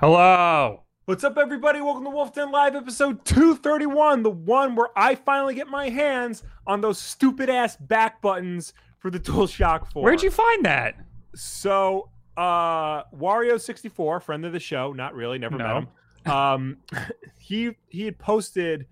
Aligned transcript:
Hello. 0.00 0.84
What's 1.04 1.24
up, 1.24 1.36
everybody? 1.36 1.78
Welcome 1.82 2.04
to 2.04 2.10
Wolf 2.10 2.32
Den 2.32 2.50
Live, 2.50 2.74
episode 2.74 3.22
231, 3.26 4.22
the 4.22 4.30
one 4.30 4.74
where 4.74 4.88
I 4.96 5.14
finally 5.14 5.54
get 5.54 5.68
my 5.68 5.90
hands 5.90 6.42
on 6.66 6.80
those 6.80 6.98
stupid 6.98 7.50
ass 7.50 7.76
back 7.76 8.22
buttons 8.22 8.72
for 8.98 9.10
the 9.10 9.20
DualShock 9.20 9.92
4. 9.92 10.02
Where'd 10.02 10.22
you 10.22 10.30
find 10.30 10.64
that? 10.64 10.94
So, 11.34 12.08
uh, 12.38 13.02
Wario64, 13.12 14.22
friend 14.22 14.46
of 14.46 14.54
the 14.54 14.58
show, 14.58 14.94
not 14.94 15.14
really, 15.14 15.36
never 15.38 15.58
No. 15.58 15.64
met 15.66 15.76
him. 15.76 16.32
Um, 16.32 16.76
he 17.38 17.76
he 17.90 18.06
had 18.06 18.18
posted 18.18 18.86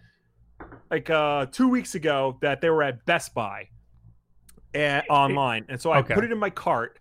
like 0.90 1.09
uh 1.09 1.46
two 1.46 1.68
weeks 1.71 1.95
ago 1.95 2.36
that 2.43 2.61
they 2.61 2.68
were 2.68 2.82
at 2.82 3.07
Best 3.07 3.32
Buy 3.32 3.71
and, 4.75 5.04
online, 5.09 5.64
and 5.71 5.81
so 5.81 5.90
I 5.90 6.00
Okay. 6.00 6.13
put 6.13 6.25
it 6.25 6.32
in 6.32 6.39
my 6.39 6.50
cart, 6.50 6.99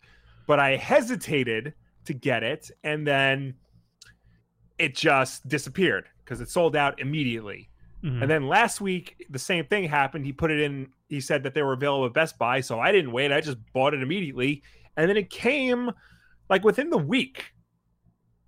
but 0.47 0.61
I 0.61 0.77
hesitated 0.77 1.73
to 2.05 2.13
get 2.13 2.43
it, 2.43 2.71
and 2.85 3.05
then 3.05 3.55
it 4.79 4.95
just 4.95 5.47
disappeared 5.47 6.05
because 6.23 6.41
it 6.41 6.49
sold 6.49 6.75
out 6.75 6.99
immediately. 6.99 7.69
Mhm. 8.03 8.21
And 8.21 8.29
then 8.29 8.47
last 8.47 8.79
week, 8.79 9.25
the 9.29 9.39
same 9.39 9.65
thing 9.65 9.85
happened. 9.85 10.25
He 10.25 10.31
put 10.33 10.51
it 10.51 10.59
in, 10.59 10.87
he 11.09 11.19
said 11.19 11.43
that 11.43 11.53
they 11.53 11.63
were 11.63 11.73
available 11.73 12.05
at 12.05 12.13
Best 12.13 12.37
Buy. 12.37 12.61
So 12.61 12.79
I 12.79 12.91
didn't 12.91 13.11
wait. 13.11 13.31
I 13.31 13.41
just 13.41 13.57
bought 13.73 13.93
it 13.93 14.01
immediately. 14.03 14.61
And 14.95 15.09
then 15.09 15.17
it 15.17 15.29
came 15.29 15.91
like 16.49 16.63
within 16.63 16.89
the 16.89 16.97
week. 16.97 17.45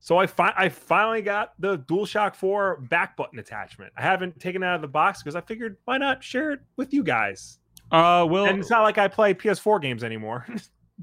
So 0.01 0.17
I, 0.17 0.27
fi- 0.27 0.53
I 0.55 0.69
finally 0.69 1.21
got 1.21 1.53
the 1.59 1.79
DualShock 1.79 2.35
4 2.35 2.77
back 2.89 3.17
button 3.17 3.37
attachment. 3.39 3.91
I 3.97 4.01
haven't 4.01 4.39
taken 4.39 4.63
it 4.63 4.65
out 4.65 4.75
of 4.75 4.81
the 4.81 4.87
box 4.87 5.21
because 5.21 5.35
I 5.35 5.41
figured 5.41 5.77
why 5.85 5.97
not 5.97 6.23
share 6.23 6.51
it 6.51 6.59
with 6.77 6.93
you 6.93 7.03
guys? 7.03 7.59
Uh, 7.91 8.25
we'll 8.29 8.45
and 8.45 8.59
it's 8.59 8.69
not 8.69 8.83
like 8.83 8.97
I 8.97 9.07
play 9.07 9.33
PS4 9.33 9.81
games 9.81 10.03
anymore. 10.03 10.45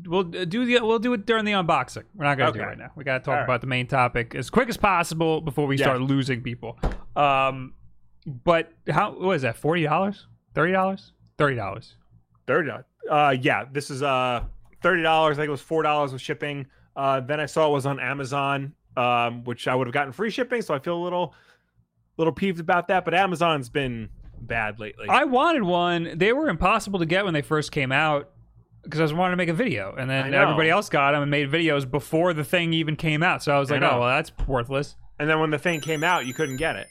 we'll 0.04 0.24
do 0.24 0.64
the 0.66 0.80
we'll 0.84 0.98
do 0.98 1.12
it 1.14 1.24
during 1.26 1.44
the 1.44 1.52
unboxing. 1.52 2.04
We're 2.14 2.24
not 2.24 2.36
gonna 2.38 2.52
do 2.52 2.60
it 2.60 2.64
right 2.64 2.78
now. 2.78 2.90
We 2.96 3.04
gotta 3.04 3.20
talk 3.20 3.28
All 3.28 3.34
right. 3.36 3.44
about 3.44 3.60
the 3.60 3.66
main 3.66 3.86
topic 3.86 4.34
as 4.34 4.50
quick 4.50 4.68
as 4.68 4.76
possible 4.76 5.40
before 5.40 5.66
we 5.66 5.76
Yeah. 5.78 5.84
start 5.86 6.00
losing 6.02 6.42
people. 6.42 6.78
Um, 7.14 7.74
but 8.26 8.72
how 8.88 9.12
what 9.18 9.36
is 9.36 9.42
that? 9.42 9.56
Forty 9.56 9.82
dollars? 9.84 10.26
Thirty 10.54 10.72
dollars? 10.72 11.12
Thirty 11.38 11.56
dollars. 11.56 11.96
Thirty 12.46 12.68
dollars. 12.68 12.84
Uh, 13.10 13.36
yeah, 13.40 13.64
this 13.72 13.90
is 13.90 14.02
uh 14.02 14.42
thirty 14.82 15.02
dollars. 15.02 15.38
I 15.38 15.42
think 15.42 15.48
it 15.48 15.52
was 15.52 15.60
four 15.62 15.82
dollars 15.82 16.12
with 16.12 16.20
shipping. 16.22 16.66
Uh, 16.96 17.20
then 17.20 17.40
I 17.40 17.46
saw 17.46 17.68
it 17.68 17.72
was 17.72 17.84
on 17.86 18.00
Amazon, 18.00 18.72
um, 18.96 19.44
which 19.44 19.68
I 19.68 19.74
would 19.74 19.86
have 19.86 19.94
gotten 19.94 20.12
free 20.12 20.30
shipping. 20.30 20.62
So 20.62 20.74
I 20.74 20.78
feel 20.78 20.96
a 20.96 21.02
little, 21.04 21.34
little 22.16 22.32
peeved 22.32 22.58
about 22.58 22.88
that. 22.88 23.04
But 23.04 23.12
Amazon's 23.14 23.68
been 23.68 24.08
bad 24.40 24.80
lately. 24.80 25.06
I 25.08 25.24
wanted 25.24 25.62
one. 25.62 26.12
They 26.16 26.32
were 26.32 26.48
impossible 26.48 26.98
to 27.00 27.06
get 27.06 27.24
when 27.24 27.34
they 27.34 27.42
first 27.42 27.70
came 27.70 27.92
out 27.92 28.30
because 28.86 29.00
I 29.00 29.02
was 29.02 29.12
wanting 29.12 29.32
to 29.32 29.36
make 29.36 29.48
a 29.50 29.54
video, 29.54 29.94
and 29.98 30.08
then 30.08 30.32
everybody 30.32 30.70
else 30.70 30.88
got 30.88 31.12
them 31.12 31.20
and 31.22 31.30
made 31.30 31.50
videos 31.50 31.88
before 31.90 32.32
the 32.32 32.44
thing 32.44 32.72
even 32.72 32.96
came 32.96 33.22
out. 33.22 33.42
So 33.42 33.54
I 33.54 33.58
was 33.58 33.70
I 33.70 33.74
like, 33.74 33.82
know. 33.82 33.90
oh 33.90 34.00
well, 34.00 34.08
that's 34.08 34.32
worthless. 34.46 34.96
and 35.18 35.28
then 35.28 35.38
when 35.40 35.50
the 35.50 35.58
thing 35.58 35.80
came 35.80 36.02
out, 36.02 36.24
you 36.26 36.32
couldn't 36.34 36.56
get 36.56 36.76
it. 36.76 36.86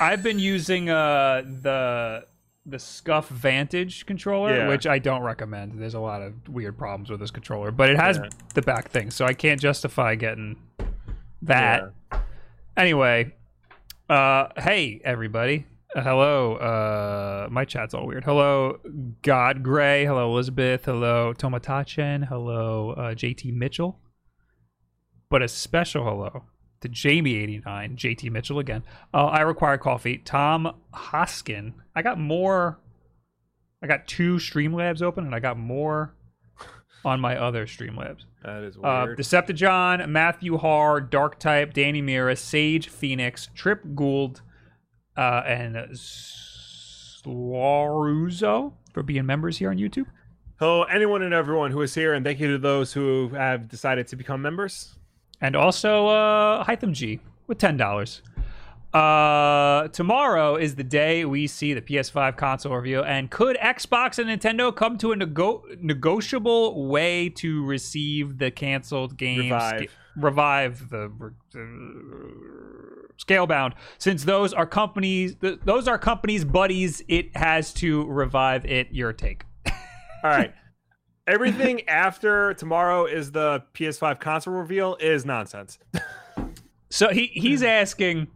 I've 0.00 0.22
been 0.22 0.38
using 0.38 0.88
uh 0.88 1.42
the 1.62 2.24
the 2.66 2.78
Scuff 2.78 3.28
Vantage 3.28 4.06
controller, 4.06 4.54
Yeah. 4.56 4.68
which 4.68 4.86
I 4.86 4.98
don't 4.98 5.22
recommend. 5.22 5.78
There's 5.80 5.94
a 5.94 6.00
lot 6.00 6.22
of 6.22 6.34
weird 6.48 6.76
problems 6.78 7.10
with 7.10 7.18
this 7.20 7.30
controller, 7.30 7.70
but 7.70 7.90
it 7.90 7.98
has 7.98 8.16
Yeah. 8.18 8.28
the 8.54 8.62
back 8.62 8.88
thing, 8.88 9.10
so 9.10 9.24
I 9.26 9.32
can't 9.34 9.60
justify 9.60 10.14
getting 10.14 10.56
that. 11.42 11.92
Anyway, 12.76 13.34
uh 14.08 14.48
hey 14.58 15.00
everybody. 15.04 15.66
Uh, 15.96 16.02
hello, 16.02 16.54
uh 16.56 17.48
my 17.50 17.64
chat's 17.64 17.94
all 17.94 18.06
weird. 18.06 18.24
Hello, 18.24 18.78
God 19.22 19.62
Gray. 19.62 20.04
Hello, 20.04 20.30
Elizabeth. 20.32 20.84
Hello, 20.84 21.34
Tomatachen. 21.34 22.28
Hello, 22.28 22.90
uh, 22.92 23.14
JT 23.14 23.52
Mitchell. 23.52 23.98
But 25.30 25.42
a 25.42 25.48
special 25.48 26.04
hello 26.04 26.44
to 26.80 26.88
Jamie89, 26.88 27.96
JT 27.96 28.30
Mitchell 28.30 28.58
again. 28.60 28.84
Uh, 29.12 29.26
I 29.26 29.40
require 29.40 29.78
coffee. 29.78 30.18
Tom 30.18 30.72
Hoskin. 30.94 31.74
I 31.94 32.02
got 32.02 32.18
more. 32.18 32.78
I 33.82 33.86
got 33.86 34.06
two 34.06 34.36
Streamlabs 34.36 35.02
open, 35.02 35.24
and 35.24 35.34
I 35.34 35.40
got 35.40 35.58
more 35.58 36.14
on 37.04 37.18
my 37.20 37.36
other 37.36 37.66
Streamlabs. 37.66 38.24
That 38.42 38.62
is 38.62 38.76
Uh, 38.78 39.02
weird. 39.04 39.18
Decepticon, 39.18 40.08
Matthew 40.08 40.56
Har, 40.56 40.98
Dark 41.02 41.38
Type, 41.38 41.74
Danny 41.74 42.00
Mira, 42.00 42.34
Sage 42.36 42.88
Phoenix, 42.88 43.50
Trip 43.54 43.82
Gould, 43.94 44.40
uh, 45.16 45.42
and 45.46 45.76
Slaruzo 47.30 48.72
for 48.92 49.02
being 49.02 49.26
members 49.26 49.58
here 49.58 49.70
on 49.70 49.76
YouTube. 49.76 50.06
Hello, 50.58 50.82
anyone 50.84 51.22
and 51.22 51.32
everyone 51.32 51.70
who 51.70 51.80
is 51.82 51.94
here, 51.94 52.12
and 52.14 52.24
thank 52.24 52.38
you 52.40 52.50
to 52.52 52.58
those 52.58 52.92
who 52.92 53.28
have 53.30 53.68
decided 53.68 54.06
to 54.08 54.16
become 54.16 54.42
members. 54.42 54.94
and 55.40 55.56
also 55.56 56.06
uh 56.08 56.62
Hytham 56.64 56.92
G 56.92 57.20
with 57.46 57.58
ten 57.58 57.76
dollars. 57.76 58.22
Uh, 58.92 59.86
tomorrow 59.88 60.56
is 60.56 60.74
the 60.74 60.82
day 60.82 61.24
we 61.24 61.46
see 61.46 61.72
the 61.74 61.80
PS5 61.80 62.36
console 62.36 62.74
review, 62.74 63.02
and 63.02 63.30
could 63.30 63.56
Xbox 63.58 64.18
and 64.18 64.28
Nintendo 64.28 64.74
come 64.74 64.98
to 64.98 65.12
a 65.12 65.16
nego- 65.16 65.62
negotiable 65.80 66.88
way 66.88 67.28
to 67.28 67.64
receive 67.64 68.38
the 68.38 68.50
canceled 68.50 69.16
games? 69.16 69.44
Revive. 69.52 69.90
revive 70.16 70.88
the 70.90 71.08
Scalebound, 73.24 73.74
since 73.98 74.24
those 74.24 74.52
are 74.52 74.66
companies, 74.66 75.34
th- 75.36 75.60
those 75.64 75.86
are 75.86 75.98
companies' 75.98 76.44
buddies. 76.44 77.02
It 77.08 77.36
has 77.36 77.72
to 77.74 78.06
revive 78.06 78.64
it. 78.64 78.88
Your 78.92 79.12
take? 79.12 79.44
All 79.66 80.30
right. 80.30 80.54
Everything 81.26 81.86
after 81.88 82.54
tomorrow 82.54 83.04
is 83.04 83.30
the 83.32 83.62
PS5 83.74 84.18
console 84.20 84.54
reveal 84.54 84.96
is 85.00 85.24
nonsense. 85.24 85.78
So 86.90 87.08
he 87.10 87.26
he's 87.28 87.62
asking 87.62 88.26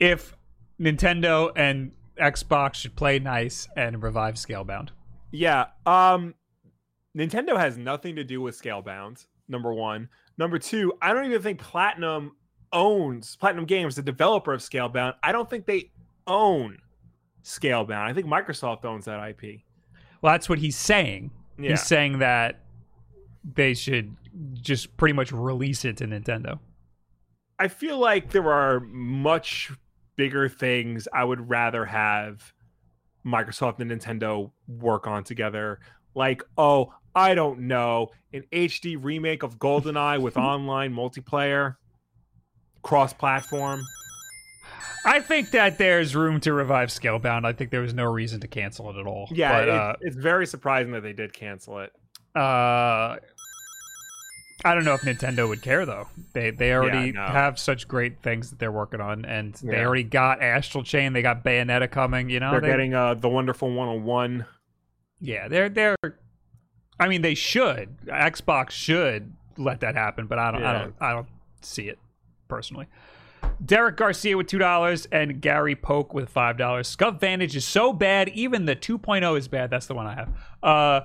if 0.00 0.36
Nintendo 0.80 1.52
and 1.54 1.92
Xbox 2.20 2.74
should 2.74 2.96
play 2.96 3.20
nice 3.20 3.68
and 3.76 4.02
revive 4.02 4.34
Scalebound. 4.34 4.88
Yeah. 5.30 5.66
Um 5.86 6.34
Nintendo 7.16 7.56
has 7.56 7.78
nothing 7.78 8.16
to 8.16 8.24
do 8.24 8.40
with 8.40 8.60
Scalebound, 8.60 9.24
number 9.48 9.72
one. 9.72 10.08
Number 10.36 10.58
two, 10.58 10.92
I 11.00 11.12
don't 11.12 11.26
even 11.26 11.40
think 11.40 11.60
Platinum 11.60 12.32
owns 12.72 13.36
Platinum 13.36 13.64
Games, 13.64 13.96
the 13.96 14.02
developer 14.02 14.52
of 14.52 14.60
Scalebound. 14.60 15.14
I 15.22 15.32
don't 15.32 15.48
think 15.48 15.66
they 15.66 15.90
own 16.26 16.78
Scalebound. 17.44 18.02
I 18.02 18.12
think 18.12 18.26
Microsoft 18.26 18.84
owns 18.84 19.06
that 19.06 19.26
IP. 19.28 19.60
Well, 20.20 20.32
that's 20.32 20.48
what 20.48 20.58
he's 20.58 20.76
saying. 20.76 21.30
Yeah. 21.58 21.70
He's 21.70 21.82
saying 21.82 22.18
that 22.18 22.60
they 23.54 23.74
should 23.74 24.14
just 24.54 24.96
pretty 24.96 25.12
much 25.12 25.32
release 25.32 25.84
it 25.84 25.96
to 25.98 26.06
Nintendo. 26.06 26.58
I 27.58 27.68
feel 27.68 27.98
like 27.98 28.30
there 28.30 28.52
are 28.52 28.80
much 28.80 29.72
bigger 30.16 30.48
things 30.48 31.08
I 31.12 31.24
would 31.24 31.48
rather 31.48 31.84
have 31.84 32.52
Microsoft 33.26 33.80
and 33.80 33.90
Nintendo 33.90 34.50
work 34.66 35.06
on 35.06 35.24
together. 35.24 35.80
Like, 36.14 36.42
oh, 36.56 36.92
I 37.14 37.34
don't 37.34 37.60
know, 37.60 38.08
an 38.32 38.44
HD 38.52 38.96
remake 39.00 39.42
of 39.42 39.58
GoldenEye 39.58 40.20
with 40.20 40.36
online 40.36 40.92
multiplayer, 40.94 41.76
cross 42.82 43.12
platform. 43.12 43.82
I 45.04 45.20
think 45.20 45.52
that 45.52 45.78
there's 45.78 46.14
room 46.14 46.40
to 46.40 46.52
revive 46.52 46.88
Scalebound. 46.88 47.44
I 47.46 47.52
think 47.52 47.70
there 47.70 47.80
was 47.80 47.94
no 47.94 48.04
reason 48.04 48.40
to 48.40 48.48
cancel 48.48 48.90
it 48.90 48.96
at 48.98 49.06
all. 49.06 49.28
Yeah, 49.30 49.52
but, 49.60 49.68
it- 49.68 49.74
uh, 49.74 49.92
it's 50.00 50.16
very 50.16 50.46
surprising 50.46 50.92
that 50.92 51.02
they 51.02 51.12
did 51.12 51.32
cancel 51.32 51.78
it. 51.78 51.92
Uh, 52.36 53.16
I 54.64 54.74
don't 54.74 54.84
know 54.84 54.94
if 54.94 55.02
Nintendo 55.02 55.48
would 55.48 55.62
care 55.62 55.86
though. 55.86 56.08
They 56.34 56.50
they 56.50 56.72
already 56.74 57.12
no. 57.12 57.24
have 57.24 57.58
such 57.60 57.86
great 57.86 58.22
things 58.22 58.50
that 58.50 58.58
they're 58.58 58.72
working 58.72 59.00
on, 59.00 59.24
and 59.24 59.54
they 59.62 59.84
already 59.84 60.02
got 60.02 60.42
Astral 60.42 60.82
Chain. 60.82 61.12
They 61.12 61.22
got 61.22 61.44
Bayonetta 61.44 61.90
coming. 61.90 62.28
You 62.28 62.40
know, 62.40 62.50
They're 62.50 62.60
they- 62.60 62.66
getting 62.66 62.92
uh, 62.94 63.14
the 63.14 63.28
wonderful 63.28 63.72
101. 63.72 64.46
yeah. 65.20 65.46
They're 65.48 65.68
they're. 65.68 65.96
I 67.00 67.06
mean, 67.08 67.22
they 67.22 67.34
should. 67.34 67.96
Xbox 68.06 68.70
should 68.70 69.32
let 69.56 69.80
that 69.80 69.94
happen, 69.94 70.26
but 70.26 70.38
I 70.40 70.50
don't. 70.50 70.64
I 70.64 70.72
don't. 70.72 70.94
I 71.00 71.12
don't 71.12 71.28
see 71.62 71.88
it 71.88 71.98
personally. 72.48 72.86
Derek 73.64 73.96
Garcia 73.96 74.36
with 74.36 74.46
two 74.48 74.58
dollars 74.58 75.06
and 75.12 75.40
Gary 75.40 75.76
Polk 75.76 76.12
with 76.14 76.28
five 76.28 76.56
dollars. 76.58 76.88
Scuff 76.88 77.20
Vantage 77.20 77.54
is 77.54 77.64
so 77.64 77.92
bad, 77.92 78.28
even 78.30 78.64
the 78.64 78.74
2.0 78.76 79.38
is 79.38 79.46
bad. 79.48 79.70
That's 79.70 79.86
the 79.86 79.94
one 79.94 80.06
I 80.06 80.14
have. 80.14 80.28
Uh, 80.62 81.00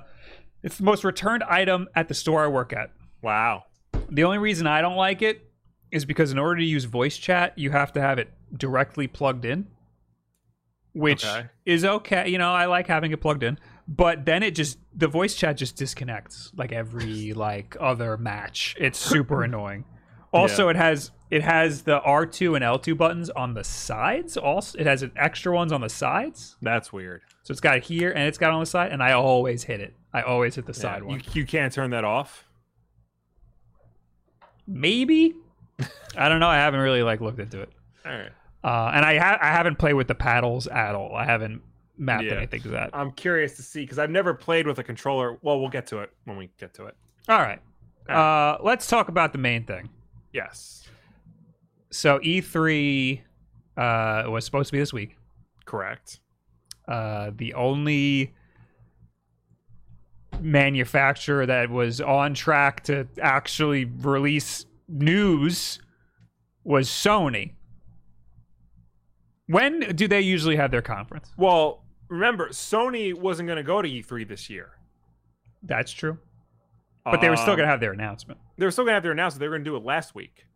it's 0.62 0.78
the 0.78 0.84
most 0.84 1.04
returned 1.04 1.42
item 1.44 1.88
at 1.94 2.08
the 2.08 2.14
store 2.14 2.44
I 2.44 2.48
work 2.48 2.72
at. 2.72 2.90
Wow. 3.22 3.64
The 4.10 4.24
only 4.24 4.38
reason 4.38 4.66
I 4.66 4.80
don't 4.80 4.96
like 4.96 5.22
it 5.22 5.50
is 5.92 6.04
because 6.04 6.32
in 6.32 6.38
order 6.38 6.56
to 6.60 6.64
use 6.66 6.84
voice 6.84 7.16
chat, 7.16 7.56
you 7.56 7.70
have 7.70 7.92
to 7.92 8.00
have 8.00 8.18
it 8.18 8.30
directly 8.56 9.06
plugged 9.06 9.44
in, 9.44 9.66
which 10.92 11.24
Okay. 11.24 11.46
is 11.64 11.84
okay. 11.84 12.28
You 12.28 12.38
know, 12.38 12.52
I 12.52 12.66
like 12.66 12.86
having 12.86 13.12
it 13.12 13.20
plugged 13.20 13.42
in, 13.42 13.58
but 13.86 14.24
then 14.24 14.42
it 14.42 14.54
just 14.54 14.78
the 14.94 15.08
voice 15.08 15.34
chat 15.34 15.56
just 15.56 15.76
disconnects 15.76 16.52
like 16.56 16.72
every 16.72 17.32
like 17.32 17.76
other 17.80 18.16
match. 18.16 18.76
It's 18.78 18.98
super 18.98 19.42
annoying. 19.44 19.84
Also, 20.32 20.68
it 20.68 20.76
has 20.76 21.12
it 21.34 21.42
has 21.42 21.82
the 21.82 22.00
R 22.00 22.26
two 22.26 22.54
and 22.54 22.62
L 22.62 22.78
two 22.78 22.94
buttons 22.94 23.28
on 23.30 23.54
the 23.54 23.64
sides. 23.64 24.36
Also, 24.36 24.78
it 24.78 24.86
has 24.86 25.02
an 25.02 25.10
extra 25.16 25.52
ones 25.54 25.72
on 25.72 25.80
the 25.80 25.88
sides. 25.88 26.56
That's 26.62 26.92
weird. 26.92 27.22
So 27.42 27.52
it's 27.52 27.60
got 27.60 27.76
it 27.76 27.82
here 27.84 28.10
and 28.10 28.22
it's 28.28 28.38
got 28.38 28.48
it 28.48 28.54
on 28.54 28.60
the 28.60 28.66
side, 28.66 28.92
and 28.92 29.02
I 29.02 29.12
always 29.12 29.64
hit 29.64 29.80
it. 29.80 29.94
I 30.12 30.22
always 30.22 30.54
hit 30.54 30.66
the 30.66 30.72
Yeah, 30.72 30.78
side 30.80 31.02
one. 31.02 31.18
You, 31.18 31.24
you 31.40 31.44
can't 31.46 31.72
turn 31.72 31.90
that 31.90 32.04
off. 32.04 32.44
Maybe, 34.66 35.34
I 36.16 36.28
don't 36.28 36.40
know. 36.40 36.48
I 36.48 36.56
haven't 36.56 36.80
really 36.80 37.02
like 37.02 37.20
looked 37.20 37.38
into 37.40 37.60
it, 37.60 37.68
All 38.06 38.12
right. 38.12 38.30
uh, 38.62 38.92
and 38.94 39.04
I 39.04 39.18
ha- 39.18 39.38
I 39.40 39.48
haven't 39.48 39.76
played 39.78 39.94
with 39.94 40.08
the 40.08 40.14
paddles 40.14 40.66
at 40.68 40.94
all. 40.94 41.14
I 41.14 41.24
haven't 41.24 41.60
mapped 41.98 42.24
Yeah. 42.24 42.34
anything 42.34 42.62
to 42.62 42.68
that. 42.70 42.90
I'm 42.94 43.10
curious 43.12 43.56
to 43.56 43.62
see 43.62 43.80
because 43.82 43.98
I've 43.98 44.10
never 44.10 44.32
played 44.32 44.66
with 44.66 44.78
a 44.78 44.84
controller. 44.84 45.36
Well, 45.42 45.60
we'll 45.60 45.68
get 45.68 45.86
to 45.88 45.98
it 45.98 46.10
when 46.24 46.36
we 46.36 46.48
get 46.58 46.72
to 46.74 46.86
it. 46.86 46.96
All 47.28 47.38
right, 47.40 47.60
uh, 48.08 48.58
let's 48.62 48.86
talk 48.86 49.08
about 49.08 49.32
the 49.32 49.38
main 49.38 49.64
thing. 49.64 49.90
Yes, 50.32 50.83
So 51.94 52.18
E3 52.18 53.20
uh, 53.76 54.24
was 54.26 54.44
supposed 54.44 54.68
to 54.68 54.72
be 54.72 54.80
this 54.80 54.92
week. 54.92 55.16
correct. 55.64 56.18
Uh, 56.88 57.30
the 57.34 57.54
only 57.54 58.34
manufacturer 60.40 61.46
that 61.46 61.70
was 61.70 62.00
on 62.00 62.34
track 62.34 62.82
to 62.84 63.06
actually 63.22 63.84
release 63.84 64.66
news 64.88 65.78
was 66.64 66.88
Sony. 66.88 67.52
When 69.46 69.80
do 69.94 70.08
they 70.08 70.20
usually 70.20 70.56
have 70.56 70.72
their 70.72 70.82
conference? 70.82 71.30
Well, 71.38 71.84
remember, 72.08 72.48
Sony 72.48 73.14
wasn't 73.14 73.46
going 73.46 73.56
to 73.58 73.62
go 73.62 73.80
to 73.80 73.88
E3 73.88 74.26
this 74.28 74.50
year, 74.50 74.72
That's 75.62 75.92
true. 75.92 76.18
But 77.04 77.20
they 77.20 77.30
were 77.30 77.36
still 77.36 77.52
Um, 77.52 77.58
going 77.58 77.66
to 77.66 77.70
have 77.70 77.80
their 77.80 77.92
announcement. 77.92 78.40
They 78.58 78.66
were 78.66 78.72
still 78.72 78.84
going 78.84 78.92
to 78.92 78.96
have 78.96 79.02
their 79.04 79.12
announcement. 79.12 79.40
They 79.40 79.48
were 79.48 79.54
going 79.56 79.64
to 79.64 79.70
do 79.70 79.76
it 79.76 79.84
last 79.84 80.14
week. 80.14 80.46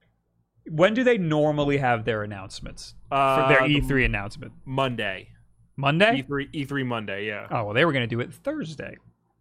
When 0.70 0.94
do 0.94 1.04
they 1.04 1.18
normally 1.18 1.78
have 1.78 2.04
their 2.04 2.22
announcements 2.22 2.94
for 3.08 3.14
Uh, 3.16 3.48
their 3.48 3.60
E3 3.62 4.04
announcement? 4.04 4.52
Monday. 4.64 5.28
Monday? 5.76 6.24
E3 6.28 6.50
E3 6.52 6.84
Monday. 6.86 7.26
Yeah. 7.26 7.46
Oh, 7.50 7.64
well, 7.64 7.74
they 7.74 7.84
were 7.84 7.92
going 7.92 8.02
to 8.08 8.14
do 8.14 8.20
it 8.20 8.32
Thursday, 8.32 8.96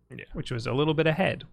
Yeah. 0.09 0.25
which 0.33 0.51
was 0.51 0.67
a 0.67 0.73
little 0.73 0.93
bit 0.93 1.07
ahead. 1.07 1.43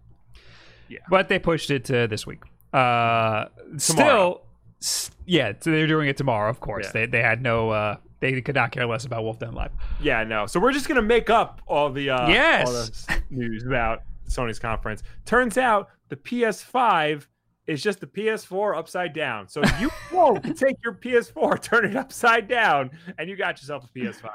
Yeah. 0.89 0.99
But 1.09 1.29
they 1.29 1.39
pushed 1.39 1.71
it 1.71 1.85
to 1.87 2.07
this 2.07 2.27
week. 2.27 2.43
Uh, 2.73 3.47
still, 3.79 4.43
s- 4.83 5.11
yeah, 5.25 5.53
so 5.59 5.71
they're 5.71 5.87
doing 5.87 6.09
it 6.09 6.17
tomorrow, 6.17 6.51
of 6.51 6.61
course. 6.61 6.87
Yeah. 6.87 6.93
They, 6.93 7.07
they 7.07 7.23
had 7.23 7.41
no, 7.41 7.71
uh, 7.71 7.97
they 8.21 8.41
could 8.43 8.55
not 8.55 8.73
care 8.73 8.85
less 8.87 9.05
about 9.07 9.23
Wolf 9.23 9.39
Den 9.39 9.53
Live. 9.53 9.73
Yeah. 10.03 10.25
No. 10.25 10.47
So 10.47 10.61
we're 10.61 10.73
just 10.73 10.87
going 10.89 10.97
to 10.97 11.03
make 11.03 11.31
up 11.31 11.63
all 11.67 11.91
the 11.91 12.11
uh, 12.11 12.29
Yes. 12.29 12.67
all 12.67 13.15
the 13.17 13.23
news 13.31 13.65
about 13.65 14.03
Sony's 14.29 14.59
conference. 14.59 15.03
Turns 15.25 15.57
out 15.57 15.89
the 16.11 16.17
PS5 16.17 17.27
is 17.67 17.83
just 17.83 18.01
the 18.01 18.07
PS4 18.07 18.77
upside 18.77 19.15
down. 19.15 19.49
So 19.49 19.63
you 19.81 19.91
won't 20.13 20.57
take 20.59 20.77
your 20.85 20.95
PS4, 20.95 21.61
turn 21.63 21.85
it 21.87 21.97
upside 21.97 22.49
down, 22.49 22.91
and 23.19 23.29
you 23.29 23.37
got 23.37 23.61
yourself 23.61 23.85
a 23.85 23.99
PS5. 23.99 24.31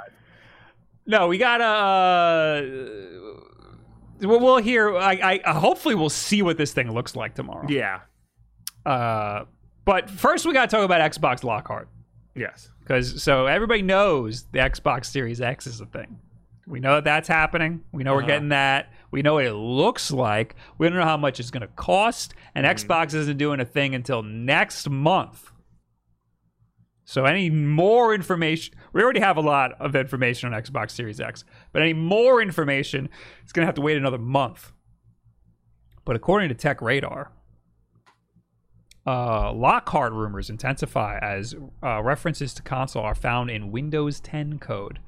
No, 1.05 1.27
we 1.27 1.37
gotta. 1.37 1.63
Uh, 1.63 2.61
well, 4.27 4.39
we'll 4.39 4.57
hear. 4.57 4.97
I, 4.97 5.39
I 5.45 5.53
hopefully 5.53 5.95
we'll 5.95 6.09
see 6.09 6.41
what 6.41 6.57
this 6.57 6.73
thing 6.73 6.91
looks 6.91 7.15
like 7.15 7.35
tomorrow. 7.35 7.65
Yeah. 7.69 7.99
Uh, 8.85 9.45
but 9.85 10.09
first, 10.09 10.45
we 10.45 10.53
gotta 10.53 10.67
talk 10.67 10.83
about 10.83 10.99
Xbox 11.11 11.43
Lockhart 11.43 11.87
Yes. 12.35 12.69
because 12.81 13.21
so 13.23 13.45
everybody 13.47 13.81
knows 13.81 14.43
the 14.51 14.59
Xbox 14.59 15.05
Series 15.05 15.41
X 15.41 15.67
is 15.67 15.81
a 15.81 15.85
thing. 15.85 16.19
We 16.67 16.79
know 16.79 16.95
that 16.95 17.03
that's 17.05 17.27
happening. 17.27 17.81
We 17.91 18.03
know 18.03 18.13
we're 18.13 18.19
Uh-huh. 18.19 18.27
getting 18.27 18.49
that. 18.49 18.91
We 19.11 19.21
know 19.21 19.35
what 19.35 19.45
it 19.45 19.53
looks 19.53 20.11
like. 20.11 20.55
We 20.77 20.87
don't 20.87 20.97
know 20.97 21.03
how 21.03 21.17
much 21.17 21.39
it's 21.39 21.51
going 21.51 21.61
to 21.61 21.67
cost. 21.67 22.33
And 22.55 22.65
Mm-hmm. 22.65 22.91
Xbox 22.91 23.13
isn't 23.13 23.37
doing 23.37 23.59
a 23.59 23.65
thing 23.65 23.95
until 23.95 24.21
next 24.23 24.89
month. 24.89 25.51
So 27.05 27.25
any 27.25 27.49
more 27.49 28.13
information, 28.13 28.75
we 28.93 29.01
already 29.01 29.19
have 29.19 29.37
a 29.37 29.41
lot 29.41 29.71
of 29.81 29.95
information 29.95 30.53
on 30.53 30.61
Xbox 30.61 30.91
Series 30.91 31.19
X, 31.19 31.43
but 31.73 31.81
any 31.81 31.93
more 31.93 32.39
information, 32.39 33.09
it's 33.41 33.51
going 33.51 33.63
to 33.63 33.65
have 33.65 33.73
to 33.75 33.81
wait 33.81 33.97
another 33.97 34.19
month. 34.19 34.71
But 36.05 36.15
according 36.15 36.49
to 36.49 36.55
Tech 36.55 36.83
Radar, 36.83 37.31
uh, 39.07 39.51
Lockhart 39.53 40.13
rumors 40.13 40.51
intensify 40.51 41.17
as 41.19 41.55
uh, 41.81 42.03
references 42.03 42.53
to 42.53 42.61
console 42.61 43.01
are 43.01 43.15
found 43.15 43.49
in 43.49 43.71
Windows 43.71 44.19
10 44.19 44.59
code. 44.59 44.99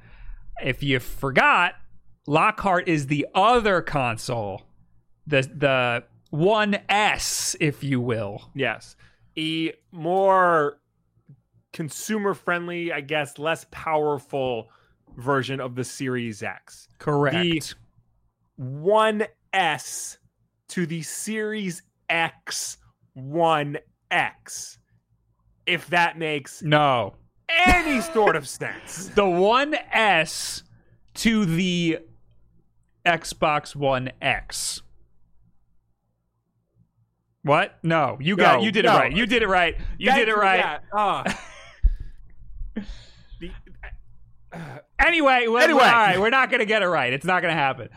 If 0.63 0.81
you 0.81 0.99
forgot, 0.99 1.75
Lockhart 2.27 2.87
is 2.87 3.07
the 3.07 3.27
other 3.33 3.81
console, 3.81 4.63
the 5.25 5.41
the 5.41 6.03
1S, 6.33 7.55
if 7.59 7.83
you 7.83 7.99
will. 7.99 8.49
Yes. 8.53 8.95
A 9.37 9.73
more 9.91 10.79
consumer 11.73 12.33
friendly, 12.33 12.91
I 12.91 13.01
guess, 13.01 13.39
less 13.39 13.65
powerful 13.71 14.69
version 15.17 15.59
of 15.59 15.75
the 15.75 15.83
Series 15.83 16.43
X. 16.43 16.87
Correct. 16.99 17.75
The 18.57 18.61
1S 18.61 20.17
to 20.69 20.85
the 20.85 21.01
Series 21.01 21.81
X 22.09 22.77
1X. 23.17 24.77
If 25.65 25.87
that 25.87 26.17
makes 26.17 26.61
no, 26.61 27.15
any 27.49 28.01
sort 28.01 28.35
of 28.35 28.47
sense. 28.47 29.07
the 29.09 29.23
1S 29.23 30.63
to 31.15 31.45
the 31.45 31.99
Xbox 33.05 33.75
One 33.75 34.11
X. 34.21 34.81
What? 37.43 37.77
No, 37.83 38.17
you 38.21 38.35
got 38.37 38.57
No, 38.59 38.63
you 38.65 38.71
did 38.71 38.85
no. 38.85 38.93
it 38.93 38.97
right. 38.99 39.11
You 39.15 39.25
did 39.25 39.41
it 39.41 39.47
right. 39.47 39.75
You 39.97 40.09
Thank 40.11 40.19
did 40.19 40.29
it 40.29 40.37
right. 40.37 40.79
Ah. 40.93 41.23
The- 43.39 43.51
Anyway, 44.99 45.45
Anyway. 45.47 45.61
all 45.63 45.77
right, 45.77 46.19
we're 46.19 46.29
not 46.29 46.49
going 46.51 46.59
to 46.59 46.65
get 46.65 46.83
it 46.83 46.87
right. 46.87 47.11
It's 47.13 47.25
not 47.25 47.41
going 47.41 47.51
to 47.53 47.57
happen. 47.59 47.89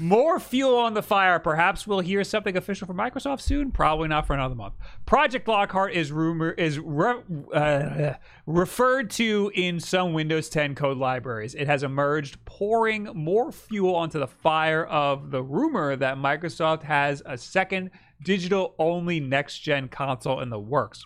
More 0.00 0.40
fuel 0.40 0.76
on 0.76 0.94
the 0.94 1.02
fire. 1.02 1.38
Perhaps 1.38 1.86
we'll 1.86 2.00
hear 2.00 2.24
something 2.24 2.56
official 2.56 2.86
from 2.86 2.96
Microsoft 2.96 3.42
soon. 3.42 3.70
Probably 3.70 4.08
not 4.08 4.26
for 4.26 4.32
another 4.32 4.54
month. 4.54 4.72
Project 5.04 5.46
Lockhart 5.46 5.92
is 5.92 6.10
rumor 6.10 6.52
is 6.52 6.78
re, 6.78 7.16
uh, 7.52 8.14
referred 8.46 9.10
to 9.10 9.52
in 9.54 9.78
some 9.78 10.14
Windows 10.14 10.48
10 10.48 10.74
code 10.74 10.96
libraries. 10.96 11.54
It 11.54 11.66
has 11.66 11.82
emerged, 11.82 12.42
pouring 12.46 13.10
more 13.14 13.52
fuel 13.52 13.94
onto 13.94 14.18
the 14.18 14.26
fire 14.26 14.86
of 14.86 15.30
the 15.30 15.42
rumor 15.42 15.94
that 15.96 16.16
Microsoft 16.16 16.84
has 16.84 17.22
a 17.26 17.36
second 17.36 17.90
digital-only 18.22 19.20
next-gen 19.20 19.88
console 19.88 20.40
in 20.40 20.48
the 20.48 20.58
works. 20.58 21.04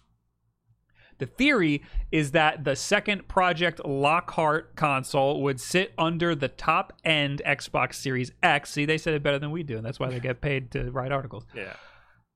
The 1.19 1.26
theory 1.26 1.82
is 2.11 2.32
that 2.32 2.64
the 2.64 2.76
second 2.76 3.28
Project 3.28 3.81
Lockhart 3.84 4.76
console 4.76 5.43
would 5.43 5.61
sit 5.61 5.93
under 5.99 6.34
the 6.34 6.49
top 6.49 6.93
end 7.05 7.43
Xbox 7.46 7.94
Series 7.94 8.32
X. 8.43 8.70
See, 8.70 8.84
they 8.84 8.99
said 8.99 9.14
it 9.14 9.22
better 9.22 9.38
than 9.38 9.50
we 9.50 9.62
do, 9.62 9.76
and 9.76 9.84
that's 9.84 10.00
why 10.00 10.11
they 10.11 10.20
get 10.20 10.40
paid 10.40 10.70
to 10.72 10.90
write 10.90 11.12
articles. 11.12 11.46
yeah. 11.55 11.75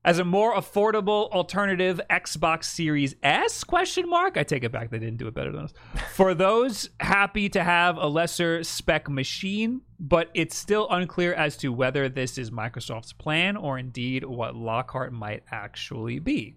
As 0.05 0.21
a 0.21 0.25
more 0.25 0.55
affordable 0.55 1.29
alternative 1.33 2.00
Xbox 2.09 2.64
Series 2.64 3.17
S 3.23 3.64
question 3.64 4.09
mark. 4.09 4.37
I 4.38 4.45
take 4.45 4.62
it 4.62 4.71
back, 4.71 4.91
they 4.91 5.00
didn't 5.00 5.19
do 5.19 5.26
it 5.26 5.35
better 5.35 5.50
than 5.50 5.64
us. 5.64 5.75
For 6.14 6.35
those 6.35 6.88
happy 7.00 7.49
to 7.50 7.64
have 7.64 7.97
a 7.99 8.07
lesser 8.07 8.62
spec 8.62 9.11
machine, 9.11 9.83
but 9.99 10.31
it's 10.35 10.57
still 10.57 10.87
unclear 10.88 11.35
as 11.35 11.57
to 11.59 11.73
whether 11.73 12.09
this 12.09 12.38
is 12.38 12.50
Microsoft's 12.50 13.12
plan 13.12 13.57
or 13.57 13.76
indeed 13.76 14.25
what 14.25 14.55
Lockhart 14.55 15.12
might 15.12 15.43
actually 15.50 16.21
be 16.21 16.57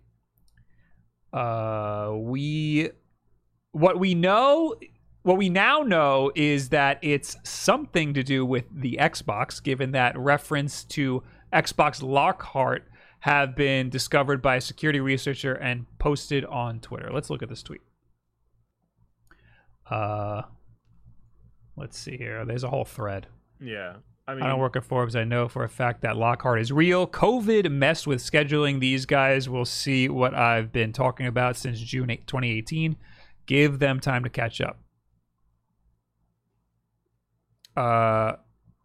uh 1.33 2.11
we 2.13 2.89
what 3.71 3.99
we 3.99 4.13
know 4.13 4.75
what 5.23 5.37
we 5.37 5.49
now 5.49 5.81
know 5.81 6.31
is 6.35 6.69
that 6.69 6.97
it's 7.01 7.37
something 7.43 8.13
to 8.13 8.23
do 8.23 8.45
with 8.45 8.65
the 8.73 8.97
Xbox 8.99 9.61
given 9.61 9.91
that 9.91 10.17
reference 10.17 10.83
to 10.85 11.23
Xbox 11.53 12.01
Lockhart 12.01 12.87
have 13.19 13.55
been 13.55 13.89
discovered 13.89 14.41
by 14.41 14.55
a 14.55 14.61
security 14.61 14.99
researcher 14.99 15.53
and 15.53 15.85
posted 15.99 16.43
on 16.45 16.79
Twitter. 16.79 17.11
Let's 17.13 17.29
look 17.29 17.43
at 17.43 17.49
this 17.49 17.61
tweet. 17.61 17.81
Uh 19.89 20.41
let's 21.77 21.97
see 21.97 22.17
here. 22.17 22.43
There's 22.45 22.63
a 22.63 22.69
whole 22.69 22.85
thread. 22.85 23.27
Yeah. 23.59 23.97
I 24.31 24.35
mean, 24.35 24.43
I 24.43 24.47
don't 24.49 24.59
work 24.59 24.75
at 24.77 24.83
Forbes. 24.85 25.15
I 25.15 25.23
know 25.25 25.47
for 25.49 25.63
a 25.63 25.69
fact 25.69 26.01
that 26.01 26.15
Lockhart 26.15 26.61
is 26.61 26.71
real. 26.71 27.05
COVID 27.05 27.69
messed 27.69 28.07
with 28.07 28.21
scheduling. 28.21 28.79
These 28.79 29.05
guys 29.05 29.49
will 29.49 29.65
see 29.65 30.07
what 30.07 30.33
I've 30.33 30.71
been 30.71 30.93
talking 30.93 31.27
about 31.27 31.57
since 31.57 31.79
June 31.79 32.09
8, 32.09 32.25
2018. 32.27 32.95
Give 33.45 33.79
them 33.79 33.99
time 33.99 34.23
to 34.23 34.29
catch 34.29 34.61
up. 34.61 34.79
Uh, 37.75 38.33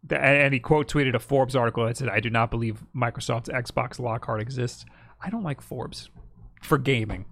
the, 0.03 0.19
and 0.19 0.53
he 0.53 0.59
quote 0.59 0.87
tweeted 0.89 1.15
a 1.15 1.19
Forbes 1.19 1.55
article 1.55 1.85
that 1.85 1.97
said, 1.97 2.09
"I 2.09 2.19
do 2.19 2.29
not 2.29 2.49
believe 2.51 2.83
Microsoft's 2.95 3.49
Xbox 3.49 3.99
Lockhart 3.99 4.41
exists." 4.41 4.85
I 5.21 5.29
don't 5.29 5.43
like 5.43 5.61
Forbes 5.61 6.09
for 6.61 6.77
gaming. 6.77 7.25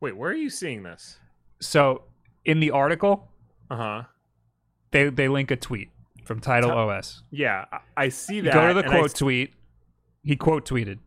wait, 0.00 0.16
where 0.16 0.30
are 0.30 0.34
you 0.36 0.50
seeing 0.50 0.82
this? 0.82 1.18
So 1.60 2.04
in 2.44 2.60
the 2.60 2.70
article, 2.70 3.28
Uh 3.70 3.76
huh. 3.76 4.02
they 4.90 5.08
they 5.10 5.28
link 5.28 5.50
a 5.50 5.56
tweet 5.56 5.90
from 6.26 6.40
Title 6.40 6.70
Tell- 6.70 6.90
OS. 6.90 7.22
Yeah, 7.30 7.64
I- 7.96 8.08
see 8.10 8.36
You 8.36 8.42
that. 8.42 8.54
go 8.54 8.68
to 8.68 8.74
the 8.74 8.80
and 8.80 8.90
I 8.90 8.98
quote 8.98 9.14
tweet. 9.14 9.54
He 10.22 10.36
quote 10.36 10.66
tweeted. 10.68 10.98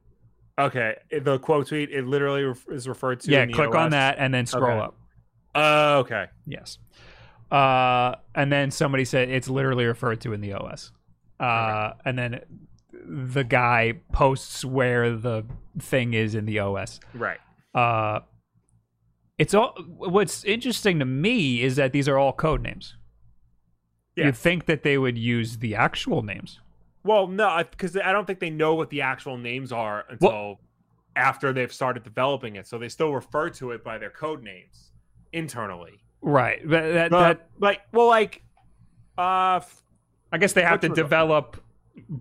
Okay, 0.58 0.96
the 1.22 1.40
quote 1.40 1.68
tweet 1.68 1.90
it 1.92 2.06
literally 2.06 2.54
is 2.70 2.88
referred 2.88 3.20
to. 3.22 3.32
yeah, 3.32 3.44
in 3.44 3.50
the 3.50 3.54
click 3.54 3.76
on 3.76 3.92
that 3.92 4.16
and 4.18 4.34
then 4.34 4.46
scroll 4.46 4.72
Okay. 4.72 4.80
up. 4.80 4.96
Uh, 5.56 5.98
okay. 6.00 6.26
Yes. 6.46 6.78
Uh, 7.52 8.16
and 8.36 8.52
then 8.52 8.70
somebody 8.72 9.04
said 9.06 9.30
it's 9.30 9.50
literally 9.50 9.86
referred 9.86 10.22
to 10.22 10.34
in 10.34 10.42
the 10.42 10.54
OS. 10.54 10.92
Uh, 11.40 11.94
and 12.06 12.18
then 12.18 12.42
the 12.94 13.44
guy 13.44 13.94
posts 14.12 14.64
where 14.64 15.16
the 15.16 15.46
thing 15.80 16.14
is 16.14 16.36
in 16.36 16.46
the 16.46 16.60
OS. 16.60 17.00
Right. 17.14 17.40
Uh, 17.74 18.20
It's 19.38 19.54
all. 19.54 19.74
What's 19.88 20.44
interesting 20.44 21.00
to 21.00 21.06
me 21.06 21.62
is 21.62 21.78
that 21.78 21.94
these 21.94 22.10
are 22.10 22.18
all 22.18 22.34
code 22.34 22.62
names. 22.62 22.96
Yeah. 24.20 24.26
You'd 24.28 24.38
think 24.38 24.66
that 24.66 24.84
they 24.84 24.98
would 24.98 25.18
use 25.18 25.58
the 25.58 25.76
actual 25.76 26.22
names. 26.24 26.60
Well, 27.04 27.28
no, 27.28 27.64
because 27.70 27.96
I 27.98 28.12
don't 28.12 28.26
think 28.28 28.40
they 28.40 28.50
know 28.50 28.76
what 28.76 28.90
the 28.90 29.02
actual 29.02 29.38
names 29.38 29.72
are 29.72 30.06
until 30.10 30.60
after 31.16 31.54
they've 31.54 31.72
started 31.74 32.04
developing 32.04 32.56
it. 32.58 32.68
So 32.68 32.78
they 32.78 32.90
still 32.90 33.12
refer 33.14 33.50
to 33.52 33.72
it 33.72 33.84
by 33.84 33.98
their 33.98 34.10
code 34.10 34.44
names 34.44 34.92
internally. 35.34 36.02
Right. 36.22 36.60
That, 36.70 36.82
that, 36.94 37.12
But, 37.12 37.20
that 37.38 37.50
like, 37.60 37.82
well, 37.94 38.08
like, 38.08 38.42
uh, 39.18 39.62
I 40.32 40.38
guess 40.40 40.54
they 40.54 40.62
have 40.62 40.82
to 40.82 40.90
develop 40.90 41.62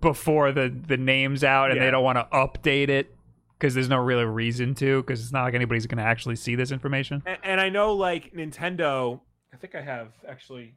before 0.01 0.51
the 0.51 0.73
the 0.87 0.97
names 0.97 1.43
out, 1.43 1.69
and 1.71 1.77
Yeah. 1.77 1.85
they 1.85 1.91
don't 1.91 2.03
want 2.03 2.17
to 2.17 2.27
update 2.35 2.89
it 2.89 3.13
because 3.57 3.73
there's 3.73 3.87
no 3.89 3.97
really 3.97 4.25
reason 4.25 4.73
to. 4.75 5.01
Because 5.01 5.21
it's 5.21 5.31
not 5.31 5.43
like 5.43 5.53
anybody's 5.53 5.85
going 5.87 5.99
to 5.99 6.03
actually 6.09 6.35
see 6.35 6.55
this 6.55 6.71
information. 6.71 7.21
and, 7.25 7.37
and 7.43 7.61
I 7.61 7.69
know 7.69 7.93
like 7.93 8.33
Nintendo. 8.33 9.19
I 9.53 9.57
think 9.57 9.75
I 9.75 9.81
have 9.81 10.09
actually 10.27 10.73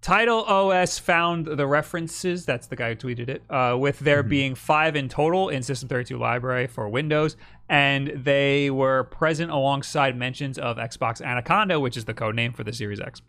Title 0.01 0.43
OS 0.43 0.99
found 0.99 1.47
the 1.47 1.65
references, 1.65 2.45
that's 2.45 2.67
the 2.67 2.75
guy 2.75 2.89
who 2.89 2.95
tweeted 2.95 3.27
it, 3.27 3.41
uh, 3.49 3.75
with 3.75 3.97
there 3.97 4.21
being 4.21 4.53
five 4.53 4.95
in 4.95 5.09
total 5.09 5.49
in 5.49 5.63
System 5.63 5.89
32 5.89 6.15
library 6.15 6.67
for 6.67 6.87
Windows, 6.87 7.37
and 7.69 8.11
they 8.15 8.69
were 8.69 9.05
present 9.05 9.49
alongside 9.49 10.15
mentions 10.15 10.59
of 10.59 10.77
Xbox 10.77 11.19
Anaconda, 11.19 11.79
which 11.79 11.97
is 11.97 12.05
the 12.05 12.13
code 12.13 12.35
name 12.35 12.53
for 12.53 12.63
the 12.63 12.73
Series 12.73 12.99
X, 12.99 13.23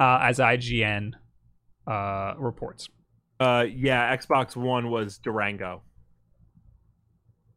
uh, 0.00 0.18
as 0.22 0.40
IGN 0.40 1.12
uh, 1.86 2.34
reports. 2.36 2.88
Uh, 3.38 3.64
yeah, 3.72 4.14
Xbox 4.16 4.56
One 4.56 4.90
was 4.90 5.18
Durango. 5.18 5.82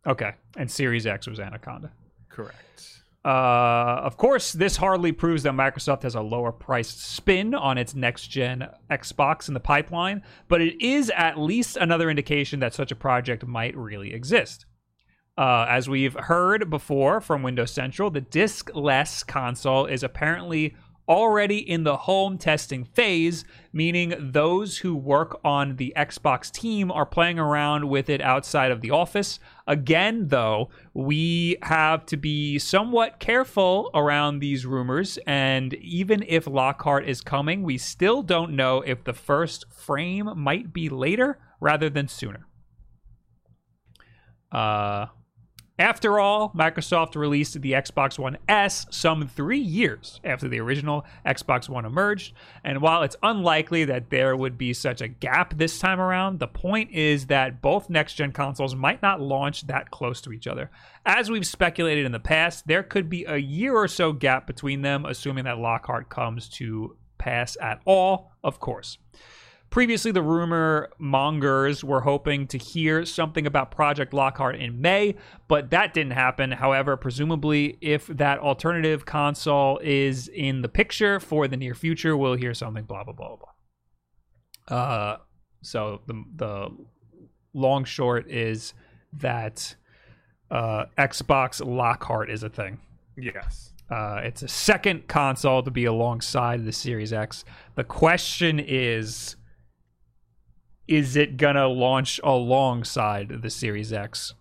Okay, 0.05 0.33
and 0.55 0.69
Series 0.69 1.07
X 1.07 1.25
was 1.25 1.39
Anaconda. 1.39 1.91
Correct. 2.33 2.57
Uh, 3.25 4.01
of 4.03 4.17
course, 4.17 4.51
this 4.51 4.75
hardly 4.75 5.13
proves 5.13 5.43
that 5.43 5.53
Microsoft 5.53 6.03
has 6.03 6.15
a 6.15 6.21
lower 6.21 6.51
priced 6.51 7.01
spin 7.01 7.55
on 7.55 7.77
its 7.77 7.95
next 7.95 8.27
gen 8.27 8.67
Xbox 8.91 9.47
in 9.47 9.53
the 9.53 9.61
pipeline, 9.61 10.21
but 10.49 10.61
it 10.61 10.83
is 10.83 11.09
at 11.15 11.39
least 11.39 11.77
another 11.77 12.09
indication 12.09 12.59
that 12.59 12.73
such 12.73 12.91
a 12.91 12.95
project 12.95 13.45
might 13.47 13.77
really 13.77 14.13
exist. 14.13 14.65
Uh, 15.37 15.65
as 15.69 15.87
we've 15.87 16.13
heard 16.13 16.69
before 16.69 17.21
from 17.21 17.43
Windows 17.43 17.71
Central, 17.71 18.09
the 18.11 18.21
disc-less 18.21 19.23
console 19.23 19.85
is 19.85 20.03
apparently 20.03 20.75
already 21.07 21.57
in 21.57 21.83
the 21.83 21.98
home 21.98 22.38
testing 22.38 22.86
phase, 22.86 23.43
meaning 23.72 24.13
those 24.19 24.77
who 24.77 24.95
work 24.95 25.39
on 25.43 25.75
the 25.75 25.93
Xbox 25.95 26.51
team 26.51 26.91
are 26.91 27.05
playing 27.05 27.39
around 27.39 27.89
with 27.89 28.10
it 28.10 28.22
outside 28.22 28.72
of 28.72 28.81
the 28.81 28.91
office. 28.91 29.39
Again, 29.67 30.27
though, 30.27 30.69
we 30.93 31.57
have 31.63 32.05
to 32.07 32.17
be 32.17 32.60
somewhat 32.60 33.19
careful 33.19 33.89
around 33.93 34.39
these 34.39 34.65
rumors, 34.65 35.17
and 35.27 35.74
even 35.75 36.24
if 36.27 36.48
Lockhart 36.48 37.07
is 37.07 37.22
coming, 37.22 37.63
we 37.63 37.77
still 37.77 38.22
don't 38.22 38.55
know 38.55 38.81
if 38.81 39.03
the 39.03 39.13
first 39.13 39.65
frame 39.72 40.29
might 40.36 40.74
be 40.74 40.89
later 40.89 41.39
rather 41.60 41.89
than 41.89 42.07
sooner. 42.07 42.48
Uh, 44.51 45.07
after 45.79 46.19
all, 46.19 46.51
Microsoft 46.51 47.15
released 47.15 47.59
the 47.59 47.71
Xbox 47.71 48.19
One 48.19 48.37
S 48.47 48.85
some 48.91 49.27
three 49.27 49.59
years 49.59 50.19
after 50.23 50.47
the 50.47 50.59
original 50.59 51.03
Xbox 51.25 51.67
One 51.67 51.83
emerged. 51.83 52.33
And 52.63 52.79
while 52.81 53.01
it's 53.01 53.15
unlikely 53.23 53.85
that 53.85 54.11
there 54.11 54.37
would 54.37 54.57
be 54.57 54.73
such 54.73 55.01
a 55.01 55.07
gap 55.07 55.57
this 55.57 55.79
time 55.79 55.99
around, 55.99 56.39
the 56.39 56.47
point 56.47 56.91
is 56.91 57.25
that 57.27 57.61
both 57.61 57.89
next 57.89 58.13
gen 58.13 58.31
consoles 58.31 58.75
might 58.75 59.01
not 59.01 59.19
launch 59.19 59.65
that 59.67 59.89
close 59.89 60.21
to 60.21 60.31
each 60.31 60.45
other. 60.45 60.69
As 61.05 61.31
we've 61.31 61.45
speculated 61.45 62.05
in 62.05 62.11
the 62.11 62.19
past, 62.19 62.67
there 62.67 62.83
could 62.83 63.09
be 63.09 63.25
a 63.25 63.37
year 63.37 63.75
or 63.75 63.87
so 63.87 64.13
gap 64.13 64.45
between 64.45 64.83
them, 64.83 65.05
assuming 65.05 65.45
that 65.45 65.57
Lockhart 65.57 66.07
comes 66.07 66.47
to 66.49 66.95
pass 67.17 67.57
at 67.59 67.81
all, 67.85 68.31
of 68.43 68.59
course. 68.59 68.99
Previously, 69.73 70.11
the 70.11 70.21
rumor 70.21 70.91
mongers 70.99 71.83
were 71.83 72.01
hoping 72.01 72.45
to 72.45 72.59
hear 72.59 73.05
something 73.05 73.47
about 73.47 73.71
Project 73.71 74.13
Lockhart 74.13 74.55
in 74.55 74.79
May, 74.79 75.15
but 75.47 75.71
that 75.71 75.95
didn't 75.95 76.11
happen. 76.11 76.51
However, 76.51 76.95
presumably, 76.95 77.79
if 77.81 78.05
that 78.05 78.37
alternative 78.37 79.07
console 79.07 79.79
is 79.79 80.27
in 80.27 80.61
the 80.61 80.69
picture 80.69 81.19
for 81.19 81.47
the 81.47 81.57
near 81.57 81.73
future, 81.73 82.15
we'll 82.15 82.35
hear 82.35 82.53
something. 82.53 82.83
Blah 82.83 83.05
blah 83.05 83.15
blah 83.15 83.35
blah. 84.67 84.77
Uh, 84.77 85.17
so 85.63 86.01
the 86.05 86.23
the 86.35 86.69
long 87.55 87.83
short 87.83 88.29
is 88.29 88.75
that 89.13 89.75
uh, 90.51 90.85
Xbox 90.99 91.65
Lockhart 91.65 92.29
is 92.29 92.43
a 92.43 92.49
thing. 92.49 92.77
Yes. 93.17 93.73
Uh, 93.89 94.21
it's 94.23 94.43
a 94.43 94.47
second 94.47 95.07
console 95.07 95.63
to 95.63 95.71
be 95.71 95.85
alongside 95.85 96.63
the 96.63 96.71
Series 96.71 97.11
X. 97.11 97.43
The 97.73 97.83
question 97.83 98.59
is 98.59 99.35
is 100.87 101.15
it 101.15 101.37
to 101.37 101.67
launch 101.67 102.19
alongside 102.23 103.41
the 103.41 103.49
Series 103.49 103.93
X? 103.93 104.33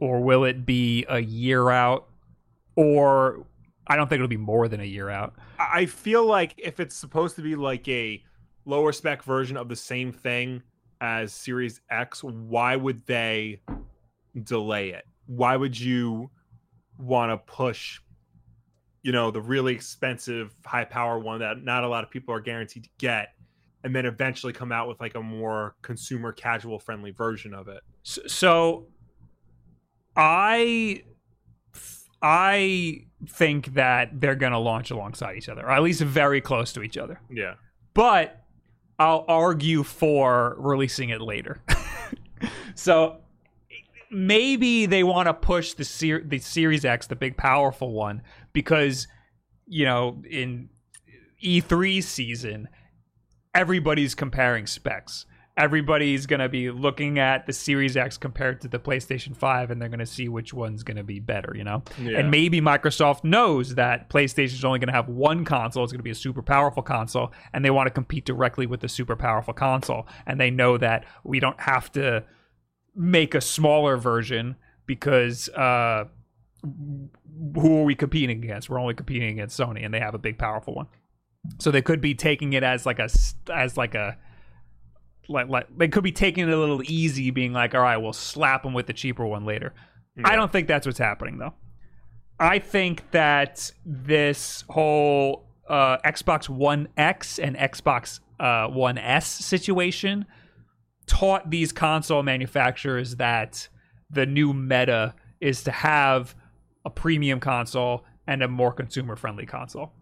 Or 0.00 0.20
will 0.20 0.44
it 0.44 0.64
be 0.64 1.04
a 1.08 1.20
year 1.20 1.70
out? 1.70 2.08
Or 2.76 3.46
I 3.86 3.96
don't 3.96 4.08
think 4.08 4.16
it'll 4.18 4.28
be 4.28 4.36
more 4.36 4.66
than 4.68 4.80
a 4.80 4.84
year 4.84 5.10
out. 5.10 5.34
I 5.58 5.82
I 5.82 5.86
feel 5.86 6.24
like 6.24 6.54
if 6.58 6.80
it's 6.80 6.96
supposed 6.96 7.36
to 7.36 7.42
be 7.42 7.54
like 7.54 7.86
a 7.88 8.22
lower 8.64 8.92
spec 8.92 9.22
version 9.22 9.56
of 9.56 9.68
the 9.68 9.76
same 9.76 10.12
thing 10.12 10.62
as 11.00 11.32
Series 11.32 11.80
X, 11.90 12.24
why 12.24 12.76
would 12.76 13.04
they 13.06 13.60
delay 14.42 14.90
it? 14.90 15.04
Why 15.26 15.56
would 15.56 15.78
you 15.78 16.30
want 16.98 17.30
to 17.32 17.52
push, 17.52 18.00
you 19.02 19.12
know, 19.12 19.30
the 19.30 19.40
really 19.40 19.74
expensive 19.74 20.54
high 20.64 20.84
power 20.84 21.18
one 21.18 21.40
that 21.40 21.62
not 21.62 21.84
a 21.84 21.88
lot 21.88 22.04
of 22.04 22.10
people 22.10 22.34
are 22.34 22.40
guaranteed 22.40 22.84
to 22.84 22.90
get, 22.98 23.33
and 23.84 23.94
then 23.94 24.06
eventually 24.06 24.52
come 24.52 24.72
out 24.72 24.88
with 24.88 25.00
like 25.00 25.14
a 25.14 25.20
more 25.22 25.76
consumer 25.82 26.32
casual 26.32 26.78
friendly 26.80 27.12
version 27.12 27.54
of 27.54 27.68
it? 27.68 27.82
So 28.02 28.88
I 30.16 31.02
I 32.22 33.02
think 33.28 33.74
that 33.74 34.20
they're 34.20 34.34
going 34.34 34.52
to 34.52 34.58
launch 34.58 34.90
alongside 34.90 35.36
each 35.36 35.48
other, 35.48 35.62
or 35.62 35.70
at 35.70 35.82
least 35.82 36.00
very 36.00 36.40
close 36.40 36.72
to 36.72 36.82
each 36.82 36.96
other. 36.96 37.20
Yeah. 37.30 37.54
but 37.92 38.40
I'll 38.98 39.24
argue 39.28 39.82
for 39.82 40.54
releasing 40.58 41.08
it 41.10 41.20
later. 41.20 41.60
so 42.76 43.18
maybe 44.10 44.86
they 44.86 45.02
want 45.02 45.26
to 45.26 45.34
push 45.34 45.74
the 45.74 45.84
ser- 45.84 46.22
the 46.24 46.38
Series 46.38 46.84
X, 46.84 47.08
the 47.08 47.16
big 47.16 47.36
powerful 47.36 47.92
one, 47.92 48.22
because 48.52 49.08
you 49.66 49.84
know 49.84 50.22
in 50.30 50.68
E3 51.42 52.02
season, 52.02 52.68
everybody's 53.54 54.14
comparing 54.14 54.66
specs. 54.66 55.26
Everybody's 55.56 56.26
going 56.26 56.40
to 56.40 56.48
be 56.48 56.72
looking 56.72 57.20
at 57.20 57.46
the 57.46 57.52
Series 57.52 57.96
X 57.96 58.18
compared 58.18 58.60
to 58.62 58.68
the 58.68 58.80
PlayStation 58.80 59.36
5 59.36 59.70
and 59.70 59.80
they're 59.80 59.88
going 59.88 60.00
to 60.00 60.06
see 60.06 60.28
which 60.28 60.52
one's 60.52 60.82
going 60.82 60.96
to 60.96 61.04
be 61.04 61.20
better, 61.20 61.54
you 61.56 61.62
know? 61.62 61.84
Yeah. 62.02 62.18
And 62.18 62.28
maybe 62.28 62.60
Microsoft 62.60 63.22
knows 63.22 63.76
that 63.76 64.10
PlayStation 64.10 64.54
is 64.54 64.64
only 64.64 64.80
going 64.80 64.88
to 64.88 64.94
have 64.94 65.08
one 65.08 65.44
console. 65.44 65.84
It's 65.84 65.92
going 65.92 66.00
to 66.00 66.04
be 66.04 66.10
a 66.10 66.14
super 66.14 66.42
powerful 66.42 66.82
console 66.82 67.32
and 67.52 67.64
they 67.64 67.70
want 67.70 67.86
to 67.86 67.92
compete 67.92 68.24
directly 68.24 68.66
with 68.66 68.80
the 68.80 68.88
super 68.88 69.14
powerful 69.14 69.54
console. 69.54 70.08
And 70.26 70.40
they 70.40 70.50
know 70.50 70.76
that 70.76 71.04
we 71.22 71.38
don't 71.38 71.60
have 71.60 71.92
to 71.92 72.24
make 72.96 73.36
a 73.36 73.40
smaller 73.40 73.96
version 73.96 74.56
because 74.86 75.48
uh, 75.50 76.06
who 76.62 77.78
are 77.78 77.84
we 77.84 77.94
competing 77.94 78.42
against? 78.42 78.68
We're 78.68 78.80
only 78.80 78.94
competing 78.94 79.30
against 79.30 79.58
Sony, 79.58 79.84
and 79.84 79.92
they 79.92 80.00
have 80.00 80.14
a 80.14 80.18
big, 80.18 80.38
powerful 80.38 80.74
one. 80.74 80.86
So 81.58 81.70
they 81.70 81.82
could 81.82 82.00
be 82.00 82.14
taking 82.14 82.52
it 82.52 82.62
as 82.62 82.86
like 82.86 82.98
a 82.98 83.08
as 83.52 83.76
like 83.76 83.94
a 83.94 84.16
like 85.28 85.48
like 85.48 85.66
they 85.76 85.88
could 85.88 86.04
be 86.04 86.12
taking 86.12 86.48
it 86.48 86.52
a 86.52 86.58
little 86.58 86.82
easy, 86.84 87.30
being 87.30 87.52
like, 87.52 87.74
all 87.74 87.82
right, 87.82 87.96
we'll 87.96 88.12
slap 88.12 88.62
them 88.62 88.74
with 88.74 88.86
the 88.86 88.92
cheaper 88.92 89.26
one 89.26 89.44
later. 89.44 89.72
I 90.24 90.36
don't 90.36 90.52
think 90.52 90.68
that's 90.68 90.86
what's 90.86 90.98
happening 90.98 91.38
though. 91.38 91.54
I 92.38 92.58
think 92.58 93.10
that 93.10 93.70
this 93.84 94.64
whole 94.68 95.46
uh, 95.68 95.98
Xbox 95.98 96.48
One 96.48 96.88
X 96.96 97.38
and 97.38 97.56
Xbox 97.56 98.20
uh, 98.40 98.68
One 98.68 98.98
S 98.98 99.26
situation 99.26 100.26
taught 101.06 101.50
these 101.50 101.72
console 101.72 102.22
manufacturers 102.22 103.16
that 103.16 103.68
the 104.10 104.26
new 104.26 104.52
meta 104.52 105.14
is 105.40 105.62
to 105.64 105.70
have 105.70 106.34
a 106.84 106.90
premium 106.90 107.40
console 107.40 108.04
and 108.26 108.42
a 108.42 108.48
more 108.48 108.72
consumer 108.72 109.16
friendly 109.16 109.46
console, 109.46 109.92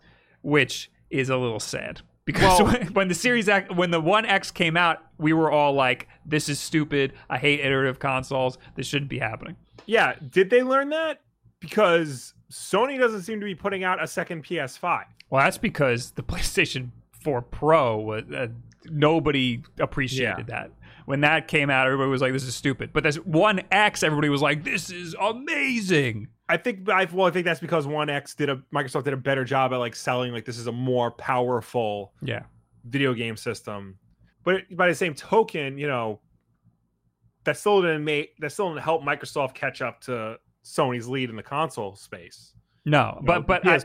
which 0.42 0.90
is 1.12 1.28
a 1.28 1.36
little 1.36 1.60
sad. 1.60 2.00
Because 2.24 2.60
Well- 2.60 2.72
when, 2.72 2.86
when 2.94 3.08
the 3.08 3.14
Series 3.14 3.48
X, 3.48 3.72
when 3.74 3.90
the 3.90 4.00
One 4.00 4.24
X 4.26 4.50
came 4.50 4.76
out, 4.76 4.98
we 5.18 5.32
were 5.32 5.50
all 5.50 5.72
like, 5.72 6.08
"This 6.24 6.48
is 6.48 6.58
stupid. 6.60 7.12
I 7.28 7.38
hate 7.38 7.60
iterative 7.60 7.98
consoles. 7.98 8.58
This 8.76 8.86
shouldn't 8.86 9.10
be 9.10 9.18
happening." 9.18 9.56
Yeah, 9.86 10.14
did 10.30 10.50
they 10.50 10.62
learn 10.62 10.90
that? 10.90 11.20
Because 11.60 12.34
Sony 12.50 12.98
doesn't 12.98 13.22
seem 13.22 13.40
to 13.40 13.44
be 13.46 13.54
putting 13.54 13.82
out 13.84 14.02
a 14.02 14.06
second 14.06 14.44
PS5. 14.44 15.04
Well, 15.30 15.42
that's 15.44 15.58
because 15.58 16.12
the 16.12 16.22
PlayStation 16.22 16.90
4 17.22 17.42
Pro 17.42 17.98
was 17.98 18.24
uh, 18.34 18.48
nobody 18.86 19.62
appreciated 19.80 20.46
that. 20.48 20.70
When 21.06 21.20
that 21.22 21.48
came 21.48 21.70
out, 21.70 21.86
everybody 21.86 22.10
was 22.10 22.20
like, 22.20 22.32
"This 22.32 22.44
is 22.44 22.54
stupid." 22.54 22.92
But 22.92 23.02
this 23.02 23.16
One 23.16 23.60
X, 23.70 24.02
everybody 24.02 24.28
was 24.28 24.42
like, 24.42 24.64
"This 24.64 24.90
is 24.90 25.14
amazing." 25.20 26.28
I 26.48 26.56
think 26.56 26.88
I 26.88 27.04
well, 27.06 27.26
I 27.26 27.30
think 27.30 27.44
that's 27.44 27.60
because 27.60 27.86
One 27.86 28.10
X 28.10 28.34
did 28.34 28.50
a 28.50 28.56
Microsoft 28.74 29.04
did 29.04 29.14
a 29.14 29.16
better 29.18 29.44
job 29.44 29.72
at 29.72 29.76
like 29.78 29.94
selling 29.96 30.32
like 30.32 30.44
this 30.44 30.58
is 30.58 30.66
a 30.66 30.72
more 30.72 31.10
powerful 31.10 32.12
Yeah, 32.22 32.42
video 32.84 33.14
game 33.14 33.36
system. 33.36 33.98
But 34.44 34.62
by 34.76 34.88
the 34.88 34.94
same 34.94 35.14
token, 35.14 35.78
you 35.78 35.86
know, 35.86 36.20
that 37.44 37.56
still 37.56 37.80
didn't 37.82 38.04
make 38.04 38.36
that 38.38 38.50
still 38.52 38.68
didn't 38.68 38.82
help 38.84 39.02
Microsoft 39.02 39.54
catch 39.54 39.80
up 39.82 40.00
to 40.02 40.38
Sony's 40.64 41.08
lead 41.08 41.30
in 41.30 41.36
the 41.36 41.42
console 41.42 41.96
space. 41.96 42.54
no, 42.84 43.18
You 43.20 43.26
but 43.26 43.38
know, 43.38 43.42
but 43.42 43.66
I, 43.66 43.80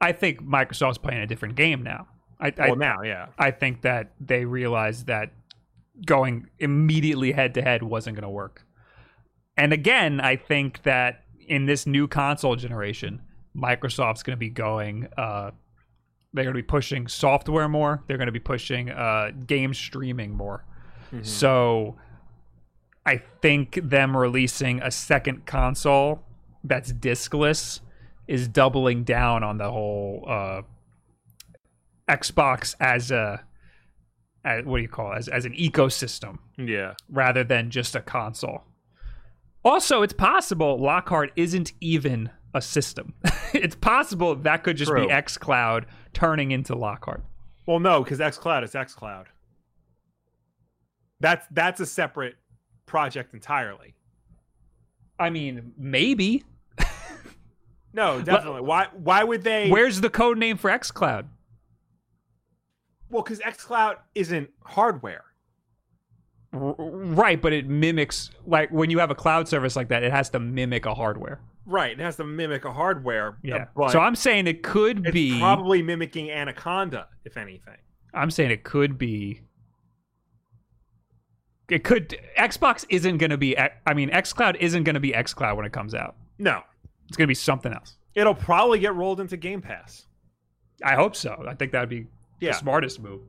I 0.00 0.12
think 0.12 0.40
Microsoft's 0.42 0.98
playing 0.98 1.20
a 1.22 1.26
different 1.26 1.54
game 1.54 1.82
now. 1.82 2.08
I 2.40 2.52
I, 2.58 2.68
well, 2.68 2.76
now, 2.76 3.02
yeah, 3.02 3.26
I 3.38 3.50
think 3.50 3.82
that 3.82 4.12
they 4.20 4.44
realize 4.44 5.04
that 5.04 5.32
going 6.06 6.48
immediately 6.58 7.32
head 7.32 7.54
to 7.54 7.62
head 7.62 7.82
wasn't 7.82 8.16
going 8.16 8.22
to 8.24 8.30
work. 8.30 8.66
And 9.56 9.72
again, 9.72 10.20
I 10.20 10.36
think 10.36 10.82
that 10.82 11.24
in 11.46 11.66
this 11.66 11.86
new 11.86 12.08
console 12.08 12.56
generation, 12.56 13.22
Microsoft's 13.56 14.22
going 14.22 14.36
to 14.36 14.40
be 14.40 14.50
going. 14.50 15.08
Uh, 15.16 15.52
they're 16.32 16.44
going 16.44 16.54
to 16.54 16.62
be 16.62 16.66
pushing 16.66 17.06
software 17.06 17.68
more. 17.68 18.02
They're 18.06 18.16
going 18.16 18.26
to 18.26 18.32
be 18.32 18.40
pushing 18.40 18.90
uh, 18.90 19.30
game 19.46 19.72
streaming 19.74 20.32
more. 20.32 20.64
Mhm. 21.12 21.24
So, 21.24 21.96
I 23.06 23.22
think 23.42 23.78
them 23.82 24.16
releasing 24.16 24.80
a 24.80 24.90
second 24.90 25.46
console 25.46 26.24
that's 26.64 26.90
discless 26.90 27.80
is 28.26 28.48
doubling 28.48 29.04
down 29.04 29.44
on 29.44 29.58
the 29.58 29.70
whole 29.70 30.24
uh, 30.26 30.62
Xbox 32.08 32.74
as 32.80 33.10
a 33.10 33.44
as, 34.44 34.64
what 34.64 34.78
do 34.78 34.82
you 34.82 34.88
call 34.88 35.12
it? 35.12 35.18
As, 35.18 35.28
as 35.28 35.44
an 35.44 35.52
ecosystem 35.54 36.38
yeah. 36.58 36.94
rather 37.08 37.44
than 37.44 37.70
just 37.70 37.94
a 37.94 38.00
console. 38.00 38.64
Also, 39.64 40.02
it's 40.02 40.12
possible 40.12 40.78
Lockhart 40.78 41.32
isn't 41.36 41.72
even 41.80 42.30
a 42.52 42.60
system. 42.60 43.14
it's 43.54 43.76
possible 43.76 44.34
that 44.36 44.62
could 44.62 44.76
just 44.76 44.90
True. 44.90 45.06
be 45.06 45.12
xCloud 45.12 45.84
turning 46.12 46.50
into 46.50 46.74
Lockhart. 46.74 47.24
Well, 47.66 47.80
no, 47.80 48.04
because 48.04 48.18
XCloud 48.18 48.62
is 48.62 48.72
XCloud. 48.72 49.26
That's 51.20 51.46
that's 51.50 51.80
a 51.80 51.86
separate 51.86 52.34
project 52.84 53.32
entirely. 53.32 53.94
I 55.18 55.30
mean, 55.30 55.72
maybe. 55.76 56.44
No, 57.94 58.20
definitely. 58.20 58.62
Why 58.62 58.88
why 58.92 59.22
would 59.22 59.44
they? 59.44 59.70
Where's 59.70 60.00
the 60.00 60.10
code 60.10 60.36
name 60.36 60.56
for 60.56 60.68
xCloud? 60.68 61.26
Well, 63.14 63.22
because 63.22 63.38
XCloud 63.38 63.98
isn't 64.16 64.50
hardware. 64.64 65.22
Right, 66.52 67.40
but 67.40 67.52
it 67.52 67.68
mimics 67.68 68.30
like 68.44 68.70
when 68.72 68.90
you 68.90 68.98
have 68.98 69.12
a 69.12 69.14
cloud 69.14 69.46
service 69.46 69.76
like 69.76 69.86
that, 69.90 70.02
it 70.02 70.10
has 70.10 70.30
to 70.30 70.40
mimic 70.40 70.84
a 70.84 70.94
hardware. 70.94 71.40
Right. 71.64 71.92
It 71.92 72.02
has 72.02 72.16
to 72.16 72.24
mimic 72.24 72.64
a 72.64 72.72
hardware. 72.72 73.38
Yeah. 73.44 73.54
uh, 73.54 73.64
But 73.76 73.90
so 73.92 74.00
I'm 74.00 74.16
saying 74.16 74.48
it 74.48 74.64
could 74.64 75.06
it's 75.06 75.12
be. 75.14 75.38
probably 75.38 75.80
mimicking 75.80 76.28
Anaconda, 76.32 77.06
if 77.24 77.36
anything. 77.36 77.76
I'm 78.12 78.32
saying 78.32 78.50
it 78.50 78.64
could 78.64 78.98
be. 78.98 79.42
It 81.68 81.84
could. 81.84 82.18
Xbox 82.36 82.84
isn't 82.88 83.18
going 83.18 83.30
to 83.30 83.38
be. 83.38 83.56
I 83.56 83.94
mean, 83.94 84.10
XCloud 84.10 84.56
isn't 84.56 84.82
going 84.82 84.94
to 84.94 85.00
be 85.00 85.12
XCloud 85.12 85.54
when 85.56 85.66
it 85.66 85.72
comes 85.72 85.94
out. 85.94 86.16
No. 86.40 86.62
It's 87.06 87.16
going 87.16 87.26
to 87.26 87.30
be 87.30 87.34
something 87.36 87.72
else. 87.72 87.96
It'll 88.16 88.34
probably 88.34 88.80
get 88.80 88.92
rolled 88.96 89.20
into 89.20 89.36
Game 89.36 89.60
Pass. 89.62 90.08
I 90.82 90.96
hope 90.96 91.14
so. 91.14 91.44
I 91.48 91.54
think 91.54 91.70
that 91.70 91.80
would 91.80 91.88
be 91.88 92.08
Yeah. 92.40 92.52
the 92.52 92.58
smartest 92.58 93.00
move. 93.00 93.22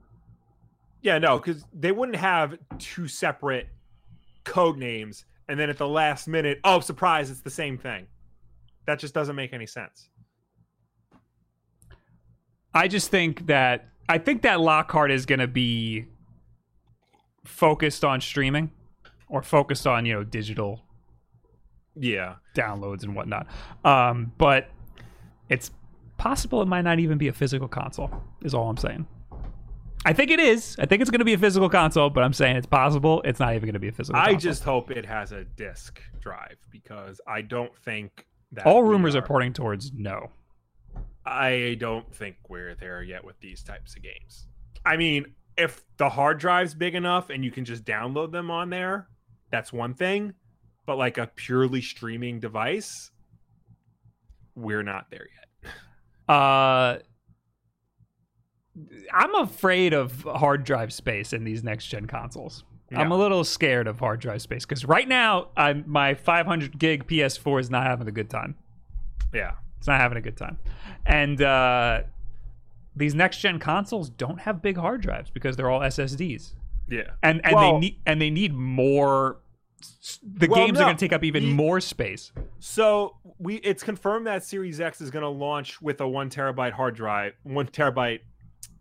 Yeah, 1.02 1.18
no, 1.20 1.38
because 1.38 1.66
they 1.74 1.92
wouldn't 1.92 2.18
have 2.18 2.58
two 2.80 3.08
separate 3.08 3.68
code 4.44 4.78
names 4.78 5.26
and 5.48 5.60
then 5.60 5.70
at 5.70 5.78
the 5.78 5.88
last 5.88 6.28
minute, 6.28 6.60
oh, 6.64 6.80
surprise, 6.80 7.30
it's 7.30 7.42
the 7.42 7.50
same 7.52 7.78
thing. 7.78 8.08
That 8.88 8.98
just 9.00 9.14
doesn't 9.14 9.36
make 9.36 9.54
any 9.54 9.68
sense. 9.68 10.10
I 12.74 12.88
just 12.88 13.10
think 13.10 13.48
that 13.48 13.88
I 14.10 14.18
think 14.18 14.42
that 14.44 14.60
Lockhart 14.60 15.12
is 15.12 15.26
going 15.26 15.40
to 15.40 15.48
be 15.48 16.06
focused 17.44 18.04
on 18.04 18.22
streaming 18.22 18.72
or 19.30 19.42
focused 19.42 19.88
on 19.88 20.06
you 20.06 20.14
know 20.14 20.24
digital 20.24 20.82
Yeah. 21.96 22.36
downloads 22.56 23.04
and 23.04 23.16
whatnot. 23.16 23.48
Um, 23.84 24.34
but 24.38 24.70
it's 25.50 25.72
possible 26.18 26.62
it 26.62 26.68
might 26.68 26.84
not 26.84 27.00
even 27.00 27.18
be 27.18 27.28
a 27.28 27.34
physical 27.34 27.68
console. 27.68 28.10
Is 28.42 28.54
all 28.54 28.70
I'm 28.70 28.78
saying. 28.78 29.08
I 30.06 30.14
think 30.14 30.30
it 30.30 30.40
is. 30.40 30.76
I 30.80 30.86
think 30.86 31.02
it's 31.02 31.10
going 31.10 31.20
to 31.20 31.26
be 31.26 31.34
a 31.34 31.38
physical 31.38 31.68
console, 31.68 32.12
but 32.12 32.24
I'm 32.24 32.34
saying 32.34 32.58
it's 32.58 32.68
possible 32.68 33.24
it's 33.24 33.40
not 33.40 33.56
even 33.56 33.64
going 33.64 33.74
to 33.74 33.80
be 33.80 33.88
a 33.88 33.92
physical. 33.92 34.20
I 34.22 34.34
console. 34.34 34.40
just 34.40 34.64
hope 34.64 34.92
it 34.92 35.06
has 35.06 35.32
a 35.32 35.44
disk 35.44 36.00
drive 36.20 36.58
because 36.70 37.20
I 37.28 37.42
don't 37.42 37.76
think 37.80 38.26
that 38.52 38.68
all 38.68 38.84
rumors 38.84 39.16
are 39.16 39.24
pointing 39.24 39.54
towards 39.54 39.92
no. 39.94 40.30
I 41.26 41.76
don't 41.80 42.14
think 42.14 42.36
we're 42.50 42.76
there 42.76 43.02
yet 43.02 43.24
with 43.24 43.40
these 43.40 43.64
types 43.64 43.96
of 43.96 44.04
games. 44.04 44.46
I 44.86 44.96
mean, 44.96 45.34
if 45.58 45.84
the 45.98 46.10
hard 46.10 46.38
drive's 46.38 46.76
big 46.76 46.94
enough 46.94 47.32
and 47.32 47.44
you 47.44 47.50
can 47.50 47.66
just 47.66 47.84
download 47.84 48.32
them 48.32 48.52
on 48.52 48.70
there, 48.70 49.08
that's 49.50 49.74
one 49.74 49.96
thing. 49.96 50.34
But 50.86 50.98
like 50.98 51.18
a 51.18 51.26
purely 51.36 51.82
streaming 51.82 52.40
device, 52.40 53.10
we're 54.56 54.84
not 54.84 55.10
there 55.10 55.28
yet. 55.36 55.45
Uh, 56.28 56.98
I'm 59.14 59.36
afraid 59.36 59.94
of 59.94 60.22
hard 60.24 60.64
drive 60.66 60.92
space 60.92 61.32
in 61.34 61.44
these 61.44 61.64
next 61.64 61.88
gen 61.88 62.08
consoles. 62.08 62.64
I'm 62.96 63.12
a 63.12 63.18
little 63.18 63.44
scared 63.44 63.88
of 63.88 64.00
hard 64.00 64.22
drive 64.22 64.42
space 64.42 64.66
because 64.66 64.86
right 64.86 65.08
now, 65.08 65.48
I'm 65.58 65.84
my 65.88 66.14
500 66.14 66.78
gig 66.80 67.08
PS4 67.08 67.60
is 67.60 67.70
not 67.70 67.84
having 67.86 68.08
a 68.08 68.12
good 68.12 68.30
time. 68.30 68.56
Yeah. 69.34 69.52
It's 69.78 69.88
not 69.88 70.00
having 70.00 70.18
a 70.18 70.22
good 70.22 70.38
time, 70.38 70.58
and 71.06 71.42
uh, 71.42 72.04
these 72.96 73.14
next 73.14 73.40
gen 73.40 73.60
consoles 73.60 74.10
don't 74.10 74.40
have 74.42 74.62
big 74.62 74.78
hard 74.78 75.02
drives 75.02 75.30
because 75.30 75.58
they're 75.58 75.70
all 75.70 75.82
SSDs, 75.82 76.54
Yeah. 76.90 77.02
and 77.22 77.42
and 77.46 77.56
Well- 77.56 77.74
they 77.74 77.80
need 77.80 78.00
and 78.06 78.22
they 78.22 78.30
need 78.32 78.54
more. 78.54 79.38
The 80.24 80.48
Well, 80.48 80.66
games 80.66 80.80
are 80.80 80.84
going 80.86 80.96
to 80.98 81.00
take 81.06 81.14
up 81.14 81.24
even 81.24 81.52
more 81.52 81.80
space. 81.80 82.32
So 82.60 83.18
we 83.40 83.56
it's 83.58 83.84
confirmed 83.84 84.28
that 84.28 84.44
Series 84.44 84.80
X 84.80 85.02
is 85.02 85.12
going 85.12 85.24
to 85.24 85.30
launch 85.30 85.82
with 85.82 86.02
a 86.02 86.08
one 86.08 86.30
terabyte 86.30 86.72
hard 86.72 86.96
drive, 86.96 87.34
one 87.44 87.68
terabyte 87.68 88.20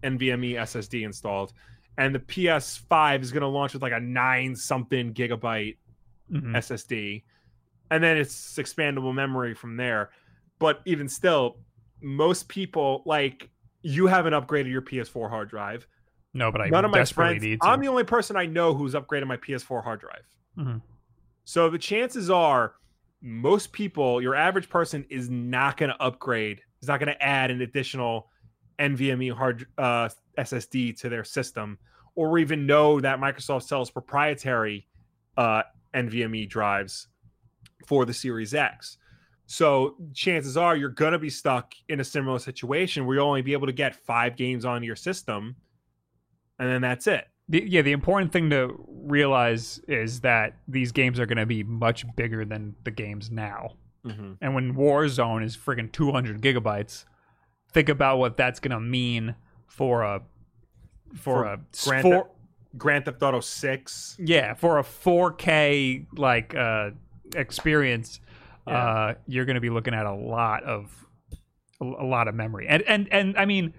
NVMe 0.03 0.53
SSD 0.55 1.05
installed, 1.05 1.53
and 1.99 2.15
the 2.15 2.19
PS5 2.19 3.23
is 3.23 3.33
going 3.33 3.43
to 3.43 3.47
launch 3.49 3.73
with 3.73 3.83
like 3.83 3.93
a 3.93 4.01
nine 4.01 4.55
something 4.57 5.13
gigabyte 5.15 5.77
Mhm. 6.33 6.55
SSD, 6.57 7.23
and 7.91 8.03
then 8.03 8.17
it's 8.17 8.57
expandable 8.57 9.15
memory 9.15 9.55
from 9.55 9.77
there. 9.77 10.11
But 10.59 10.81
even 10.87 11.09
still, 11.09 11.59
most 12.01 12.49
people 12.49 13.03
like 13.05 13.51
you 13.83 14.07
haven't 14.07 14.33
upgraded 14.33 14.71
your 14.71 14.81
PS4 14.83 15.29
hard 15.29 15.49
drive. 15.51 15.87
No, 16.33 16.51
but 16.51 16.61
I 16.63 16.69
none 16.69 16.85
of 16.85 16.91
my 16.91 17.05
friends. 17.05 17.45
I'm 17.63 17.81
the 17.81 17.89
only 17.89 18.05
person 18.05 18.37
I 18.37 18.47
know 18.47 18.75
who's 18.75 18.95
upgraded 18.95 19.27
my 19.27 19.37
PS4 19.37 19.83
hard 19.83 20.01
drive. 20.01 20.23
Mhm. 20.59 20.81
So 21.45 21.69
the 21.69 21.79
chances 21.79 22.31
are, 22.31 22.75
most 23.21 23.73
people, 23.73 24.21
your 24.21 24.35
average 24.35 24.69
person, 24.69 25.05
is 25.09 25.31
not 25.31 25.77
going 25.77 25.91
to 25.91 26.03
upgrade. 26.03 26.61
Is 26.83 26.89
not 26.89 27.01
going 27.01 27.15
to 27.15 27.23
add 27.23 27.51
an 27.51 27.63
additional 27.63 28.29
NVMe 28.79 29.33
hard 29.33 29.67
uh, 29.79 30.09
SSD 30.39 30.99
to 31.01 31.09
their 31.09 31.25
system, 31.25 31.79
or 32.15 32.39
even 32.39 32.67
know 32.67 33.01
that 33.01 33.21
Microsoft 33.21 33.65
sells 33.65 33.91
proprietary 33.91 34.87
uh, 35.37 35.63
NVMe 35.95 36.49
drives 36.49 37.09
for 37.87 38.05
the 38.05 38.15
Series 38.15 38.55
X. 38.55 38.99
So 39.47 39.97
chances 40.15 40.57
are 40.57 40.77
you're 40.77 40.89
going 40.89 41.13
to 41.13 41.19
be 41.19 41.31
stuck 41.31 41.75
in 41.89 42.01
a 42.01 42.05
similar 42.05 42.39
situation 42.39 43.05
where 43.05 43.17
you'll 43.17 43.27
only 43.27 43.43
be 43.43 43.53
able 43.53 43.67
to 43.67 43.73
get 43.73 43.95
five 43.95 44.37
games 44.37 44.65
on 44.65 44.83
your 44.83 44.97
system, 44.97 45.57
and 46.59 46.69
then 46.69 46.81
that's 46.81 47.07
it. 47.07 47.27
The, 47.49 47.63
yeah, 47.69 47.83
the 47.83 47.93
important 47.93 48.33
thing 48.33 48.51
to 48.51 48.75
realize 48.89 49.79
is 49.87 50.21
that 50.21 50.57
these 50.67 50.93
games 50.93 51.21
are 51.21 51.27
going 51.27 51.37
to 51.39 51.47
be 51.47 51.63
much 51.63 52.05
bigger 52.17 52.45
than 52.45 52.75
the 52.85 52.91
games 52.91 53.31
now. 53.31 53.75
And 54.43 54.55
when 54.55 54.75
Warzone 54.75 55.43
is 55.43 55.57
friggin' 55.57 55.91
200 55.91 56.43
gigabytes, 56.43 57.07
think 57.73 57.89
about 57.89 58.19
what 58.19 58.37
that's 58.37 58.61
going 58.61 58.73
to 58.73 58.81
mean 58.81 59.35
for 59.67 60.03
a 60.03 60.21
for, 61.15 61.45
For 61.45 61.45
a 61.45 61.61
Grand 61.85 62.03
for, 62.03 62.11
Theft- 62.13 62.31
Grand 62.77 63.05
Theft 63.07 63.23
Auto 63.23 63.41
Six. 63.41 64.17
yeah 64.19 64.53
for 64.55 64.79
a 64.79 64.83
4K 64.83 66.07
like 66.19 66.55
uh, 66.55 66.91
experience. 67.35 68.21
Yeah. 68.67 68.75
Uh, 68.77 69.15
you're 69.27 69.45
going 69.45 69.55
to 69.55 69.61
be 69.61 69.71
looking 69.71 69.95
at 69.95 70.05
a 70.07 70.15
lot 70.15 70.65
of 70.65 71.07
a, 71.81 71.85
a 71.85 72.07
lot 72.07 72.29
of 72.29 72.35
memory, 72.35 72.67
and 72.69 72.83
and 72.83 73.09
and 73.13 73.37
I 73.37 73.45
mean. 73.45 73.75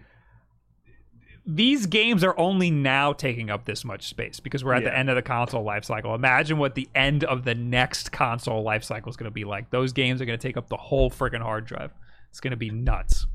These 1.48 1.86
games 1.86 2.24
are 2.24 2.38
only 2.40 2.72
now 2.72 3.14
taking 3.14 3.52
up 3.52 3.66
this 3.66 3.86
much 3.86 4.08
space 4.08 4.40
because 4.40 4.64
we're 4.64 4.74
at 4.74 4.84
the 4.84 4.98
end 4.98 5.10
of 5.10 5.16
the 5.16 5.22
console 5.22 5.64
life 5.64 5.86
cycle. 5.86 6.16
Imagine 6.16 6.58
what 6.58 6.74
the 6.74 6.90
end 6.96 7.24
of 7.24 7.44
the 7.44 7.54
next 7.54 8.12
console 8.12 8.64
life 8.64 8.84
cycle 8.84 9.12
is 9.12 9.16
going 9.16 9.30
to 9.30 9.34
be 9.34 9.44
like. 9.44 9.70
Those 9.70 9.94
games 9.94 10.22
are 10.22 10.26
going 10.26 10.40
to 10.40 10.48
take 10.48 10.58
up 10.58 10.70
the 10.70 10.78
whole 10.78 11.12
freaking 11.12 11.42
hard 11.42 11.66
drive. 11.66 11.92
It's 12.32 12.40
going 12.40 12.52
to 12.52 12.58
be 12.58 12.72
nuts. 12.72 13.28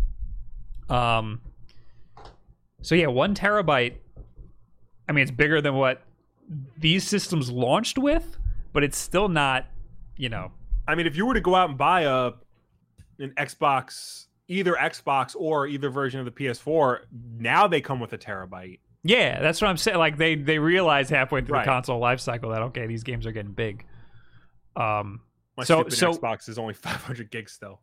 Um. 0.88 1.40
So 2.82 2.94
yeah, 2.96 3.06
one 3.06 3.34
terabyte. 3.34 3.94
I 5.08 5.12
mean, 5.12 5.22
it's 5.22 5.30
bigger 5.30 5.60
than 5.60 5.74
what 5.74 6.02
these 6.76 7.06
systems 7.06 7.50
launched 7.50 7.96
with, 7.96 8.36
but 8.72 8.82
it's 8.82 8.98
still 8.98 9.28
not. 9.28 9.66
You 10.16 10.30
know, 10.30 10.50
I 10.88 10.96
mean, 10.96 11.06
if 11.06 11.16
you 11.16 11.26
were 11.26 11.34
to 11.34 11.40
go 11.40 11.54
out 11.54 11.68
and 11.68 11.78
buy 11.78 12.02
a 12.02 12.32
an 13.20 13.32
Xbox, 13.36 14.26
either 14.50 14.74
Xbox 14.74 15.34
or 15.38 15.66
either 15.66 15.88
version 15.88 16.20
of 16.20 16.26
the 16.26 16.32
PS4, 16.32 16.98
now 17.38 17.66
they 17.66 17.80
come 17.80 18.00
with 18.00 18.12
a 18.12 18.18
terabyte. 18.18 18.80
yeah, 19.02 19.40
that's 19.40 19.62
what 19.62 19.68
I'm 19.68 19.76
saying. 19.78 19.96
Like 19.98 20.18
they 20.18 20.34
they 20.34 20.58
realize 20.58 21.08
halfway 21.08 21.40
through 21.40 21.54
Right. 21.54 21.64
the 21.64 21.70
console 21.70 21.98
life 21.98 22.20
cycle 22.20 22.50
that 22.50 22.60
okay, 22.62 22.86
these 22.86 23.02
games 23.04 23.26
are 23.26 23.32
getting 23.32 23.52
big. 23.52 23.86
Um. 24.76 25.22
My 25.56 25.64
So- 25.64 25.88
so- 25.88 26.12
Xbox 26.12 26.48
is 26.48 26.58
only 26.58 26.74
500 26.88 27.30
gigs 27.30 27.52
still. 27.52 27.80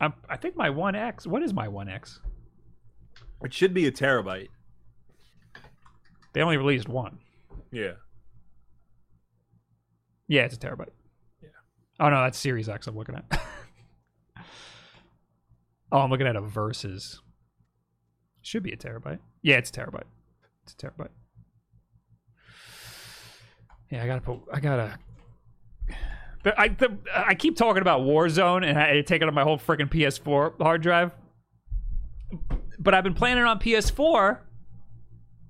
I'm, 0.00 0.12
I 0.28 0.36
think 0.36 0.56
my 0.56 0.70
One 0.70 0.94
X. 0.94 1.26
What 1.26 1.42
is 1.42 1.52
my 1.54 1.68
One 1.68 1.88
X? 1.88 2.20
It 3.42 3.52
should 3.54 3.72
be 3.74 3.86
a 3.86 3.92
terabyte. 3.92 4.48
They 6.32 6.40
only 6.42 6.56
released 6.56 6.88
one. 6.88 7.18
Yeah. 7.70 7.92
Yeah, 10.26 10.42
it's 10.42 10.56
a 10.56 10.58
terabyte. 10.58 10.88
Yeah. 11.42 11.48
Oh 12.00 12.08
no, 12.08 12.22
that's 12.22 12.38
Series 12.38 12.68
X. 12.68 12.86
I'm 12.86 12.96
looking 12.96 13.14
at. 13.16 13.40
oh, 15.94 16.00
I'm 16.00 16.10
looking 16.10 16.26
at 16.26 16.36
a 16.36 16.40
versus. 16.40 17.20
Should 18.42 18.64
be 18.64 18.72
a 18.72 18.76
terabyte. 18.76 19.20
Yeah, 19.40 19.56
it's 19.56 19.70
a 19.70 19.72
terabyte. 19.72 20.02
It's 20.64 20.74
a 20.74 20.76
terabyte. 20.76 21.08
Yeah, 23.90 24.02
I 24.02 24.06
gotta 24.06 24.20
put. 24.20 24.40
I 24.52 24.60
gotta. 24.60 24.98
I 26.58 26.68
the, 26.68 26.98
I 27.14 27.34
keep 27.34 27.56
talking 27.56 27.80
about 27.80 28.02
Warzone 28.02 28.66
and 28.66 28.78
I, 28.78 29.00
take 29.00 29.22
it 29.22 29.28
up 29.28 29.32
my 29.32 29.44
whole 29.44 29.56
freaking 29.56 29.88
PS4 29.88 30.60
hard 30.60 30.82
drive. 30.82 31.12
But 32.78 32.92
I've 32.92 33.04
been 33.04 33.14
playing 33.14 33.38
it 33.38 33.44
on 33.44 33.58
PS4 33.60 34.40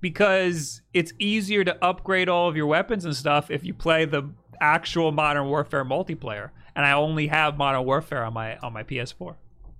because 0.00 0.82
it's 0.92 1.12
easier 1.18 1.64
to 1.64 1.84
upgrade 1.84 2.28
all 2.28 2.48
of 2.48 2.56
your 2.56 2.66
weapons 2.66 3.04
and 3.06 3.16
stuff 3.16 3.50
if 3.50 3.64
you 3.64 3.74
play 3.74 4.04
the 4.04 4.30
actual 4.60 5.10
Modern 5.10 5.46
Warfare 5.46 5.84
multiplayer. 5.84 6.50
And 6.76 6.86
I 6.86 6.92
only 6.92 7.26
have 7.28 7.56
Modern 7.56 7.84
Warfare 7.84 8.22
on 8.22 8.34
my 8.34 8.56
on 8.58 8.72
my 8.72 8.84
PS4. 8.84 9.34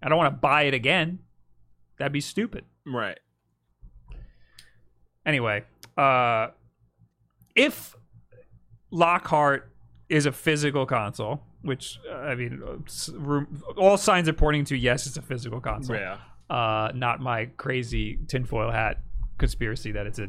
I 0.04 0.08
don't 0.08 0.18
want 0.18 0.32
to 0.32 0.38
buy 0.38 0.62
it 0.64 0.74
again. 0.74 1.18
That'd 1.98 2.12
be 2.12 2.20
stupid. 2.20 2.64
Right. 2.86 3.18
Anyway, 5.26 5.64
uh 5.96 6.48
if 7.56 7.96
Lockhart 8.90 9.70
is 10.08 10.26
a 10.26 10.32
physical 10.32 10.86
console, 10.86 11.42
which 11.62 11.98
uh, 12.10 12.14
I 12.16 12.34
mean, 12.34 12.62
all 13.76 13.96
signs 13.96 14.28
are 14.28 14.32
pointing 14.34 14.64
to 14.66 14.76
yes, 14.76 15.06
it's 15.06 15.16
a 15.16 15.22
physical 15.22 15.60
console. 15.60 15.96
Yeah. 15.96 16.18
uh, 16.50 16.92
not 16.94 17.20
my 17.20 17.46
crazy 17.56 18.18
tinfoil 18.28 18.70
hat 18.70 19.00
conspiracy 19.38 19.92
that 19.92 20.06
it's 20.06 20.18
a 20.18 20.28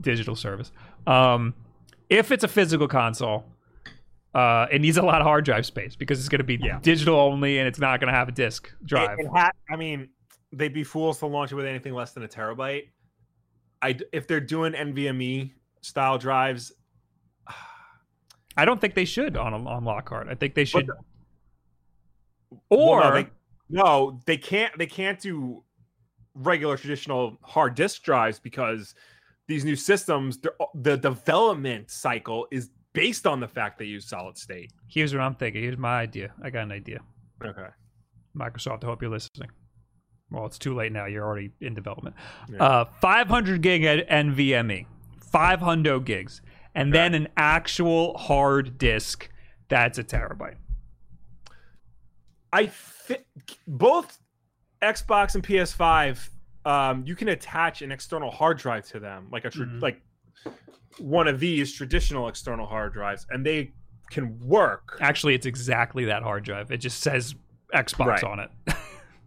digital 0.00 0.36
service. 0.36 0.70
Um, 1.06 1.54
if 2.08 2.30
it's 2.30 2.44
a 2.44 2.48
physical 2.48 2.86
console, 2.88 3.44
uh, 4.34 4.66
it 4.72 4.80
needs 4.80 4.96
a 4.96 5.02
lot 5.02 5.20
of 5.20 5.26
hard 5.26 5.44
drive 5.44 5.66
space 5.66 5.94
because 5.96 6.18
it's 6.18 6.28
going 6.28 6.38
to 6.38 6.44
be 6.44 6.58
Yeah. 6.62 6.78
digital 6.82 7.18
only 7.18 7.58
and 7.58 7.68
it's 7.68 7.78
not 7.78 8.00
going 8.00 8.12
to 8.12 8.18
have 8.18 8.28
a 8.28 8.32
disk 8.32 8.70
drive. 8.84 9.18
It, 9.18 9.26
it 9.26 9.30
ha- 9.34 9.50
I 9.70 9.76
mean, 9.76 10.08
they'd 10.52 10.72
be 10.72 10.84
fools 10.84 11.18
to 11.18 11.26
launch 11.26 11.52
it 11.52 11.54
with 11.56 11.66
anything 11.66 11.92
less 11.94 12.12
than 12.12 12.22
a 12.22 12.28
terabyte. 12.28 12.88
I 13.82 13.98
if 14.12 14.26
they're 14.28 14.40
doing 14.40 14.72
NVMe 14.72 15.52
style 15.80 16.16
drives, 16.18 16.72
I 18.56 18.64
don't 18.64 18.80
think 18.80 18.94
they 18.94 19.04
should 19.04 19.36
on 19.36 19.52
a, 19.52 19.56
on 19.68 19.84
Lockhart. 19.84 20.28
I 20.28 20.34
think 20.34 20.54
they 20.54 20.64
should. 20.64 20.86
the- 20.86 20.96
or 22.68 23.00
Well, 23.00 23.10
no, 23.10 23.14
they, 23.14 23.28
no, 23.70 24.20
they 24.26 24.36
can't. 24.36 24.76
They 24.78 24.86
can't 24.86 25.18
do 25.18 25.64
regular 26.34 26.76
traditional 26.76 27.38
hard 27.42 27.74
disk 27.74 28.02
drives 28.02 28.38
because 28.38 28.94
these 29.48 29.64
new 29.64 29.76
systems, 29.76 30.38
the 30.74 30.96
development 30.96 31.90
cycle 31.90 32.46
is 32.50 32.70
based 32.92 33.26
on 33.26 33.40
the 33.40 33.48
fact 33.48 33.78
they 33.78 33.84
use 33.86 34.06
solid 34.08 34.36
state. 34.36 34.70
here's 34.88 35.14
what 35.14 35.22
I'm 35.22 35.34
thinking. 35.34 35.62
Here's 35.62 35.78
my 35.78 36.00
idea. 36.00 36.32
I 36.42 36.50
got 36.50 36.64
an 36.64 36.72
idea. 36.72 37.00
Okay. 37.44 37.66
Microsoft, 38.36 38.84
I 38.84 38.86
hope 38.86 39.02
you're 39.02 39.10
listening. 39.10 39.50
Well, 40.30 40.46
it's 40.46 40.58
too 40.58 40.74
late 40.74 40.92
now. 40.92 41.06
You're 41.06 41.24
already 41.24 41.50
in 41.60 41.74
development. 41.74 42.16
Yeah. 42.50 42.62
Uh, 42.62 42.84
500 43.00 43.60
gig 43.60 43.84
at 43.84 44.08
NVMe, 44.08 44.86
500 45.30 46.04
gigs, 46.04 46.40
and 46.74 46.92
then 46.94 47.14
an 47.14 47.28
actual 47.36 48.16
hard 48.16 48.78
disk 48.78 49.28
that's 49.68 49.98
a 49.98 50.04
terabyte. 50.04 50.56
I 52.52 52.66
think 52.66 53.24
both 53.66 54.18
Xbox 54.82 55.34
and 55.34 55.42
PS5, 55.44 56.28
um, 56.64 57.04
you 57.06 57.16
can 57.16 57.28
attach 57.28 57.82
an 57.82 57.90
external 57.92 58.30
hard 58.30 58.58
drive 58.58 58.86
to 58.88 59.00
them, 59.00 59.28
like 59.30 59.44
a 59.44 59.50
tr- 59.50 59.64
Mhm. 59.64 59.80
like 59.82 60.00
one 60.98 61.28
of 61.28 61.40
these 61.40 61.72
traditional 61.72 62.28
external 62.28 62.66
hard 62.66 62.92
drives, 62.92 63.26
and 63.30 63.44
they 63.44 63.72
can 64.10 64.38
work. 64.40 64.98
Actually, 65.00 65.34
it's 65.34 65.46
exactly 65.46 66.04
that 66.06 66.22
hard 66.22 66.44
drive. 66.44 66.70
It 66.70 66.78
just 66.78 67.00
says 67.00 67.34
Xbox 67.74 68.06
Right. 68.06 68.24
on 68.24 68.40
it. 68.40 68.50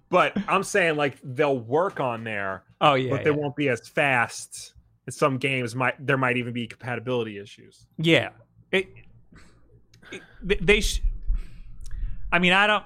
But 0.07 0.37
I'm 0.47 0.61
saying 0.63 0.97
like 0.97 1.17
they'll 1.23 1.57
work 1.57 1.99
on 1.99 2.23
there, 2.23 2.63
oh 2.79 2.93
yeah, 2.93 3.09
but 3.09 3.23
they 3.23 3.31
yeah. 3.31 3.35
won't 3.35 3.55
be 3.55 3.69
as 3.69 3.89
fast. 3.89 4.75
And 5.07 5.13
some 5.13 5.37
games 5.39 5.75
might 5.75 5.95
there 6.05 6.15
might 6.15 6.37
even 6.37 6.53
be 6.53 6.67
compatibility 6.67 7.39
issues. 7.39 7.87
yeah. 7.97 8.29
It, 8.71 8.87
it- 10.11 10.21
they- 10.43 10.59
they. 10.61 10.81
Sh- 10.81 11.01
I 12.31 12.37
mean, 12.39 12.53
I 12.53 12.67
don't. 12.67 12.83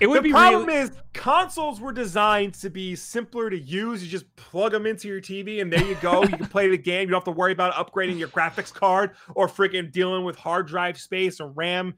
It 0.00 0.08
would 0.08 0.18
the 0.18 0.22
be 0.22 0.30
problem 0.32 0.66
really. 0.66 0.80
is 0.80 0.92
consoles 1.12 1.80
were 1.80 1.92
designed 1.92 2.54
to 2.54 2.70
be 2.70 2.96
simpler 2.96 3.50
to 3.50 3.58
use. 3.58 4.02
You 4.02 4.08
just 4.08 4.34
plug 4.36 4.72
them 4.72 4.86
into 4.86 5.08
your 5.08 5.20
TV 5.20 5.60
and 5.60 5.70
there 5.72 5.84
you 5.84 5.94
go. 5.96 6.22
you 6.22 6.36
can 6.36 6.46
play 6.46 6.68
the 6.68 6.78
game. 6.90 7.02
You 7.02 7.06
don't 7.12 7.18
have 7.24 7.24
to 7.34 7.38
worry 7.38 7.52
about 7.52 7.74
upgrading 7.74 8.18
your 8.18 8.28
graphics 8.28 8.72
card 8.72 9.10
or 9.34 9.46
freaking 9.46 9.92
dealing 9.92 10.24
with 10.24 10.36
hard 10.36 10.66
drive 10.66 10.98
space 10.98 11.38
or 11.40 11.48
RAM 11.50 11.94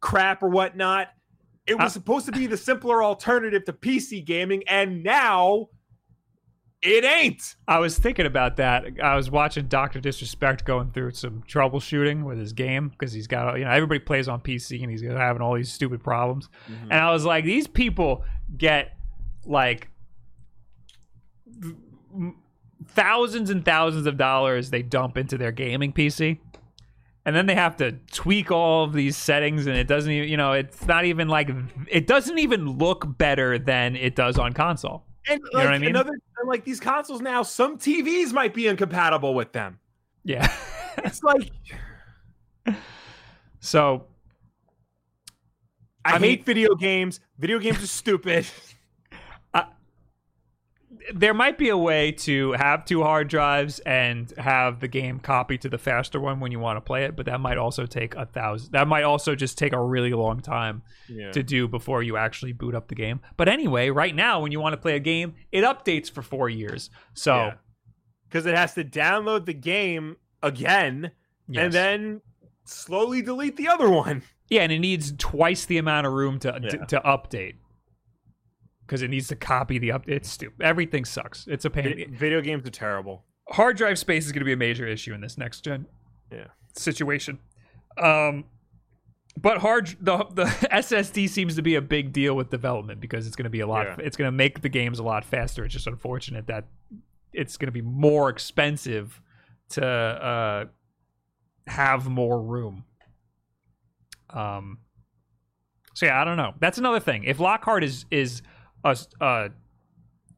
crap 0.00 0.42
or 0.42 0.48
whatnot. 0.50 1.08
It 1.66 1.74
was 1.74 1.86
Uh, 1.86 1.88
supposed 1.90 2.26
to 2.26 2.32
be 2.32 2.46
the 2.46 2.56
simpler 2.56 3.02
alternative 3.02 3.64
to 3.66 3.72
PC 3.72 4.24
gaming, 4.24 4.62
and 4.66 5.02
now 5.02 5.68
it 6.82 7.04
ain't. 7.04 7.56
I 7.68 7.78
was 7.78 7.98
thinking 7.98 8.26
about 8.26 8.56
that. 8.56 8.84
I 9.02 9.14
was 9.14 9.30
watching 9.30 9.66
Doctor 9.66 10.00
Disrespect 10.00 10.64
going 10.64 10.92
through 10.92 11.12
some 11.12 11.42
troubleshooting 11.46 12.24
with 12.24 12.38
his 12.38 12.52
game 12.54 12.88
because 12.88 13.12
he's 13.12 13.26
got, 13.26 13.58
you 13.58 13.64
know, 13.64 13.70
everybody 13.70 14.00
plays 14.00 14.28
on 14.28 14.40
PC 14.40 14.80
and 14.82 14.90
he's 14.90 15.02
having 15.02 15.42
all 15.42 15.54
these 15.54 15.70
stupid 15.70 16.02
problems. 16.02 16.48
Mm-hmm. 16.70 16.92
And 16.92 17.00
I 17.00 17.12
was 17.12 17.24
like, 17.24 17.44
these 17.44 17.66
people 17.66 18.24
get 18.56 18.96
like 19.44 19.90
thousands 22.88 23.50
and 23.50 23.64
thousands 23.64 24.06
of 24.06 24.16
dollars 24.16 24.70
they 24.70 24.82
dump 24.82 25.18
into 25.18 25.36
their 25.36 25.52
gaming 25.52 25.92
PC. 25.92 26.38
And 27.26 27.36
then 27.36 27.44
they 27.44 27.54
have 27.54 27.76
to 27.76 27.92
tweak 28.10 28.50
all 28.50 28.84
of 28.84 28.94
these 28.94 29.14
settings, 29.14 29.66
and 29.66 29.76
it 29.76 29.86
doesn't 29.86 30.10
even, 30.10 30.28
you 30.30 30.38
know, 30.38 30.52
it's 30.52 30.86
not 30.86 31.04
even 31.04 31.28
like, 31.28 31.50
it 31.86 32.06
doesn't 32.06 32.38
even 32.38 32.78
look 32.78 33.18
better 33.18 33.58
than 33.58 33.94
it 33.94 34.16
does 34.16 34.38
on 34.38 34.54
console. 34.54 35.04
And 35.28 35.40
know 35.42 35.48
like 35.52 35.64
what 35.64 35.74
I 35.74 35.78
mean? 35.78 35.90
another 35.90 36.12
like 36.46 36.64
these 36.64 36.80
consoles 36.80 37.20
now, 37.20 37.42
some 37.42 37.78
TVs 37.78 38.32
might 38.32 38.54
be 38.54 38.66
incompatible 38.66 39.34
with 39.34 39.52
them. 39.52 39.78
Yeah. 40.24 40.50
It's 40.98 41.22
like 41.22 41.50
so 43.60 44.06
I, 46.04 46.14
I 46.14 46.18
hate 46.18 46.20
mean- 46.20 46.44
video 46.44 46.74
games. 46.74 47.20
Video 47.38 47.58
games 47.58 47.82
are 47.82 47.86
stupid. 47.86 48.46
there 51.14 51.34
might 51.34 51.58
be 51.58 51.68
a 51.70 51.76
way 51.76 52.12
to 52.12 52.52
have 52.52 52.84
two 52.84 53.02
hard 53.02 53.28
drives 53.28 53.78
and 53.80 54.32
have 54.38 54.80
the 54.80 54.88
game 54.88 55.18
copy 55.20 55.56
to 55.58 55.68
the 55.68 55.78
faster 55.78 56.20
one 56.20 56.40
when 56.40 56.52
you 56.52 56.58
want 56.58 56.76
to 56.76 56.80
play 56.80 57.04
it, 57.04 57.16
but 57.16 57.26
that 57.26 57.40
might 57.40 57.58
also 57.58 57.86
take 57.86 58.14
a 58.14 58.26
thousand. 58.26 58.72
That 58.72 58.86
might 58.88 59.02
also 59.04 59.34
just 59.34 59.56
take 59.58 59.72
a 59.72 59.80
really 59.82 60.12
long 60.12 60.40
time 60.40 60.82
Yeah. 61.08 61.32
to 61.32 61.42
do 61.42 61.66
before 61.68 62.02
you 62.02 62.16
actually 62.16 62.52
boot 62.52 62.74
up 62.74 62.88
the 62.88 62.94
game. 62.94 63.20
But 63.36 63.48
anyway, 63.48 63.90
right 63.90 64.14
now 64.14 64.40
when 64.40 64.52
you 64.52 64.60
want 64.60 64.74
to 64.74 64.76
play 64.76 64.96
a 64.96 65.00
game, 65.00 65.34
it 65.52 65.62
updates 65.64 66.10
for 66.10 66.22
four 66.22 66.48
years. 66.48 66.90
So 67.14 67.54
Because 68.28 68.46
it 68.46 68.54
has 68.56 68.74
to 68.74 68.84
download 68.84 69.46
the 69.46 69.54
game 69.54 70.16
again 70.42 71.10
yes. 71.48 71.64
and 71.64 71.72
then 71.72 72.20
slowly 72.64 73.22
delete 73.22 73.56
the 73.56 73.68
other 73.68 73.90
one. 73.90 74.22
yeah, 74.48 74.62
and 74.62 74.72
it 74.72 74.78
needs 74.80 75.12
twice 75.18 75.64
the 75.64 75.78
amount 75.78 76.06
of 76.06 76.12
room 76.12 76.38
to 76.40 76.58
Yeah. 76.62 76.84
to 76.86 77.00
update 77.00 77.54
because 78.90 79.02
it 79.02 79.08
needs 79.08 79.28
to 79.28 79.36
copy 79.36 79.78
the 79.78 79.90
update. 79.90 80.08
It's 80.08 80.28
stupid. 80.28 80.60
Everything 80.66 81.04
sucks. 81.04 81.46
It's 81.46 81.64
a 81.64 81.70
pain. 81.70 81.94
Vi- 81.96 82.06
Video 82.10 82.40
games 82.40 82.66
are 82.66 82.70
terrible. 82.70 83.24
hard 83.50 83.76
drive 83.76 84.00
space 84.00 84.26
is 84.26 84.32
going 84.32 84.40
to 84.40 84.44
be 84.44 84.52
a 84.52 84.56
major 84.56 84.84
issue 84.84 85.14
in 85.14 85.20
this 85.20 85.38
next 85.38 85.60
gen 85.60 85.86
Yeah. 86.32 86.48
situation. 86.76 87.38
Um, 87.96 88.46
but 89.40 89.58
hard 89.58 89.94
the 90.00 90.24
the 90.34 90.44
SSD 90.72 91.28
seems 91.28 91.54
to 91.54 91.62
be 91.62 91.76
a 91.76 91.80
big 91.80 92.12
deal 92.12 92.34
with 92.34 92.50
development 92.50 93.00
because 93.00 93.28
it's 93.28 93.36
going 93.36 93.44
to 93.44 93.50
be 93.50 93.60
a 93.60 93.66
lot. 93.68 93.86
Yeah. 93.86 93.96
It's 94.00 94.16
going 94.16 94.26
to 94.26 94.32
make 94.36 94.60
the 94.60 94.68
games 94.68 94.98
a 94.98 95.04
lot 95.04 95.24
faster. 95.24 95.64
It's 95.64 95.72
just 95.72 95.86
unfortunate 95.86 96.48
that 96.48 96.64
it's 97.32 97.56
going 97.56 97.68
to 97.68 97.72
be 97.72 97.82
more 97.82 98.28
expensive 98.28 99.22
to 99.70 99.86
uh, 99.86 100.64
have 101.68 102.08
more 102.08 102.42
room. 102.42 102.84
Um. 104.30 104.78
So 105.94 106.06
yeah, 106.06 106.20
I 106.20 106.24
don't 106.24 106.36
know. 106.36 106.54
That's 106.60 106.78
another 106.78 107.00
thing. 107.00 107.22
If 107.24 107.38
Lockhart 107.38 107.84
is 107.84 108.04
is 108.10 108.42
a, 108.84 108.96
a 109.20 109.50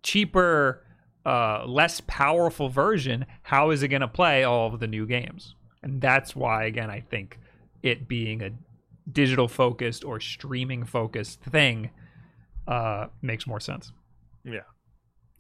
cheaper, 0.02 0.85
uh, 1.24 1.64
less 1.66 2.00
powerful 2.07 2.68
version, 2.68 3.26
how 3.42 3.70
is 3.70 3.83
it 3.83 3.88
going 3.88 4.00
to 4.00 4.09
play 4.09 4.44
all 4.44 4.72
of 4.72 4.81
the 4.81 4.87
new 4.87 5.07
games? 5.07 5.55
And 5.83 6.00
that's 6.00 6.35
why, 6.37 6.64
again, 6.64 6.90
I 6.90 7.00
think 7.00 7.38
it 7.83 8.09
being 8.09 8.42
a 8.42 8.50
digital 9.11 9.48
focused 9.48 10.05
or 10.05 10.20
streaming 10.20 10.85
focused 10.85 11.40
thing 11.42 11.90
uh, 12.68 13.07
makes 13.20 13.46
more 13.46 13.61
sense. 13.61 13.92
Yeah. 14.44 14.61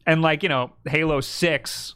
And 0.06 0.20
like 0.20 0.42
you 0.42 0.48
know, 0.48 0.72
Halo 0.84 1.20
Six, 1.20 1.94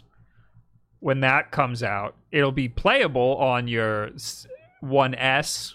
when 1.01 1.21
that 1.21 1.51
comes 1.51 1.83
out, 1.83 2.15
it'll 2.31 2.53
be 2.53 2.69
playable 2.69 3.37
on 3.39 3.67
your 3.67 4.15
s- 4.15 4.47
One 4.81 5.15
S, 5.17 5.75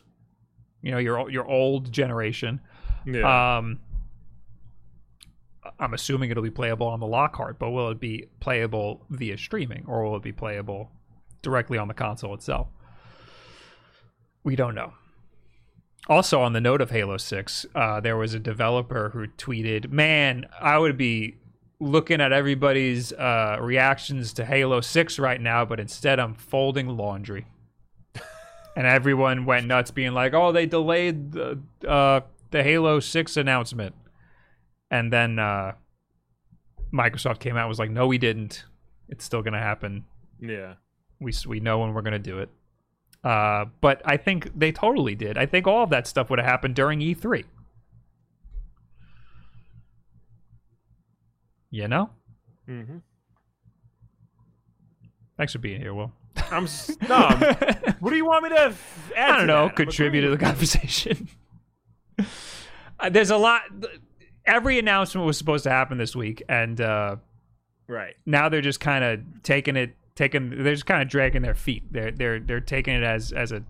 you 0.81 0.91
know, 0.91 0.97
your 0.97 1.29
your 1.29 1.45
old 1.45 1.91
generation. 1.91 2.61
Yeah. 3.05 3.57
Um, 3.57 3.81
I'm 5.81 5.95
assuming 5.95 6.29
it'll 6.29 6.43
be 6.43 6.51
playable 6.51 6.85
on 6.85 6.99
the 6.99 7.07
Lockhart, 7.07 7.57
but 7.57 7.71
will 7.71 7.89
it 7.89 7.99
be 7.99 8.27
playable 8.39 9.03
via 9.09 9.35
streaming 9.35 9.83
or 9.87 10.03
will 10.03 10.15
it 10.15 10.21
be 10.21 10.31
playable 10.31 10.91
directly 11.41 11.79
on 11.79 11.87
the 11.87 11.95
console 11.95 12.35
itself? 12.35 12.67
We 14.43 14.55
don't 14.55 14.75
know. 14.75 14.93
Also, 16.07 16.39
on 16.39 16.53
the 16.53 16.61
note 16.61 16.81
of 16.81 16.91
Halo 16.91 17.17
6, 17.17 17.65
uh, 17.73 17.99
there 17.99 18.15
was 18.15 18.35
a 18.35 18.39
developer 18.39 19.09
who 19.09 19.27
tweeted, 19.27 19.91
Man, 19.91 20.45
I 20.59 20.77
would 20.77 20.97
be 20.97 21.37
looking 21.79 22.21
at 22.21 22.31
everybody's 22.31 23.11
uh, 23.13 23.57
reactions 23.59 24.33
to 24.33 24.45
Halo 24.45 24.81
6 24.81 25.17
right 25.17 25.41
now, 25.41 25.65
but 25.65 25.79
instead 25.79 26.19
I'm 26.19 26.35
folding 26.35 26.89
laundry. 26.89 27.47
and 28.75 28.85
everyone 28.85 29.45
went 29.45 29.65
nuts, 29.65 29.89
being 29.89 30.13
like, 30.13 30.33
Oh, 30.35 30.51
they 30.51 30.67
delayed 30.67 31.31
the, 31.31 31.59
uh, 31.87 32.21
the 32.51 32.61
Halo 32.61 32.99
6 32.99 33.37
announcement. 33.37 33.95
And 34.91 35.11
then 35.11 35.39
uh, 35.39 35.71
Microsoft 36.93 37.39
came 37.39 37.55
out 37.55 37.61
and 37.61 37.69
was 37.69 37.79
like, 37.79 37.89
No, 37.89 38.05
we 38.07 38.17
didn't. 38.19 38.65
It's 39.09 39.25
still 39.25 39.41
going 39.41 39.53
to 39.53 39.59
happen 39.59 40.05
yeah. 40.39 40.73
we 41.19 41.33
we 41.47 41.59
know 41.59 41.79
when 41.79 41.93
we're 41.93 42.01
going 42.01 42.13
to 42.13 42.19
do 42.19 42.39
it. 42.39 42.49
Uh, 43.23 43.65
but 43.81 44.01
I 44.05 44.17
think 44.17 44.57
they 44.57 44.71
totally 44.71 45.15
did. 45.15 45.37
I 45.37 45.45
think 45.45 45.67
all 45.67 45.83
of 45.83 45.89
that 45.91 46.07
stuff 46.07 46.29
would 46.29 46.39
have 46.39 46.47
happened 46.47 46.75
during 46.75 46.99
E3. 46.99 47.43
You 51.69 51.87
know? 51.87 52.09
hmm 52.65 52.97
Thanks 55.37 55.53
for 55.53 55.59
being 55.59 55.79
here, 55.81 55.93
Will. 55.93 56.11
I'm 56.51 56.67
no. 57.09 57.15
I'm- 57.15 57.95
what 57.99 58.09
do 58.11 58.15
you 58.15 58.25
want 58.25 58.43
me 58.43 58.49
to 58.49 58.61
f- 58.65 59.11
add? 59.15 59.31
I 59.31 59.37
don't 59.37 59.47
know, 59.47 59.67
that? 59.67 59.75
Contribute 59.75 60.21
to 60.21 60.29
the 60.29 60.37
conversation. 60.37 61.27
Uh, 62.99 63.09
There's 63.09 63.31
a 63.31 63.37
lot. 63.37 63.63
Every 64.45 64.79
announcement 64.79 65.25
was 65.25 65.37
supposed 65.37 65.63
to 65.65 65.69
happen 65.69 65.97
this 65.97 66.15
week, 66.15 66.41
and 66.49 66.79
uh, 66.81 67.17
Right. 67.87 68.15
now 68.25 68.49
they're 68.49 68.61
just 68.61 68.79
kind 68.79 69.03
of 69.03 69.19
taking 69.43 69.75
it, 69.75 69.95
taking. 70.15 70.63
They're 70.63 70.73
just 70.73 70.85
kind 70.85 71.01
of 71.01 71.07
dragging 71.09 71.41
their 71.41 71.53
feet. 71.55 71.83
They're 71.91 72.11
they're 72.11 72.39
they're 72.39 72.59
taking 72.59 72.95
it 72.95 73.03
as 73.03 73.31
as 73.31 73.51
a 73.51 73.63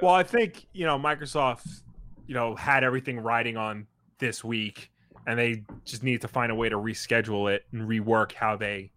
Well, 0.00 0.14
I 0.14 0.22
think 0.22 0.66
you 0.72 0.86
know 0.86 0.98
Microsoft, 0.98 1.82
you 2.26 2.34
know, 2.34 2.54
had 2.54 2.84
everything 2.84 3.18
riding 3.20 3.56
on 3.56 3.86
this 4.18 4.42
week, 4.42 4.90
and 5.26 5.38
they 5.38 5.64
just 5.84 6.02
need 6.02 6.22
to 6.22 6.28
find 6.28 6.50
a 6.50 6.54
way 6.54 6.68
to 6.68 6.76
reschedule 6.76 7.52
it 7.52 7.64
and 7.72 7.82
rework 7.82 8.32
how 8.32 8.56
they 8.56 8.90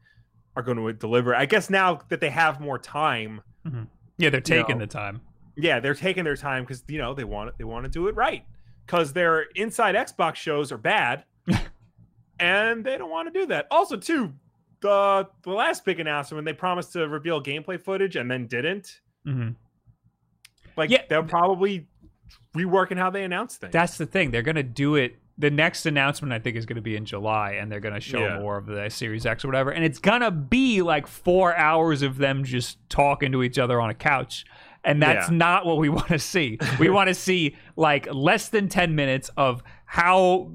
are 0.55 0.63
going 0.63 0.77
to 0.77 0.93
deliver. 0.93 1.35
I 1.35 1.45
guess 1.45 1.69
now 1.69 1.99
that 2.09 2.21
they 2.21 2.29
have 2.29 2.61
more 2.61 2.77
time, 2.77 3.41
yeah. 4.17 4.29
They're 4.29 4.39
taking 4.39 4.77
know. 4.77 4.85
the 4.85 4.87
time. 4.87 5.21
yeah, 5.57 5.79
they're 5.79 5.95
taking 5.95 6.23
their 6.23 6.37
time 6.37 6.63
because 6.63 6.83
you 6.87 6.99
know 6.99 7.13
they 7.13 7.23
want 7.23 7.49
it. 7.49 7.55
They 7.57 7.63
want 7.65 7.83
to 7.85 7.89
do 7.89 8.07
it 8.07 8.15
right 8.15 8.45
because 8.85 9.13
their 9.13 9.43
inside 9.55 9.95
Xbox 9.95 10.35
shows 10.35 10.71
are 10.71 10.77
bad, 10.77 11.23
and 12.39 12.83
they 12.83 12.97
don't 12.97 13.09
want 13.09 13.31
to 13.33 13.39
do 13.39 13.45
that. 13.47 13.67
Also, 13.71 13.97
too, 13.97 14.33
the 14.81 15.27
the 15.43 15.51
last 15.51 15.85
big 15.85 15.99
announcement 15.99 16.37
when 16.39 16.45
they 16.45 16.53
promised 16.53 16.93
to 16.93 17.07
reveal 17.07 17.41
gameplay 17.41 17.79
footage 17.79 18.15
and 18.15 18.29
then 18.29 18.47
didn't. 18.47 18.99
hmm 19.25 19.49
Like 20.75 20.89
Yeah. 20.89 21.03
they're 21.09 21.23
probably 21.23 21.87
reworking 22.55 22.97
how 22.97 23.09
they 23.09 23.23
announce 23.23 23.57
things. 23.57 23.71
That's 23.73 23.97
the 23.97 24.05
thing. 24.05 24.31
They're 24.31 24.41
gonna 24.41 24.63
do 24.63 24.95
it. 24.95 25.19
The 25.37 25.49
next 25.49 25.85
announcement 25.85 26.33
I 26.33 26.39
think 26.39 26.55
is 26.57 26.65
gonna 26.65 26.81
be 26.81 26.95
in 26.95 27.05
July, 27.05 27.53
and 27.53 27.71
they're 27.71 27.79
gonna 27.79 27.99
show 27.99 28.19
Yeah. 28.19 28.39
more 28.39 28.57
of 28.57 28.65
the 28.65 28.89
Series 28.89 29.25
X 29.25 29.43
or 29.45 29.47
whatever. 29.47 29.71
And 29.71 29.83
it's 29.85 29.99
gonna 29.99 30.31
be 30.31 30.81
like 30.81 31.07
four 31.07 31.55
hours 31.55 32.01
of 32.01 32.17
them 32.17 32.43
just 32.43 32.77
talking 32.89 33.31
to 33.31 33.41
each 33.43 33.57
other 33.57 33.79
on 33.79 33.89
a 33.89 33.93
couch. 33.95 34.45
And 34.83 35.01
that's 35.01 35.29
Yeah. 35.29 35.35
not 35.37 35.65
what 35.65 35.77
we 35.77 35.89
want 35.97 36.07
to 36.09 36.19
see. 36.19 36.57
We 36.79 36.89
want 36.89 37.07
to 37.07 37.13
see 37.15 37.55
like 37.75 38.07
less 38.13 38.49
than 38.49 38.67
ten 38.69 38.95
minutes 38.95 39.29
of 39.37 39.63
how, 39.85 40.51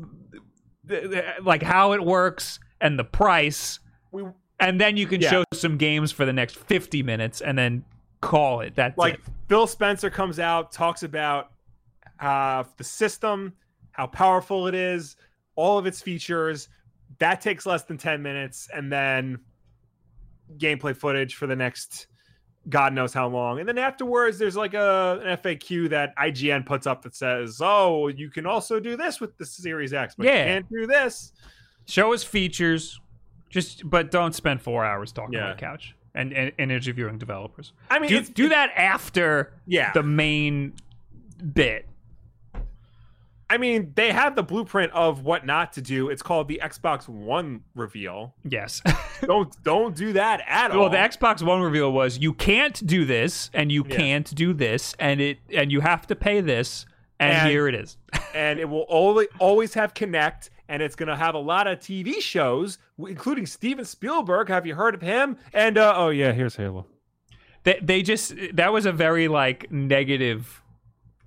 like 1.43 1.63
how 1.63 1.93
it 1.93 2.03
works 2.05 2.59
and 2.81 2.99
the 2.99 3.05
price, 3.05 3.81
we 4.13 4.25
and 4.61 4.81
then 4.81 4.97
you 4.97 5.07
can 5.07 5.21
Yeah. 5.21 5.31
show 5.31 5.45
some 5.55 5.77
games 5.77 6.13
for 6.13 6.25
the 6.25 6.33
next 6.33 6.57
fifty 6.57 7.03
minutes, 7.03 7.41
and 7.41 7.57
then 7.57 7.85
call 8.21 8.61
it. 8.61 8.75
That's 8.75 8.99
like 8.99 9.15
it. 9.15 9.21
Phil 9.49 9.67
Spencer 9.67 10.11
comes 10.11 10.39
out, 10.39 10.73
talks 10.73 11.03
about 11.03 11.53
uh, 12.21 12.65
the 12.77 12.85
system, 12.85 13.53
how 13.93 14.07
powerful 14.09 14.67
it 14.67 14.75
is, 14.75 15.17
all 15.55 15.79
of 15.79 15.87
its 15.87 16.03
features. 16.03 16.69
That 17.19 17.41
takes 17.41 17.65
less 17.65 17.85
than 17.85 17.97
10 17.97 18.23
minutes, 18.23 18.69
and 18.75 18.93
then 18.93 19.39
gameplay 20.57 20.97
footage 20.97 21.37
for 21.37 21.47
the 21.47 21.57
next 21.57 22.09
God 22.69 22.93
knows 22.93 23.15
how 23.15 23.29
long. 23.29 23.61
And 23.61 23.69
then 23.69 23.79
afterwards, 23.79 24.39
there's 24.39 24.57
like 24.57 24.75
a, 24.75 25.21
an 25.25 25.37
FAQ 25.39 25.89
that 25.91 26.15
IGN 26.17 26.67
puts 26.67 26.87
up 26.87 27.03
that 27.03 27.15
says, 27.15 27.61
Oh, 27.63 28.09
you 28.09 28.31
can 28.31 28.47
also 28.47 28.79
do 28.81 28.97
this 28.97 29.21
with 29.21 29.37
the 29.39 29.47
Series 29.47 29.93
X, 29.93 30.15
but 30.17 30.27
Yeah. 30.27 30.33
you 30.39 30.45
can't 30.45 30.71
do 30.71 30.87
this. 30.87 31.33
show 31.87 32.13
us 32.13 32.23
features 32.23 33.01
just 33.51 33.89
but 33.89 34.11
don't 34.11 34.35
spend 34.35 34.61
four 34.61 34.85
hours 34.85 35.11
talking 35.13 35.35
Yeah. 35.35 35.45
on 35.45 35.51
the 35.57 35.61
couch 35.61 35.95
and, 36.15 36.33
and, 36.35 36.53
and 36.59 36.71
interviewing 36.71 37.17
developers 37.17 37.73
I 37.89 37.99
mean, 37.99 38.11
do, 38.11 38.21
do 38.23 38.49
that 38.51 38.71
after 38.77 39.55
yeah. 39.67 39.93
the 39.93 40.03
main 40.03 40.75
bit 41.55 41.87
I 43.51 43.57
mean, 43.57 43.93
they 43.97 44.13
have 44.13 44.37
the 44.37 44.43
blueprint 44.43 44.93
of 44.93 45.23
what 45.25 45.47
not 45.47 45.73
to 45.75 45.81
do. 45.81 46.11
It's 46.11 46.21
called 46.23 46.49
the 46.49 46.61
Xbox 46.63 47.09
One 47.09 47.63
reveal. 47.75 48.35
yes 48.45 48.83
don't 49.23 49.51
don't 49.65 49.97
do 49.97 50.13
that 50.13 50.43
at 50.47 50.71
all. 50.71 50.81
well 50.81 50.91
the 50.91 50.97
xbox 50.99 51.43
one 51.43 51.61
reveal 51.61 51.91
was 51.91 52.19
you 52.19 52.33
can't 52.33 52.85
do 52.87 53.05
this 53.05 53.51
and 53.55 53.73
you 53.73 53.85
Yeah. 53.89 53.97
can't 53.97 54.35
do 54.35 54.53
this 54.53 54.95
and 54.99 55.21
it 55.21 55.39
and 55.53 55.73
you 55.73 55.81
have 55.81 56.07
to 56.09 56.15
pay 56.15 56.41
this 56.41 56.87
and, 57.19 57.33
And- 57.33 57.49
here 57.51 57.67
it 57.69 57.75
is 57.75 57.97
and 58.35 58.59
it 58.61 58.69
will 58.69 58.87
only 58.89 59.27
always 59.39 59.75
have 59.75 59.93
Kinect, 59.95 60.51
and 60.69 60.83
it's 60.83 60.95
going 60.95 61.09
to 61.09 61.17
have 61.17 61.35
a 61.35 61.39
lot 61.39 61.67
of 61.67 61.79
TV 61.81 62.21
shows, 62.21 62.79
including 62.99 63.47
Steven 63.47 63.85
Spielberg. 63.85 64.49
Have 64.49 64.67
you 64.67 64.75
heard 64.75 64.95
of 64.95 65.01
him? 65.03 65.37
And 65.53 65.79
uh, 65.79 65.95
oh 65.97 66.11
yeah, 66.11 66.33
here's 66.33 66.57
Halo. 66.57 66.87
they, 67.65 67.79
they 67.83 68.03
just 68.03 68.35
that 68.53 68.73
was 68.73 68.85
a 68.87 68.93
very 68.93 69.27
like 69.29 69.73
negative 69.73 70.63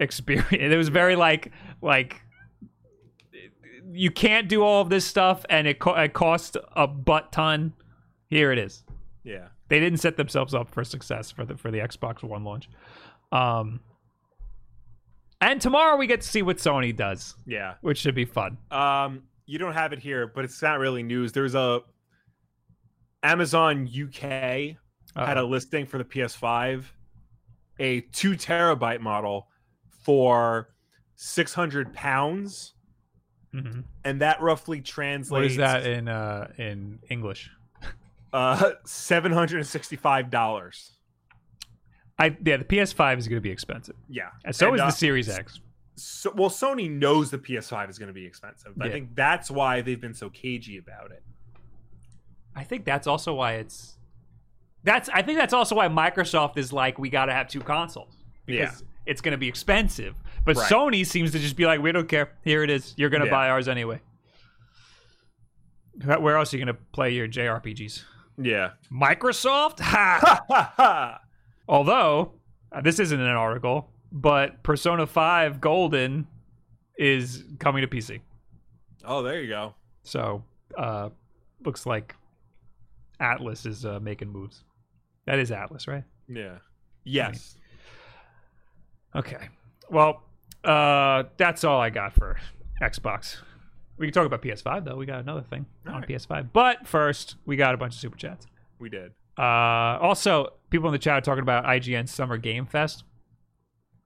experience 0.01 0.47
it 0.51 0.75
was 0.75 0.89
very 0.89 1.15
like 1.15 1.51
like 1.81 2.21
you 3.93 4.11
can't 4.11 4.47
do 4.47 4.63
all 4.63 4.81
of 4.81 4.89
this 4.89 5.05
stuff, 5.05 5.45
and 5.49 5.67
it, 5.67 5.79
co- 5.79 5.95
it 5.95 6.13
costs 6.13 6.55
a 6.75 6.87
butt 6.87 7.31
ton. 7.31 7.73
Here 8.29 8.51
it 8.53 8.57
is. 8.57 8.83
Yeah. 9.23 9.47
They 9.67 9.79
didn't 9.79 9.99
set 9.99 10.15
themselves 10.17 10.53
up 10.53 10.69
for 10.69 10.83
success 10.83 11.31
for 11.31 11.45
the 11.45 11.57
for 11.57 11.71
the 11.71 11.79
Xbox 11.79 12.23
One 12.23 12.43
launch. 12.43 12.69
Um, 13.31 13.81
and 15.41 15.59
tomorrow 15.59 15.97
we 15.97 16.07
get 16.07 16.21
to 16.21 16.27
see 16.27 16.41
what 16.41 16.57
Sony 16.57 16.95
does, 16.95 17.35
Yeah. 17.45 17.73
which 17.81 17.97
should 17.97 18.15
be 18.15 18.25
fun. 18.25 18.57
Um, 18.69 19.23
you 19.45 19.57
don't 19.59 19.73
have 19.73 19.91
it 19.91 19.99
here, 19.99 20.27
but 20.27 20.45
it's 20.45 20.61
not 20.61 20.79
really 20.79 21.03
news. 21.03 21.31
There's 21.31 21.55
a 21.55 21.81
Amazon 23.23 23.87
UK 23.87 24.77
had 25.15 25.37
a 25.37 25.43
listing 25.43 25.85
for 25.85 25.97
the 25.97 26.05
PS5, 26.05 26.85
a 27.79 28.01
two 28.01 28.31
terabyte 28.31 28.99
model 29.01 29.47
for 30.01 30.69
six 31.15 31.53
hundred 31.53 31.93
pounds, 31.93 32.73
mhm. 33.53 33.83
and 34.03 34.21
that 34.21 34.41
roughly 34.41 34.81
translates. 34.81 35.31
What 35.31 35.45
is 35.45 35.57
that 35.57 35.85
in 35.85 36.07
uh 36.07 36.51
in 36.57 36.99
English? 37.09 37.49
Uh, 38.33 38.71
seven 38.85 39.33
hundred 39.33 39.57
and 39.57 39.67
sixty-five 39.67 40.29
dollars. 40.29 40.91
I 42.17 42.27
yeah, 42.45 42.55
the 42.55 42.63
PS5 42.63 43.17
is 43.17 43.27
going 43.27 43.35
to 43.35 43.41
be 43.41 43.49
expensive, 43.51 43.97
Yeah, 44.07 44.29
and 44.45 44.55
so 44.55 44.67
And, 44.67 44.75
is 44.75 44.81
uh, 44.81 44.85
the 44.85 44.91
Series 44.91 45.27
X. 45.27 45.59
So, 45.95 46.31
well, 46.33 46.49
Sony 46.49 46.89
knows 46.89 47.29
the 47.29 47.37
PS5 47.37 47.89
is 47.89 47.99
going 47.99 48.07
to 48.07 48.13
be 48.13 48.25
expensive. 48.25 48.71
I 48.79 48.85
Yeah. 48.85 48.91
think 48.93 49.15
that's 49.15 49.51
why 49.51 49.81
they've 49.81 49.99
been 49.99 50.13
so 50.13 50.29
cagey 50.29 50.77
about 50.77 51.11
it. 51.11 51.23
I 52.55 52.63
think 52.63 52.85
that's 52.85 53.05
also 53.05 53.33
why 53.33 53.55
it's 53.55 53.97
that's 54.83 55.09
I 55.09 55.21
think 55.23 55.37
that's 55.37 55.53
also 55.53 55.75
why 55.75 55.87
Microsoft 55.89 56.57
is 56.57 56.71
like 56.71 56.97
we 56.97 57.09
got 57.09 57.25
to 57.25 57.33
have 57.33 57.47
two 57.49 57.59
consoles 57.59 58.15
because 58.45 58.83
it's 59.05 59.21
going 59.21 59.31
to 59.33 59.37
be 59.37 59.47
expensive. 59.47 60.15
But 60.45 60.55
Right. 60.57 60.71
Sony 60.71 61.05
seems 61.05 61.31
to 61.31 61.39
just 61.39 61.55
be 61.55 61.65
like 61.65 61.81
we 61.81 61.91
don't 61.91 62.07
care. 62.07 62.33
Here 62.43 62.63
it 62.63 62.69
is. 62.69 62.93
You're 62.97 63.09
going 63.09 63.21
to 63.21 63.27
Yeah. 63.27 63.31
buy 63.31 63.49
ours 63.49 63.67
anyway. 63.67 63.99
Where 66.05 66.37
else 66.37 66.53
are 66.53 66.57
you 66.57 66.65
going 66.65 66.75
to 66.75 66.81
play 66.93 67.11
your 67.11 67.27
JRPGs? 67.27 68.03
Yeah. 68.37 68.71
Microsoft? 68.91 69.79
Ha! 69.79 70.19
Ha 70.23 70.43
ha 70.47 70.73
ha. 70.77 71.21
Although 71.67 72.33
uh, 72.71 72.81
this 72.81 72.99
isn't 72.99 73.19
an 73.19 73.27
article, 73.27 73.89
but 74.11 74.63
Persona 74.63 75.05
5 75.05 75.61
Golden 75.61 76.27
is 76.97 77.43
coming 77.59 77.81
to 77.81 77.87
PC. 77.87 78.21
Oh, 79.03 79.21
there 79.23 79.41
you 79.41 79.47
go. 79.49 79.73
So, 80.03 80.43
uh 80.77 81.09
looks 81.63 81.85
like 81.85 82.15
Atlus 83.19 83.65
is 83.67 83.85
uh, 83.85 83.99
making 84.01 84.29
moves. 84.29 84.63
That 85.25 85.37
is 85.37 85.51
Atlus, 85.51 85.87
right? 85.87 86.03
Yeah. 86.27 86.57
Yes. 87.03 87.55
Okay. 89.15 89.49
Well, 89.89 90.23
uh 90.63 91.23
that's 91.37 91.63
all 91.63 91.79
I 91.81 91.89
got 91.89 92.13
for 92.13 92.37
Xbox. 92.81 93.37
We 93.97 94.07
can 94.07 94.13
talk 94.13 94.25
about 94.25 94.41
PS5 94.41 94.85
though. 94.85 94.95
We 94.95 95.05
got 95.05 95.19
another 95.19 95.41
thing 95.41 95.65
All 95.87 95.93
on 95.95 96.01
right. 96.01 96.09
PS5. 96.09 96.49
But 96.53 96.87
first, 96.87 97.35
we 97.45 97.55
got 97.55 97.73
a 97.73 97.77
bunch 97.77 97.93
of 97.95 97.99
super 97.99 98.17
chats. 98.17 98.47
We 98.79 98.89
did. 98.89 99.11
Uh 99.37 99.97
also, 100.01 100.53
people 100.69 100.87
in 100.89 100.93
the 100.93 100.99
chat 100.99 101.17
are 101.17 101.21
talking 101.21 101.43
about 101.43 101.65
IGN 101.65 102.07
Summer 102.07 102.37
Game 102.37 102.65
Fest, 102.65 103.03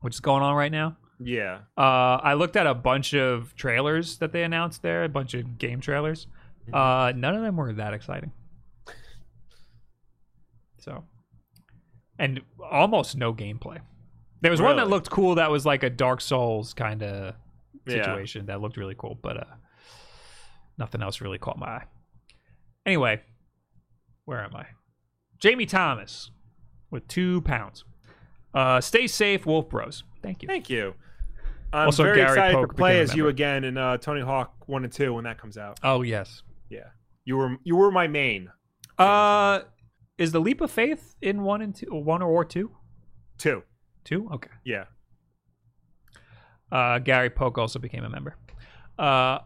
which 0.01 0.15
is 0.15 0.19
going 0.19 0.43
on 0.43 0.55
right 0.55 0.71
now. 0.71 0.97
Yeah. 1.19 1.59
Uh, 1.77 2.19
I 2.21 2.33
looked 2.33 2.57
at 2.57 2.67
a 2.67 2.73
bunch 2.73 3.13
of 3.13 3.55
trailers 3.55 4.17
that 4.17 4.33
they 4.33 4.43
announced 4.43 4.81
there, 4.81 5.05
a 5.05 5.09
bunch 5.09 5.33
of 5.33 5.57
game 5.57 5.79
trailers. 5.79 6.27
Uh, 6.73 7.13
none 7.15 7.35
of 7.35 7.41
them 7.41 7.55
were 7.55 7.71
that 7.71 7.93
exciting. 7.93 8.33
So, 10.79 11.03
and 12.19 12.41
almost 12.69 13.15
no 13.15 13.33
gameplay. 13.33 13.79
There 14.41 14.51
was 14.51 14.61
one 14.61 14.75
that 14.77 14.87
looked 14.89 15.09
cool. 15.09 15.35
That 15.35 15.49
was 15.49 15.65
like 15.65 15.83
a 15.83 15.89
Dark 15.89 16.21
Souls 16.21 16.73
kind 16.73 17.01
of 17.03 17.35
Yeah. 17.87 17.95
situation 17.95 18.45
that 18.47 18.61
looked 18.61 18.77
really 18.77 18.95
cool, 18.95 19.17
but 19.21 19.37
uh, 19.37 19.43
nothing 20.77 21.01
else 21.01 21.21
really 21.21 21.37
caught 21.37 21.57
my 21.57 21.67
eye. 21.67 21.83
Anyway, 22.85 23.21
where 24.25 24.43
am 24.43 24.55
I? 24.55 24.67
Jamie 25.39 25.65
Thomas 25.65 26.31
with 26.91 27.07
two 27.07 27.41
pounds. 27.41 27.83
Uh, 28.53 28.79
stay 28.81 29.07
safe, 29.07 29.45
Wolf 29.45 29.69
Bros. 29.69 30.03
Thank 30.21 30.41
you. 30.43 30.47
Thank 30.47 30.69
you. 30.69 30.93
I'm 31.73 31.87
Also, 31.87 32.03
very 32.03 32.17
Gary 32.17 32.29
excited 32.29 32.53
Polk 32.55 32.69
to 32.69 32.73
play 32.75 32.99
as 33.01 33.13
you 33.15 33.27
again 33.27 33.63
in 33.65 33.77
uh, 33.77 33.97
Tony 33.97 34.21
Hawk 34.21 34.53
One 34.67 34.83
and 34.85 34.93
Two 34.93 35.13
when 35.13 35.25
that 35.25 35.37
comes 35.39 35.57
out. 35.57 35.79
Oh 35.83 36.03
yes. 36.03 36.43
Yeah. 36.69 36.89
You 37.25 37.37
were 37.37 37.57
you 37.63 37.75
were 37.75 37.91
my 37.91 38.07
main. 38.07 38.49
Uh, 38.97 39.61
is 40.17 40.31
the 40.31 40.39
leap 40.39 40.61
of 40.61 40.71
faith 40.71 41.15
in 41.21 41.41
one 41.43 41.61
and 41.61 41.75
two, 41.75 41.87
one 41.93 42.21
or 42.21 42.45
two? 42.45 42.71
Two. 43.37 43.63
Two. 44.05 44.29
Okay. 44.33 44.51
Yeah. 44.63 44.85
Uh, 46.71 46.99
Gary 46.99 47.29
Polk 47.29 47.57
also 47.57 47.79
became 47.79 48.03
a 48.05 48.09
member. 48.09 48.35
Uh, 48.97 49.39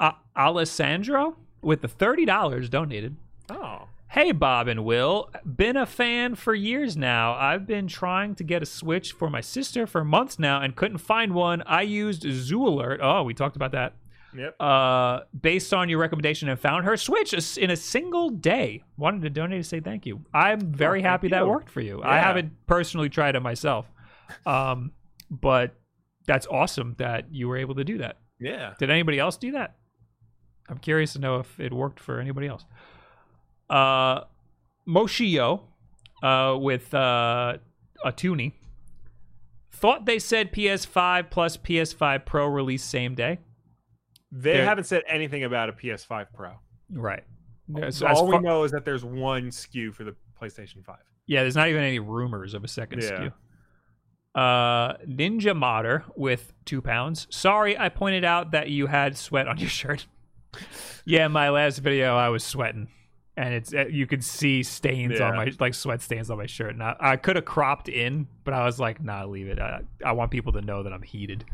A- 0.00 0.14
Alessandro 0.36 1.36
with 1.60 1.82
the 1.82 1.88
thirty 1.88 2.24
dollars 2.24 2.68
donated. 2.68 3.16
Oh. 3.50 3.88
Hey 4.08 4.30
Bob 4.30 4.68
and 4.68 4.84
Will, 4.84 5.28
been 5.44 5.76
a 5.76 5.86
fan 5.86 6.36
for 6.36 6.54
years 6.54 6.96
now. 6.96 7.34
I've 7.34 7.66
been 7.66 7.88
trying 7.88 8.36
to 8.36 8.44
get 8.44 8.62
a 8.62 8.66
Switch 8.66 9.10
for 9.12 9.28
my 9.28 9.40
sister 9.40 9.88
for 9.88 10.04
months 10.04 10.38
now 10.38 10.60
and 10.60 10.76
couldn't 10.76 10.98
find 10.98 11.34
one. 11.34 11.62
I 11.66 11.82
used 11.82 12.22
Zoolert. 12.22 12.98
Oh, 13.02 13.24
we 13.24 13.34
talked 13.34 13.56
about 13.56 13.72
that. 13.72 13.94
Yep. 14.36 14.56
uh, 14.60 15.20
based 15.40 15.72
on 15.72 15.88
your 15.88 15.98
recommendation 16.00 16.48
and 16.48 16.58
found 16.58 16.84
her 16.86 16.96
Switch 16.96 17.56
in 17.56 17.70
a 17.70 17.76
single 17.76 18.30
day. 18.30 18.82
Wanted 18.96 19.22
to 19.22 19.30
donate 19.30 19.62
to 19.62 19.68
say 19.68 19.80
thank 19.80 20.06
you. 20.06 20.24
I'm 20.34 20.60
very 20.72 21.00
Oh, 21.00 21.04
happy 21.04 21.28
that 21.28 21.42
you. 21.42 21.48
worked 21.48 21.70
for 21.70 21.80
you. 21.80 22.02
I 22.02 22.18
haven't 22.18 22.52
personally 22.66 23.08
tried 23.08 23.36
it 23.36 23.40
myself, 23.40 23.90
um, 24.46 24.92
but 25.30 25.76
that's 26.26 26.46
awesome 26.48 26.94
that 26.98 27.32
you 27.32 27.46
were 27.48 27.56
able 27.56 27.74
to 27.76 27.84
do 27.84 27.98
that. 27.98 28.18
Yeah. 28.40 28.74
Did 28.78 28.90
anybody 28.90 29.18
else 29.18 29.36
do 29.36 29.52
that? 29.52 29.76
I'm 30.68 30.78
curious 30.78 31.12
to 31.12 31.18
know 31.20 31.38
if 31.38 31.60
it 31.60 31.72
worked 31.72 32.00
for 32.00 32.18
anybody 32.20 32.46
else. 32.48 32.64
Uh, 33.70 34.22
Moshio 34.88 35.60
uh, 36.22 36.56
with 36.58 36.92
uh, 36.94 37.58
a 38.04 38.12
Toonie 38.12 38.52
thought 39.70 40.06
they 40.06 40.18
said 40.18 40.52
PS5 40.52 41.30
plus 41.30 41.56
PS5 41.56 42.24
Pro 42.24 42.46
release 42.46 42.82
same 42.82 43.14
day. 43.14 43.38
They 44.36 44.54
They're- 44.54 44.64
haven't 44.64 44.84
said 44.84 45.02
anything 45.06 45.44
about 45.44 45.68
a 45.68 45.72
PS5 45.72 46.26
Pro. 46.34 46.54
Right. 46.90 47.22
Yeah, 47.68 47.90
So 47.90 48.06
all 48.08 48.26
we 48.26 48.38
know 48.40 48.64
is 48.64 48.72
that 48.72 48.84
there's 48.84 49.04
one 49.04 49.44
SKU 49.50 49.94
for 49.94 50.02
the 50.04 50.14
PlayStation 50.40 50.84
5. 50.84 50.96
yeah, 51.26 51.42
there's 51.42 51.54
not 51.56 51.68
even 51.68 51.82
any 51.82 52.00
rumors 52.00 52.52
of 52.52 52.64
a 52.64 52.68
second 52.68 53.02
Yeah. 53.02 53.10
SKU. 53.10 53.32
Uh, 54.34 54.96
Ninja 55.06 55.56
Modder 55.56 56.04
with 56.16 56.52
two 56.64 56.82
pounds. 56.82 57.28
Sorry, 57.30 57.78
I 57.78 57.88
pointed 57.88 58.24
out 58.24 58.50
that 58.50 58.68
you 58.68 58.88
had 58.88 59.16
sweat 59.16 59.46
on 59.46 59.58
your 59.58 59.68
shirt. 59.80 60.06
yeah, 61.04 61.28
my 61.28 61.50
last 61.50 61.78
video, 61.78 62.16
I 62.16 62.28
was 62.30 62.42
sweating, 62.42 62.88
and 63.36 63.54
it's 63.54 63.72
uh, 63.72 63.86
you 63.86 64.06
could 64.08 64.24
see 64.24 64.62
stains 64.64 65.20
on 65.20 65.36
my 65.36 65.52
like 65.60 65.74
sweat 65.74 66.02
stains 66.02 66.30
on 66.30 66.38
my 66.38 66.46
shirt. 66.46 66.70
And 66.74 66.82
I, 66.82 66.96
I 66.98 67.16
could 67.16 67.36
have 67.36 67.44
cropped 67.44 67.88
in, 67.88 68.26
but 68.42 68.54
I 68.54 68.64
was 68.64 68.80
like, 68.80 69.00
nah, 69.02 69.24
leave 69.24 69.46
it. 69.46 69.60
I, 69.60 69.82
I 70.04 70.12
want 70.12 70.32
people 70.32 70.52
to 70.54 70.60
know 70.62 70.82
that 70.82 70.92
I'm 70.92 71.02
heated. 71.02 71.44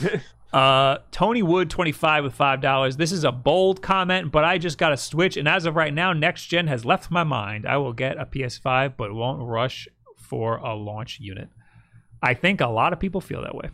Uh, 0.56 0.98
Tony 1.10 1.42
Wood, 1.42 1.68
25 1.68 2.24
with 2.24 2.38
$5. 2.38 2.96
This 2.96 3.12
is 3.12 3.24
a 3.24 3.32
bold 3.32 3.82
comment, 3.82 4.32
but 4.32 4.42
I 4.42 4.56
just 4.56 4.78
got 4.78 4.90
a 4.90 4.96
Switch, 4.96 5.36
and 5.36 5.46
as 5.46 5.66
of 5.66 5.76
right 5.76 5.92
now, 5.92 6.14
next 6.14 6.46
gen 6.46 6.66
has 6.68 6.84
left 6.86 7.10
my 7.10 7.24
mind. 7.24 7.66
I 7.66 7.76
will 7.76 7.92
get 7.92 8.18
a 8.18 8.24
PS5, 8.24 8.94
but 8.96 9.12
won't 9.12 9.46
rush 9.46 9.86
for 10.16 10.56
a 10.56 10.74
launch 10.74 11.20
unit. 11.20 11.50
I 12.22 12.32
think 12.32 12.62
a 12.62 12.68
lot 12.68 12.94
of 12.94 12.98
people 13.00 13.20
feel 13.20 13.42
that 13.42 13.54
way. 13.54 13.68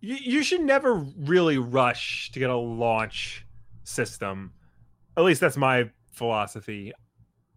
You, 0.00 0.14
you 0.20 0.42
should 0.44 0.60
never 0.60 0.94
really 0.94 1.58
rush 1.58 2.30
to 2.30 2.38
get 2.38 2.48
a 2.50 2.56
launch 2.56 3.44
system. 3.82 4.52
At 5.16 5.24
least 5.24 5.40
that's 5.40 5.56
my 5.56 5.90
philosophy 6.12 6.92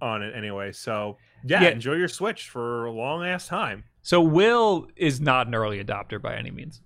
on 0.02 0.24
it 0.24 0.36
anyway. 0.36 0.72
So, 0.72 1.18
yeah, 1.46 1.62
Yeah. 1.62 1.70
enjoy 1.70 1.94
your 1.94 2.08
Switch 2.08 2.50
for 2.50 2.86
a 2.86 2.92
long 2.92 3.24
ass 3.24 3.48
time. 3.48 3.84
So 4.02 4.20
Will 4.20 4.88
is 4.96 5.22
not 5.22 5.46
an 5.46 5.54
early 5.54 5.84
adopter 5.84 6.20
by 6.20 6.36
any 6.36 6.50
means. 6.50 6.82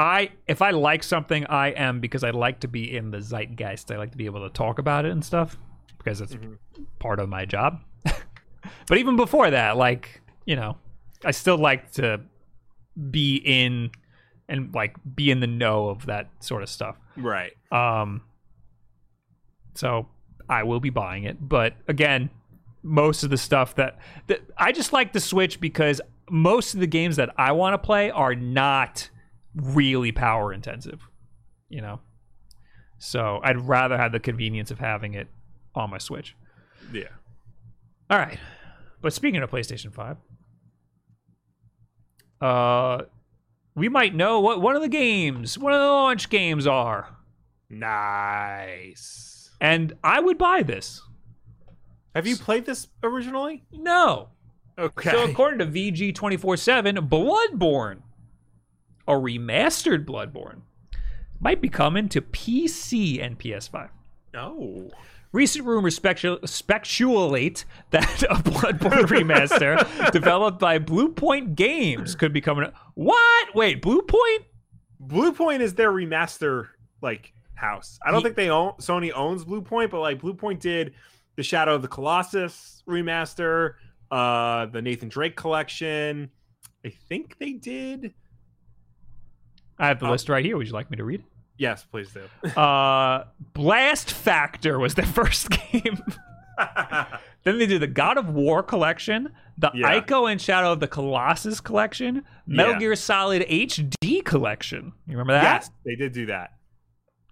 I 0.00 0.30
if 0.46 0.62
I 0.62 0.70
like 0.70 1.02
something, 1.02 1.44
I 1.46 1.68
am 1.68 2.00
because 2.00 2.24
I 2.24 2.30
like 2.30 2.60
to 2.60 2.68
be 2.68 2.96
in 2.96 3.10
the 3.10 3.18
zeitgeist. 3.20 3.90
I 3.92 3.96
like 3.98 4.10
to 4.12 4.16
be 4.16 4.26
able 4.26 4.48
to 4.48 4.52
talk 4.52 4.78
about 4.78 5.04
it 5.04 5.12
and 5.12 5.24
stuff 5.24 5.56
because 5.98 6.20
it's 6.20 6.34
Mhm. 6.34 6.56
part 6.98 7.20
of 7.20 7.28
my 7.28 7.44
job. 7.44 7.80
but 8.88 8.98
even 8.98 9.16
before 9.16 9.50
that, 9.50 9.76
like 9.76 10.20
you 10.46 10.56
know, 10.56 10.76
I 11.24 11.30
still 11.32 11.58
like 11.58 11.92
to 11.92 12.20
be 13.10 13.36
in 13.36 13.90
and 14.48 14.74
like 14.74 14.96
be 15.14 15.30
in 15.30 15.40
the 15.40 15.46
know 15.46 15.88
of 15.90 16.06
that 16.06 16.28
sort 16.40 16.62
of 16.62 16.68
stuff. 16.68 16.96
Right. 17.16 17.52
Um, 17.70 18.22
so 19.74 20.08
I 20.48 20.64
will 20.64 20.80
be 20.80 20.90
buying 20.90 21.24
it, 21.24 21.36
but 21.48 21.74
again, 21.86 22.30
most 22.82 23.22
of 23.22 23.30
the 23.30 23.36
stuff 23.38 23.74
that, 23.76 23.98
that 24.26 24.40
I 24.56 24.72
just 24.72 24.92
like 24.92 25.12
the 25.12 25.20
Switch 25.20 25.60
because 25.60 26.00
most 26.30 26.74
of 26.74 26.80
the 26.80 26.86
games 26.86 27.16
that 27.16 27.30
I 27.38 27.52
want 27.52 27.74
to 27.74 27.78
play 27.78 28.10
are 28.10 28.34
not 28.34 29.08
really 29.54 30.12
power 30.12 30.52
intensive, 30.52 31.00
you 31.68 31.80
know. 31.80 32.00
So 32.98 33.40
I'd 33.42 33.60
rather 33.60 33.96
have 33.96 34.12
the 34.12 34.20
convenience 34.20 34.70
of 34.70 34.78
having 34.78 35.14
it 35.14 35.28
on 35.74 35.90
my 35.90 35.98
Switch. 35.98 36.36
Yeah. 36.92 37.08
All 38.10 38.18
right. 38.18 38.38
But 39.00 39.12
speaking 39.12 39.42
of 39.42 39.50
PlayStation 39.50 39.92
5, 39.92 40.16
uh 42.40 43.04
we 43.74 43.88
might 43.88 44.14
know 44.14 44.40
what 44.40 44.60
one 44.60 44.76
of 44.76 44.82
the 44.82 44.88
games, 44.88 45.56
one 45.56 45.72
of 45.72 45.80
the 45.80 45.86
launch 45.86 46.28
games 46.28 46.66
are. 46.66 47.16
Nice. 47.68 49.50
And 49.60 49.94
I 50.02 50.20
would 50.20 50.36
buy 50.38 50.62
this. 50.62 51.02
Have 52.14 52.26
you 52.26 52.36
played 52.36 52.66
this 52.66 52.88
originally? 53.02 53.64
No. 53.72 54.30
Okay. 54.78 55.10
So 55.10 55.24
according 55.24 55.58
to 55.60 55.66
VG 55.66 56.14
twenty 56.14 56.36
four 56.36 56.56
seven, 56.56 56.96
Bloodborne, 56.96 58.00
a 59.10 59.20
remastered 59.20 60.04
Bloodborne, 60.04 60.60
might 61.40 61.60
be 61.60 61.68
coming 61.68 62.08
to 62.10 62.20
PC 62.20 63.22
and 63.22 63.38
PS5. 63.38 63.88
No. 64.32 64.90
Recent 65.32 65.64
rumors 65.64 65.98
specu- 65.98 66.46
speculate 66.48 67.64
that 67.90 68.22
a 68.30 68.34
Bloodborne 68.34 69.04
remaster 69.06 70.10
developed 70.12 70.58
by 70.58 70.78
Bluepoint 70.78 71.54
Games 71.54 72.14
could 72.14 72.32
be 72.32 72.40
coming. 72.40 72.70
What? 72.94 73.54
Wait, 73.54 73.80
Bluepoint? 73.82 74.44
Bluepoint 75.04 75.60
is 75.60 75.74
their 75.74 75.90
remaster 75.92 76.68
like 77.00 77.32
house. 77.54 77.98
I 78.04 78.10
don't 78.10 78.20
Ye- 78.20 78.24
think 78.24 78.36
they 78.36 78.50
own 78.50 78.72
Sony 78.80 79.12
owns 79.14 79.44
Bluepoint, 79.44 79.90
but 79.90 80.00
like 80.00 80.20
Bluepoint 80.20 80.60
did 80.60 80.94
the 81.36 81.42
Shadow 81.42 81.74
of 81.74 81.82
the 81.82 81.88
Colossus 81.88 82.82
remaster, 82.88 83.74
uh 84.10 84.66
the 84.66 84.82
Nathan 84.82 85.08
Drake 85.08 85.36
collection. 85.36 86.30
I 86.84 86.88
think 87.08 87.36
they 87.38 87.52
did. 87.52 88.14
I 89.80 89.88
have 89.88 89.98
the 89.98 90.06
Oh. 90.06 90.10
list 90.12 90.28
right 90.28 90.44
here. 90.44 90.56
Would 90.56 90.66
you 90.68 90.72
like 90.72 90.90
me 90.90 90.96
to 90.98 91.04
read 91.04 91.20
it? 91.20 91.26
Yes, 91.56 91.84
please 91.84 92.10
do. 92.12 92.22
Uh, 92.60 93.24
Blast 93.54 94.12
Factor 94.12 94.78
was 94.78 94.94
their 94.94 95.04
first 95.20 95.50
game. 95.50 95.98
then 97.44 97.58
they 97.58 97.66
did 97.66 97.80
the 97.82 97.86
God 97.86 98.18
of 98.18 98.28
War 98.28 98.62
collection, 98.62 99.30
the 99.58 99.70
Yeah. 99.74 100.00
Ico 100.00 100.30
and 100.30 100.40
Shadow 100.40 100.72
of 100.72 100.80
the 100.80 100.88
Colossus 100.88 101.60
collection, 101.60 102.24
Metal 102.46 102.72
Yeah. 102.74 102.78
Gear 102.78 102.96
Solid 102.96 103.42
HD 103.48 104.22
collection. 104.24 104.92
You 105.06 105.12
remember 105.18 105.32
that? 105.34 105.42
yes, 105.42 105.70
they 105.84 105.96
did 105.96 106.12
do 106.12 106.26
that. 106.26 106.50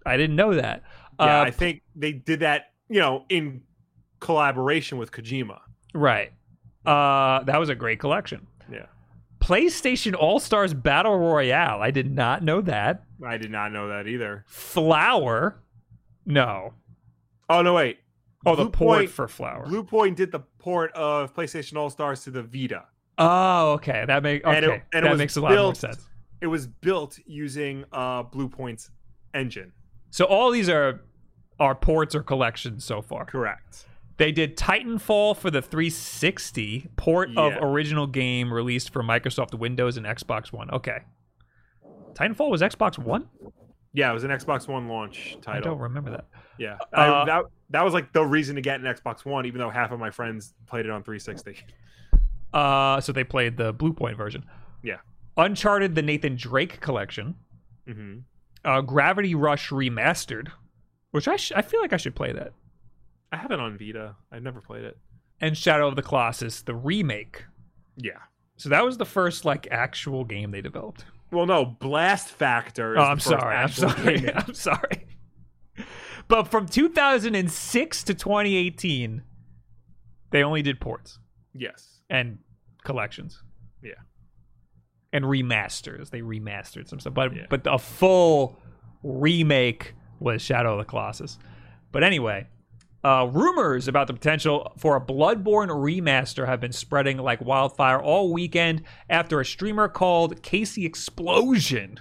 I 0.05 0.17
didn't 0.17 0.35
know 0.35 0.55
that. 0.55 0.83
Yeah, 1.19 1.39
Uh, 1.41 1.43
I 1.43 1.51
think 1.51 1.81
they 1.95 2.13
did 2.13 2.39
that, 2.41 2.71
you 2.87 2.99
know, 2.99 3.25
in 3.29 3.61
collaboration 4.19 4.97
with 4.97 5.11
Kojima. 5.11 5.59
right. 5.93 6.31
Uh, 6.85 7.43
that 7.43 7.59
was 7.59 7.69
a 7.69 7.75
great 7.75 7.99
collection. 7.99 8.47
PlayStation 9.39 10.15
All 10.17 10.39
Stars 10.39 10.73
Battle 10.73 11.17
Royale. 11.17 11.81
I 11.81 11.91
did 11.91 12.13
not 12.13 12.43
know 12.43 12.61
that. 12.61 13.03
I 13.25 13.37
did 13.37 13.51
not 13.51 13.71
know 13.71 13.87
that 13.89 14.07
either. 14.07 14.43
Flower. 14.47 15.61
No. 16.25 16.73
Oh 17.49 17.61
no, 17.61 17.73
wait. 17.73 17.99
Oh, 18.45 18.55
the 18.55 18.69
port 18.69 19.05
Bluepoint- 19.05 19.09
for 19.09 19.27
Flower. 19.27 19.65
Bluepoint 19.65 20.15
did 20.15 20.31
the 20.31 20.39
port 20.59 20.91
of 20.93 21.33
PlayStation 21.35 21.77
All 21.77 21.89
Stars 21.89 22.23
to 22.23 22.31
the 22.31 22.43
Vita. 22.43 22.85
oh, 23.17 23.71
okay. 23.73 24.05
That 24.07 24.23
makes 24.23 24.45
okay. 24.45 24.55
And 24.57 24.65
it- 24.65 24.83
and 24.93 25.05
that 25.05 25.17
makes 25.17 25.35
a 25.35 25.41
lot 25.41 25.51
more 25.53 25.75
sense. 25.75 26.07
It 26.41 26.47
was 26.47 26.67
built 26.67 27.19
using 27.25 27.83
uh 27.91 28.23
Bluepoint's 28.23 28.91
engine. 29.33 29.71
So 30.11 30.25
all 30.25 30.51
these 30.51 30.69
are 30.69 31.01
are 31.59 31.75
ports 31.75 32.15
or 32.15 32.23
collections 32.23 32.85
so 32.85 33.01
far. 33.01 33.25
Correct. 33.25 33.85
They 34.19 34.31
did 34.31 34.55
Titanfall 34.57 35.37
for 35.37 35.49
the 35.49 35.61
360 35.61 36.89
port 36.97 37.29
of 37.37 37.53
original 37.61 38.05
game 38.05 38.53
released 38.53 38.91
for 38.93 39.01
Microsoft 39.01 39.57
Windows 39.57 39.97
and 39.97 40.05
Xbox 40.05 40.51
One. 40.53 40.69
Okay. 40.71 40.99
Titanfall 42.13 42.51
was 42.51 42.61
Xbox 42.61 42.97
One? 42.99 43.27
Yeah, 43.93 44.11
it 44.11 44.13
was 44.13 44.23
an 44.25 44.29
Xbox 44.29 44.67
One 44.67 44.87
launch 44.87 45.37
title. 45.41 45.57
I 45.57 45.61
don't 45.61 45.79
remember 45.79 46.11
that. 46.11 46.25
Yeah, 46.59 46.77
Uh, 46.95 46.99
I, 46.99 47.25
that 47.25 47.43
that 47.71 47.83
was 47.85 47.93
like 47.93 48.11
the 48.13 48.23
reason 48.25 48.55
to 48.57 48.61
get 48.61 48.79
an 48.81 48.85
Xbox 48.85 49.23
One, 49.25 49.45
even 49.45 49.59
though 49.59 49.69
half 49.69 49.91
of 49.91 49.99
my 49.99 50.09
friends 50.11 50.53
played 50.67 50.85
it 50.85 50.91
on 50.91 51.01
360. 51.01 51.55
Uh, 52.53 52.99
so 52.99 53.11
they 53.13 53.23
played 53.23 53.55
the 53.57 53.73
Bluepoint 53.73 54.17
version. 54.17 54.43
Yeah. 54.83 54.97
Uncharted, 55.37 55.95
the 55.95 56.01
Nathan 56.01 56.35
Drake 56.35 56.81
collection. 56.81 57.35
hmm 57.87 58.17
Uh, 58.65 58.81
Gravity 58.81 59.33
Rush 59.33 59.69
remastered, 59.69 60.49
which 61.11 61.27
I 61.29 61.37
sh- 61.37 61.53
I 61.55 61.61
feel 61.61 61.79
like 61.79 61.93
I 61.93 61.97
should 61.97 62.15
play 62.15 62.33
that. 62.33 62.51
I 63.31 63.37
have 63.37 63.51
it 63.51 63.59
on 63.59 63.77
Vita. 63.77 64.15
I've 64.31 64.43
never 64.43 64.61
played 64.61 64.83
it. 64.83 64.97
And 65.41 65.57
Shadow 65.57 65.87
of 65.87 65.95
the 65.95 66.01
Colossus, 66.01 66.61
the 66.61 66.75
remake. 66.75 67.45
Yeah. 67.95 68.19
So 68.57 68.69
that 68.69 68.83
was 68.83 68.97
the 68.97 69.05
first 69.05 69.45
like 69.45 69.67
actual 69.71 70.25
game 70.25 70.51
they 70.51 70.61
developed. 70.61 71.05
Well, 71.31 71.45
no, 71.45 71.63
Blast 71.65 72.29
Factor. 72.29 72.93
Is 72.95 72.99
Oh, 72.99 73.03
I'm 73.03 73.19
sorry. 73.19 73.55
I'm 73.55 73.69
sorry. 73.69 74.33
I'm 74.35 74.53
sorry. 74.53 75.05
But 76.27 76.47
from 76.49 76.67
2006 76.67 78.03
to 78.03 78.13
2018, 78.13 79.23
they 80.31 80.43
only 80.43 80.61
did 80.61 80.79
ports 80.79 81.19
yes. 81.53 82.01
and 82.09 82.39
collections. 82.83 83.41
Yeah. 83.81 83.93
And 85.13 85.25
remasters. 85.25 86.09
They 86.09 86.21
remastered 86.21 86.87
some 86.87 86.99
stuff, 86.99 87.13
but 87.13 87.35
Yeah. 87.35 87.45
but 87.49 87.61
a 87.65 87.79
full 87.79 88.59
remake 89.03 89.93
was 90.19 90.41
Shadow 90.41 90.73
of 90.73 90.79
the 90.79 90.85
Colossus. 90.85 91.39
But 91.91 92.03
anyway, 92.03 92.47
uh, 93.03 93.29
rumors 93.31 93.87
about 93.87 94.07
the 94.07 94.13
potential 94.13 94.73
for 94.77 94.95
a 94.95 95.01
Bloodborne 95.01 95.69
remaster 95.69 96.45
have 96.45 96.59
been 96.59 96.71
spreading 96.71 97.17
like 97.17 97.41
wildfire 97.41 97.99
all 97.99 98.33
weekend 98.33 98.83
after 99.09 99.39
a 99.39 99.45
streamer 99.45 99.87
called 99.87 100.41
Casey 100.41 100.85
Explosion. 100.85 101.99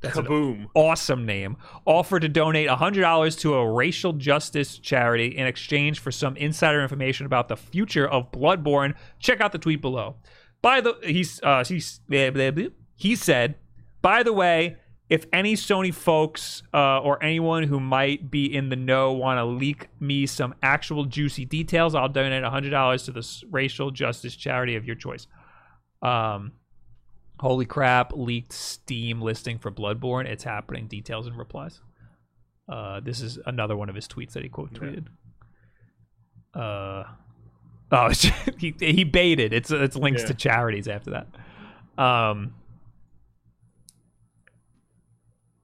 That's 0.00 0.16
an 0.16 0.26
Kaboom. 0.26 0.66
awesome 0.74 1.26
name, 1.26 1.56
offered 1.84 2.20
to 2.20 2.28
donate 2.28 2.68
$100 2.68 3.38
to 3.40 3.54
a 3.54 3.72
racial 3.72 4.12
justice 4.12 4.78
charity 4.78 5.26
in 5.26 5.46
exchange 5.46 5.98
for 5.98 6.12
some 6.12 6.36
insider 6.36 6.80
information 6.80 7.26
about 7.26 7.48
the 7.48 7.56
future 7.56 8.06
of 8.06 8.30
Bloodborne. 8.30 8.94
Check 9.18 9.40
out 9.40 9.52
the 9.52 9.58
tweet 9.58 9.80
below. 9.80 10.16
By 10.62 10.80
the 10.80 10.96
he's 11.02 11.40
uh 11.42 11.64
he's 11.64 12.00
he 12.96 13.16
said, 13.16 13.56
by 14.02 14.22
the 14.22 14.32
way, 14.32 14.76
if 15.08 15.26
any 15.32 15.54
Sony 15.54 15.92
folks 15.92 16.62
uh, 16.74 17.00
or 17.00 17.22
anyone 17.22 17.62
who 17.62 17.80
might 17.80 18.30
be 18.30 18.54
in 18.54 18.68
the 18.68 18.76
know 18.76 19.12
want 19.12 19.38
to 19.38 19.44
leak 19.44 19.88
me 20.00 20.26
some 20.26 20.54
actual 20.62 21.04
juicy 21.06 21.44
details, 21.44 21.94
I'll 21.94 22.08
donate 22.08 22.42
$100 22.44 23.04
to 23.06 23.12
the 23.12 23.44
racial 23.50 23.90
justice 23.90 24.36
charity 24.36 24.76
of 24.76 24.84
your 24.84 24.96
choice. 24.96 25.26
Um, 26.02 26.52
Holy 27.40 27.66
crap, 27.66 28.12
leaked 28.16 28.52
Steam 28.52 29.20
listing 29.22 29.58
for 29.58 29.70
Bloodborne. 29.70 30.26
It's 30.26 30.42
happening. 30.44 30.88
Details 30.88 31.26
and 31.28 31.38
replies. 31.38 31.80
Uh, 32.68 32.98
this 33.00 33.20
is 33.20 33.38
another 33.46 33.76
one 33.76 33.88
of 33.88 33.94
his 33.94 34.08
tweets 34.08 34.32
that 34.32 34.42
he 34.42 34.48
quote 34.48 34.74
tweeted. 34.74 35.06
Uh, 36.52 37.04
oh, 37.92 38.08
he, 38.58 38.74
he 38.80 39.04
baited. 39.04 39.52
It's 39.52 39.70
it's 39.70 39.96
links 39.96 40.22
Yeah. 40.22 40.28
to 40.28 40.34
charities 40.34 40.88
after 40.88 41.10
that. 41.12 42.02
Um, 42.02 42.54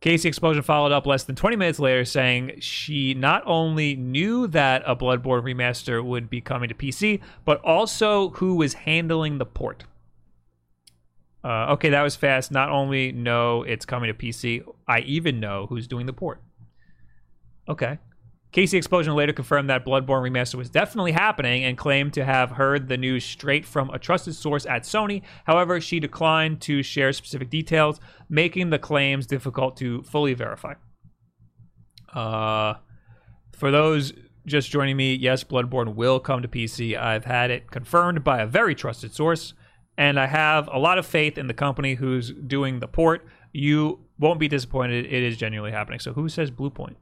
Casey 0.04 0.28
Explosion 0.28 0.62
followed 0.62 0.92
up 0.92 1.06
less 1.06 1.24
than 1.24 1.34
20 1.34 1.56
minutes 1.56 1.78
later 1.78 2.04
saying 2.04 2.56
she 2.60 3.14
not 3.14 3.42
only 3.46 3.96
knew 3.96 4.46
that 4.48 4.82
a 4.84 4.94
Bloodborne 4.94 5.42
remaster 5.42 6.04
would 6.04 6.28
be 6.28 6.42
coming 6.42 6.68
to 6.68 6.74
PC, 6.74 7.22
but 7.46 7.58
also 7.64 8.28
who 8.28 8.56
was 8.56 8.74
handling 8.74 9.38
the 9.38 9.46
port. 9.46 9.84
Uh, 11.42 11.72
okay, 11.72 11.88
that 11.88 12.02
was 12.02 12.16
fast. 12.16 12.52
Not 12.52 12.68
only 12.68 13.12
know 13.12 13.62
it's 13.62 13.86
coming 13.86 14.08
to 14.08 14.14
PC, 14.14 14.62
I 14.86 14.98
even 15.00 15.40
know 15.40 15.64
who's 15.70 15.86
doing 15.86 16.04
the 16.04 16.12
port. 16.12 16.42
Okay. 17.66 17.98
Casey 18.54 18.78
Explosion 18.78 19.16
later 19.16 19.32
confirmed 19.32 19.68
that 19.68 19.84
Bloodborne 19.84 20.22
Remaster 20.22 20.54
was 20.54 20.70
definitely 20.70 21.10
happening 21.10 21.64
and 21.64 21.76
claimed 21.76 22.12
to 22.12 22.24
have 22.24 22.52
heard 22.52 22.86
the 22.86 22.96
news 22.96 23.24
straight 23.24 23.66
from 23.66 23.90
a 23.90 23.98
trusted 23.98 24.36
source 24.36 24.64
at 24.64 24.84
Sony. 24.84 25.22
However, 25.44 25.80
she 25.80 25.98
declined 25.98 26.60
to 26.60 26.80
share 26.84 27.12
specific 27.12 27.50
details, 27.50 27.98
making 28.28 28.70
the 28.70 28.78
claims 28.78 29.26
difficult 29.26 29.76
to 29.78 30.04
fully 30.04 30.34
verify. 30.34 30.74
Uh, 32.14 32.74
for 33.56 33.72
those 33.72 34.12
just 34.46 34.70
joining 34.70 34.96
me, 34.96 35.16
yes, 35.16 35.42
Bloodborne 35.42 35.96
will 35.96 36.20
come 36.20 36.40
to 36.40 36.46
PC. 36.46 36.96
I've 36.96 37.24
had 37.24 37.50
it 37.50 37.72
confirmed 37.72 38.22
by 38.22 38.40
a 38.40 38.46
very 38.46 38.76
trusted 38.76 39.12
source, 39.12 39.54
and 39.98 40.16
I 40.16 40.26
have 40.26 40.68
a 40.72 40.78
lot 40.78 40.98
of 40.98 41.06
faith 41.06 41.38
in 41.38 41.48
the 41.48 41.54
company 41.54 41.94
who's 41.94 42.30
doing 42.30 42.78
the 42.78 42.86
port. 42.86 43.26
You 43.52 43.98
won't 44.16 44.38
be 44.38 44.46
disappointed. 44.46 45.06
It 45.06 45.24
is 45.24 45.36
genuinely 45.36 45.72
happening. 45.72 45.98
So, 45.98 46.12
who 46.12 46.28
says 46.28 46.52
Bluepoint? 46.52 46.94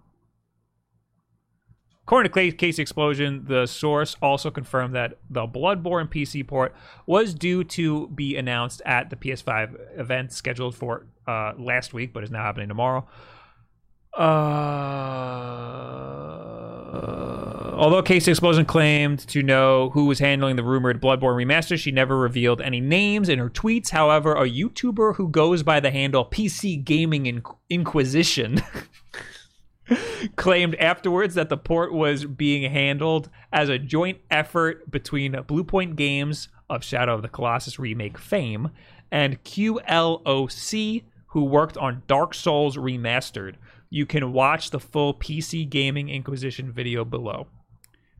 According 2.04 2.32
to 2.32 2.52
Casey 2.52 2.82
Explosion, 2.82 3.44
the 3.46 3.66
source 3.66 4.16
also 4.20 4.50
confirmed 4.50 4.94
that 4.96 5.18
the 5.30 5.46
Bloodborne 5.46 6.08
PC 6.08 6.44
port 6.44 6.74
was 7.06 7.32
due 7.32 7.62
to 7.64 8.08
be 8.08 8.36
announced 8.36 8.82
at 8.84 9.08
the 9.08 9.16
PS5 9.16 10.00
event 10.00 10.32
scheduled 10.32 10.74
for 10.74 11.06
uh, 11.28 11.52
last 11.56 11.94
week, 11.94 12.12
but 12.12 12.24
is 12.24 12.30
now 12.30 12.42
happening 12.42 12.68
tomorrow. 12.68 13.06
Uh, 14.14 14.22
although 17.76 18.02
Casey 18.02 18.32
Explosion 18.32 18.64
claimed 18.64 19.20
to 19.28 19.42
know 19.42 19.90
who 19.90 20.06
was 20.06 20.18
handling 20.18 20.56
the 20.56 20.64
rumored 20.64 21.00
Bloodborne 21.00 21.36
remaster, 21.36 21.78
she 21.78 21.92
never 21.92 22.18
revealed 22.18 22.60
any 22.60 22.80
names 22.80 23.28
in 23.28 23.38
her 23.38 23.48
tweets. 23.48 23.90
However, 23.90 24.34
a 24.34 24.50
YouTuber 24.50 25.14
who 25.16 25.28
goes 25.28 25.62
by 25.62 25.78
the 25.78 25.92
handle 25.92 26.24
PC 26.24 26.84
Gaming 26.84 27.42
Inquisition 27.70 28.60
claimed 30.36 30.74
afterwards 30.76 31.34
that 31.34 31.48
the 31.48 31.56
port 31.56 31.92
was 31.92 32.24
being 32.24 32.70
handled 32.70 33.28
as 33.52 33.68
a 33.68 33.78
joint 33.78 34.18
effort 34.30 34.90
between 34.90 35.32
Bluepoint 35.32 35.96
Games 35.96 36.48
of 36.68 36.84
Shadow 36.84 37.14
of 37.14 37.22
the 37.22 37.28
Colossus 37.28 37.78
remake 37.78 38.18
fame 38.18 38.70
and 39.10 39.42
QLOC, 39.44 41.04
who 41.28 41.44
worked 41.44 41.76
on 41.76 42.02
Dark 42.06 42.34
Souls 42.34 42.76
Remastered. 42.76 43.56
You 43.90 44.06
can 44.06 44.32
watch 44.32 44.70
the 44.70 44.80
full 44.80 45.14
PC 45.14 45.68
Gaming 45.68 46.08
Inquisition 46.08 46.72
video 46.72 47.04
below. 47.04 47.46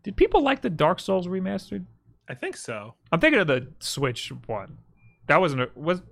Did 0.03 0.17
people 0.17 0.43
like 0.43 0.61
the 0.61 0.71
Dark 0.71 1.01
Souls 1.01 1.27
Remastered? 1.27 1.87
I 2.29 2.35
think 2.35 2.57
so. 2.57 2.95
I'm 3.11 3.21
thinking 3.21 3.41
of 3.41 3.47
the 3.47 3.69
Switch 3.79 4.31
one. 4.47 4.79
That 5.27 5.41
wasn't 5.41 5.63
a, 5.63 5.71
was 5.75 6.03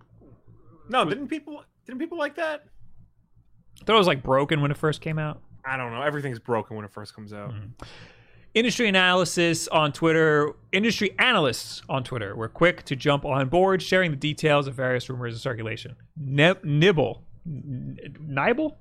No, 0.88 1.04
didn't 1.04 1.28
people 1.28 1.62
didn't 1.84 2.00
people 2.00 2.18
like 2.18 2.36
that? 2.36 2.64
I 3.80 3.84
thought 3.84 3.94
it 3.94 3.98
was 3.98 4.06
like 4.06 4.22
broken 4.22 4.60
when 4.60 4.70
it 4.70 4.76
first 4.76 5.00
came 5.00 5.18
out. 5.18 5.42
I 5.64 5.76
don't 5.76 5.92
know. 5.92 6.02
Everything's 6.02 6.38
broken 6.38 6.76
when 6.76 6.84
it 6.84 6.90
first 6.92 7.14
comes 7.14 7.32
out. 7.32 7.52
Industry 8.52 8.88
analysis 8.88 9.68
on 9.68 9.92
Twitter. 9.92 10.52
Industry 10.72 11.14
analysts 11.18 11.82
on 11.88 12.02
Twitter 12.02 12.34
were 12.34 12.48
quick 12.48 12.84
to 12.86 12.96
jump 12.96 13.24
on 13.24 13.48
board, 13.48 13.80
sharing 13.80 14.10
the 14.10 14.16
details 14.16 14.66
of 14.66 14.74
various 14.74 15.08
rumors 15.08 15.34
in 15.34 15.38
circulation. 15.38 15.94
Nib- 16.16 16.64
Nibble, 16.64 17.22
N- 17.46 17.96
Nibble, 18.20 18.76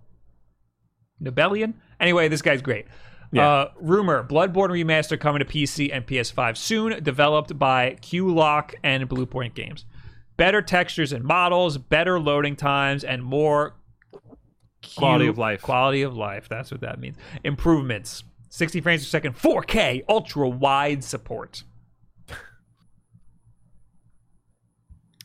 Nibellion. 1.22 1.74
Anyway, 2.00 2.28
this 2.30 2.42
guy's 2.42 2.62
great. 2.62 2.86
Yeah. 3.32 3.48
Uh, 3.48 3.72
rumor: 3.80 4.24
Bloodborne 4.28 4.70
remaster 4.70 5.20
coming 5.20 5.40
to 5.40 5.46
PC 5.46 5.92
and 5.94 6.06
PS5 6.08 6.58
soon. 6.58 7.04
Developed 7.04 7.60
by 7.60 7.98
QLOC 8.02 8.74
and 8.84 9.08
Bluepoint 9.08 9.54
Games. 9.54 9.86
Better 10.38 10.62
textures 10.62 11.12
and 11.12 11.24
models, 11.24 11.78
better 11.78 12.20
loading 12.20 12.56
times, 12.56 13.04
and 13.04 13.22
more 13.24 13.76
Q- 14.82 15.00
Quality 15.00 15.28
of 15.28 15.38
life. 15.38 15.62
Quality 15.62 16.02
of 16.04 16.16
life. 16.16 16.48
That's 16.50 16.72
what 16.72 16.82
that 16.82 17.00
means. 17.00 17.18
Improvements. 17.44 18.24
60 18.52 18.82
frames 18.82 19.04
per 19.04 19.10
second, 19.10 19.36
4K, 19.38 20.04
ultra 20.10 20.50
wide 20.50 21.04
support. 21.04 21.64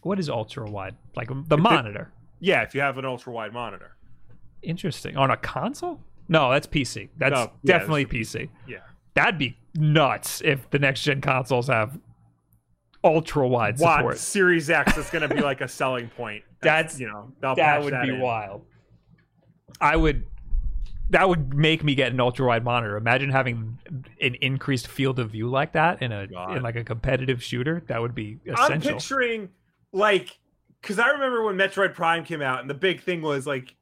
what 0.03 0.19
is 0.19 0.29
ultra 0.29 0.69
wide? 0.71 0.97
Like 1.17 1.31
um, 1.31 1.45
the 1.49 1.57
monitor. 1.57 2.13
Yeah, 2.41 2.63
if 2.63 2.75
you 2.75 2.81
have 2.83 2.99
an 2.99 3.05
ultra 3.07 3.33
wide 3.33 3.53
monitor. 3.53 3.97
Interesting. 4.63 5.17
On 5.17 5.31
a 5.31 5.37
console? 5.37 6.01
No, 6.29 6.51
that's 6.51 6.67
PC. 6.67 7.09
That's 7.17 7.33
No, 7.35 7.53
yeah, 7.63 7.79
definitely 7.79 8.05
that's 8.05 8.35
PC. 8.35 8.49
Yeah. 8.67 8.79
That'd 9.15 9.39
be 9.39 9.57
nuts 9.75 10.43
if 10.45 10.69
the 10.71 10.79
next 10.79 11.03
gen 11.03 11.21
consoles 11.21 11.69
have 11.69 11.99
ultra 13.03 13.47
wide 13.47 13.79
support. 13.79 14.05
What 14.05 14.19
Series 14.19 14.69
X 14.71 14.97
is 14.97 15.09
going 15.11 15.27
to 15.29 15.35
be 15.35 15.41
like 15.41 15.61
a 15.61 15.69
selling 15.69 16.09
point. 16.09 16.43
That's- 16.61 16.99
you 16.99 17.09
know 17.09 17.33
that 17.41 17.83
would 17.83 17.95
be 18.03 18.09
in. 18.11 18.21
wild. 18.21 18.65
I 19.81 19.97
would. 19.97 20.27
That 21.11 21.29
would 21.29 21.53
make 21.53 21.85
me 21.85 21.95
get 21.95 22.13
an 22.13 22.21
ultra 22.21 22.47
wide 22.47 22.65
monitor. 22.65 22.97
Imagine 22.97 23.29
having 23.31 23.79
an 24.21 24.35
increased 24.37 24.89
field 24.89 25.19
of 25.19 25.31
view 25.31 25.49
like 25.49 25.73
that 25.73 26.01
in 26.03 26.13
a 26.13 26.27
God. 26.27 26.57
in 26.57 26.63
like 26.63 26.77
a 26.77 26.85
competitive 26.85 27.43
shooter. 27.43 27.83
That 27.89 28.01
would 28.01 28.15
be 28.15 28.39
essential. 28.47 28.73
I'm 28.73 28.81
picturing 28.97 29.49
like 29.93 30.39
because 30.81 30.99
I 30.99 31.09
remember 31.11 31.45
when 31.45 31.57
Metroid 31.57 31.95
Prime 31.95 32.25
came 32.25 32.41
out, 32.43 32.61
and 32.61 32.71
the 32.71 32.75
big 32.75 33.03
thing 33.03 33.21
was 33.23 33.47
like 33.47 33.75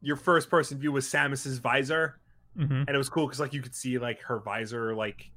your 0.00 0.16
first 0.16 0.48
person 0.50 0.78
view 0.78 0.92
was 0.92 1.06
Samus's 1.06 1.58
visor, 1.58 2.18
Mhm. 2.58 2.84
and 2.86 2.90
it 2.90 2.98
was 2.98 3.08
cool 3.08 3.26
because 3.26 3.40
like 3.40 3.52
you 3.52 3.60
could 3.62 3.74
see 3.74 3.98
like 3.98 4.22
her 4.22 4.38
visor, 4.40 4.94
like 4.94 5.30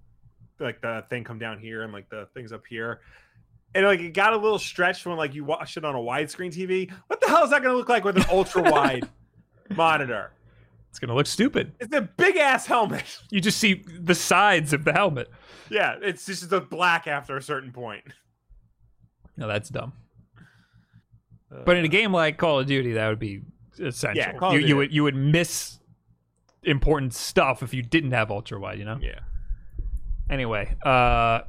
like 0.59 0.81
the 0.81 1.03
thing 1.09 1.23
come 1.23 1.39
down 1.39 1.59
here 1.59 1.83
and 1.83 1.91
like 1.93 2.09
the 2.09 2.27
things 2.33 2.51
up 2.53 2.65
here. 2.67 3.01
And 3.75 3.85
like 3.85 3.99
it 3.99 4.13
got 4.13 4.33
a 4.33 4.37
little 4.37 4.59
stretched 4.59 5.05
when 5.05 5.17
like 5.17 5.35
you 5.35 5.43
watched 5.43 5.75
it 5.77 5.83
on 5.85 5.93
a 5.93 5.99
widescreen 5.99 6.53
TV. 6.55 6.89
What 7.07 7.19
the 7.21 7.27
hell 7.27 7.43
is 7.43 7.49
that 7.51 7.61
going 7.61 7.73
to 7.73 7.77
look 7.77 7.89
like 7.89 8.05
with 8.05 8.15
an 8.17 8.25
ultra 8.31 8.63
wide 8.63 9.07
monitor? 9.75 10.31
It's 10.89 10.99
gonna 10.99 11.15
look 11.15 11.27
stupid. 11.27 11.73
It's 11.79 11.93
a 11.93 12.01
big 12.01 12.37
ass 12.37 12.65
helmet. 12.65 13.19
You 13.29 13.41
just 13.41 13.59
see 13.59 13.83
the 13.99 14.15
sides 14.15 14.73
of 14.73 14.83
the 14.83 14.93
helmet. 14.93 15.29
Yeah, 15.69 15.95
it's 16.01 16.25
just 16.25 16.49
the 16.49 16.61
black 16.61 17.07
after 17.07 17.37
a 17.37 17.41
certain 17.41 17.71
point. 17.71 18.03
No, 19.35 19.47
that's 19.47 19.69
dumb. 19.69 19.93
But 21.49 21.77
in 21.77 21.85
a 21.85 21.87
game 21.87 22.11
like 22.11 22.37
Call 22.37 22.59
of 22.59 22.65
Duty, 22.65 22.93
that 22.93 23.07
would 23.07 23.19
be 23.19 23.41
essential. 23.79 24.17
Yeah, 24.17 24.33
Call 24.33 24.53
you, 24.53 24.59
you 24.59 24.75
would 24.77 24.93
you 24.93 25.03
would 25.03 25.15
miss 25.15 25.79
important 26.63 27.13
stuff 27.13 27.63
if 27.63 27.73
you 27.73 27.81
didn't 27.81 28.11
have 28.11 28.31
ultra 28.31 28.59
wide. 28.59 28.79
You 28.79 28.85
know. 28.85 28.97
yeah, 29.01 29.19
Anyway, 30.29 30.75
uh, 30.83 31.41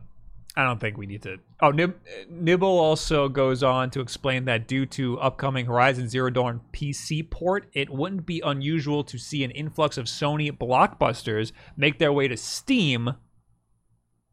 I 0.58 0.64
don't 0.64 0.80
think 0.80 0.96
we 0.98 1.06
need 1.06 1.22
to. 1.22 1.36
Oh, 1.62 1.70
Nib- 1.70 2.00
Nibble 2.28 2.80
also 2.80 3.28
goes 3.28 3.62
on 3.62 3.90
to 3.90 4.00
explain 4.00 4.44
that 4.46 4.66
due 4.66 4.86
to 4.86 5.16
upcoming 5.20 5.66
Horizon 5.66 6.08
Zero 6.08 6.30
Dawn 6.30 6.62
PC 6.72 7.30
port, 7.30 7.68
it 7.74 7.90
wouldn't 7.90 8.26
be 8.26 8.42
unusual 8.44 9.04
to 9.04 9.18
see 9.18 9.44
an 9.44 9.52
influx 9.52 9.96
of 9.96 10.06
Sony 10.06 10.50
blockbusters 10.50 11.52
make 11.76 12.00
their 12.00 12.12
way 12.12 12.26
to 12.26 12.36
Steam. 12.36 13.10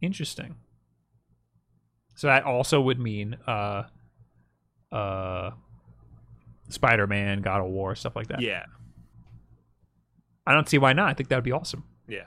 Interesting. 0.01 0.55
So 2.15 2.25
that 2.25 2.43
also 2.43 2.81
would 2.81 2.99
mean 2.99 3.37
uh, 3.45 3.83
uh, 4.91 5.51
Spider-Man, 6.69 7.41
God 7.41 7.61
of 7.61 7.67
War, 7.67 7.93
stuff 7.95 8.15
like 8.15 8.29
that. 8.29 8.41
yeah, 8.41 8.65
I 10.47 10.53
don't 10.53 10.67
see 10.67 10.79
why 10.79 10.93
not. 10.93 11.09
I 11.09 11.13
think 11.13 11.29
that 11.29 11.35
would 11.35 11.43
be 11.43 11.51
awesome. 11.51 11.83
yeah. 12.07 12.23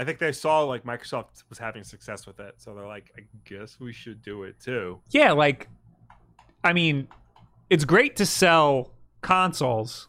I 0.00 0.04
think 0.04 0.18
they 0.18 0.32
saw 0.32 0.60
like 0.60 0.82
Microsoft 0.84 1.44
was 1.50 1.58
having 1.58 1.84
success 1.84 2.26
with 2.26 2.40
it, 2.40 2.54
so 2.56 2.74
they're 2.74 2.86
like, 2.86 3.12
I 3.18 3.20
guess 3.44 3.78
we 3.78 3.92
should 3.92 4.22
do 4.22 4.44
it 4.44 4.58
too. 4.58 4.98
yeah, 5.10 5.32
like, 5.32 5.68
I 6.64 6.72
mean, 6.72 7.06
it's 7.68 7.84
great 7.84 8.16
to 8.16 8.24
sell 8.24 8.94
consoles, 9.20 10.08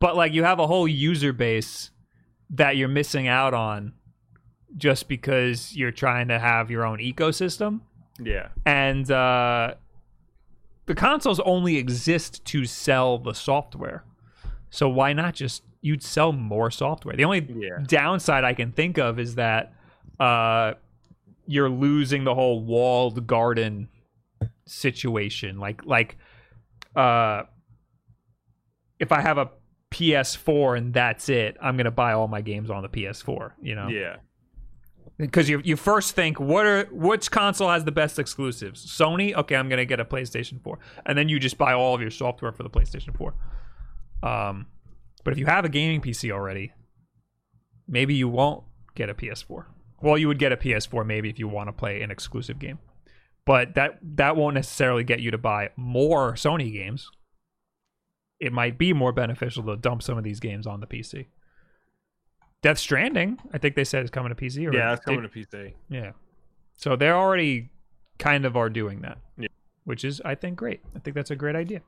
but 0.00 0.16
like 0.16 0.34
you 0.34 0.44
have 0.44 0.58
a 0.58 0.66
whole 0.66 0.86
user 0.86 1.32
base 1.32 1.92
that 2.50 2.76
you're 2.76 2.88
missing 2.88 3.26
out 3.26 3.54
on 3.54 3.94
just 4.76 5.08
because 5.08 5.74
you're 5.74 5.92
trying 5.92 6.28
to 6.28 6.38
have 6.38 6.70
your 6.70 6.84
own 6.84 6.98
ecosystem. 6.98 7.80
Yeah, 8.22 8.48
And 8.66 9.10
uh, 9.10 9.76
the 10.84 10.94
consoles 10.94 11.40
only 11.40 11.78
exist 11.78 12.44
to 12.44 12.66
sell 12.66 13.16
the 13.16 13.32
software. 13.32 14.04
So 14.68 14.90
why 14.90 15.14
not 15.14 15.32
just 15.32 15.62
you'd 15.80 16.02
sell 16.02 16.32
more 16.32 16.70
software? 16.70 17.16
The 17.16 17.24
only 17.24 17.46
yeah, 17.48 17.78
downside 17.86 18.44
I 18.44 18.54
can 18.54 18.72
think 18.72 18.98
of 18.98 19.18
is 19.18 19.36
that 19.36 19.72
uh, 20.18 20.74
you're 21.46 21.70
losing 21.70 22.24
the 22.24 22.34
whole 22.34 22.62
walled 22.62 23.26
garden 23.26 23.88
situation. 24.66 25.58
Like 25.58 25.84
like 25.84 26.16
uh, 26.94 27.42
if 28.98 29.12
I 29.12 29.20
have 29.20 29.38
a 29.38 29.50
PS4 29.90 30.78
and 30.78 30.94
that's 30.94 31.28
it, 31.28 31.56
I'm 31.60 31.76
gonna 31.76 31.90
buy 31.90 32.12
all 32.12 32.28
my 32.28 32.40
games 32.40 32.70
on 32.70 32.82
the 32.82 32.88
PS4. 32.88 33.52
You 33.60 33.74
know, 33.74 33.88
yeah, 33.88 34.16
because 35.18 35.48
you 35.48 35.60
you 35.64 35.76
first 35.76 36.14
think 36.14 36.38
what 36.38 36.66
are 36.66 36.84
which 36.92 37.30
console 37.30 37.70
has 37.70 37.84
the 37.84 37.92
best 37.92 38.18
exclusives? 38.18 38.86
Sony. 38.86 39.34
Okay, 39.34 39.56
I'm 39.56 39.68
gonna 39.68 39.84
get 39.84 40.00
a 40.00 40.04
PlayStation 40.04 40.62
4, 40.62 40.78
and 41.06 41.18
then 41.18 41.28
you 41.28 41.38
just 41.38 41.58
buy 41.58 41.72
all 41.72 41.94
of 41.94 42.00
your 42.00 42.10
software 42.10 42.52
for 42.52 42.62
the 42.62 42.70
PlayStation 42.70 43.16
4. 43.16 43.34
Um, 44.22 44.66
but 45.24 45.32
if 45.32 45.38
you 45.38 45.46
have 45.46 45.64
a 45.64 45.68
gaming 45.68 46.00
PC 46.00 46.30
already, 46.30 46.72
maybe 47.88 48.14
you 48.14 48.28
won't 48.28 48.64
get 48.94 49.08
a 49.10 49.14
PS4. 49.14 49.66
Well, 50.02 50.16
you 50.16 50.28
would 50.28 50.38
get 50.38 50.52
a 50.52 50.56
PS4 50.56 51.04
maybe 51.06 51.28
if 51.28 51.38
you 51.38 51.46
want 51.48 51.68
to 51.68 51.72
play 51.72 52.00
an 52.02 52.10
exclusive 52.10 52.58
game, 52.58 52.78
but 53.44 53.74
that 53.74 53.98
that 54.02 54.36
won't 54.36 54.54
necessarily 54.54 55.04
get 55.04 55.20
you 55.20 55.30
to 55.30 55.38
buy 55.38 55.70
more 55.76 56.32
Sony 56.34 56.72
games. 56.72 57.10
It 58.38 58.52
might 58.52 58.78
be 58.78 58.94
more 58.94 59.12
beneficial 59.12 59.62
to 59.64 59.76
dump 59.76 60.02
some 60.02 60.16
of 60.16 60.24
these 60.24 60.40
games 60.40 60.66
on 60.66 60.80
the 60.80 60.86
PC. 60.86 61.26
Death 62.62 62.78
Stranding, 62.78 63.38
I 63.52 63.58
think 63.58 63.74
they 63.74 63.84
said 63.84 64.04
is 64.04 64.10
coming 64.10 64.34
to 64.34 64.34
PC. 64.34 64.66
Or 64.66 64.74
yeah. 64.74 64.90
Did- 64.94 65.04
coming 65.04 65.22
to 65.22 65.28
PC. 65.28 65.74
yeah. 65.90 66.12
So 66.74 66.96
they 66.96 67.10
already 67.10 67.68
kind 68.18 68.46
of 68.46 68.56
are 68.56 68.70
doing 68.70 69.02
that. 69.02 69.18
Yeah. 69.36 69.48
Which 69.84 70.02
is 70.04 70.22
I 70.24 70.34
think 70.34 70.56
great. 70.56 70.80
I 70.96 70.98
think 71.00 71.14
that's 71.14 71.30
a 71.30 71.36
great 71.36 71.56
idea. 71.56 71.82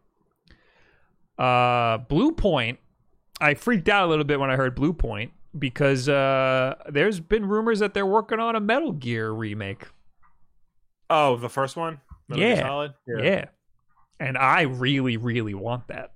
Uh 1.39 1.99
Bluepoint, 1.99 2.77
I 3.43 3.55
freaked 3.55 3.89
out 3.89 4.07
a 4.07 4.09
little 4.09 4.25
bit 4.25 4.39
when 4.41 4.51
I 4.51 4.57
heard 4.57 4.77
Bluepoint 4.77 5.31
because 5.59 6.09
uh 6.09 6.75
there's 6.89 7.21
been 7.21 7.47
rumors 7.47 7.81
that 7.81 7.93
they're 7.93 8.07
working 8.07 8.39
on 8.41 8.57
a 8.57 8.61
Metal 8.61 8.93
Gear 8.93 9.31
remake. 9.33 9.89
Oh, 11.11 11.37
the 11.37 11.51
first 11.51 11.77
one. 11.77 12.01
Metal 12.29 12.41
Gear 12.43 12.57
Yeah. 12.57 12.63
Solid. 12.63 12.95
Yeah. 13.07 13.45
And 14.21 14.39
I 14.39 14.63
really 14.63 15.17
really 15.17 15.55
want 15.55 15.89
that. 15.89 16.13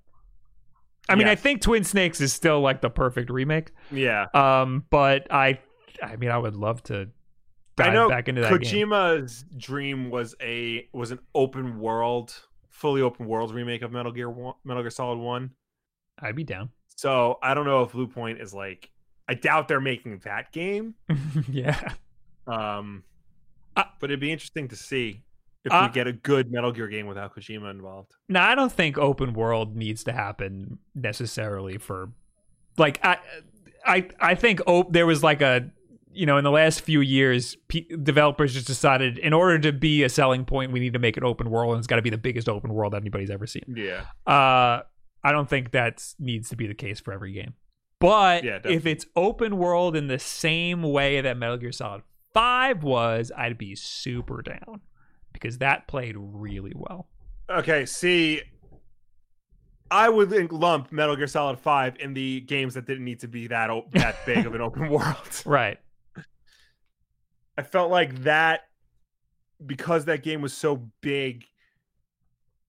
I 1.09 1.14
mean, 1.14 1.29
I 1.29 1.35
think 1.37 1.61
Twin 1.61 1.85
Snakes 1.85 2.20
is 2.20 2.33
still 2.33 2.61
like 2.61 2.81
the 2.81 2.91
perfect 2.91 3.31
remake. 3.31 3.72
yeah. 3.91 4.27
Um 4.33 4.85
but 4.91 5.27
I 5.31 5.59
I 6.03 6.16
mean, 6.16 6.31
I 6.31 6.39
would 6.39 6.57
love 6.57 6.83
to 6.85 7.09
dive 7.77 7.89
I 7.89 7.95
know 7.95 8.09
back 8.09 8.29
into 8.29 8.41
that 8.43 8.51
game. 8.61 8.89
Kojima's 8.89 9.45
dream 9.57 10.11
was 10.11 10.35
a 10.41 10.89
was 10.93 11.11
an 11.11 11.18
open 11.35 11.79
world, 11.81 12.35
fully 12.70 13.03
open 13.03 13.27
world 13.27 13.53
remake 13.53 13.83
of 13.83 13.93
Metal 13.93 14.12
Gear 14.12 14.31
One, 14.31 14.55
Metal 14.64 14.83
Gear 14.83 14.91
Solid 14.91 15.18
One. 15.18 15.51
I'd 16.18 16.37
be 16.37 16.45
down. 16.45 16.70
So 16.97 17.38
I 17.42 17.55
don't 17.55 17.66
know 17.66 17.82
if 17.82 17.92
Bluepoint 17.92 18.40
is 18.42 18.53
like. 18.53 18.90
I 19.28 19.34
doubt 19.34 19.66
they're 19.68 19.80
making 19.80 20.18
that 20.24 20.53
game. 20.53 20.94
yeah. 21.49 21.92
Um, 22.47 23.03
Uh, 23.76 23.84
but 24.01 24.11
it'd 24.11 24.20
be 24.20 24.30
interesting 24.32 24.68
to 24.68 24.76
see 24.76 25.22
if 25.64 25.72
uh, 25.72 25.88
we 25.88 25.92
get 25.92 26.07
a 26.07 26.12
good 26.12 26.51
Metal 26.53 26.70
Gear 26.70 26.86
game 26.88 27.07
without 27.07 27.34
Kojima 27.34 27.70
involved. 27.72 28.12
No, 28.28 28.40
I 28.40 28.55
don't 28.55 28.72
think 28.72 28.97
open 28.99 29.32
world 29.34 29.76
needs 29.76 30.05
to 30.05 30.12
happen 30.12 30.78
necessarily 30.94 31.76
for 31.78 32.11
like 32.78 33.05
I 33.05 33.18
I 33.84 34.09
I 34.20 34.34
think 34.36 34.61
op- 34.66 34.92
there 34.92 35.07
was 35.07 35.22
like 35.24 35.42
a 35.42 35.68
you 36.12 36.24
know 36.24 36.38
in 36.38 36.44
the 36.44 36.51
last 36.53 36.80
few 36.82 37.01
years 37.01 37.57
p- 37.68 37.88
developers 38.03 38.55
just 38.55 38.66
decided 38.68 39.18
in 39.18 39.32
order 39.32 39.59
to 39.59 39.72
be 39.72 40.05
a 40.05 40.09
selling 40.09 40.44
point 40.44 40.70
we 40.72 40.78
need 40.80 40.92
to 40.92 40.99
make 41.01 41.16
an 41.16 41.24
open 41.24 41.51
world 41.51 41.72
and 41.72 41.78
it's 41.78 41.86
got 41.88 41.97
to 41.97 42.03
be 42.03 42.11
the 42.11 42.16
biggest 42.16 42.49
open 42.49 42.72
world 42.72 42.92
that 42.92 43.03
anybody's 43.03 43.28
ever 43.30 43.47
seen. 43.47 43.64
Yeah. 43.76 44.05
Uh 44.24 44.82
I 45.27 45.33
don't 45.33 45.49
think 45.49 45.72
that 45.72 46.05
needs 46.20 46.49
to 46.51 46.57
be 46.57 46.68
the 46.68 46.74
case 46.74 47.01
for 47.01 47.12
every 47.12 47.33
game. 47.33 47.55
But 47.99 48.45
Yeah, 48.45 48.61
if 48.64 48.87
it's 48.87 49.07
open 49.16 49.57
world 49.59 49.97
in 49.97 50.07
the 50.07 50.20
same 50.20 50.83
way 50.85 51.20
that 51.20 51.37
Metal 51.37 51.57
Gear 51.57 51.72
Solid 51.72 52.03
5 52.33 52.85
was, 52.85 53.33
I'd 53.37 53.59
be 53.59 53.74
super 53.74 54.41
down 54.41 54.83
because 55.33 55.59
that 55.59 55.89
played 55.89 56.14
really 56.16 56.74
well. 56.77 57.09
Okay, 57.51 57.87
see, 57.87 58.43
I 59.91 60.09
would 60.09 60.53
lump 60.53 60.93
Metal 60.93 61.16
Gear 61.16 61.27
Solid 61.27 61.59
Five 61.59 61.97
in 61.99 62.14
the 62.14 62.41
games 62.43 62.74
that 62.74 62.87
didn't 62.87 63.05
need 63.05 63.20
to 63.20 63.29
be 63.29 63.49
that 63.49 63.68
o- 63.68 63.87
that 63.95 64.16
big 64.27 64.47
of 64.47 64.55
an 64.55 64.61
open 64.61 64.89
world. 64.91 65.43
Right. 65.45 65.79
I 67.59 67.62
felt 67.62 67.91
like 67.91 68.22
that 68.22 68.68
because 69.64 70.05
that 70.05 70.22
game 70.22 70.41
was 70.41 70.53
so 70.53 70.89
big. 71.01 71.47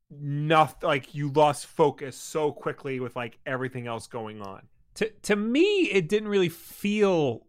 Nothing 0.10 0.88
like 0.88 1.14
you 1.14 1.30
lost 1.30 1.66
focus 1.66 2.16
so 2.16 2.52
quickly 2.52 3.00
with 3.00 3.16
like 3.16 3.40
everything 3.46 3.88
else 3.88 4.08
going 4.08 4.42
on. 4.42 4.62
To 4.96 5.10
to 5.24 5.36
me 5.36 5.84
it 5.92 6.08
didn't 6.08 6.30
really 6.30 6.50
feel 6.50 7.46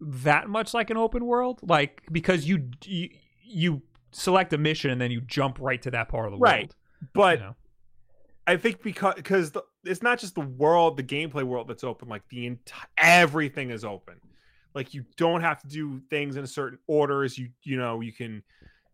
that 0.00 0.48
much 0.48 0.74
like 0.74 0.90
an 0.90 0.96
open 0.96 1.24
world 1.24 1.60
like 1.62 2.02
because 2.10 2.44
you 2.44 2.70
you, 2.84 3.08
you 3.42 3.82
select 4.10 4.52
a 4.52 4.58
mission 4.58 4.90
and 4.90 5.00
then 5.00 5.10
you 5.10 5.20
jump 5.20 5.58
right 5.60 5.80
to 5.82 5.90
that 5.92 6.08
part 6.08 6.26
of 6.26 6.32
the 6.32 6.38
Right. 6.38 6.62
world. 6.62 6.76
But 7.14 7.38
you 7.38 7.44
know? 7.44 7.56
I 8.46 8.56
think 8.56 8.82
because 8.82 9.14
because 9.14 9.52
it's 9.84 10.02
not 10.02 10.18
just 10.18 10.34
the 10.34 10.40
world, 10.40 10.96
the 10.96 11.02
gameplay 11.02 11.42
world 11.42 11.68
that's 11.68 11.84
open. 11.84 12.08
Like 12.08 12.28
the 12.28 12.46
entire 12.46 12.86
everything 12.98 13.70
is 13.70 13.84
open. 13.84 14.20
Like 14.74 14.94
you 14.94 15.04
don't 15.16 15.40
have 15.40 15.60
to 15.62 15.68
do 15.68 16.00
things 16.10 16.36
in 16.36 16.44
a 16.44 16.46
certain 16.46 16.78
orders. 16.86 17.38
You 17.38 17.48
you 17.62 17.76
know 17.76 18.00
you 18.00 18.12
can 18.12 18.42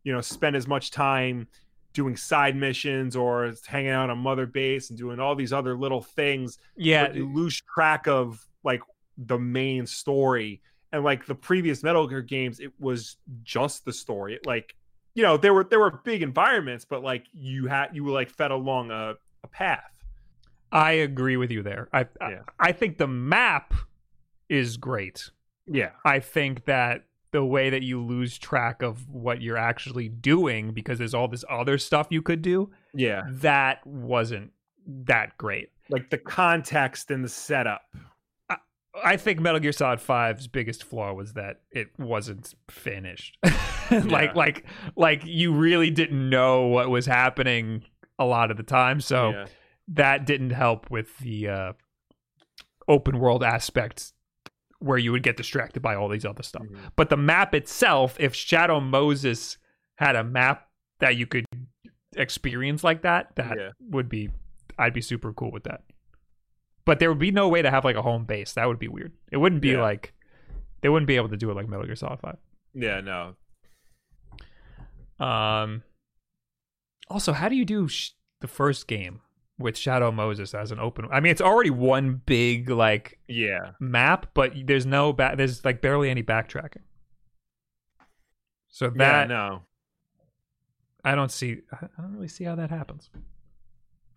you 0.04 0.12
know 0.12 0.20
spend 0.20 0.54
as 0.54 0.66
much 0.68 0.90
time 0.90 1.48
doing 1.92 2.16
side 2.16 2.56
missions 2.56 3.16
or 3.16 3.52
hanging 3.66 3.90
out 3.90 4.10
on 4.10 4.18
mother 4.18 4.46
base 4.46 4.90
and 4.90 4.98
doing 4.98 5.18
all 5.18 5.34
these 5.34 5.52
other 5.52 5.76
little 5.76 6.02
things. 6.02 6.58
Yeah, 6.76 7.06
but 7.06 7.16
you 7.16 7.32
lose 7.32 7.60
track 7.74 8.06
of 8.06 8.46
like 8.64 8.82
the 9.16 9.38
main 9.38 9.86
story. 9.86 10.60
And 10.92 11.04
like 11.04 11.26
the 11.26 11.34
previous 11.34 11.82
Metal 11.82 12.06
Gear 12.06 12.22
games, 12.22 12.60
it 12.60 12.72
was 12.78 13.16
just 13.42 13.84
the 13.84 13.92
story. 13.92 14.34
It, 14.36 14.46
like 14.46 14.74
you 15.14 15.22
know 15.22 15.36
there 15.36 15.52
were 15.52 15.64
there 15.64 15.80
were 15.80 16.00
big 16.04 16.22
environments, 16.22 16.84
but 16.84 17.02
like 17.02 17.26
you 17.32 17.66
had 17.66 17.88
you 17.92 18.04
were 18.04 18.12
like 18.12 18.30
fed 18.30 18.50
along 18.50 18.90
a, 18.90 19.14
a 19.42 19.48
path. 19.48 19.92
I 20.70 20.92
agree 20.92 21.36
with 21.36 21.50
you 21.50 21.62
there. 21.62 21.88
I, 21.92 22.06
Yeah. 22.20 22.42
I 22.58 22.68
I 22.68 22.72
think 22.72 22.98
the 22.98 23.06
map 23.06 23.74
is 24.48 24.76
great. 24.76 25.30
Yeah, 25.66 25.90
I 26.04 26.20
think 26.20 26.64
that 26.64 27.04
the 27.30 27.44
way 27.44 27.70
that 27.70 27.82
you 27.82 28.02
lose 28.02 28.38
track 28.38 28.82
of 28.82 29.08
what 29.08 29.42
you're 29.42 29.56
actually 29.56 30.08
doing 30.08 30.72
because 30.72 30.98
there's 30.98 31.14
all 31.14 31.28
this 31.28 31.44
other 31.48 31.78
stuff 31.78 32.08
you 32.10 32.22
could 32.22 32.42
do, 32.42 32.70
yeah. 32.94 33.22
that 33.28 33.86
wasn't 33.86 34.52
that 34.86 35.36
great. 35.36 35.70
Like 35.90 36.10
the 36.10 36.18
context 36.18 37.10
and 37.10 37.24
the 37.24 37.28
setup. 37.28 37.82
I 39.04 39.16
think 39.16 39.38
Metal 39.38 39.60
Gear 39.60 39.72
Solid 39.72 40.00
5's 40.00 40.48
biggest 40.48 40.82
flaw 40.82 41.12
was 41.12 41.34
that 41.34 41.60
it 41.70 41.88
wasn't 41.98 42.54
finished. 42.68 43.38
like 43.90 44.30
Yeah. 44.30 44.32
like 44.34 44.64
like 44.96 45.22
you 45.24 45.52
really 45.52 45.90
didn't 45.90 46.28
know 46.28 46.66
what 46.66 46.90
was 46.90 47.06
happening 47.06 47.84
a 48.18 48.24
lot 48.24 48.50
of 48.50 48.56
the 48.56 48.62
time, 48.62 49.00
so 49.00 49.30
yeah. 49.30 49.46
that 49.88 50.26
didn't 50.26 50.50
help 50.50 50.90
with 50.90 51.16
the 51.18 51.48
uh, 51.48 51.72
open 52.88 53.20
world 53.20 53.44
aspects 53.44 54.12
where 54.80 54.98
you 54.98 55.10
would 55.12 55.22
get 55.22 55.36
distracted 55.36 55.80
by 55.80 55.94
all 55.94 56.08
these 56.08 56.24
other 56.24 56.42
stuff. 56.42 56.62
Mhm. 56.62 56.92
But 56.96 57.10
the 57.10 57.16
map 57.16 57.54
itself, 57.54 58.16
if 58.20 58.34
Shadow 58.34 58.78
Moses 58.80 59.58
had 59.96 60.14
a 60.16 60.22
map 60.22 60.68
that 61.00 61.16
you 61.16 61.26
could 61.26 61.44
experience 62.16 62.84
like 62.84 63.02
that, 63.02 63.34
that 63.36 63.56
Yeah. 63.58 63.70
would 63.80 64.08
be 64.08 64.30
I'd 64.80 64.94
be 64.94 65.00
super 65.00 65.32
cool 65.32 65.50
with 65.50 65.64
that. 65.64 65.82
But 66.84 67.00
there 67.00 67.08
would 67.10 67.18
be 67.18 67.32
no 67.32 67.48
way 67.48 67.62
to 67.62 67.70
have 67.70 67.84
like 67.84 67.96
a 67.96 68.02
home 68.02 68.24
base. 68.24 68.52
That 68.52 68.66
would 68.68 68.78
be 68.78 68.86
weird. 68.86 69.12
It 69.32 69.38
wouldn't 69.38 69.60
be 69.60 69.70
Yeah. 69.72 69.82
like 69.82 70.14
they 70.82 70.88
wouldn't 70.88 71.08
be 71.08 71.16
able 71.16 71.28
to 71.30 71.36
do 71.36 71.50
it 71.50 71.54
like 71.54 71.68
Metal 71.68 71.84
Gear 71.84 71.96
Solid 71.96 72.20
5. 72.20 72.38
Yeah, 72.74 73.00
no. 73.00 73.34
Um 75.18 75.82
also, 77.08 77.32
how 77.32 77.48
do 77.48 77.56
you 77.56 77.64
do 77.64 77.88
sh- 77.88 78.12
the 78.40 78.46
first 78.48 78.86
game 78.86 79.20
with 79.58 79.76
Shadow 79.76 80.12
Moses 80.12 80.54
as 80.54 80.70
an 80.70 80.78
open 80.78 81.08
I 81.12 81.20
mean, 81.20 81.30
it's 81.32 81.40
already 81.40 81.70
one 81.70 82.22
big 82.26 82.70
like 82.70 83.18
Yeah. 83.26 83.72
map, 83.80 84.26
but 84.34 84.52
there's 84.64 84.86
no 84.86 85.12
back. 85.12 85.36
There's 85.36 85.64
like 85.64 85.80
barely 85.80 86.10
any 86.10 86.22
backtracking. 86.22 86.82
So 88.68 88.86
Yeah, 88.86 88.90
that 88.98 89.28
no. 89.28 89.62
I 91.04 91.14
don't 91.14 91.30
see. 91.32 91.58
I 91.72 91.86
I 91.98 92.02
don't 92.02 92.12
really 92.12 92.28
see 92.28 92.44
how 92.44 92.54
that 92.56 92.70
happens. 92.70 93.10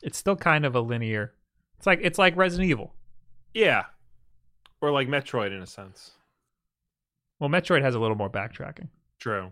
It's 0.04 0.18
still 0.18 0.36
kind 0.36 0.66
of 0.66 0.76
a 0.76 0.82
linear. 0.82 1.34
It's 1.78 1.88
like 1.88 2.00
it's 2.02 2.18
like 2.20 2.36
Resident 2.36 2.70
Evil. 2.70 2.94
Yeah. 3.54 3.86
Or 4.82 4.92
like 4.92 5.08
Metroid 5.08 5.56
in 5.56 5.62
a 5.62 5.68
sense. 5.68 6.12
Well, 7.40 7.50
Metroid 7.50 7.82
has 7.82 7.96
a 7.96 8.00
little 8.00 8.16
more 8.18 8.30
backtracking. 8.30 8.90
True. 9.20 9.52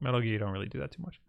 Metal 0.00 0.20
Gear, 0.20 0.32
you 0.32 0.38
don't 0.38 0.52
really 0.52 0.68
do 0.68 0.78
that 0.80 0.90
too 0.90 1.02
much. 1.02 1.20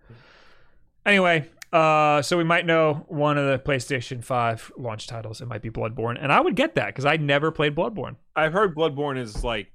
Anyway, 1.05 1.47
uh, 1.75 2.21
so 2.21 2.37
we 2.37 2.45
might 2.45 2.65
know 2.65 3.03
one 3.09 3.37
of 3.37 3.47
the 3.47 3.59
PlayStation 3.59 4.23
5 4.23 4.71
launch 4.77 5.07
titles. 5.07 5.41
It 5.41 5.47
might 5.47 5.61
be 5.61 5.69
Bloodborne, 5.69 6.17
and 6.17 6.31
I 6.31 6.39
would 6.39 6.55
get 6.55 6.75
that 6.75 6.87
because 6.87 7.03
I 7.03 7.17
never 7.17 7.51
played 7.51 7.75
Bloodborne. 7.75 8.15
I've 8.33 8.53
heard 8.53 8.73
Bloodborne 8.73 9.17
is 9.17 9.43
like 9.43 9.67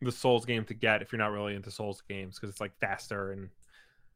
the 0.00 0.12
Souls 0.12 0.44
game 0.44 0.64
to 0.66 0.74
get 0.74 1.02
if 1.02 1.10
you're 1.10 1.18
not 1.18 1.32
really 1.32 1.56
into 1.56 1.72
Souls 1.72 2.04
games 2.08 2.38
because 2.38 2.50
it's 2.50 2.60
like 2.60 2.78
faster 2.78 3.32
and 3.32 3.48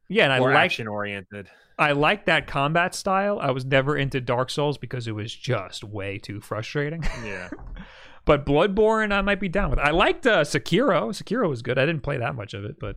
Yeah, 0.07 0.23
and 0.23 0.31
I 0.31 0.39
like 0.39 0.55
action 0.55 0.87
oriented. 0.87 1.49
I 1.77 1.91
like 1.91 2.25
that 2.27 2.47
combat 2.47 2.95
style. 2.95 3.37
I 3.41 3.51
was 3.51 3.65
never 3.65 3.97
into 3.97 4.21
Dark 4.21 4.49
Souls 4.49 4.77
because 4.77 5.05
it 5.05 5.11
was 5.11 5.35
just 5.35 5.83
way 5.83 6.17
too 6.17 6.39
frustrating. 6.39 7.03
Yeah. 7.25 7.49
but 8.25 8.45
Bloodborne, 8.45 9.11
I 9.11 9.19
might 9.19 9.41
be 9.41 9.49
down 9.49 9.71
with. 9.71 9.79
I 9.79 9.91
liked 9.91 10.25
uh, 10.25 10.45
Sekiro. 10.45 11.09
Sekiro 11.09 11.49
was 11.49 11.61
good. 11.61 11.77
I 11.77 11.85
didn't 11.85 12.03
play 12.03 12.17
that 12.17 12.33
much 12.33 12.53
of 12.53 12.63
it, 12.63 12.79
but 12.79 12.95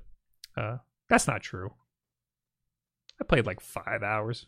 uh, 0.57 0.77
that's 1.09 1.27
not 1.27 1.43
true. 1.43 1.73
I 3.21 3.25
played 3.25 3.47
like 3.47 3.61
five 3.61 4.03
hours, 4.03 4.47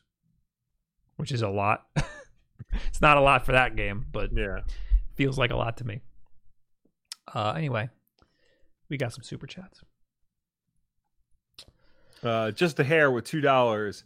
which 1.16 1.32
is 1.32 1.42
a 1.42 1.48
lot. 1.48 1.86
it's 2.86 3.00
not 3.00 3.16
a 3.16 3.20
lot 3.20 3.44
for 3.46 3.52
that 3.52 3.76
game, 3.76 4.06
but 4.12 4.30
Yeah. 4.32 4.60
feels 5.16 5.38
like 5.38 5.50
a 5.50 5.56
lot 5.56 5.76
to 5.78 5.86
me. 5.86 6.00
Uh, 7.34 7.52
anyway, 7.52 7.88
we 8.88 8.96
got 8.96 9.12
some 9.12 9.22
super 9.22 9.46
chats. 9.46 9.80
Uh, 12.22 12.50
just 12.50 12.78
a 12.80 12.84
hair 12.84 13.10
with 13.10 13.24
two 13.24 13.40
dollars. 13.40 14.04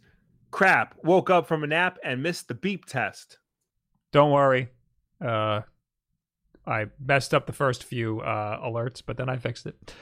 Crap. 0.51 0.95
Woke 1.03 1.29
up 1.29 1.47
from 1.47 1.63
a 1.63 1.67
nap 1.67 1.97
and 2.03 2.23
missed 2.23 2.47
the 2.47 2.53
beep 2.53 2.85
test. 2.85 3.39
Don't 4.11 4.31
worry. 4.31 4.69
Uh, 5.19 5.61
I 6.65 6.85
messed 6.99 7.33
up 7.33 7.45
the 7.45 7.53
first 7.53 7.83
few 7.83 8.21
uh, 8.21 8.59
alerts, 8.65 9.01
but 9.05 9.17
then 9.17 9.27
I 9.29 9.37
fixed 9.37 9.65
it. 9.65 9.93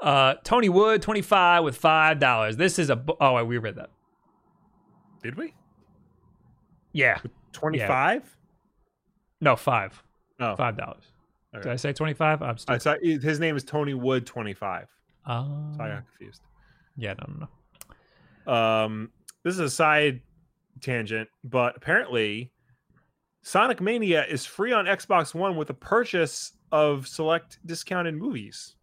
Uh, 0.00 0.34
Tony 0.44 0.68
Wood, 0.68 1.02
25 1.02 1.64
with 1.64 1.80
$5. 1.80 2.56
This 2.56 2.78
is 2.78 2.88
a. 2.90 2.96
bu- 2.96 3.14
Oh, 3.20 3.42
we 3.44 3.58
read 3.58 3.74
that. 3.76 3.90
Did 5.22 5.36
we? 5.36 5.54
Yeah. 6.92 7.18
Twenty 7.52 7.78
five. 7.80 8.36
No, 9.40 9.56
five. 9.56 10.00
Oh, 10.40 10.54
$5. 10.56 10.94
Did 11.54 11.66
I 11.66 11.76
say 11.76 11.92
25? 11.92 12.42
I'm. 12.42 12.56
I 12.68 12.78
saw 12.78 12.94
his 13.02 13.40
name 13.40 13.56
is 13.56 13.64
Tony 13.64 13.94
Wood 13.94 14.26
twenty 14.26 14.54
five. 14.54 14.86
Oh. 15.26 15.72
So 15.76 15.82
I 15.82 15.88
got 15.88 16.04
confused. 16.06 16.42
yeah, 16.96 17.14
no, 17.14 17.26
no, 17.34 17.48
no. 18.46 18.52
Um, 18.52 19.10
this 19.44 19.54
is 19.54 19.60
a 19.60 19.70
side 19.70 20.20
tangent, 20.80 21.28
but 21.42 21.76
apparently, 21.76 22.52
Sonic 23.42 23.80
Mania 23.80 24.24
is 24.26 24.46
free 24.46 24.72
on 24.72 24.84
Xbox 24.86 25.34
One 25.34 25.56
with 25.56 25.70
a 25.70 25.74
purchase 25.74 26.52
of 26.70 27.08
select 27.08 27.58
discounted 27.66 28.14
movies. 28.14 28.76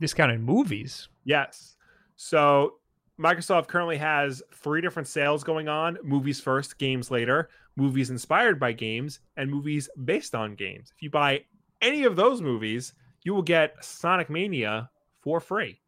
Discounted 0.00 0.40
movies. 0.40 1.08
Yes. 1.24 1.76
So 2.16 2.74
Microsoft 3.18 3.68
currently 3.68 3.96
has 3.98 4.42
three 4.54 4.80
different 4.80 5.08
sales 5.08 5.44
going 5.44 5.68
on 5.68 5.98
movies 6.02 6.40
first, 6.40 6.78
games 6.78 7.10
later, 7.10 7.48
movies 7.76 8.10
inspired 8.10 8.58
by 8.58 8.72
games, 8.72 9.20
and 9.36 9.50
movies 9.50 9.88
based 10.04 10.34
on 10.34 10.54
games. 10.54 10.92
If 10.96 11.02
you 11.02 11.10
buy 11.10 11.44
any 11.80 12.04
of 12.04 12.16
those 12.16 12.40
movies, 12.40 12.92
you 13.22 13.34
will 13.34 13.42
get 13.42 13.82
Sonic 13.84 14.28
Mania 14.30 14.90
for 15.22 15.40
free. 15.40 15.80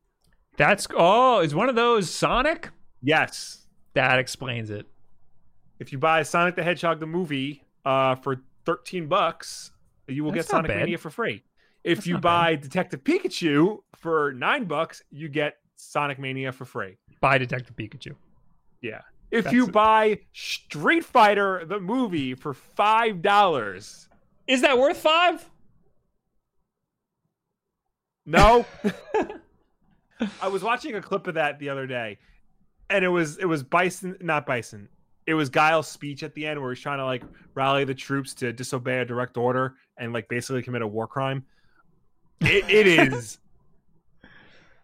That's. 0.57 0.86
Oh, 0.96 1.40
is 1.40 1.54
one 1.54 1.68
of 1.68 1.74
those 1.74 2.09
Sonic? 2.11 2.70
Yes. 3.02 3.66
That 3.94 4.18
explains 4.18 4.70
it. 4.70 4.86
If 5.78 5.92
you 5.92 5.98
buy 5.98 6.22
Sonic 6.22 6.54
the 6.57 6.62
Hedgehog 6.62 7.00
the 7.00 7.07
movie 7.07 7.62
uh, 7.84 8.14
for 8.14 8.42
13 8.64 9.09
bucks, 9.09 9.70
you 10.07 10.24
will 10.24 10.32
That's 10.32 10.46
get 10.46 10.50
Sonic 10.50 10.68
bad. 10.68 10.78
Mania 10.80 10.98
for 10.98 11.11
free. 11.11 11.42
If 11.84 11.98
That's 11.98 12.07
you 12.07 12.14
not 12.14 12.22
bad. 12.22 12.28
buy 12.40 12.54
Detective 12.57 13.04
Pikachu 13.04 13.78
for 14.07 14.32
9 14.32 14.66
bucks, 14.66 15.02
you 15.11 15.28
get 15.28 15.57
Sonic 15.74 16.20
Mania 16.20 16.52
for 16.52 16.64
free. 16.64 16.96
Buy 17.20 17.38
Detective 17.38 17.74
Pikachu. 17.74 18.14
Yeah. 18.80 19.00
If 19.32 19.44
That's 19.44 19.54
you 19.54 19.66
it. 19.66 19.72
buy 19.72 20.20
Street 20.32 21.04
Fighter 21.04 21.64
the 21.66 21.80
movie 21.80 22.34
for 22.36 22.54
five 22.54 23.20
dollars, 23.20 24.09
Is 24.46 24.62
that 24.62 24.78
worth 24.78 24.98
five? 24.98 25.44
no. 28.24 28.64
I 30.40 30.46
was 30.48 30.62
watching 30.62 30.94
a 30.94 31.02
clip 31.02 31.26
of 31.26 31.34
that 31.34 31.59
the 31.59 31.68
other 31.68 31.88
day, 31.88 32.18
and 32.88 33.04
it 33.04 33.09
was 33.09 33.38
it 33.38 33.44
was 33.46 33.64
Bison, 33.64 34.16
not 34.20 34.46
Bison. 34.46 34.88
it 35.26 35.34
was 35.34 35.50
Guile's 35.50 35.88
speech 35.88 36.22
at 36.22 36.32
the 36.34 36.46
end 36.46 36.61
where 36.62 36.72
he's 36.72 36.80
trying 36.80 36.98
to 36.98 37.04
like 37.04 37.24
rally 37.54 37.82
the 37.84 37.94
troops 37.94 38.32
to 38.34 38.52
disobey 38.52 39.00
a 39.00 39.04
direct 39.04 39.36
order 39.36 39.74
and 39.98 40.12
like 40.12 40.28
basically 40.28 40.62
commit 40.62 40.82
a 40.82 40.86
war 40.86 41.09
crime. 41.09 41.44
It, 42.42 42.70
it 42.70 42.86
is. 42.86 43.38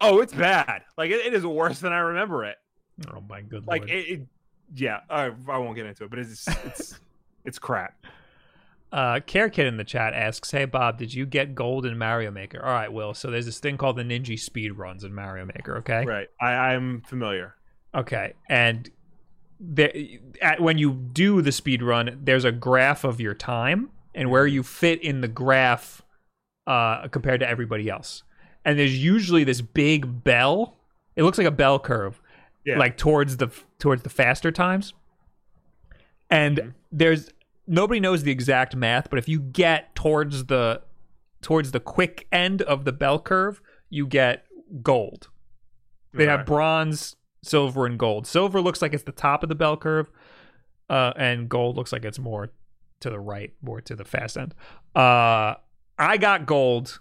Oh, 0.02 0.20
it's 0.20 0.34
bad. 0.34 0.82
Like 0.98 1.10
it, 1.10 1.26
it 1.26 1.34
is 1.34 1.46
worse 1.46 1.80
than 1.80 1.92
I 1.92 1.98
remember 1.98 2.44
it. 2.44 2.56
Oh 3.12 3.22
my 3.28 3.40
good 3.40 3.66
Like 3.66 3.88
it, 3.88 4.08
it 4.08 4.20
yeah. 4.74 5.00
I, 5.08 5.30
I 5.48 5.58
won't 5.58 5.74
get 5.76 5.86
into 5.86 6.04
it, 6.04 6.10
but 6.10 6.18
it's 6.18 6.46
it's 6.64 7.00
it's 7.44 7.58
crap. 7.58 7.94
Uh, 8.92 9.20
Care 9.20 9.48
Kid 9.48 9.66
in 9.66 9.78
the 9.78 9.84
chat 9.84 10.12
asks, 10.12 10.50
"Hey 10.50 10.66
Bob, 10.66 10.98
did 10.98 11.14
you 11.14 11.24
get 11.24 11.54
gold 11.54 11.86
in 11.86 11.96
Mario 11.96 12.30
Maker?" 12.30 12.62
All 12.62 12.72
right, 12.72 12.92
Will. 12.92 13.14
So 13.14 13.30
there's 13.30 13.46
this 13.46 13.58
thing 13.58 13.78
called 13.78 13.96
the 13.96 14.02
Ninja 14.02 14.38
speed 14.38 14.72
runs 14.72 15.04
in 15.04 15.14
Mario 15.14 15.46
Maker. 15.46 15.78
Okay. 15.78 16.04
Right. 16.04 16.28
I, 16.40 16.52
I'm 16.52 17.00
familiar. 17.02 17.54
Okay, 17.94 18.34
and 18.48 18.90
there, 19.60 19.92
at, 20.40 20.60
when 20.60 20.76
you 20.76 20.92
do 20.92 21.40
the 21.40 21.52
speed 21.52 21.82
run, 21.82 22.20
there's 22.22 22.44
a 22.44 22.52
graph 22.52 23.04
of 23.04 23.20
your 23.20 23.34
time 23.34 23.90
and 24.14 24.30
where 24.30 24.46
you 24.46 24.62
fit 24.62 25.02
in 25.02 25.20
the 25.20 25.28
graph 25.28 26.02
uh, 26.66 27.08
compared 27.08 27.40
to 27.40 27.48
everybody 27.48 27.88
else. 27.88 28.22
And 28.64 28.78
there's 28.78 29.02
usually 29.02 29.44
this 29.44 29.60
big 29.60 30.22
bell. 30.24 30.76
It 31.16 31.24
looks 31.24 31.38
like 31.38 31.46
a 31.46 31.50
bell 31.52 31.78
curve, 31.78 32.20
Yeah. 32.64 32.78
like 32.78 32.96
towards 32.96 33.38
the 33.38 33.48
towards 33.78 34.02
the 34.02 34.10
faster 34.10 34.50
times. 34.52 34.94
And 36.30 36.56
Mhm. 36.58 36.72
there's 36.90 37.30
nobody 37.66 38.00
knows 38.00 38.22
the 38.22 38.30
exact 38.30 38.74
math, 38.76 39.10
but 39.10 39.18
if 39.18 39.28
you 39.28 39.40
get 39.40 39.94
towards 39.94 40.46
the 40.46 40.82
towards 41.40 41.72
the 41.72 41.80
quick 41.80 42.26
end 42.30 42.62
of 42.62 42.84
the 42.84 42.92
bell 42.92 43.18
curve, 43.18 43.60
you 43.90 44.06
get 44.06 44.46
gold. 44.82 45.28
They 46.14 46.26
have 46.26 46.46
bronze, 46.46 47.16
silver, 47.42 47.84
and 47.86 47.98
gold. 47.98 48.26
Silver 48.26 48.60
looks 48.60 48.80
like 48.80 48.92
it's 48.94 49.02
the 49.02 49.12
top 49.12 49.42
of 49.42 49.48
the 49.48 49.54
bell 49.56 49.76
curve, 49.76 50.08
uh, 50.88 51.12
and 51.16 51.48
gold 51.48 51.76
looks 51.76 51.92
like 51.92 52.04
it's 52.04 52.18
more 52.18 52.50
to 53.00 53.10
the 53.10 53.18
right, 53.18 53.52
more 53.60 53.80
to 53.80 53.96
the 53.96 54.04
fast 54.04 54.36
end. 54.38 54.54
Uh, 54.94 55.54
I 55.98 56.16
got 56.18 56.46
gold. 56.46 57.00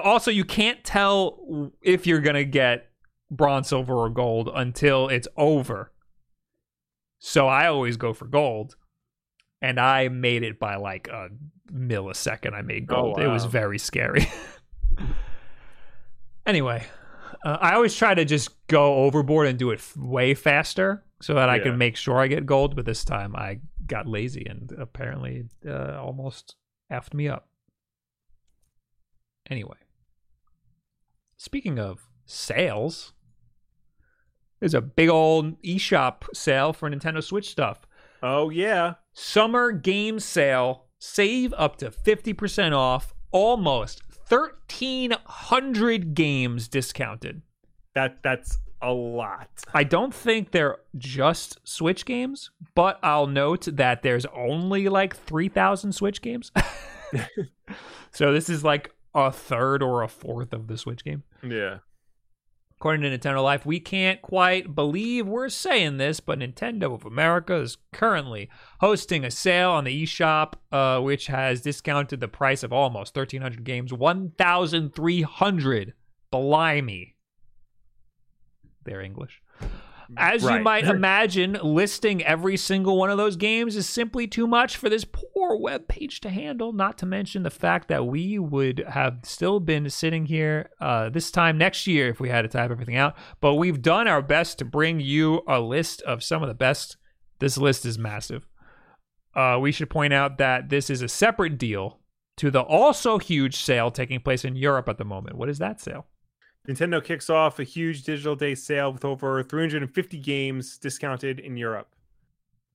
Also, 0.00 0.30
you 0.30 0.44
can't 0.44 0.82
tell 0.84 1.72
if 1.82 2.06
you're 2.06 2.20
gonna 2.20 2.44
get 2.44 2.90
bronze, 3.30 3.68
silver, 3.68 3.94
or 3.94 4.10
gold 4.10 4.50
until 4.54 5.08
it's 5.08 5.28
over. 5.36 5.92
So 7.18 7.46
I 7.48 7.66
always 7.66 7.96
go 7.96 8.12
for 8.12 8.26
gold, 8.26 8.76
and 9.60 9.78
I 9.78 10.08
made 10.08 10.42
it 10.42 10.58
by 10.58 10.76
like 10.76 11.08
a 11.08 11.28
millisecond. 11.72 12.54
I 12.54 12.62
made 12.62 12.86
Oh, 12.90 13.14
gold. 13.14 13.20
It 13.20 13.28
was 13.28 13.44
very 13.44 13.78
scary. 13.78 14.26
anyway, 16.46 16.84
uh, 17.44 17.58
I 17.60 17.74
always 17.74 17.94
try 17.94 18.14
to 18.14 18.24
just 18.24 18.66
go 18.66 18.96
overboard 19.04 19.46
and 19.46 19.58
do 19.58 19.70
it 19.70 19.78
f- 19.78 19.96
way 19.96 20.34
faster 20.34 21.04
so 21.20 21.34
that 21.34 21.48
I 21.48 21.56
Yeah. 21.56 21.62
can 21.64 21.78
make 21.78 21.96
sure 21.96 22.18
I 22.18 22.26
get 22.26 22.46
gold. 22.46 22.76
But 22.76 22.86
this 22.86 23.04
time 23.04 23.34
I 23.36 23.60
got 23.86 24.06
lazy 24.06 24.46
and 24.48 24.72
apparently 24.78 25.44
uh, 25.66 25.98
almost 26.00 26.56
effed 26.90 27.14
me 27.14 27.28
up. 27.28 27.48
Anyway, 29.50 29.76
speaking 31.42 31.76
of 31.78 32.08
sales, 32.24 33.12
there's 34.60 34.74
a 34.74 34.80
big 34.80 35.08
old 35.08 35.60
eShop 35.62 36.22
sale 36.32 36.72
for 36.72 36.88
Nintendo 36.88 37.22
Switch 37.22 37.50
stuff. 37.50 37.80
Oh 38.22 38.48
yeah. 38.48 38.94
Summer 39.12 39.72
game 39.72 40.20
sale. 40.20 40.84
Save 41.00 41.52
up 41.54 41.76
to 41.78 41.90
50% 41.90 42.72
off. 42.72 43.12
Almost 43.32 44.02
1,300 44.28 46.14
games 46.14 46.68
discounted. 46.68 47.42
That 47.94 48.22
that's 48.22 48.58
a 48.80 48.92
lot. 48.92 49.48
I 49.74 49.82
don't 49.82 50.14
think 50.14 50.52
they're 50.52 50.78
just 50.96 51.58
Switch 51.64 52.04
games, 52.04 52.50
but 52.76 53.00
I'll 53.02 53.26
note 53.26 53.66
that 53.72 54.02
there's 54.02 54.26
only 54.26 54.88
like 54.88 55.16
3,000 55.16 55.92
Switch 55.92 56.22
games. 56.22 56.52
so 58.12 58.32
this 58.32 58.48
is 58.48 58.62
like 58.62 58.92
a 59.14 59.32
third 59.32 59.82
or 59.82 60.02
a 60.02 60.08
fourth 60.08 60.52
of 60.52 60.68
the 60.68 60.78
Switch 60.78 61.04
game. 61.04 61.24
Yeah. 61.42 61.78
According 62.78 63.02
to 63.02 63.16
Nintendo 63.16 63.42
Life, 63.42 63.64
we 63.64 63.78
can't 63.78 64.20
quite 64.22 64.74
believe 64.74 65.28
we're 65.28 65.48
saying 65.48 65.98
this, 65.98 66.18
but 66.18 66.40
Nintendo 66.40 66.94
of 66.94 67.04
America 67.04 67.54
is 67.54 67.78
currently 67.92 68.50
hosting 68.80 69.24
a 69.24 69.30
sale 69.30 69.70
on 69.70 69.84
the 69.84 70.02
eShop, 70.02 70.54
uh, 70.72 71.00
which 71.00 71.28
has 71.28 71.62
discounted 71.62 72.18
the 72.18 72.26
price 72.26 72.64
of 72.64 72.72
almost 72.72 73.14
1,300 73.14 73.62
games, 73.62 73.92
1,300. 73.92 75.94
Blimey. 76.32 77.14
They're 78.84 79.02
English. 79.02 79.42
As 80.16 80.42
you 80.42 80.60
might 80.60 80.84
imagine, 80.88 81.58
listing 81.62 82.22
every 82.22 82.56
single 82.56 82.96
one 82.96 83.10
of 83.10 83.18
those 83.18 83.36
games 83.36 83.76
is 83.76 83.88
simply 83.88 84.26
too 84.26 84.46
much 84.46 84.76
for 84.76 84.88
this 84.88 85.04
poor 85.04 85.56
web 85.56 85.88
page 85.88 86.20
to 86.20 86.30
handle, 86.30 86.72
not 86.72 86.98
to 86.98 87.06
mention 87.06 87.42
the 87.42 87.50
fact 87.50 87.88
that 87.88 88.06
we 88.06 88.38
would 88.38 88.84
have 88.88 89.20
still 89.24 89.60
been 89.60 89.88
sitting 89.90 90.26
here 90.26 90.70
uh, 90.80 91.08
this 91.08 91.30
time 91.30 91.58
next 91.58 91.86
year 91.86 92.08
if 92.08 92.20
we 92.20 92.28
had 92.28 92.42
to 92.42 92.48
type 92.48 92.70
everything 92.70 92.96
out. 92.96 93.14
But 93.40 93.54
we've 93.54 93.82
done 93.82 94.08
our 94.08 94.22
best 94.22 94.58
to 94.58 94.64
bring 94.64 95.00
you 95.00 95.42
a 95.48 95.60
list 95.60 96.02
of 96.02 96.22
some 96.22 96.42
of 96.42 96.48
the 96.48 96.54
best. 96.54 96.96
This 97.38 97.58
list 97.58 97.84
is 97.84 97.98
massive. 97.98 98.46
Uh, 99.34 99.58
we 99.60 99.72
should 99.72 99.90
point 99.90 100.12
out 100.12 100.38
that 100.38 100.68
this 100.68 100.90
is 100.90 101.02
a 101.02 101.08
separate 101.08 101.58
deal 101.58 102.00
to 102.36 102.50
the 102.50 102.60
also 102.60 103.18
huge 103.18 103.56
sale 103.56 103.90
taking 103.90 104.20
place 104.20 104.44
in 104.44 104.56
Europe 104.56 104.88
at 104.88 104.98
the 104.98 105.04
moment. 105.04 105.36
What 105.36 105.48
is 105.48 105.58
that 105.58 105.80
sale? 105.80 106.06
Nintendo 106.68 107.02
kicks 107.02 107.28
off 107.28 107.58
a 107.58 107.64
huge 107.64 108.04
digital 108.04 108.36
day 108.36 108.54
sale 108.54 108.92
with 108.92 109.04
over 109.04 109.42
350 109.42 110.18
games 110.18 110.78
discounted 110.78 111.40
in 111.40 111.56
Europe. 111.56 111.88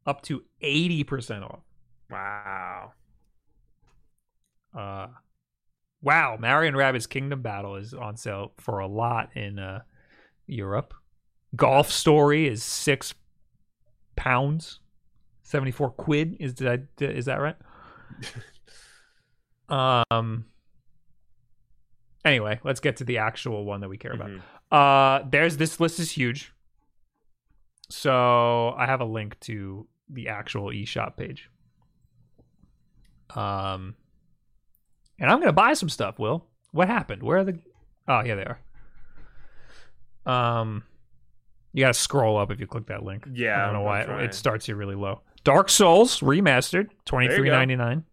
Up 0.05 0.21
to 0.23 0.43
80% 0.61 1.43
off. 1.43 1.61
Wow. 2.09 2.93
Uh, 4.77 5.07
wow, 6.01 6.37
Mario 6.39 6.67
and 6.67 6.77
Rabbids 6.77 7.09
Kingdom 7.09 7.41
Battle 7.41 7.75
is 7.75 7.93
on 7.93 8.17
sale 8.17 8.51
for 8.57 8.79
a 8.79 8.87
lot 8.87 9.35
in 9.35 9.57
uh, 9.59 9.81
Europe. 10.45 10.93
Golf 11.55 11.91
Story 11.91 12.47
is 12.47 12.63
six 12.63 13.13
pounds, 14.15 14.79
seventy 15.43 15.71
four 15.71 15.89
quid. 15.89 16.35
Is 16.39 16.53
did 16.53 16.67
I 16.99 17.03
is 17.03 17.25
that 17.25 17.39
right? 17.39 17.55
um. 20.11 20.45
Anyway, 22.27 22.59
let's 22.63 22.79
get 22.79 22.97
to 22.97 23.03
the 23.03 23.17
actual 23.19 23.63
one 23.65 23.81
that 23.81 23.89
we 23.89 23.97
care 23.97 24.11
about. 24.11 24.29
Mhm. 24.29 24.41
Uh, 24.71 25.23
there's 25.29 25.57
this 25.57 25.79
list 25.79 25.99
is 25.99 26.11
huge. 26.11 26.53
So 27.89 28.73
I 28.77 28.85
have 28.85 28.99
a 28.99 29.05
link 29.05 29.39
to 29.41 29.87
the 30.09 30.27
actual 30.27 30.71
eShop 30.71 31.15
page. 31.15 31.49
Um, 33.35 33.95
and 35.19 35.29
I'm 35.31 35.39
gonna 35.39 35.53
buy 35.53 35.73
some 35.73 35.89
stuff. 35.89 36.19
Will, 36.19 36.45
what 36.71 36.87
happened? 36.87 37.23
Where 37.23 37.37
are 37.39 37.43
the? 37.45 37.59
Oh, 38.07 38.21
here 38.21 38.35
they 38.35 38.45
are. 38.45 38.59
Um, 40.25 40.83
you 41.73 41.81
gotta 41.83 41.93
scroll 41.93 42.37
up 42.37 42.51
if 42.51 42.59
you 42.59 42.67
click 42.67 42.87
that 42.87 43.03
link. 43.03 43.25
Yeah, 43.31 43.61
I 43.61 43.65
don't 43.65 43.73
know 43.73 43.81
why 43.81 44.03
trying. 44.03 44.25
it 44.25 44.33
starts 44.33 44.65
here 44.65 44.75
really 44.75 44.95
low. 44.95 45.21
Dark 45.43 45.69
Souls 45.69 46.19
remastered, 46.19 46.89
twenty 47.05 47.33
three 47.33 47.49
ninety 47.49 47.75
nine. 47.77 48.03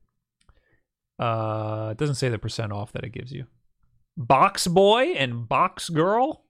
Uh, 1.18 1.88
it 1.92 1.98
doesn't 1.98 2.16
say 2.16 2.28
the 2.28 2.38
percent 2.38 2.72
off 2.72 2.92
that 2.92 3.04
it 3.04 3.10
gives 3.10 3.32
you. 3.32 3.46
Box 4.16 4.66
Boy 4.66 5.12
and 5.16 5.48
Box 5.48 5.88
Girl, 5.88 6.44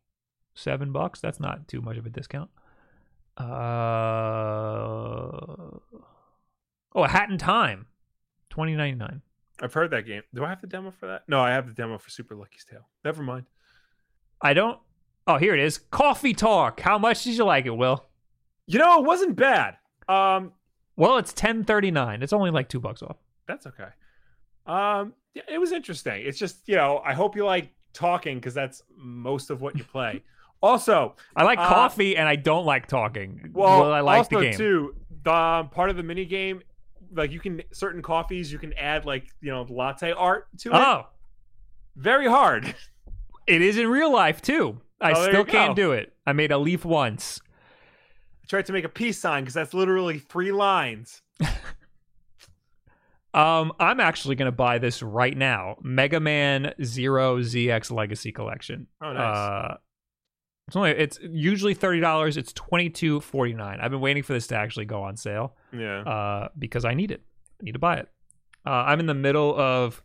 seven 0.54 0.92
bucks. 0.92 1.20
That's 1.20 1.40
not 1.40 1.66
too 1.68 1.80
much 1.80 1.96
of 1.96 2.06
a 2.06 2.10
discount. 2.10 2.50
Uh, 3.36 3.44
oh, 6.94 7.02
a 7.04 7.08
Hat 7.08 7.30
in 7.30 7.38
Time, 7.38 7.86
twenty 8.50 8.74
ninety 8.74 8.98
nine. 8.98 9.22
I've 9.60 9.72
heard 9.72 9.90
that 9.92 10.02
game. 10.06 10.22
Do 10.34 10.44
I 10.44 10.48
have 10.48 10.60
the 10.60 10.66
demo 10.66 10.90
for 10.90 11.06
that? 11.06 11.22
No, 11.28 11.40
I 11.40 11.50
have 11.50 11.66
the 11.68 11.72
demo 11.74 11.96
for 11.98 12.10
Super 12.10 12.34
Lucky's 12.34 12.64
Tale. 12.68 12.88
Never 13.04 13.22
mind. 13.22 13.46
I 14.42 14.52
don't. 14.52 14.78
Oh, 15.26 15.36
here 15.38 15.54
it 15.54 15.60
is. 15.60 15.78
Coffee 15.78 16.34
Talk. 16.34 16.80
How 16.80 16.98
much 16.98 17.24
did 17.24 17.34
you 17.36 17.44
like 17.44 17.64
it, 17.66 17.70
Will? 17.76 18.04
You 18.66 18.78
know, 18.78 18.98
it 19.00 19.06
wasn't 19.06 19.36
bad. 19.36 19.76
Um, 20.08 20.52
Well, 20.96 21.18
it's 21.18 21.32
ten 21.32 21.64
thirty 21.64 21.90
nine. 21.90 22.22
It's 22.22 22.32
only 22.32 22.50
like 22.50 22.68
two 22.68 22.80
bucks 22.80 23.02
off. 23.02 23.16
that's 23.46 23.66
okay. 23.66 23.88
Um, 24.66 25.14
yeah, 25.34 25.42
it 25.48 25.58
was 25.58 25.72
interesting. 25.72 26.22
It's 26.26 26.38
just 26.38 26.68
you 26.68 26.76
know, 26.76 27.00
I 27.04 27.12
hope 27.14 27.36
you 27.36 27.44
like 27.44 27.70
talking 27.92 28.36
because 28.38 28.54
that's 28.54 28.82
most 28.96 29.50
of 29.50 29.60
what 29.60 29.76
you 29.76 29.84
play. 29.84 30.22
also, 30.62 31.16
I 31.36 31.44
like 31.44 31.58
Uh, 31.58 31.68
coffee 31.68 32.16
and 32.16 32.28
I 32.28 32.36
don't 32.36 32.64
like 32.64 32.86
talking. 32.86 33.50
well, 33.52 33.92
I 33.92 34.00
like 34.00 34.18
also 34.18 34.40
the 34.40 34.46
game. 34.46 34.56
too, 34.56 34.94
the 35.24 35.32
um, 35.34 35.68
part 35.68 35.90
of 35.90 35.96
the 35.96 36.02
mini 36.02 36.24
game, 36.24 36.62
like 37.12 37.30
you 37.32 37.40
can 37.40 37.62
certain 37.72 38.00
coffees, 38.02 38.50
you 38.52 38.58
can 38.58 38.72
add 38.74 39.04
like 39.04 39.26
you 39.40 39.50
know 39.50 39.66
latte 39.68 40.12
art 40.12 40.46
to 40.60 40.70
it. 40.70 40.74
Oh, 40.76 41.06
Very 41.96 42.26
hard. 42.28 42.74
it 43.46 43.60
is 43.62 43.76
in 43.78 43.88
real 43.88 44.10
life 44.12 44.40
too. 44.40 44.80
I 45.00 45.12
Oh, 45.12 45.28
still 45.28 45.44
can't 45.44 45.76
do 45.76 45.92
it. 45.92 46.12
I 46.26 46.32
made 46.32 46.50
a 46.52 46.58
leaf 46.58 46.84
once. 46.84 47.40
I 48.42 48.46
tried 48.46 48.66
to 48.66 48.72
make 48.72 48.84
a 48.84 48.88
peace 48.88 49.18
sign 49.18 49.42
because 49.42 49.54
that's 49.54 49.74
literally 49.74 50.18
three 50.18 50.52
lines. 50.52 51.20
Um, 53.34 53.72
I'm 53.80 54.00
actually 54.00 54.36
gonna 54.36 54.52
buy 54.52 54.78
this 54.78 55.02
right 55.02 55.36
now. 55.36 55.76
Mega 55.82 56.20
Man 56.20 56.72
Zero 56.82 57.38
ZX 57.40 57.90
Legacy 57.90 58.30
Collection. 58.32 58.86
Oh, 59.02 59.12
nice. 59.12 59.36
Uh, 59.36 59.76
It's 60.68 60.76
only 60.76 60.90
it's 60.92 61.18
usually 61.22 61.74
thirty 61.74 62.00
dollars. 62.00 62.36
It's 62.36 62.52
twenty 62.52 62.88
two 62.90 63.20
forty 63.20 63.52
nine. 63.52 63.80
I've 63.80 63.90
been 63.90 64.00
waiting 64.00 64.22
for 64.22 64.32
this 64.32 64.46
to 64.48 64.56
actually 64.56 64.84
go 64.86 65.02
on 65.02 65.16
sale 65.16 65.56
Yeah. 65.72 66.00
uh, 66.02 66.48
because 66.58 66.84
I 66.84 66.94
need 66.94 67.10
it. 67.10 67.22
I 67.60 67.64
need 67.64 67.72
to 67.72 67.78
buy 67.78 67.96
it. 67.96 68.08
Uh, 68.66 68.70
I'm 68.70 69.00
in 69.00 69.06
the 69.06 69.14
middle 69.14 69.54
of 69.60 70.02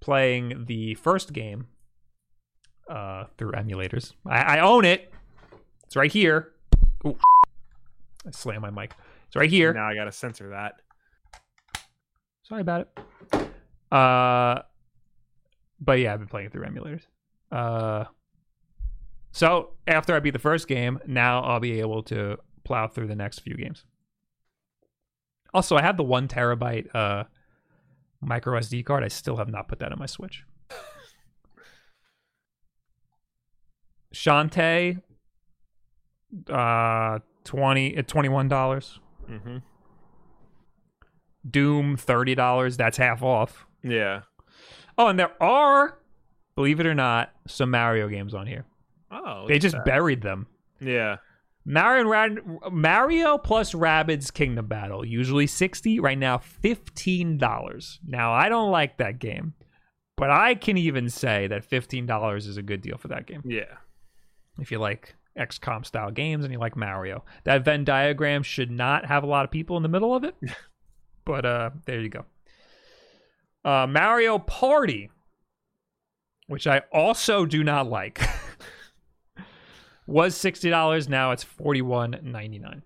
playing 0.00 0.64
the 0.66 0.94
first 0.94 1.32
game 1.32 1.66
uh, 2.90 3.24
through 3.38 3.52
emulators. 3.52 4.12
I, 4.26 4.56
I 4.56 4.60
own 4.60 4.84
it. 4.84 5.12
It's 5.84 5.94
right 5.94 6.10
here. 6.10 6.52
Ooh, 7.06 7.16
I 8.26 8.30
slam 8.32 8.60
my 8.62 8.70
mic. 8.70 8.94
It's 9.28 9.36
right 9.36 9.48
here. 9.50 9.72
Now 9.72 9.86
I 9.88 9.94
gotta 9.94 10.10
censor 10.12 10.48
that. 10.50 10.74
Sorry 12.42 12.60
about 12.60 12.82
it. 12.82 13.44
Uh, 13.90 14.62
but 15.80 15.98
yeah, 15.98 16.12
I've 16.14 16.18
been 16.18 16.28
playing 16.28 16.46
it 16.46 16.52
through 16.52 16.64
emulators. 16.64 17.02
Uh, 17.50 18.04
so 19.32 19.70
after 19.86 20.14
I 20.14 20.20
beat 20.20 20.30
the 20.30 20.38
first 20.38 20.68
game, 20.68 20.98
now 21.06 21.42
I'll 21.42 21.60
be 21.60 21.80
able 21.80 22.02
to 22.04 22.38
plow 22.64 22.88
through 22.88 23.08
the 23.08 23.16
next 23.16 23.40
few 23.40 23.54
games. 23.54 23.84
Also, 25.54 25.76
I 25.76 25.82
have 25.82 25.96
the 25.96 26.02
one 26.02 26.28
terabyte 26.28 26.94
uh 26.94 27.24
micro 28.22 28.58
SD 28.58 28.84
card. 28.84 29.04
I 29.04 29.08
still 29.08 29.36
have 29.36 29.48
not 29.50 29.68
put 29.68 29.80
that 29.80 29.92
on 29.92 29.98
my 29.98 30.06
Switch. 30.06 30.44
Shantae, 34.14 35.00
uh, 36.48 37.18
twenty 37.44 37.96
at 37.96 38.08
twenty 38.08 38.28
one 38.28 38.48
dollars. 38.48 39.00
Mm-hmm. 39.28 39.58
Doom 41.48 41.96
thirty 41.96 42.34
dollars. 42.34 42.76
That's 42.76 42.96
half 42.96 43.22
off. 43.22 43.66
Yeah. 43.82 44.22
Oh, 44.96 45.08
and 45.08 45.18
there 45.18 45.32
are, 45.42 45.98
believe 46.54 46.78
it 46.80 46.86
or 46.86 46.94
not, 46.94 47.32
some 47.46 47.70
Mario 47.70 48.08
games 48.08 48.34
on 48.34 48.46
here. 48.46 48.64
Oh. 49.10 49.46
They 49.48 49.58
just 49.58 49.74
that. 49.74 49.84
buried 49.84 50.22
them. 50.22 50.46
Yeah. 50.80 51.16
Mario 51.64 52.00
and 52.00 52.10
Rad- 52.10 52.72
Mario 52.72 53.38
plus 53.38 53.72
Rabbids 53.72 54.32
Kingdom 54.32 54.66
Battle 54.66 55.04
usually 55.04 55.46
sixty. 55.46 56.00
Right 56.00 56.18
now, 56.18 56.38
fifteen 56.38 57.38
dollars. 57.38 58.00
Now 58.06 58.32
I 58.32 58.48
don't 58.48 58.70
like 58.70 58.98
that 58.98 59.18
game, 59.18 59.54
but 60.16 60.30
I 60.30 60.54
can 60.56 60.76
even 60.76 61.08
say 61.08 61.46
that 61.46 61.64
fifteen 61.64 62.04
dollars 62.06 62.46
is 62.46 62.56
a 62.56 62.62
good 62.62 62.82
deal 62.82 62.98
for 62.98 63.08
that 63.08 63.26
game. 63.26 63.42
Yeah. 63.44 63.76
If 64.58 64.72
you 64.72 64.78
like 64.78 65.14
XCOM 65.38 65.86
style 65.86 66.10
games 66.10 66.44
and 66.44 66.52
you 66.52 66.58
like 66.58 66.76
Mario, 66.76 67.24
that 67.44 67.64
Venn 67.64 67.84
diagram 67.84 68.42
should 68.42 68.70
not 68.70 69.06
have 69.06 69.22
a 69.22 69.28
lot 69.28 69.44
of 69.44 69.50
people 69.50 69.76
in 69.76 69.82
the 69.82 69.88
middle 69.88 70.14
of 70.14 70.24
it. 70.24 70.34
but 71.24 71.44
uh, 71.44 71.70
there 71.86 72.00
you 72.00 72.08
go. 72.08 72.24
Uh, 73.64 73.86
Mario 73.86 74.38
Party, 74.38 75.10
which 76.46 76.66
I 76.66 76.82
also 76.92 77.46
do 77.46 77.62
not 77.62 77.88
like, 77.88 78.20
was 80.06 80.36
sixty 80.36 80.70
dollars. 80.70 81.08
Now 81.08 81.30
it's 81.30 81.44
forty 81.44 81.82
one 81.82 82.18
ninety 82.22 82.58
nine. 82.58 82.82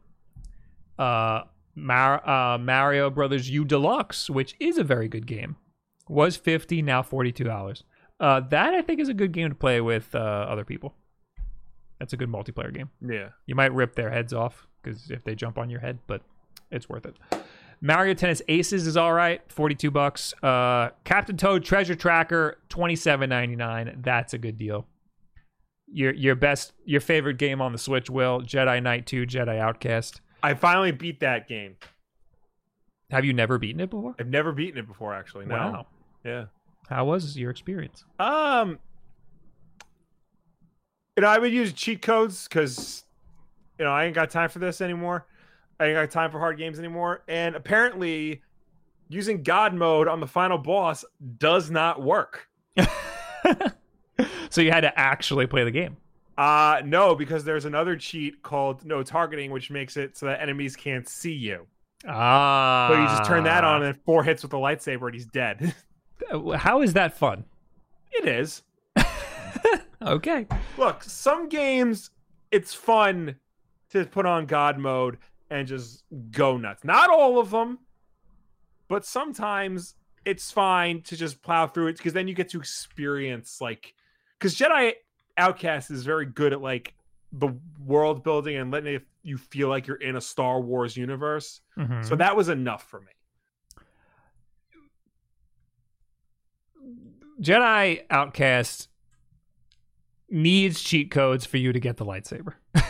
Uh, 0.99 1.43
Mar- 1.75 2.27
uh, 2.29 2.59
Mario 2.59 3.11
Brothers 3.11 3.51
U 3.51 3.65
Deluxe, 3.65 4.31
which 4.31 4.55
is 4.59 4.79
a 4.79 4.85
very 4.85 5.09
good 5.09 5.27
game, 5.27 5.57
was 6.09 6.37
fifty. 6.37 6.83
Now 6.83 7.03
forty 7.03 7.33
two 7.33 7.45
dollars. 7.45 7.85
Uh, 8.19 8.41
that 8.41 8.73
I 8.73 8.81
think 8.83 9.01
is 9.01 9.09
a 9.09 9.15
good 9.15 9.33
game 9.33 9.51
to 9.51 9.55
play 9.55 9.81
with 9.81 10.15
uh, 10.15 10.19
other 10.19 10.65
people. 10.65 10.95
That's 11.99 12.13
a 12.13 12.17
good 12.17 12.29
multiplayer 12.31 12.73
game. 12.73 12.91
Yeah. 13.07 13.29
You 13.47 13.55
might 13.55 13.73
rip 13.73 13.95
their 13.95 14.11
heads 14.11 14.33
off 14.33 14.67
because 14.83 15.11
if 15.11 15.25
they 15.25 15.35
jump 15.35 15.59
on 15.59 15.71
your 15.71 15.81
head, 15.81 15.99
but 16.07 16.23
it's 16.71 16.89
worth 16.89 17.07
it. 17.07 17.17
Mario 17.81 18.15
Tennis 18.15 18.43
Aces 18.49 18.87
is 18.87 18.97
all 18.97 19.13
right, 19.13 19.41
forty-two 19.51 19.91
bucks. 19.91 20.35
Uh, 20.43 20.91
Captain 21.05 21.37
Toad 21.37 21.65
Treasure 21.65 21.95
Tracker, 21.95 22.59
twenty-seven 22.69 23.29
ninety-nine. 23.29 24.01
That's 24.03 24.35
a 24.35 24.39
good 24.39 24.59
deal. 24.59 24.87
Your 25.87 26.13
your 26.15 26.35
best 26.35 26.73
your 26.85 27.01
favorite 27.01 27.39
game 27.39 27.61
on 27.61 27.73
the 27.73 27.79
Switch, 27.79 28.11
Will 28.11 28.41
Jedi 28.41 28.83
Knight 28.83 29.07
Two, 29.07 29.27
Jedi 29.27 29.59
Outcast. 29.59 30.21
I 30.43 30.55
finally 30.55 30.91
beat 30.91 31.21
that 31.21 31.49
game. 31.49 31.77
Have 33.11 33.25
you 33.25 33.33
never 33.33 33.59
beaten 33.59 33.81
it 33.81 33.91
before? 33.91 34.17
I've 34.19 34.27
never 34.27 34.51
beaten 34.51 34.79
it 34.79 34.87
before, 34.89 35.15
actually. 35.15 35.47
No. 35.47 35.55
Wow. 35.55 35.87
Yeah. 36.25 36.45
How 36.89 37.05
was 37.05 37.37
your 37.39 37.51
experience? 37.51 38.05
Um, 38.19 38.79
you 41.17 41.23
know, 41.23 41.29
I 41.29 41.39
would 41.39 41.53
use 41.53 41.73
cheat 41.73 42.03
codes 42.03 42.49
because, 42.49 43.05
you 43.79 43.85
know, 43.85 43.93
I 43.93 44.07
ain't 44.07 44.15
got 44.15 44.31
time 44.31 44.49
for 44.49 44.59
this 44.59 44.81
anymore. 44.81 45.27
I 45.79 45.87
ain't 45.87 45.95
got 45.95 46.11
time 46.11 46.31
for 46.31 46.39
hard 46.39 46.59
games 46.59 46.79
anymore. 46.79 47.23
And 47.29 47.55
apparently, 47.55 48.43
using 49.09 49.43
God 49.43 49.75
mode 49.75 50.09
on 50.09 50.21
the 50.21 50.27
final 50.27 50.59
boss 50.59 51.05
does 51.39 51.71
not 51.71 52.03
work. 52.03 52.49
so 54.51 54.61
you 54.61 54.71
had 54.71 54.81
to 54.83 54.99
actually 54.99 55.47
play 55.47 55.65
the 55.65 55.71
game. 55.71 55.97
Uh 56.39 56.83
no, 56.85 57.15
because 57.15 57.45
there's 57.45 57.65
another 57.65 57.97
cheat 57.97 58.43
called 58.43 58.85
no 58.85 59.03
targeting, 59.03 59.51
which 59.51 59.71
makes 59.71 59.97
it 59.97 60.19
so 60.19 60.27
that 60.27 60.43
enemies 60.43 60.77
can't 60.77 61.09
see 61.09 61.33
you. 61.33 61.67
Ah. 62.07 62.89
But 62.91 63.01
you 63.01 63.07
just 63.07 63.25
turn 63.25 63.45
that 63.45 63.65
on 63.65 63.83
and 63.83 63.99
four 64.05 64.23
hits 64.23 64.43
with 64.43 64.51
the 64.51 64.59
lightsaber 64.59 65.07
and 65.07 65.15
he's 65.15 65.27
dead. 65.27 65.75
How 66.57 66.83
is 66.83 66.93
that 66.93 67.17
fun? 67.17 67.45
it 68.13 68.27
is. 68.27 68.63
Okay. 70.03 70.47
Look, 70.79 71.03
some 71.03 71.49
games 71.49 72.11
it's 72.51 72.73
fun 72.73 73.37
to 73.91 74.05
put 74.05 74.27
on 74.27 74.47
God 74.47 74.79
mode 74.79 75.19
and 75.51 75.67
just 75.67 76.03
go 76.31 76.57
nuts. 76.57 76.85
Not 76.85 77.11
all 77.11 77.39
of 77.39 77.51
them, 77.51 77.79
but 78.89 79.05
sometimes 79.05 79.95
it's 80.25 80.51
fine 80.51 81.03
to 81.03 81.17
just 81.17 81.43
plow 81.43 81.67
through 81.67 81.89
it 81.89 81.97
because 81.99 82.13
then 82.13 82.27
you 82.29 82.35
get 82.35 82.49
to 82.51 82.59
experience 82.59 83.61
like 83.61 83.95
because 84.39 84.57
Jedi 84.57 84.93
Outcast 85.39 85.91
is 85.91 86.05
very 86.05 86.27
good 86.27 86.53
at 86.53 86.61
like 86.61 86.95
the 87.33 87.55
world 87.85 88.25
building 88.25 88.57
and 88.57 88.71
letting 88.71 89.01
you 89.23 89.37
feel 89.39 89.69
like 89.69 89.87
you're 89.87 89.97
in 89.97 90.17
a 90.17 90.21
Star 90.21 90.61
Wars 90.61 90.97
universe. 90.97 91.61
Mhm. 91.77 92.05
So 92.05 92.17
that 92.17 92.37
was 92.37 92.49
enough 92.49 92.89
for 92.89 93.01
me. 93.01 93.07
Jedi 97.41 98.03
Outcast 98.11 98.89
needs 100.31 100.81
cheat 100.81 101.11
codes 101.11 101.45
for 101.45 101.59
you 101.59 101.73
to 101.73 101.81
get 101.81 101.97
the 101.97 102.07
lightsaber. 102.07 102.55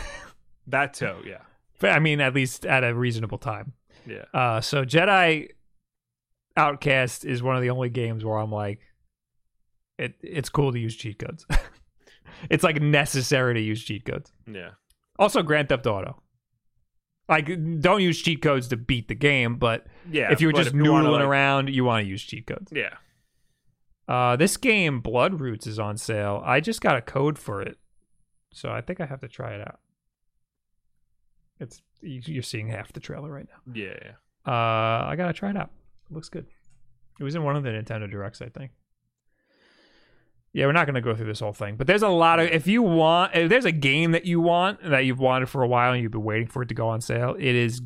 That 0.69 0.93
too, 0.95 1.15
yeah. 1.25 1.43
I 1.81 1.99
mean, 1.99 2.19
at 2.21 2.33
least 2.33 2.65
at 2.65 2.83
a 2.83 2.93
reasonable 2.93 3.37
time. 3.37 3.73
Yeah. 4.05 4.25
Uh, 4.33 4.61
so 4.61 4.83
Jedi 4.85 5.49
Outcast 6.55 7.23
is 7.25 7.43
one 7.43 7.55
of 7.55 7.61
the 7.61 7.69
only 7.69 7.89
games 7.89 8.25
where 8.25 8.37
I'm 8.37 8.51
like, 8.51 8.79
it 9.97 10.15
it's 10.21 10.49
cool 10.49 10.71
to 10.71 10.79
use 10.79 10.95
cheat 10.95 11.19
codes. 11.19 11.45
it's 12.49 12.63
like 12.63 12.81
necessary 12.81 13.53
to 13.55 13.59
use 13.61 13.83
cheat 13.83 14.05
codes. 14.05 14.31
Yeah. 14.51 14.71
Also, 15.19 15.41
Grand 15.43 15.69
Theft 15.69 15.85
Auto. 15.87 16.21
Like, 17.29 17.47
don't 17.81 18.01
use 18.01 18.21
cheat 18.21 18.41
codes 18.41 18.69
to 18.69 18.77
beat 18.77 19.07
the 19.09 19.15
game, 19.15 19.55
but 19.57 19.85
Yeah. 20.09 20.31
if 20.31 20.39
you're 20.39 20.53
just 20.53 20.73
you 20.73 20.91
wanna, 20.91 21.09
noodling 21.09 21.11
like- 21.13 21.25
around, 21.25 21.69
you 21.69 21.83
want 21.83 22.03
to 22.03 22.09
use 22.09 22.23
cheat 22.23 22.47
codes. 22.47 22.71
Yeah. 22.73 22.93
Uh, 24.07 24.37
this 24.37 24.55
game, 24.55 25.01
Bloodroots, 25.01 25.67
is 25.67 25.77
on 25.79 25.97
sale. 25.97 26.41
I 26.45 26.61
just 26.61 26.79
got 26.79 26.95
a 26.95 27.01
code 27.01 27.37
for 27.37 27.61
it, 27.61 27.77
so 28.53 28.69
I 28.71 28.79
think 28.79 29.01
I 29.01 29.05
have 29.05 29.19
to 29.19 29.27
try 29.27 29.53
it 29.55 29.59
out. 29.61 29.79
It's 31.59 31.81
you- 32.01 32.21
you're 32.25 32.43
seeing 32.43 32.67
half 32.69 32.93
the 32.93 32.99
trailer 32.99 33.29
right 33.31 33.47
now. 33.49 33.73
Yeah. 33.73 33.93
yeah. 34.03 34.11
Uh, 34.45 35.07
I 35.07 35.15
gotta 35.17 35.33
try 35.33 35.49
it 35.49 35.57
out. 35.57 35.71
It 36.09 36.13
looks 36.13 36.29
good. 36.29 36.45
It 37.19 37.23
was 37.23 37.35
in 37.35 37.43
one 37.43 37.55
of 37.55 37.63
the 37.63 37.69
Nintendo 37.69 38.09
Directs, 38.09 38.41
I 38.41 38.49
think. 38.49 38.71
Yeah, 40.53 40.65
we're 40.65 40.71
not 40.71 40.85
gonna 40.87 41.01
go 41.01 41.13
through 41.15 41.25
this 41.27 41.39
whole 41.41 41.53
thing, 41.53 41.75
but 41.75 41.87
there's 41.87 42.01
a 42.03 42.07
lot 42.07 42.39
of. 42.39 42.47
If 42.49 42.67
you 42.67 42.81
want, 42.81 43.35
if 43.35 43.49
there's 43.49 43.65
a 43.65 43.71
game 43.71 44.11
that 44.11 44.25
you 44.25 44.39
want 44.39 44.81
that 44.83 45.05
you've 45.05 45.19
wanted 45.19 45.49
for 45.49 45.61
a 45.63 45.67
while 45.67 45.93
and 45.93 46.01
you've 46.01 46.11
been 46.11 46.23
waiting 46.23 46.47
for 46.47 46.61
it 46.63 46.67
to 46.69 46.75
go 46.75 46.87
on 46.87 47.01
sale, 47.01 47.35
it 47.37 47.55
is 47.55 47.81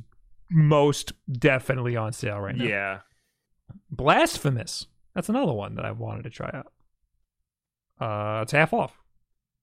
most 0.49 1.13
definitely 1.31 1.95
on 1.97 2.13
sale 2.13 2.39
right 2.39 2.55
now. 2.55 2.63
Yeah. 2.65 2.99
Blasphemous. 3.89 4.87
That's 5.15 5.29
another 5.29 5.53
one 5.53 5.75
that 5.75 5.85
I've 5.85 5.97
wanted 5.99 6.23
to 6.23 6.29
try 6.29 6.49
out. 6.53 6.71
Uh, 7.99 8.41
it's 8.43 8.51
half 8.51 8.73
off. 8.73 8.97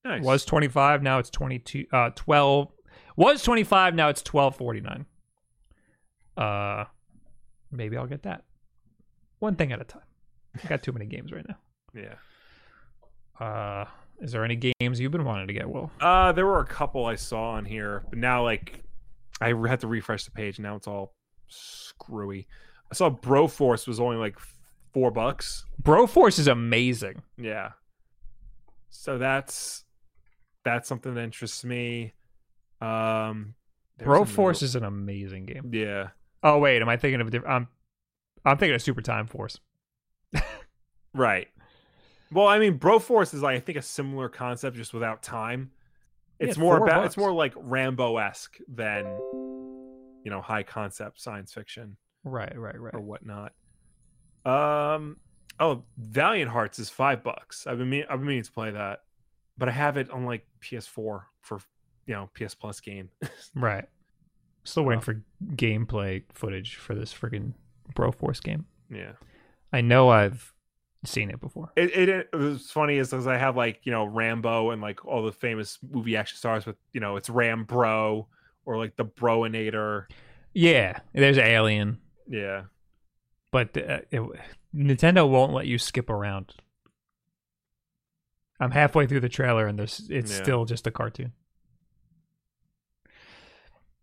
Nice. 0.04 0.22
Was 0.22 0.44
25, 0.44 1.02
now 1.02 1.18
it's 1.18 1.30
22 1.30 1.86
uh 1.92 2.10
12 2.14 2.68
was 3.18 3.42
25, 3.42 3.94
now 3.94 4.08
it's 4.08 4.22
12.49. 4.22 5.04
Uh 6.36 6.84
maybe 7.70 7.96
I'll 7.96 8.06
get 8.06 8.22
that. 8.22 8.44
One 9.40 9.56
thing 9.56 9.72
at 9.72 9.80
a 9.80 9.84
time. 9.84 10.02
I 10.64 10.66
got 10.68 10.82
too 10.82 10.92
many 10.92 11.06
games 11.06 11.32
right 11.32 11.44
now. 11.48 11.56
yeah. 11.94 12.14
Uh 13.44 13.84
is 14.20 14.32
there 14.32 14.44
any 14.44 14.56
games 14.56 14.98
you've 14.98 15.12
been 15.12 15.24
wanting 15.24 15.46
to 15.46 15.52
get, 15.54 15.68
Will? 15.70 15.92
Uh, 16.00 16.32
there 16.32 16.44
were 16.44 16.58
a 16.58 16.66
couple 16.66 17.06
I 17.06 17.14
saw 17.14 17.50
on 17.52 17.64
here, 17.64 18.02
but 18.10 18.18
now 18.18 18.42
like 18.42 18.82
I 19.40 19.54
had 19.68 19.80
to 19.80 19.86
refresh 19.86 20.24
the 20.24 20.32
page. 20.32 20.58
Now 20.58 20.74
it's 20.74 20.88
all 20.88 21.14
screwy. 21.46 22.48
I 22.90 22.94
saw 22.94 23.10
Broforce 23.10 23.86
was 23.86 24.00
only 24.00 24.16
like 24.16 24.36
four 24.92 25.10
bucks. 25.12 25.64
Broforce 25.80 26.38
is 26.40 26.48
amazing. 26.48 27.22
Yeah. 27.36 27.72
So 28.90 29.18
that's 29.18 29.84
that's 30.64 30.88
something 30.88 31.14
that 31.14 31.22
interests 31.22 31.64
me. 31.64 32.14
Um, 32.80 33.54
there's 33.98 34.08
Broforce 34.08 34.62
is 34.62 34.76
an 34.76 34.84
amazing 34.84 35.46
game. 35.46 35.70
yeah 35.72 36.08
Oh 36.42 36.58
wait, 36.58 36.80
am 36.82 36.88
I 36.88 36.96
thinking 36.96 37.20
of 37.20 37.26
a 37.26 37.30
different 37.30 37.54
I'm 37.54 37.68
I'm 38.44 38.58
thinking 38.58 38.74
of 38.74 38.82
Super 38.82 39.02
Time 39.02 39.26
Force. 39.26 39.58
right. 41.14 41.48
Well, 42.30 42.46
I 42.46 42.58
mean, 42.58 42.78
Broforce 42.78 43.34
is 43.34 43.42
like 43.42 43.56
I 43.56 43.60
think 43.60 43.78
a 43.78 43.82
similar 43.82 44.28
concept 44.28 44.76
just 44.76 44.92
without 44.94 45.22
time. 45.22 45.70
It's 46.38 46.56
Yeah, 46.56 46.62
more 46.62 46.76
about 46.76 47.02
bucks. 47.02 47.06
it's 47.06 47.16
more 47.16 47.32
like 47.32 47.54
Rambo 47.56 48.18
esque 48.18 48.58
than 48.68 49.06
you 50.24 50.30
know 50.30 50.40
high 50.40 50.62
concept 50.62 51.20
science 51.20 51.52
fiction 51.52 51.96
Right, 52.24 52.56
right, 52.56 52.78
right. 52.78 52.94
or 52.94 53.00
whatnot. 53.00 53.52
Um. 54.44 55.16
Oh, 55.60 55.82
Valiant 55.96 56.50
Hearts 56.50 56.78
is 56.78 56.88
five 56.88 57.24
bucks. 57.24 57.66
I've 57.66 57.78
been 57.78 57.90
mean, 57.90 58.04
I've 58.08 58.20
been 58.20 58.28
meaning 58.28 58.44
to 58.44 58.52
play 58.52 58.70
that, 58.70 59.00
but 59.56 59.68
I 59.68 59.72
have 59.72 59.96
it 59.96 60.08
on 60.10 60.24
like 60.24 60.46
PS4 60.62 61.22
for 61.40 61.58
you 62.08 62.14
know 62.14 62.28
PS 62.34 62.54
Plus 62.56 62.80
game. 62.80 63.10
Right. 63.54 63.84
Still 64.64 64.82
waiting 64.84 64.98
Oh. 65.00 65.04
for 65.04 65.22
gameplay 65.54 66.24
footage 66.34 66.74
for 66.74 66.94
this 66.96 67.14
freaking 67.14 67.52
Broforce 67.94 68.42
game. 68.42 68.66
yeah. 68.90 69.12
I 69.72 69.80
know 69.82 70.08
I've 70.08 70.52
seen 71.04 71.30
it 71.30 71.40
before. 71.40 71.70
It, 71.76 71.94
it 71.96 72.08
it 72.32 72.36
was 72.36 72.70
funny 72.70 72.96
is 72.98 73.10
because 73.10 73.26
I 73.26 73.36
have 73.38 73.56
like 73.56 73.80
you 73.84 73.92
know 73.92 74.04
Rambo 74.06 74.70
and 74.70 74.82
like 74.82 75.04
all 75.06 75.22
the 75.24 75.32
famous 75.32 75.78
movie 75.88 76.16
action 76.16 76.36
stars 76.38 76.66
with 76.66 76.76
you 76.92 77.00
know 77.00 77.16
it's 77.16 77.30
Ram 77.30 77.64
Bro 77.64 78.26
or 78.66 78.76
like 78.78 78.96
the 78.96 79.04
Broinator. 79.04 80.06
Yeah, 80.54 80.98
there's 81.12 81.38
Alien, 81.38 81.98
Yeah. 82.26 82.64
but 83.52 83.76
uh, 83.76 84.00
it, 84.10 84.22
Nintendo 84.74 85.28
won't 85.28 85.52
let 85.52 85.66
you 85.66 85.78
skip 85.78 86.10
around. 86.10 86.54
I'm 88.60 88.70
halfway 88.72 89.06
through 89.06 89.20
the 89.20 89.28
trailer 89.28 89.66
and 89.66 89.78
there's 89.78 90.08
it's 90.10 90.32
Yeah. 90.36 90.42
still 90.42 90.64
just 90.64 90.86
a 90.86 90.90
cartoon. 90.90 91.32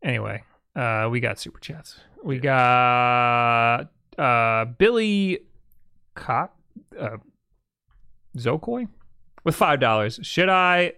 Anyway, 0.05 0.43
uh, 0.75 1.07
we 1.11 1.19
got 1.19 1.39
super 1.39 1.59
chats. 1.59 1.99
We 2.23 2.37
got 2.39 3.87
uh, 4.17 4.65
Billy 4.77 5.39
Cop 6.13 6.57
uh, 6.97 7.17
Zokoi 8.37 8.87
with 9.43 9.55
five 9.55 9.79
dollars. 9.79 10.19
Should 10.21 10.47
I 10.49 10.93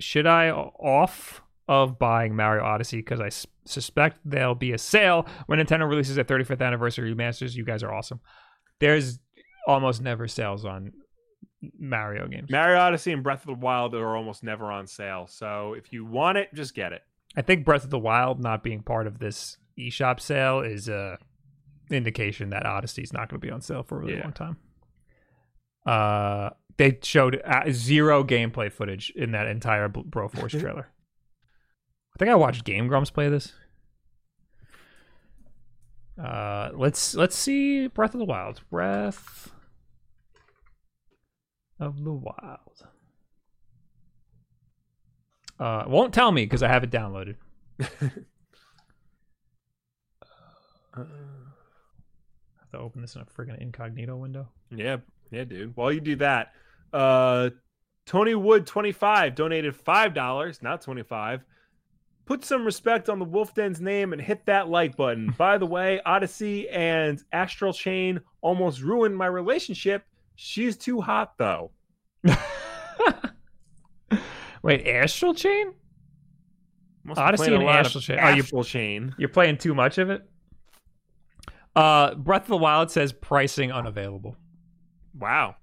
should 0.00 0.26
I 0.26 0.50
off 0.50 1.40
of 1.68 1.98
buying 1.98 2.34
Mario 2.34 2.64
Odyssey 2.64 2.96
because 2.98 3.20
I 3.20 3.26
s- 3.26 3.46
suspect 3.64 4.18
there'll 4.24 4.54
be 4.54 4.72
a 4.72 4.78
sale 4.78 5.26
when 5.46 5.58
Nintendo 5.58 5.88
releases 5.88 6.16
their 6.16 6.24
35th 6.24 6.62
anniversary 6.62 7.14
remasters. 7.14 7.54
You 7.54 7.64
guys 7.64 7.82
are 7.82 7.92
awesome. 7.92 8.20
There's 8.80 9.18
almost 9.66 10.00
never 10.00 10.26
sales 10.28 10.64
on 10.64 10.92
Mario 11.78 12.26
games. 12.26 12.50
Mario 12.50 12.78
Odyssey 12.78 13.12
and 13.12 13.22
Breath 13.22 13.40
of 13.40 13.46
the 13.46 13.52
Wild 13.54 13.94
are 13.94 14.16
almost 14.16 14.42
never 14.42 14.72
on 14.72 14.86
sale. 14.86 15.26
So 15.28 15.74
if 15.74 15.92
you 15.92 16.04
want 16.06 16.38
it, 16.38 16.48
just 16.54 16.74
get 16.74 16.92
it. 16.92 17.02
I 17.36 17.42
think 17.42 17.64
Breath 17.64 17.84
of 17.84 17.90
the 17.90 17.98
Wild 17.98 18.40
not 18.40 18.62
being 18.62 18.82
part 18.82 19.06
of 19.06 19.18
this 19.18 19.58
eShop 19.78 20.18
sale 20.20 20.60
is 20.60 20.88
a 20.88 21.18
indication 21.90 22.50
that 22.50 22.66
Odyssey 22.66 23.02
is 23.02 23.12
not 23.12 23.28
going 23.28 23.40
to 23.40 23.46
be 23.46 23.50
on 23.52 23.60
sale 23.60 23.82
for 23.82 23.96
a 23.96 24.00
really 24.00 24.16
Yeah. 24.16 24.24
long 24.24 24.32
time. 24.32 24.56
Uh, 25.86 26.50
they 26.76 26.98
showed 27.02 27.40
uh, 27.44 27.64
zero 27.70 28.22
gameplay 28.24 28.70
footage 28.70 29.10
in 29.16 29.32
that 29.32 29.46
entire 29.46 29.88
Broforce 29.88 30.58
trailer. 30.60 30.88
I 32.14 32.18
think 32.18 32.30
I 32.30 32.34
watched 32.34 32.64
Game 32.64 32.88
Grumps 32.88 33.10
play 33.10 33.28
this. 33.28 33.52
Uh, 36.22 36.70
let's 36.74 37.14
let's 37.14 37.36
see 37.36 37.86
Breath 37.86 38.14
of 38.14 38.18
the 38.18 38.24
Wild. 38.24 38.60
Breath 38.70 39.52
of 41.78 42.02
the 42.02 42.12
Wild. 42.12 42.86
Uh, 45.58 45.84
won't 45.86 46.14
tell 46.14 46.30
me 46.30 46.44
because 46.44 46.62
I 46.62 46.68
have 46.68 46.84
it 46.84 46.90
downloaded. 46.90 47.36
Uh, 50.96 51.02
I 51.02 52.60
have 52.60 52.70
to 52.72 52.78
open 52.78 53.02
this 53.02 53.14
in 53.14 53.20
a 53.22 53.24
friggin' 53.24 53.60
incognito 53.60 54.16
window. 54.16 54.48
yeah, 54.74 54.96
yeah, 55.30 55.44
dude. 55.44 55.76
While 55.76 55.92
you 55.92 56.00
do 56.00 56.16
that, 56.16 56.52
uh, 56.92 57.50
Tony 58.06 58.34
Wood 58.34 58.66
twenty 58.66 58.90
five 58.92 59.34
donated 59.34 59.76
five 59.76 60.14
dollars, 60.14 60.60
not 60.62 60.80
twenty 60.82 61.02
five. 61.02 61.44
Put 62.24 62.44
some 62.44 62.64
respect 62.64 63.08
on 63.08 63.18
the 63.18 63.24
Wolf 63.24 63.54
Den's 63.54 63.80
name 63.80 64.12
and 64.12 64.20
hit 64.20 64.44
that 64.46 64.68
like 64.68 64.96
button. 64.96 65.34
By 65.38 65.56
the 65.58 65.66
way, 65.66 66.00
Odyssey 66.04 66.68
and 66.68 67.22
Astral 67.32 67.72
Chain 67.72 68.20
almost 68.40 68.82
ruined 68.82 69.16
my 69.16 69.26
relationship. 69.26 70.04
She's 70.34 70.76
too 70.76 71.00
hot 71.00 71.38
though. 71.38 71.70
Wait, 74.68 74.86
Astral 74.86 75.34
Chain? 75.34 75.72
Must 77.04 77.18
Odyssey 77.20 77.54
and 77.54 77.62
Astral 77.64 78.02
Chain. 78.02 78.18
Oh, 78.20 78.28
you- 78.28 78.42
Astral 78.42 78.64
Chain. 78.64 79.14
You're 79.18 79.28
playing 79.28 79.58
too 79.58 79.74
much 79.74 79.98
of 79.98 80.10
it? 80.10 80.22
Uh, 81.74 82.14
Breath 82.14 82.42
of 82.42 82.48
the 82.48 82.56
Wild 82.56 82.90
says 82.90 83.12
pricing 83.12 83.72
unavailable. 83.72 84.36
Wow. 85.18 85.56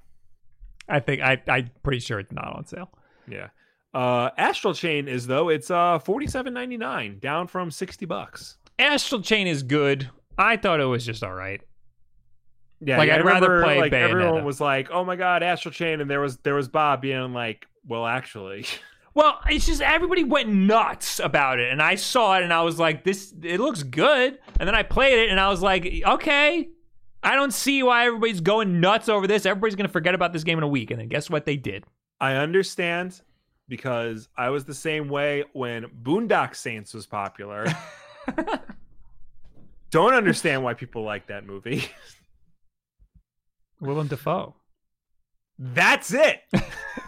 I 0.87 0.99
think 0.99 1.21
I 1.21 1.41
I'm 1.47 1.71
pretty 1.83 1.99
sure 1.99 2.19
it's 2.19 2.31
not 2.31 2.55
on 2.55 2.65
sale. 2.65 2.91
Yeah. 3.27 3.47
Uh 3.93 4.29
Astral 4.37 4.73
Chain 4.73 5.07
is 5.07 5.25
though, 5.27 5.49
it's 5.49 5.71
uh 5.71 5.99
forty 5.99 6.27
seven 6.27 6.53
ninety 6.53 6.77
nine, 6.77 7.17
down 7.19 7.47
from 7.47 7.71
sixty 7.71 8.05
bucks. 8.05 8.57
Astral 8.77 9.21
Chain 9.21 9.47
is 9.47 9.63
good. 9.63 10.09
I 10.37 10.57
thought 10.57 10.79
it 10.79 10.85
was 10.85 11.05
just 11.05 11.23
all 11.23 11.33
right. 11.33 11.61
Yeah, 12.81 12.97
Like, 12.97 13.07
yeah, 13.07 13.15
I'd 13.15 13.21
I 13.21 13.23
rather 13.23 13.49
remember, 13.49 13.63
play 13.63 13.79
like 13.79 13.93
everyone 13.93 14.43
was 14.45 14.59
like, 14.61 14.89
"Oh 14.91 15.03
my 15.05 15.15
god, 15.15 15.41
Astral 15.43 15.71
Chain," 15.73 16.01
and 16.01 16.09
there 16.09 16.19
was 16.19 16.37
there 16.39 16.53
was 16.55 16.67
Bob 16.67 17.01
being 17.01 17.33
like, 17.33 17.65
"Well, 17.87 18.05
actually, 18.05 18.65
Well, 19.15 19.39
it's 19.49 19.65
just 19.65 19.81
everybody 19.81 20.25
went 20.25 20.49
nuts 20.49 21.19
about 21.19 21.59
it, 21.59 21.71
and 21.71 21.81
I 21.81 21.95
saw 21.95 22.37
it, 22.37 22.43
and 22.43 22.53
I 22.53 22.61
was 22.63 22.77
like, 22.77 23.05
"This, 23.05 23.33
it 23.41 23.61
looks 23.61 23.81
good." 23.81 24.37
And 24.59 24.67
then 24.67 24.75
I 24.75 24.83
played 24.83 25.17
it, 25.17 25.29
and 25.29 25.39
I 25.39 25.49
was 25.49 25.61
like, 25.61 25.85
"Okay, 26.05 26.67
I 27.23 27.35
don't 27.35 27.53
see 27.53 27.81
why 27.81 28.07
everybody's 28.07 28.41
going 28.41 28.81
nuts 28.81 29.07
over 29.07 29.25
this. 29.25 29.45
Everybody's 29.45 29.75
gonna 29.75 29.87
forget 29.87 30.15
about 30.15 30.33
this 30.33 30.43
game 30.43 30.57
in 30.57 30.65
a 30.65 30.67
week." 30.67 30.91
And 30.91 30.99
then 30.99 31.07
guess 31.07 31.29
what 31.29 31.45
they 31.45 31.55
did? 31.55 31.85
I 32.19 32.33
understand 32.33 33.21
because 33.69 34.27
I 34.37 34.49
was 34.49 34.65
the 34.65 34.73
same 34.73 35.07
way 35.07 35.45
when 35.53 35.85
Boondock 35.85 36.53
Saints 36.53 36.93
was 36.93 37.05
popular. 37.05 37.67
Don't 39.91 40.13
understand 40.13 40.61
why 40.61 40.73
people 40.73 41.03
like 41.03 41.27
that 41.27 41.45
movie. 41.45 41.85
Willem 43.79 44.07
Dafoe. 44.07 44.55
That's 45.57 46.13
it. 46.13 46.41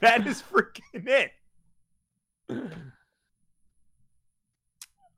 that 0.02 0.26
is 0.26 0.42
freaking 0.42 1.06
it. 1.06 1.32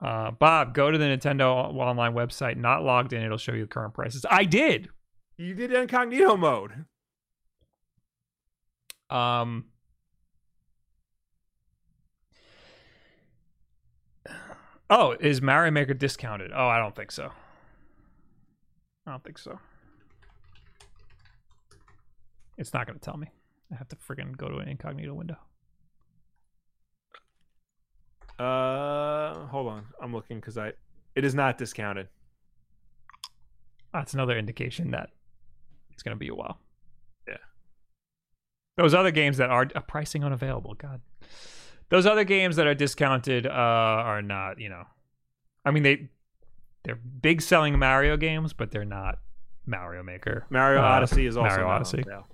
Uh, 0.02 0.32
Bob, 0.32 0.74
go 0.74 0.90
to 0.90 0.98
the 0.98 1.04
Nintendo 1.04 1.54
online 1.54 2.12
website. 2.12 2.56
Not 2.56 2.82
logged 2.82 3.12
in, 3.12 3.22
it'll 3.22 3.38
show 3.38 3.52
you 3.52 3.60
the 3.62 3.68
current 3.68 3.94
prices. 3.94 4.26
I 4.28 4.42
did. 4.42 4.88
You 5.36 5.54
did 5.54 5.72
incognito 5.72 6.36
mode. 6.36 6.86
Um, 9.10 9.66
oh, 14.90 15.12
is 15.20 15.40
Mario 15.40 15.70
Maker 15.70 15.94
discounted? 15.94 16.50
Oh, 16.52 16.66
I 16.66 16.78
don't 16.78 16.96
think 16.96 17.12
so. 17.12 17.30
I 19.06 19.12
don't 19.12 19.22
think 19.22 19.38
so. 19.38 19.60
It's 22.58 22.72
not 22.72 22.86
going 22.86 22.98
to 22.98 23.04
tell 23.04 23.16
me. 23.16 23.28
I 23.72 23.76
have 23.76 23.88
to 23.88 23.96
friggin' 23.96 24.36
go 24.36 24.48
to 24.48 24.58
an 24.58 24.68
incognito 24.68 25.14
window. 25.14 25.36
Uh, 28.38 29.46
hold 29.46 29.68
on. 29.68 29.86
I'm 30.00 30.12
looking 30.12 30.38
because 30.38 30.58
I. 30.58 30.72
It 31.14 31.24
is 31.24 31.34
not 31.34 31.58
discounted. 31.58 32.08
That's 33.92 34.14
another 34.14 34.38
indication 34.38 34.90
that 34.92 35.10
it's 35.92 36.02
going 36.02 36.16
to 36.16 36.18
be 36.18 36.28
a 36.28 36.34
while. 36.34 36.58
Yeah. 37.28 37.36
Those 38.78 38.94
other 38.94 39.10
games 39.10 39.36
that 39.36 39.50
are 39.50 39.68
uh, 39.74 39.80
pricing 39.80 40.24
unavailable, 40.24 40.74
God. 40.74 41.02
Those 41.90 42.06
other 42.06 42.24
games 42.24 42.56
that 42.56 42.66
are 42.66 42.74
discounted 42.74 43.46
uh, 43.46 43.50
are 43.50 44.22
not, 44.22 44.58
you 44.58 44.70
know. 44.70 44.84
I 45.64 45.70
mean, 45.70 45.82
they 45.82 46.08
they're 46.84 46.96
big 46.96 47.42
selling 47.42 47.78
Mario 47.78 48.16
games, 48.16 48.54
but 48.54 48.70
they're 48.70 48.84
not 48.86 49.18
Mario 49.66 50.02
Maker. 50.02 50.46
Mario 50.50 50.80
Uh, 50.80 50.84
Odyssey 50.84 51.26
is 51.26 51.36
also 51.36 51.48
Mario 51.50 51.68
Odyssey. 51.68 52.02
sale. 52.06 52.26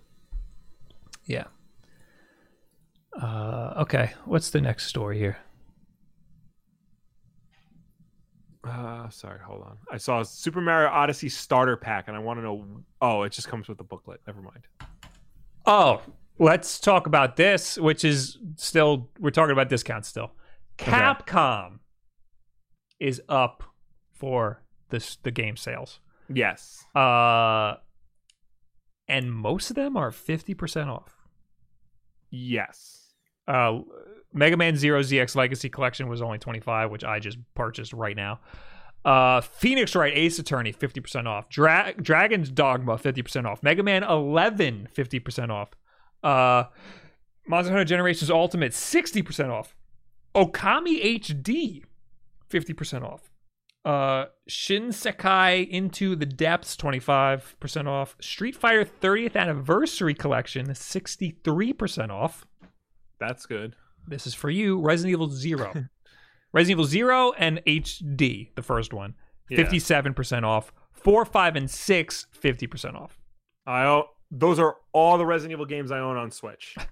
Yeah. 1.29 1.45
Uh, 3.20 3.74
okay, 3.83 4.12
what's 4.24 4.51
the 4.51 4.61
next 4.61 4.87
story 4.87 5.18
here? 5.18 5.39
Uh, 8.64 9.09
sorry, 9.09 9.39
hold 9.45 9.62
on. 9.62 9.79
I 9.91 9.99
saw 9.99 10.22
Super 10.22 10.61
Mario 10.61 10.89
Odyssey 10.89 11.29
starter 11.29 11.76
pack, 11.76 12.09
and 12.09 12.16
I 12.16 12.20
want 12.20 12.39
to 12.39 12.43
know. 12.43 12.66
Oh, 13.01 13.22
it 13.22 13.33
just 13.33 13.49
comes 13.49 13.68
with 13.68 13.79
the 13.79 13.85
booklet. 13.85 14.20
Never 14.26 14.43
mind. 14.43 14.66
Oh, 15.64 16.03
let's 16.39 16.79
talk 16.81 17.07
about 17.07 17.37
this, 17.37 17.79
which 17.79 18.05
is 18.05 18.39
still 18.57 19.11
we're 19.20 19.31
talking 19.31 19.53
about 19.53 19.68
discounts 19.68 20.09
still. 20.09 20.33
Capcom 20.76 21.79
is 23.01 23.20
up 23.29 23.62
for 24.12 24.62
this 24.91 25.16
the 25.22 25.31
game 25.31 25.57
sales. 25.57 26.01
Yes. 26.33 26.85
Uh 26.95 27.74
and 29.09 29.33
most 29.33 29.70
of 29.70 29.76
them 29.76 29.97
are 29.97 30.11
50% 30.11 30.89
off. 30.89 31.18
Yes. 32.31 33.12
Uh 33.47 33.81
Mega 34.33 34.57
Man 34.57 34.76
0 34.76 35.01
ZX 35.01 35.35
Legacy 35.37 35.68
Collection 35.70 36.09
was 36.09 36.20
only 36.20 36.39
25, 36.39 36.91
which 36.91 37.03
I 37.05 37.18
just 37.18 37.39
purchased 37.55 37.93
right 37.93 38.16
now. 38.16 38.41
Uh 39.05 39.41
Phoenix 39.41 39.95
Wright 39.95 40.12
Ace 40.14 40.39
Attorney 40.39 40.72
50% 40.72 41.26
off. 41.26 41.49
Dra- 41.49 41.95
Dragon's 42.01 42.51
Dogma 42.51 42.97
50% 42.99 43.47
off. 43.47 43.62
Mega 43.62 43.83
Man 43.83 44.03
11 44.03 44.89
50% 44.95 45.51
off. 45.51 45.70
Uh 46.22 46.64
Monster 47.47 47.72
Hunter 47.72 47.85
Generations 47.87 48.31
Ultimate 48.31 48.72
60% 48.72 49.49
off. 49.49 49.74
Okami 50.35 51.18
HD 51.18 51.83
50% 52.51 53.03
off. 53.03 53.31
Uh 53.89 54.26
Shin 54.47 54.89
Sekai 54.89 55.66
Into 55.66 56.14
the 56.14 56.26
Depths 56.26 56.76
25% 56.76 57.86
off. 57.86 58.16
Street 58.20 58.55
Fighter 58.55 58.84
30th 58.84 59.34
Anniversary 59.34 60.12
Collection 60.12 60.66
63% 60.66 62.11
off. 62.11 62.47
That's 63.18 63.47
good. 63.47 63.76
This 64.07 64.26
is 64.26 64.34
for 64.34 64.51
you. 64.51 64.78
Resident 64.78 65.12
Evil 65.12 65.30
0. 65.30 65.72
Resident 66.53 66.72
Evil 66.72 66.84
0 66.84 67.32
and 67.39 67.62
HD, 67.66 68.55
the 68.57 68.62
first 68.62 68.93
one. 68.93 69.14
57% 69.51 70.43
off. 70.45 70.70
4, 70.93 71.24
5 71.24 71.57
and 71.57 71.70
6 71.70 72.26
50% 72.39 72.95
off. 72.95 73.18
I 73.66 74.03
those 74.30 74.59
are 74.59 74.76
all 74.93 75.16
the 75.16 75.24
Resident 75.24 75.53
Evil 75.53 75.64
games 75.64 75.91
I 75.91 76.01
own 76.01 76.18
on 76.18 76.30
Switch. 76.30 76.76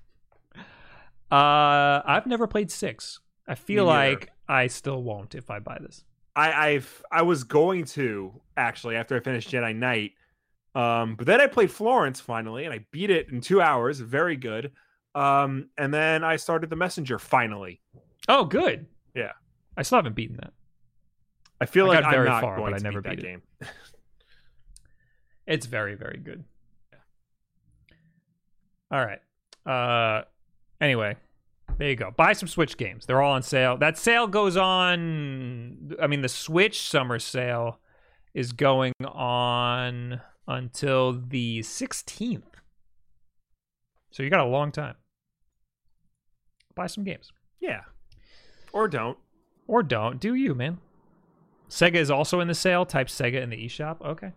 Uh 1.29 2.01
I've 2.07 2.27
never 2.27 2.47
played 2.47 2.71
6. 2.71 3.19
I 3.49 3.57
feel 3.57 3.85
like 3.85 4.31
I 4.49 4.69
still 4.69 5.03
won't 5.03 5.35
if 5.35 5.51
I 5.51 5.59
buy 5.59 5.79
this. 5.81 6.05
I 6.37 6.69
I've 6.69 7.03
I 7.11 7.23
was 7.23 7.43
going 7.45 7.87
to 7.87 8.33
actually 8.57 8.95
after 8.97 9.17
I 9.17 9.21
finished 9.21 9.51
Jedi 9.51 9.75
Knight. 9.75 10.13
Um, 10.75 11.17
but 11.17 11.27
then 11.27 11.41
I 11.41 11.47
played 11.47 11.71
Florence 11.71 12.21
finally, 12.21 12.65
and 12.67 12.75
I 12.75 12.85
beat 12.93 13.11
it 13.11 13.31
in 13.31 13.41
two 13.41 13.61
hours. 13.63 13.99
Very 13.99 14.37
good. 14.37 14.73
Um, 15.15 15.71
and 15.79 15.93
then 15.93 16.23
I 16.23 16.37
started 16.37 16.69
the 16.69 16.77
Messenger 16.77 17.19
finally. 17.19 17.81
Oh, 18.29 18.45
good. 18.45 18.87
Yeah. 19.15 19.33
I 19.79 19.83
still 19.83 19.97
haven't 19.97 20.15
beaten 20.15 20.37
that. 20.37 20.53
I 21.59 21.65
feel 21.65 21.87
I 21.91 21.95
like 21.95 22.05
I'm 22.05 22.11
very 22.11 22.29
not 22.29 22.43
far, 22.43 22.57
going 22.57 22.73
but 22.73 22.75
I 22.75 22.79
to 22.79 22.85
never 22.85 23.01
beat 23.01 23.09
that 23.09 23.17
beat 23.17 23.25
it. 23.25 23.29
game. 23.29 23.43
It's 25.47 25.65
very, 25.67 25.95
very 25.95 26.19
good. 26.19 26.45
All 28.91 29.05
right. 29.05 29.21
Uh 29.65 30.25
anyway, 30.81 31.17
there 31.79 31.91
you 31.91 31.97
go. 31.97 32.11
Buy 32.17 32.33
some 32.33 32.49
Switch 32.49 32.77
games. 32.77 33.07
They're 33.07 33.23
all 33.23 33.33
on 33.33 33.43
sale. 33.43 33.77
That 33.77 33.99
sale 33.99 34.27
goes 34.27 34.57
on 34.57 35.93
I 36.01 36.07
mean 36.07 36.23
the 36.23 36.29
Switch 36.29 36.89
summer 36.89 37.19
sale 37.19 37.81
is 38.35 38.53
going 38.53 38.93
on 39.05 40.21
until 40.47 41.13
the 41.13 41.61
16th. 41.61 42.43
So 44.11 44.23
you 44.23 44.31
got 44.31 44.41
a 44.41 44.49
long 44.49 44.73
time. 44.73 44.95
Buy 46.75 46.87
some 46.87 47.05
games. 47.05 47.33
Yeah, 47.61 47.83
or 48.73 48.89
don't. 48.89 49.19
Or 49.67 49.83
don't. 49.83 50.21
Do 50.21 50.35
you, 50.35 50.55
man. 50.55 50.79
Sega 51.69 51.97
is 51.97 52.11
also 52.11 52.41
in 52.41 52.49
the 52.49 52.55
sale. 52.55 52.87
Type 52.87 53.09
Sega 53.09 53.43
in 53.43 53.51
the 53.51 53.57
eShop. 53.57 54.01
Okay. 54.03 54.33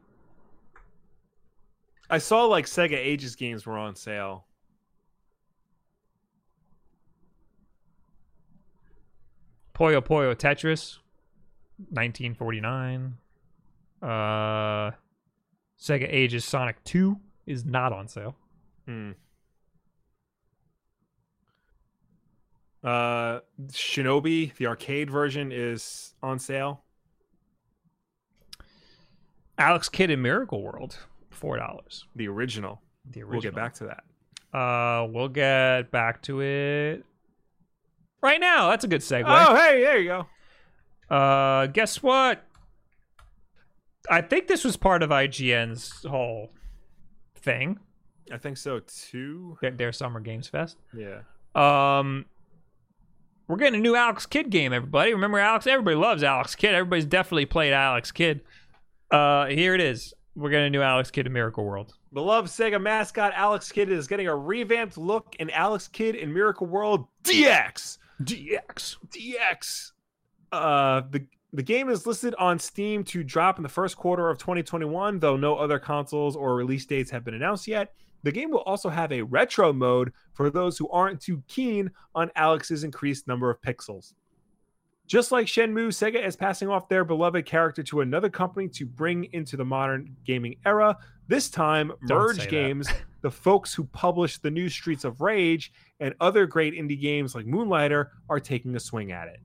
I 2.09 2.17
saw 2.17 2.45
like 2.45 2.65
Sega 2.65 2.97
Ages 2.97 3.35
games 3.35 3.65
were 3.65 3.77
on 3.77 3.95
sale. 3.95 4.45
Puyo 9.79 10.01
Puyo 10.01 10.35
Tetris, 10.35 10.97
1949. 11.77 13.15
Uh, 14.01 14.91
Sega 15.79 16.07
Ages 16.09 16.43
Sonic 16.43 16.83
2 16.83 17.17
is 17.45 17.63
not 17.63 17.93
on 17.93 18.09
sale. 18.09 18.35
Hmm. 18.85 19.11
Uh, 22.83 23.39
Shinobi, 23.67 24.53
the 24.55 24.67
arcade 24.67 25.09
version, 25.09 25.51
is 25.51 26.13
on 26.21 26.39
sale. 26.39 26.83
Alex 29.57 29.87
Kidd 29.89 30.09
in 30.09 30.21
Miracle 30.21 30.61
World, 30.61 30.97
four 31.29 31.57
dollars. 31.57 32.05
The 32.15 32.27
original. 32.29 32.81
The 33.11 33.21
original. 33.21 33.31
We'll 33.31 33.41
get 33.41 33.55
back 33.55 33.73
to 33.75 33.85
that. 33.85 34.57
Uh, 34.57 35.07
we'll 35.07 35.27
get 35.27 35.91
back 35.91 36.21
to 36.23 36.41
it 36.41 37.03
right 38.21 38.39
now. 38.39 38.69
That's 38.69 38.83
a 38.83 38.87
good 38.87 39.01
segue. 39.01 39.23
Oh, 39.25 39.55
hey, 39.55 39.81
there 39.81 39.97
you 39.99 40.07
go. 41.09 41.15
Uh, 41.15 41.67
guess 41.67 42.03
what? 42.03 42.45
I 44.09 44.21
think 44.21 44.47
this 44.47 44.63
was 44.63 44.77
part 44.77 45.03
of 45.03 45.09
IGN's 45.09 46.03
whole 46.03 46.49
thing, 47.35 47.79
I 48.31 48.37
think 48.37 48.57
so 48.57 48.79
too. 48.79 49.57
their, 49.61 49.71
their 49.71 49.91
Summer 49.91 50.19
Games 50.19 50.47
Fest. 50.47 50.77
Yeah. 50.95 51.21
Um, 51.55 52.25
we're 53.47 53.57
getting 53.57 53.79
a 53.79 53.83
new 53.83 53.95
Alex 53.95 54.25
Kidd 54.25 54.49
game, 54.49 54.73
everybody. 54.73 55.13
Remember 55.13 55.39
Alex? 55.39 55.65
Everybody 55.67 55.95
loves 55.95 56.23
Alex 56.23 56.55
Kidd. 56.55 56.73
Everybody's 56.73 57.05
definitely 57.05 57.45
played 57.47 57.73
Alex 57.73 58.11
Kidd. 58.11 58.41
Uh, 59.11 59.47
here 59.47 59.73
it 59.73 59.81
is. 59.81 60.13
We're 60.35 60.51
getting 60.51 60.67
a 60.67 60.69
new 60.69 60.81
Alex 60.81 61.11
Kidd 61.11 61.25
in 61.25 61.33
Miracle 61.33 61.65
World. 61.65 61.93
Beloved 62.13 62.49
Sega 62.49 62.81
mascot 62.81 63.33
Alex 63.35 63.71
Kidd 63.71 63.91
is 63.91 64.07
getting 64.07 64.27
a 64.27 64.35
revamped 64.35 64.97
look 64.97 65.35
in 65.39 65.49
Alex 65.49 65.87
Kidd 65.87 66.15
in 66.15 66.33
Miracle 66.33 66.67
World 66.67 67.07
DX. 67.23 67.97
DX. 68.23 68.97
DX. 69.09 69.91
Uh, 70.51 71.01
the 71.09 71.25
the 71.51 71.63
game 71.63 71.89
is 71.89 72.05
listed 72.05 72.35
on 72.37 72.59
Steam 72.59 73.03
to 73.05 73.23
drop 73.23 73.57
in 73.57 73.63
the 73.63 73.69
first 73.69 73.97
quarter 73.97 74.29
of 74.29 74.37
2021, 74.37 75.19
though 75.19 75.35
no 75.35 75.55
other 75.55 75.79
consoles 75.79 76.35
or 76.35 76.55
release 76.55 76.85
dates 76.85 77.09
have 77.09 77.25
been 77.25 77.33
announced 77.33 77.67
yet. 77.67 77.93
The 78.21 78.31
game 78.31 78.51
will 78.51 78.61
also 78.61 78.89
have 78.89 79.11
a 79.11 79.23
retro 79.23 79.73
mode 79.73 80.13
for 80.33 80.51
those 80.51 80.77
who 80.77 80.89
aren't 80.89 81.21
too 81.21 81.41
keen 81.47 81.89
on 82.13 82.29
Alex's 82.35 82.83
increased 82.83 83.27
number 83.27 83.49
of 83.49 83.61
pixels. 83.61 84.13
Just 85.07 85.31
like 85.31 85.47
Shenmue, 85.47 85.87
Sega 85.87 86.23
is 86.23 86.35
passing 86.35 86.69
off 86.69 86.87
their 86.87 87.03
beloved 87.03 87.45
character 87.47 87.81
to 87.81 88.01
another 88.01 88.29
company 88.29 88.67
to 88.69 88.85
bring 88.85 89.23
into 89.33 89.57
the 89.57 89.65
modern 89.65 90.15
gaming 90.23 90.57
era. 90.67 90.95
This 91.29 91.47
time, 91.47 91.93
Don't 92.07 92.37
Merge. 92.37 92.49
Games, 92.49 92.89
the 93.21 93.29
folks 93.29 93.71
who 93.71 93.83
published 93.83 94.41
the 94.41 94.49
new 94.49 94.67
Streets 94.67 95.03
of 95.03 95.21
Rage 95.21 95.71
and 95.99 96.15
other 96.19 96.47
great 96.47 96.73
indie 96.73 96.99
games 96.99 97.35
like 97.35 97.45
Moonlighter, 97.45 98.07
are 98.31 98.39
taking 98.39 98.75
a 98.75 98.79
swing 98.79 99.11
at 99.11 99.27
it. 99.27 99.39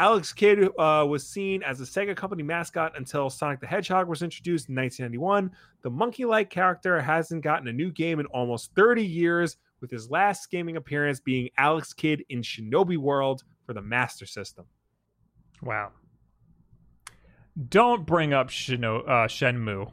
Alex 0.00 0.32
Kidd 0.32 0.68
uh, 0.76 1.06
was 1.08 1.28
seen 1.28 1.62
as 1.62 1.80
a 1.80 1.84
Sega 1.84 2.16
company 2.16 2.42
mascot 2.42 2.96
until 2.96 3.30
Sonic 3.30 3.60
the 3.60 3.66
Hedgehog 3.68 4.08
was 4.08 4.22
introduced 4.22 4.70
in 4.70 4.74
1991. 4.74 5.52
The 5.82 5.90
monkey 5.90 6.24
like 6.24 6.50
character 6.50 7.00
hasn't 7.00 7.44
gotten 7.44 7.68
a 7.68 7.72
new 7.72 7.92
game 7.92 8.18
in 8.18 8.26
almost 8.26 8.74
30 8.74 9.06
years, 9.06 9.56
with 9.80 9.90
his 9.92 10.10
last 10.10 10.50
gaming 10.50 10.76
appearance 10.76 11.20
being 11.20 11.48
Alex 11.56 11.92
Kidd 11.92 12.24
in 12.28 12.42
Shinobi 12.42 12.96
World 12.96 13.44
for 13.66 13.72
the 13.72 13.82
Master 13.82 14.26
System. 14.26 14.64
Wow. 15.62 15.92
Don't 17.68 18.04
bring 18.04 18.32
up 18.32 18.48
Shino- 18.48 19.08
uh, 19.08 19.28
Shenmue 19.28 19.92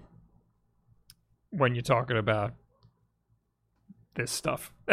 when 1.52 1.76
you're 1.76 1.82
talking 1.82 2.18
about 2.18 2.54
this 4.16 4.32
stuff. 4.32 4.72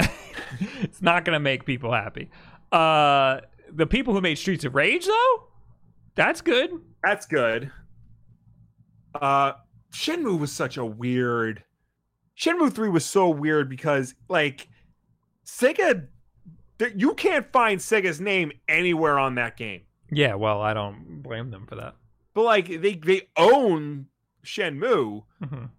it's 0.80 1.00
not 1.02 1.24
going 1.24 1.34
to 1.34 1.40
make 1.40 1.64
people 1.64 1.92
happy. 1.92 2.30
Uh, 2.72 3.40
the 3.72 3.86
people 3.86 4.14
who 4.14 4.20
made 4.20 4.36
Streets 4.36 4.64
of 4.64 4.74
Rage, 4.74 5.06
though, 5.06 5.44
that's 6.14 6.40
good. 6.40 6.70
That's 7.02 7.26
good. 7.26 7.70
Uh, 9.20 9.52
Shenmue 9.92 10.38
was 10.38 10.52
such 10.52 10.76
a 10.76 10.84
weird. 10.84 11.62
Shenmue 12.38 12.72
3 12.72 12.88
was 12.88 13.04
so 13.04 13.28
weird 13.30 13.68
because, 13.68 14.14
like, 14.28 14.68
Sega. 15.46 16.08
You 16.96 17.14
can't 17.14 17.50
find 17.52 17.78
Sega's 17.80 18.20
name 18.20 18.50
anywhere 18.68 19.18
on 19.18 19.36
that 19.36 19.56
game. 19.56 19.82
Yeah, 20.10 20.34
well, 20.34 20.60
I 20.60 20.74
don't 20.74 21.22
blame 21.22 21.50
them 21.50 21.66
for 21.66 21.76
that. 21.76 21.94
but 22.34 22.42
like 22.42 22.66
they 22.66 22.94
they 22.96 23.28
own 23.36 24.06
Shenmue, 24.44 25.22
Mhm. 25.42 25.70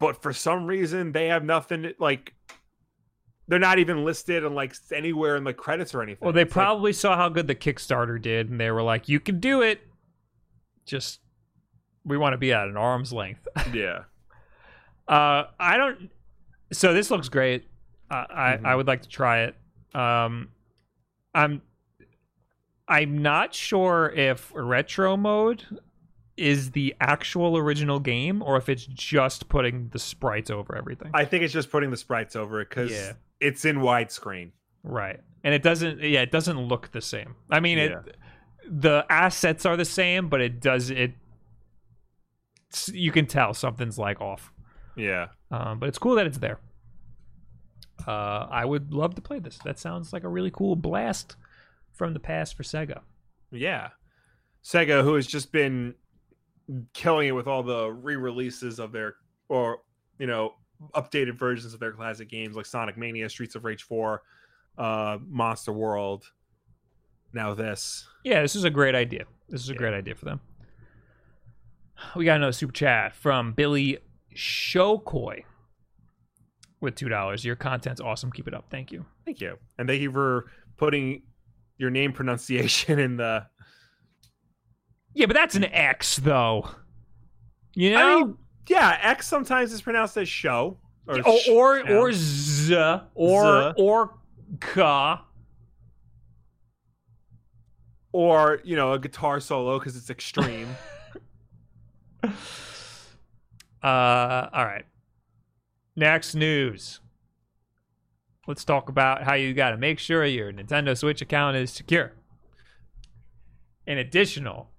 But 0.00 0.20
for 0.20 0.32
some 0.32 0.66
reason 0.66 1.12
they 1.12 1.28
have 1.28 1.44
nothing 1.44 1.92
like 2.00 2.34
they're 3.46 3.58
not 3.60 3.78
even 3.78 4.04
listed 4.04 4.44
and 4.44 4.54
like 4.54 4.74
anywhere 4.92 5.36
in 5.36 5.44
the 5.44 5.52
credits 5.54 5.94
or 5.94 6.02
anything. 6.02 6.24
Well, 6.24 6.32
they 6.32 6.42
It's 6.42 6.50
like, 6.50 6.64
probably 6.64 6.92
saw 6.92 7.16
how 7.16 7.28
good 7.28 7.46
the 7.46 7.54
Kickstarter 7.54 8.20
did, 8.20 8.48
and 8.50 8.60
they 8.60 8.70
were 8.72 8.82
like, 8.82 9.08
"You 9.08 9.20
can 9.20 9.38
do 9.40 9.60
it." 9.62 9.80
Just 10.86 11.20
we 12.04 12.16
want 12.16 12.32
to 12.32 12.38
be 12.38 12.52
at 12.52 12.66
an 12.68 12.76
arm's 12.76 13.12
length. 13.12 13.46
yeah. 13.74 14.04
Uh, 15.08 15.44
I 15.58 15.76
don't. 15.76 16.10
So 16.72 16.92
this 16.94 17.10
looks 17.10 17.28
great. 17.28 17.68
Uh, 18.10 18.24
I 18.30 18.50
Mhm. 18.56 18.64
I 18.64 18.74
would 18.76 18.86
like 18.86 19.02
to 19.02 19.08
try 19.08 19.40
it. 19.42 19.56
Um, 19.94 20.50
I'm 21.34 21.62
I'm 22.88 23.18
not 23.22 23.52
sure 23.54 24.08
if 24.10 24.52
retro 24.54 25.16
mode 25.16 25.64
is 26.40 26.70
the 26.72 26.94
actual 27.00 27.56
original 27.56 28.00
game 28.00 28.42
or 28.42 28.56
if 28.56 28.68
it's 28.68 28.86
just 28.86 29.48
putting 29.48 29.88
the 29.90 29.98
sprites 29.98 30.50
over 30.50 30.74
everything. 30.76 31.10
I 31.14 31.24
think 31.24 31.44
it's 31.44 31.52
just 31.52 31.70
putting 31.70 31.90
the 31.90 31.96
sprites 31.96 32.34
over 32.34 32.60
it 32.62 32.68
because 32.70 32.90
Yeah. 32.90 33.12
it's 33.40 33.64
in 33.64 33.76
widescreen. 33.78 34.50
right, 34.82 35.20
and 35.44 35.54
it 35.54 35.62
doesn't. 35.62 36.00
Yeah, 36.00 36.22
it 36.22 36.30
doesn't 36.32 36.58
look 36.58 36.90
the 36.92 37.00
same. 37.02 37.34
I 37.50 37.60
mean, 37.60 37.78
Yeah. 37.78 38.00
it 38.06 38.16
the 38.66 39.04
assets 39.10 39.66
are 39.66 39.76
the 39.76 39.84
same, 39.84 40.28
but 40.28 40.40
it 40.40 40.60
does 40.60 40.90
it. 40.90 41.12
You 42.92 43.10
can 43.12 43.26
tell 43.26 43.52
something's 43.54 43.98
like 43.98 44.20
off. 44.20 44.52
Yeah. 44.96 45.28
Um, 45.50 45.78
but 45.80 45.88
it's 45.88 45.98
cool 45.98 46.14
that 46.16 46.26
it's 46.26 46.38
there. 46.38 46.58
Uh, 48.06 48.46
I 48.50 48.64
would 48.64 48.92
love 48.94 49.14
to 49.16 49.20
play 49.22 49.38
this. 49.40 49.58
That 49.58 49.78
sounds 49.78 50.12
like 50.12 50.24
a 50.24 50.28
really 50.28 50.50
cool 50.50 50.76
blast 50.76 51.36
from 51.92 52.14
the 52.14 52.20
past 52.20 52.56
for 52.56 52.62
Sega. 52.62 53.00
Yeah. 53.50 53.88
Sega, 54.64 55.02
who 55.02 55.14
has 55.14 55.26
just 55.26 55.52
been 55.52 55.94
killing 56.92 57.28
it 57.28 57.32
with 57.32 57.46
all 57.46 57.62
the 57.62 57.90
re-releases 57.90 58.78
of 58.78 58.92
their 58.92 59.14
or 59.48 59.78
you 60.18 60.26
know 60.26 60.54
updated 60.94 61.38
versions 61.38 61.74
of 61.74 61.80
their 61.80 61.92
classic 61.92 62.28
games 62.28 62.56
like 62.56 62.66
Sonic 62.66 62.96
Mania, 62.96 63.28
Streets 63.28 63.54
of 63.54 63.64
Rage 63.64 63.82
4. 63.82 64.22
uh 64.78 65.18
Monster 65.26 65.72
World. 65.72 66.30
Now 67.32 67.54
this. 67.54 68.06
Yeah, 68.24 68.42
this 68.42 68.56
is 68.56 68.64
a 68.64 68.70
great 68.70 68.94
idea. 68.94 69.24
This 69.48 69.62
is 69.62 69.68
a 69.70 69.74
great 69.74 69.94
idea 69.94 70.14
for 70.14 70.24
them. 70.24 70.40
We 72.16 72.24
got 72.24 72.36
another 72.36 72.52
super 72.52 72.72
chat 72.72 73.14
from 73.14 73.52
Billy 73.52 73.98
Shokoi 74.34 75.44
with 76.80 76.94
two 76.94 77.08
dollars. 77.08 77.44
Your 77.44 77.56
content's 77.56 78.00
awesome. 78.00 78.32
Keep 78.32 78.48
it 78.48 78.54
up. 78.54 78.66
Thank 78.70 78.90
you. 78.90 79.04
Thank 79.24 79.40
you. 79.40 79.58
And 79.78 79.88
thank 79.88 80.00
you 80.00 80.10
for 80.10 80.50
putting 80.76 81.22
your 81.78 81.90
name 81.90 82.12
pronunciation 82.12 82.98
in 83.06 83.16
the 83.16 83.46
Yeah, 85.14 85.26
but 85.26 85.34
that's 85.34 85.54
an 85.54 85.64
X 85.64 86.16
though. 86.16 86.68
You 87.74 87.92
know, 87.92 87.98
I 87.98 88.24
mean, 88.24 88.38
yeah, 88.68 88.98
X 89.02 89.26
sometimes 89.26 89.72
is 89.72 89.82
pronounced 89.82 90.16
as 90.16 90.28
show. 90.28 90.78
Or 91.06 91.18
or 91.18 91.38
sh- 91.38 91.48
or, 91.48 91.78
yeah. 91.78 91.96
or 91.96 92.12
z 92.12 92.74
or 93.14 93.62
Z. 93.62 93.74
or 93.76 94.14
ka. 94.60 95.24
or 98.12 98.60
you 98.64 98.76
know, 98.76 98.92
a 98.92 98.98
guitar 98.98 99.40
solo 99.40 99.78
because 99.78 99.96
it's 99.96 100.10
extreme. 100.10 100.68
Uh, 103.82 104.48
all 104.52 104.64
right. 104.64 104.84
Next 105.96 106.34
news. 106.34 107.00
Let's 108.46 108.64
talk 108.64 108.88
about 108.88 109.22
how 109.22 109.34
you 109.34 109.54
got 109.54 109.70
to 109.70 109.76
make 109.76 109.98
sure 109.98 110.24
your 110.24 110.52
Nintendo 110.52 110.96
Switch 110.96 111.22
account 111.22 111.56
is 111.56 111.70
secure. 111.70 112.12
An 113.86 113.98
additional, 113.98 114.69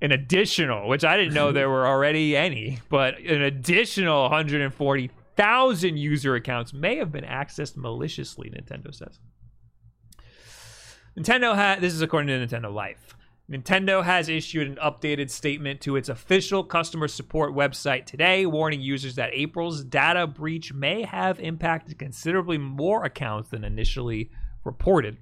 an 0.00 0.12
additional, 0.12 0.88
which 0.88 1.04
I 1.04 1.16
didn't 1.16 1.34
know 1.34 1.52
there 1.52 1.68
were 1.68 1.86
already 1.86 2.36
any, 2.36 2.80
but 2.88 3.18
an 3.18 3.42
additional 3.42 4.22
140,000 4.22 5.96
user 5.96 6.34
accounts 6.34 6.72
may 6.72 6.96
have 6.96 7.10
been 7.10 7.24
accessed 7.24 7.76
maliciously. 7.76 8.50
Nintendo 8.50 8.94
says. 8.94 9.18
Nintendo 11.16 11.54
had 11.56 11.80
this 11.80 11.92
is 11.92 12.02
according 12.02 12.28
to 12.28 12.46
Nintendo 12.46 12.72
Life. 12.72 13.16
Nintendo 13.50 14.04
has 14.04 14.28
issued 14.28 14.68
an 14.68 14.76
updated 14.76 15.30
statement 15.30 15.80
to 15.80 15.96
its 15.96 16.10
official 16.10 16.62
customer 16.62 17.08
support 17.08 17.54
website 17.54 18.04
today, 18.04 18.44
warning 18.44 18.82
users 18.82 19.14
that 19.14 19.30
April's 19.32 19.82
data 19.82 20.26
breach 20.26 20.74
may 20.74 21.02
have 21.02 21.40
impacted 21.40 21.98
considerably 21.98 22.58
more 22.58 23.04
accounts 23.04 23.48
than 23.48 23.64
initially 23.64 24.30
reported. 24.64 25.16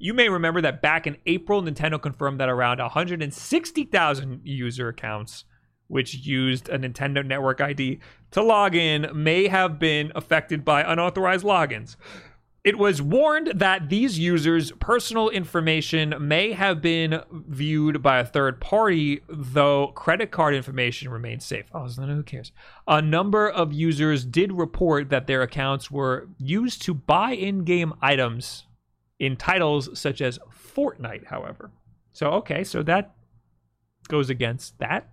You 0.00 0.14
may 0.14 0.28
remember 0.28 0.60
that 0.60 0.80
back 0.80 1.08
in 1.08 1.16
April, 1.26 1.60
Nintendo 1.60 2.00
confirmed 2.00 2.38
that 2.38 2.48
around 2.48 2.78
160,000 2.78 4.40
user 4.44 4.88
accounts, 4.88 5.44
which 5.88 6.14
used 6.14 6.68
a 6.68 6.78
Nintendo 6.78 7.26
Network 7.26 7.60
ID 7.60 7.98
to 8.30 8.42
log 8.42 8.76
in, 8.76 9.10
may 9.12 9.48
have 9.48 9.80
been 9.80 10.12
affected 10.14 10.64
by 10.64 10.82
unauthorized 10.82 11.44
logins. 11.44 11.96
It 12.62 12.78
was 12.78 13.02
warned 13.02 13.52
that 13.56 13.88
these 13.88 14.20
users' 14.20 14.70
personal 14.72 15.30
information 15.30 16.14
may 16.20 16.52
have 16.52 16.80
been 16.80 17.22
viewed 17.32 18.00
by 18.00 18.20
a 18.20 18.24
third 18.24 18.60
party, 18.60 19.22
though 19.28 19.88
credit 19.88 20.30
card 20.30 20.54
information 20.54 21.10
remains 21.10 21.44
safe. 21.44 21.66
Oh, 21.72 21.88
so 21.88 22.02
who 22.02 22.22
cares? 22.22 22.52
A 22.86 23.02
number 23.02 23.48
of 23.48 23.72
users 23.72 24.24
did 24.24 24.52
report 24.52 25.08
that 25.08 25.26
their 25.26 25.42
accounts 25.42 25.90
were 25.90 26.28
used 26.38 26.82
to 26.82 26.94
buy 26.94 27.32
in 27.32 27.64
game 27.64 27.94
items 28.00 28.64
in 29.18 29.36
titles 29.36 29.98
such 29.98 30.20
as 30.20 30.38
Fortnite, 30.50 31.26
however. 31.26 31.70
So, 32.12 32.28
okay, 32.32 32.64
so 32.64 32.82
that 32.84 33.14
goes 34.08 34.30
against 34.30 34.78
that. 34.78 35.08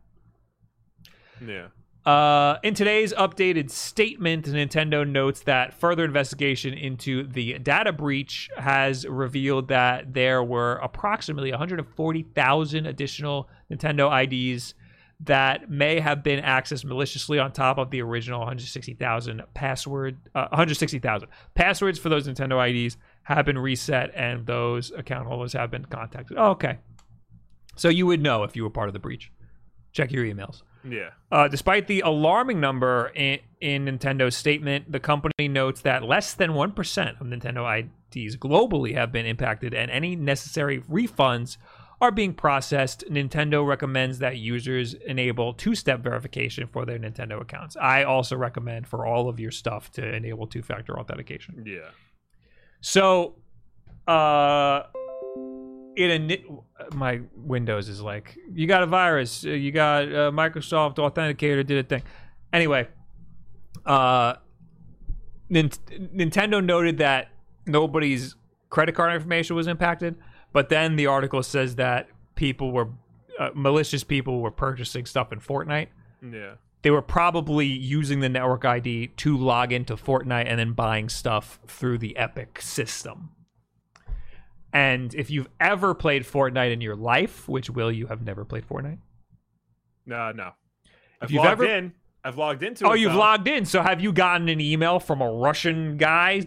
yeah. 1.45 1.68
Uh, 2.06 2.60
in 2.61 2.76
today's 2.76 3.14
updated 3.14 3.72
statement, 3.72 4.45
Nintendo 4.45 5.07
notes 5.10 5.41
that 5.41 5.73
further 5.73 6.06
investigation 6.06 6.76
into 6.76 7.27
the 7.27 7.57
data 7.57 7.91
breach 7.91 8.48
has 8.57 9.07
revealed 9.07 9.69
that 9.69 10.14
there 10.14 10.44
were 10.44 10.76
approximately 10.84 11.49
140,000 11.49 12.86
additional 12.86 13.49
Nintendo 13.72 14.23
IDs 14.23 14.76
that 15.22 15.69
may 15.69 15.99
have 15.99 16.22
been 16.23 16.44
accessed 16.44 16.86
maliciously 16.86 17.40
on 17.40 17.52
top 17.52 17.80
of 17.80 17.90
the 17.90 18.02
original 18.02 18.40
160,000 18.40 19.41
password. 19.56 20.18
Uh, 20.36 20.48
160,000 20.49 21.27
passwords 21.56 21.98
for 21.98 22.10
those 22.10 22.27
Nintendo 22.27 22.69
IDs 22.69 22.98
have 23.26 23.45
been 23.45 23.57
reset, 23.57 24.11
and 24.15 24.45
those 24.45 24.91
account 24.91 25.27
holders 25.27 25.53
have 25.53 25.69
been 25.69 25.85
contacted. 25.85 26.38
Oh, 26.38 26.52
okay, 26.52 26.80
so 27.76 27.89
you 27.89 28.06
would 28.06 28.22
know 28.22 28.43
if 28.43 28.56
you 28.56 28.64
were 28.64 28.69
part 28.69 28.88
of 28.88 28.93
the 28.93 28.99
breach. 28.99 29.31
Check 29.91 30.11
your 30.11 30.26
emails. 30.26 30.64
Yeah. 30.88 31.10
Uh, 31.31 31.47
despite 31.47 31.88
the 31.88 32.02
alarming 32.02 32.60
number 32.60 33.11
in, 33.15 33.39
in 33.60 33.85
Nintendo's 33.85 34.35
statement, 34.35 34.91
the 34.91 34.99
company 34.99 35.47
notes 35.47 35.81
that 35.81 36.03
less 36.03 36.34
than 36.34 36.52
1% 36.52 37.22
of 37.22 37.27
Nintendo 37.27 37.80
IDs 37.80 38.38
globally 38.38 38.93
have 38.93 39.11
been 39.11 39.26
impacted, 39.26 39.73
and 39.73 39.89
any 39.89 40.15
necessary 40.15 40.81
refunds 40.81 41.57
are 42.02 42.11
being 42.11 42.34
processed. 42.34 43.03
Nintendo 43.10 43.65
recommends 43.65 44.19
that 44.19 44.38
users 44.38 44.93
enable 44.93 45.53
two 45.53 45.76
step 45.76 46.02
verification 46.02 46.68
for 46.68 46.85
their 46.85 46.99
Nintendo 46.99 47.41
accounts. 47.41 47.76
I 47.77 48.03
also 48.03 48.35
recommend 48.35 48.88
for 48.88 49.06
all 49.06 49.30
of 49.30 49.39
your 49.39 49.52
stuff 49.52 49.91
to 49.93 50.15
enable 50.15 50.45
two 50.45 50.61
factor 50.61 50.99
authentication. 50.99 51.64
Yeah. 51.65 51.89
So, 52.88 53.34
uh, 54.07 54.84
it 55.95 56.45
my 56.94 57.22
Windows 57.36 57.90
is 57.90 57.99
like 57.99 58.38
you 58.53 58.68
got 58.68 58.84
a 58.84 58.86
virus, 58.86 59.44
uh, 59.44 59.49
you 59.49 59.72
got 59.72 60.03
uh, 60.03 60.30
Microsoft 60.30 60.98
Authenticator 60.98 61.66
did 61.66 61.84
a 61.84 61.84
thing. 61.84 62.03
Anyway, 62.53 62.88
uh, 63.88 64.36
Nin- 65.49 65.70
Nintendo 65.70 66.64
noted 66.64 66.99
that 66.99 67.30
nobody's 67.66 68.36
credit 68.70 68.94
card 68.94 69.16
information 69.16 69.56
was 69.56 69.66
impacted, 69.66 70.16
but 70.53 70.70
then 70.70 70.95
the 70.95 71.07
article 71.07 71.41
says 71.41 71.78
that 71.78 72.07
people 72.36 72.72
were 72.72 72.90
uh, 73.40 73.49
malicious 73.56 74.03
people 74.03 74.41
were 74.41 74.52
purchasing 74.52 75.07
stuff 75.07 75.32
in 75.32 75.40
Fortnite 75.40 75.88
Yeah. 76.22 76.53
They 76.86 76.91
were 76.91 77.02
probably 77.02 77.66
using 77.66 78.20
the 78.20 78.30
network 78.30 78.64
ID 78.64 79.07
to 79.07 79.36
log 79.36 79.72
into 79.74 79.95
Fortnite 79.95 80.45
and 80.45 80.60
then 80.60 80.74
buying 80.74 81.10
stuff 81.10 81.60
through 81.66 81.98
the 81.98 82.16
Epic 82.16 82.62
system. 82.62 83.32
And 84.72 85.16
if 85.16 85.32
you've 85.32 85.48
ever 85.60 85.95
played 85.95 86.26
Fortnite 86.26 86.72
in 86.72 86.82
your 86.82 86.95
life, 86.95 87.49
which 87.49 87.72
will 87.72 87.91
you 87.91 88.06
have 88.06 88.22
never 88.22 88.45
played 88.45 88.68
Fortnite? 88.70 88.99
No, 90.06 90.32
no. 90.32 90.52
I've 91.20 91.32
you've 91.32 91.40
logged 91.44 91.52
ever- 91.64 91.66
in. 91.66 91.94
I've 92.24 92.38
logged 92.38 92.62
into 92.62 92.86
it. 92.86 92.88
Oh, 92.88 92.94
it. 92.94 92.99
you've 92.99 93.14
though. 93.14 93.18
logged 93.18 93.48
in. 93.48 93.66
So 93.66 93.82
have 93.82 93.99
you 93.99 94.14
gotten 94.14 94.48
an 94.48 94.62
email 94.62 94.99
from 94.99 95.22
a 95.22 95.32
Russian 95.32 95.98
guy 95.98 96.44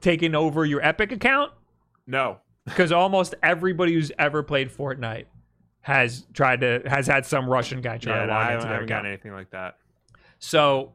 taking 0.00 0.36
over 0.36 0.64
your 0.64 0.80
Epic 0.86 1.10
account? 1.10 1.50
No. 2.06 2.38
Because 2.64 2.92
almost 2.92 3.34
everybody 3.42 3.94
who's 3.94 4.12
ever 4.20 4.44
played 4.44 4.70
Fortnite 4.70 5.24
has 5.80 6.26
tried 6.34 6.60
to 6.60 6.82
has 6.86 7.08
had 7.08 7.26
some 7.26 7.48
Russian 7.48 7.80
guy 7.80 7.96
try 7.98 8.14
Yeah, 8.14 8.20
to 8.20 8.26
no, 8.26 8.32
log 8.34 8.46
I 8.46 8.52
into 8.52 8.64
their 8.66 8.72
haven't 8.74 8.84
account. 8.84 8.88
gotten 8.88 9.06
anything 9.10 9.32
like 9.32 9.50
that. 9.50 9.78
So 10.40 10.94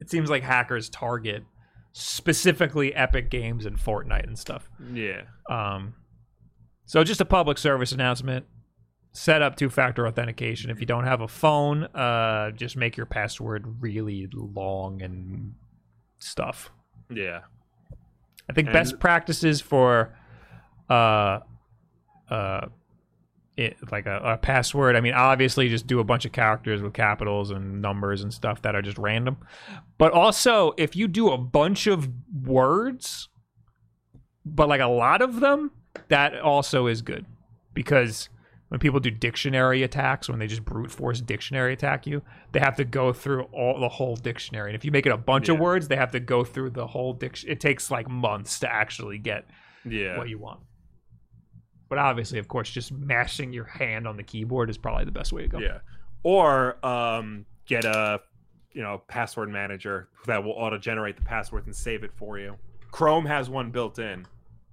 it 0.00 0.08
seems 0.10 0.30
like 0.30 0.42
hackers 0.42 0.88
target 0.88 1.44
specifically 1.92 2.94
Epic 2.94 3.30
Games 3.30 3.66
and 3.66 3.76
Fortnite 3.78 4.24
and 4.26 4.38
stuff. 4.38 4.70
Yeah. 4.92 5.22
Um, 5.50 5.94
so 6.86 7.04
just 7.04 7.20
a 7.20 7.24
public 7.24 7.58
service 7.58 7.92
announcement. 7.92 8.46
Set 9.12 9.42
up 9.42 9.54
two-factor 9.54 10.08
authentication. 10.08 10.70
If 10.70 10.80
you 10.80 10.86
don't 10.86 11.04
have 11.04 11.20
a 11.20 11.28
phone, 11.28 11.84
uh, 11.84 12.50
just 12.50 12.76
make 12.76 12.96
your 12.96 13.06
password 13.06 13.80
really 13.80 14.28
long 14.32 15.02
and 15.02 15.54
stuff. 16.18 16.70
Yeah. 17.08 17.42
I 18.50 18.52
think 18.54 18.68
And- 18.68 18.72
best 18.72 18.98
practices 18.98 19.60
for 19.60 20.16
uh 20.90 21.40
uh 22.28 22.66
it 23.56 23.76
like 23.92 24.06
a, 24.06 24.18
a 24.24 24.36
password. 24.36 24.96
I 24.96 25.00
mean, 25.00 25.14
obviously, 25.14 25.68
just 25.68 25.86
do 25.86 26.00
a 26.00 26.04
bunch 26.04 26.24
of 26.24 26.32
characters 26.32 26.82
with 26.82 26.92
capitals 26.92 27.50
and 27.50 27.80
numbers 27.80 28.22
and 28.22 28.32
stuff 28.32 28.62
that 28.62 28.74
are 28.74 28.82
just 28.82 28.98
random. 28.98 29.36
But 29.98 30.12
also, 30.12 30.72
if 30.76 30.96
you 30.96 31.06
do 31.08 31.30
a 31.30 31.38
bunch 31.38 31.86
of 31.86 32.08
words, 32.44 33.28
but 34.44 34.68
like 34.68 34.80
a 34.80 34.86
lot 34.86 35.22
of 35.22 35.40
them, 35.40 35.70
that 36.08 36.38
also 36.40 36.86
is 36.86 37.02
good 37.02 37.24
because 37.72 38.28
when 38.68 38.80
people 38.80 38.98
do 38.98 39.10
dictionary 39.10 39.82
attacks, 39.84 40.28
when 40.28 40.38
they 40.40 40.46
just 40.48 40.64
brute 40.64 40.90
force 40.90 41.20
dictionary 41.20 41.72
attack 41.72 42.06
you, 42.06 42.22
they 42.52 42.58
have 42.58 42.74
to 42.76 42.84
go 42.84 43.12
through 43.12 43.42
all 43.52 43.78
the 43.78 43.88
whole 43.88 44.16
dictionary. 44.16 44.70
And 44.70 44.74
if 44.76 44.84
you 44.84 44.90
make 44.90 45.06
it 45.06 45.12
a 45.12 45.16
bunch 45.16 45.48
of 45.48 45.60
words, 45.60 45.86
they 45.86 45.96
have 45.96 46.10
to 46.12 46.20
go 46.20 46.42
through 46.42 46.70
the 46.70 46.88
whole 46.88 47.12
diction. 47.12 47.50
It 47.50 47.60
takes 47.60 47.90
like 47.90 48.08
months 48.08 48.58
to 48.60 48.72
actually 48.72 49.18
get 49.18 49.44
Yeah. 49.84 50.18
what 50.18 50.28
you 50.28 50.38
want. 50.38 50.60
But 51.94 52.00
obviously, 52.00 52.40
of 52.40 52.48
course, 52.48 52.68
just 52.70 52.90
mashing 52.90 53.52
your 53.52 53.66
hand 53.66 54.08
on 54.08 54.16
the 54.16 54.24
keyboard 54.24 54.68
is 54.68 54.76
probably 54.76 55.04
the 55.04 55.12
best 55.12 55.32
way 55.32 55.42
to 55.42 55.48
go. 55.48 55.58
Yeah. 55.60 55.78
Or 56.24 56.84
um, 56.84 57.46
get 57.66 57.84
a 57.84 58.20
you 58.72 58.82
know 58.82 59.02
password 59.06 59.48
manager 59.48 60.08
that 60.26 60.42
will 60.42 60.54
auto 60.54 60.76
generate 60.76 61.14
the 61.14 61.22
password 61.22 61.66
and 61.66 61.76
save 61.76 62.02
it 62.02 62.10
for 62.16 62.36
you. 62.36 62.56
Chrome 62.90 63.24
has 63.26 63.48
one 63.48 63.70
built 63.70 64.00
in. 64.00 64.26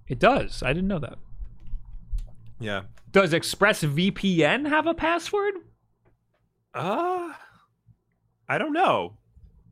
It 0.08 0.18
does. 0.18 0.64
I 0.64 0.72
didn't 0.72 0.88
know 0.88 0.98
that. 0.98 1.16
Yeah. 2.58 2.82
Does 3.12 3.32
ExpressVPN 3.32 4.68
have 4.68 4.88
a 4.88 4.94
password? 4.94 5.54
Uh 6.74 7.34
I 8.48 8.58
don't 8.58 8.72
know. 8.72 9.12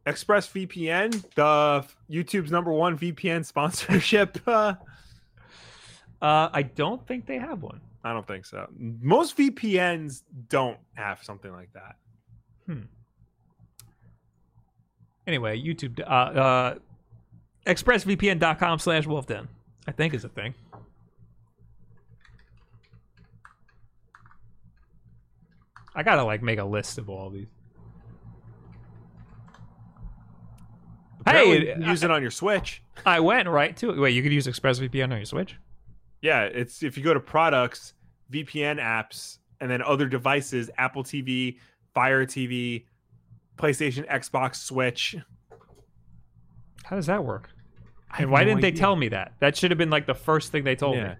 ExpressVPN, 0.06 1.34
the 1.34 1.84
YouTube's 2.08 2.52
number 2.52 2.72
one 2.72 2.96
VPN 2.96 3.44
sponsorship. 3.44 4.38
Uh, 4.46 4.74
Uh, 6.22 6.48
I 6.52 6.62
don't 6.62 7.06
think 7.06 7.26
they 7.26 7.38
have 7.38 7.62
one. 7.62 7.80
I 8.04 8.12
don't 8.12 8.26
think 8.26 8.46
so. 8.46 8.68
Most 8.78 9.36
VPNs 9.36 10.22
don't 10.48 10.78
have 10.94 11.22
something 11.22 11.52
like 11.52 11.72
that. 11.74 11.96
Hmm. 12.66 12.82
Anyway, 15.26 15.60
YouTube, 15.60 16.00
uh, 16.00 16.04
uh, 16.04 16.74
expressvpn.com 17.66 18.78
slash 18.78 19.06
wolfden, 19.06 19.48
I 19.86 19.92
think 19.92 20.14
is 20.14 20.24
a 20.24 20.28
thing. 20.28 20.54
I 25.94 26.02
gotta 26.02 26.24
like 26.24 26.42
make 26.42 26.58
a 26.58 26.64
list 26.64 26.98
of 26.98 27.10
all 27.10 27.30
these. 27.30 27.48
Apparently 31.20 31.66
Hey, 31.66 31.76
use 31.84 32.02
it 32.02 32.10
on 32.10 32.22
your 32.22 32.30
Switch. 32.30 32.82
I 33.04 33.20
went 33.20 33.48
right 33.48 33.76
to 33.78 33.90
it. 33.90 33.98
Wait, 33.98 34.14
you 34.14 34.22
could 34.22 34.32
use 34.32 34.46
ExpressVPN 34.46 35.04
on 35.04 35.18
your 35.18 35.24
Switch? 35.26 35.56
Yeah, 36.22 36.42
it's 36.44 36.82
if 36.82 36.96
you 36.98 37.02
go 37.04 37.14
to 37.14 37.20
products, 37.20 37.94
VPN 38.32 38.78
apps, 38.80 39.38
and 39.60 39.70
then 39.70 39.82
other 39.82 40.06
devices, 40.06 40.70
Apple 40.76 41.02
TV, 41.02 41.58
Fire 41.94 42.26
TV, 42.26 42.84
PlayStation, 43.56 44.06
Xbox, 44.08 44.56
Switch. 44.56 45.16
How 46.84 46.96
does 46.96 47.06
that 47.06 47.24
work? 47.24 47.50
And 48.18 48.30
why 48.30 48.40
no 48.40 48.46
didn't 48.48 48.62
they 48.62 48.72
tell 48.72 48.96
me 48.96 49.08
that? 49.08 49.32
That 49.40 49.56
should 49.56 49.70
have 49.70 49.78
been 49.78 49.90
like 49.90 50.06
the 50.06 50.14
first 50.14 50.50
thing 50.52 50.64
they 50.64 50.74
told 50.76 50.96
Yeah. 50.96 51.08
me. 51.10 51.14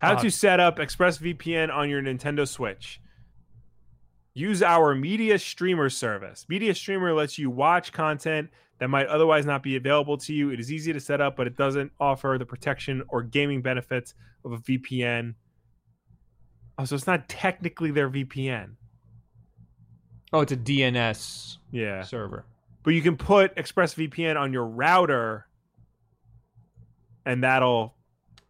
How 0.00 0.14
Uh, 0.14 0.22
to 0.22 0.30
set 0.30 0.60
up 0.60 0.78
ExpressVPN 0.78 1.70
on 1.70 1.90
your 1.90 2.00
Nintendo 2.02 2.48
Switch. 2.48 3.00
Use 4.32 4.62
our 4.62 4.94
Media 4.94 5.38
Streamer 5.38 5.90
service. 5.90 6.46
Media 6.48 6.74
Streamer 6.74 7.12
lets 7.12 7.38
you 7.38 7.50
watch 7.50 7.92
content 7.92 8.50
that 8.80 8.88
might 8.88 9.06
otherwise 9.06 9.46
not 9.46 9.62
be 9.62 9.76
available 9.76 10.16
to 10.18 10.32
you. 10.34 10.50
It 10.50 10.58
is 10.58 10.72
easy 10.72 10.92
to 10.92 10.98
set 11.00 11.20
up, 11.20 11.36
but 11.36 11.46
it 11.46 11.56
doesn't 11.56 11.92
offer 12.00 12.36
the 12.38 12.46
protection 12.46 13.02
or 13.08 13.22
gaming 13.22 13.62
benefits 13.62 14.14
of 14.44 14.52
a 14.52 14.58
VPN. 14.58 15.34
Oh, 16.78 16.84
so 16.86 16.94
it's 16.96 17.06
not 17.06 17.28
technically 17.28 17.90
their 17.90 18.08
VPN. 18.10 18.70
Oh, 20.32 20.40
it's 20.40 20.52
a 20.52 20.56
DNS 20.56 21.58
Yeah. 21.70 22.02
server. 22.02 22.44
But 22.82 22.94
you 22.94 23.02
can 23.02 23.16
put 23.18 23.54
ExpressVPN 23.56 24.36
on 24.40 24.52
your 24.52 24.66
router 24.66 25.46
and 27.26 27.44
that'll 27.44 27.94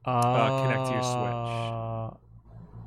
Uh, 0.04 0.62
connect 0.62 0.86
to 0.86 0.92
your 0.92 1.02
Switch. 1.02 2.18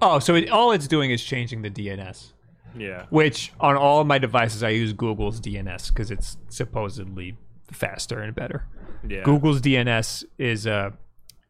Oh, 0.02 0.20
so 0.20 0.36
it, 0.36 0.50
all 0.50 0.72
it's 0.72 0.88
doing 0.88 1.12
is 1.12 1.24
changing 1.24 1.62
the 1.62 1.70
DNS. 1.70 2.34
Yeah. 2.78 3.06
Which 3.10 3.52
on 3.60 3.76
all 3.76 4.04
my 4.04 4.18
devices 4.18 4.64
I 4.64 4.70
use 4.70 4.94
Google's 4.94 5.40
DNS 5.40 5.90
because 5.90 6.12
it's 6.12 6.38
supposedly 6.50 7.38
faster 7.72 8.22
and 8.22 8.36
better. 8.36 8.68
Yeah. 9.08 9.24
Google's 9.24 9.62
DNS 9.62 10.24
is 10.38 10.68
uh, 10.68 10.92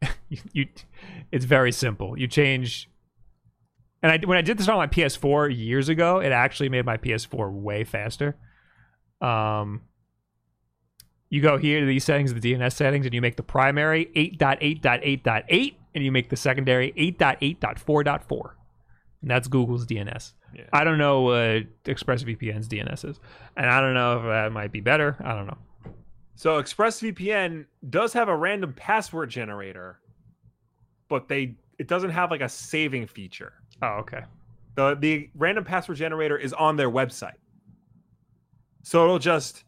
you, 0.28 0.38
you, 0.52 0.68
it's 1.30 1.44
very 1.44 1.72
simple. 1.72 2.18
You 2.18 2.26
change, 2.26 2.90
and 4.02 4.12
I 4.12 4.26
when 4.26 4.38
I 4.38 4.42
did 4.42 4.58
this 4.58 4.68
on 4.68 4.76
my 4.76 4.86
PS4 4.86 5.56
years 5.56 5.88
ago, 5.88 6.20
it 6.20 6.32
actually 6.32 6.68
made 6.68 6.84
my 6.84 6.96
PS4 6.96 7.52
way 7.52 7.84
faster. 7.84 8.36
Um, 9.20 9.82
you 11.30 11.40
go 11.40 11.56
here 11.56 11.80
to 11.80 11.86
these 11.86 12.04
settings, 12.04 12.32
the 12.32 12.40
DNS 12.40 12.72
settings, 12.72 13.06
and 13.06 13.14
you 13.14 13.20
make 13.20 13.36
the 13.36 13.42
primary 13.42 14.06
8.8.8.8, 14.14 15.74
and 15.94 16.04
you 16.04 16.12
make 16.12 16.30
the 16.30 16.36
secondary 16.36 16.92
8.8.4.4. 16.92 18.50
And 19.24 19.30
that's 19.30 19.48
Google's 19.48 19.86
DNS. 19.86 20.32
Yeah. 20.54 20.64
I 20.74 20.84
don't 20.84 20.98
know 20.98 21.22
what 21.22 21.84
ExpressVPN's 21.84 22.68
DNS 22.68 23.08
is, 23.08 23.18
and 23.56 23.70
I 23.70 23.80
don't 23.80 23.94
know 23.94 24.18
if 24.18 24.24
that 24.24 24.52
might 24.52 24.70
be 24.70 24.80
better. 24.80 25.16
I 25.24 25.34
don't 25.34 25.46
know. 25.46 25.56
So 26.34 26.62
ExpressVPN 26.62 27.64
does 27.88 28.12
have 28.12 28.28
a 28.28 28.36
random 28.36 28.74
password 28.74 29.30
generator, 29.30 29.98
but 31.08 31.26
they 31.26 31.54
it 31.78 31.88
doesn't 31.88 32.10
have 32.10 32.30
like 32.30 32.42
a 32.42 32.50
saving 32.50 33.06
feature. 33.06 33.54
Oh, 33.80 34.00
okay. 34.00 34.24
The 34.74 34.94
the 34.94 35.30
random 35.34 35.64
password 35.64 35.96
generator 35.96 36.36
is 36.36 36.52
on 36.52 36.76
their 36.76 36.90
website. 36.90 37.38
So 38.82 39.04
it'll 39.04 39.18
just 39.18 39.64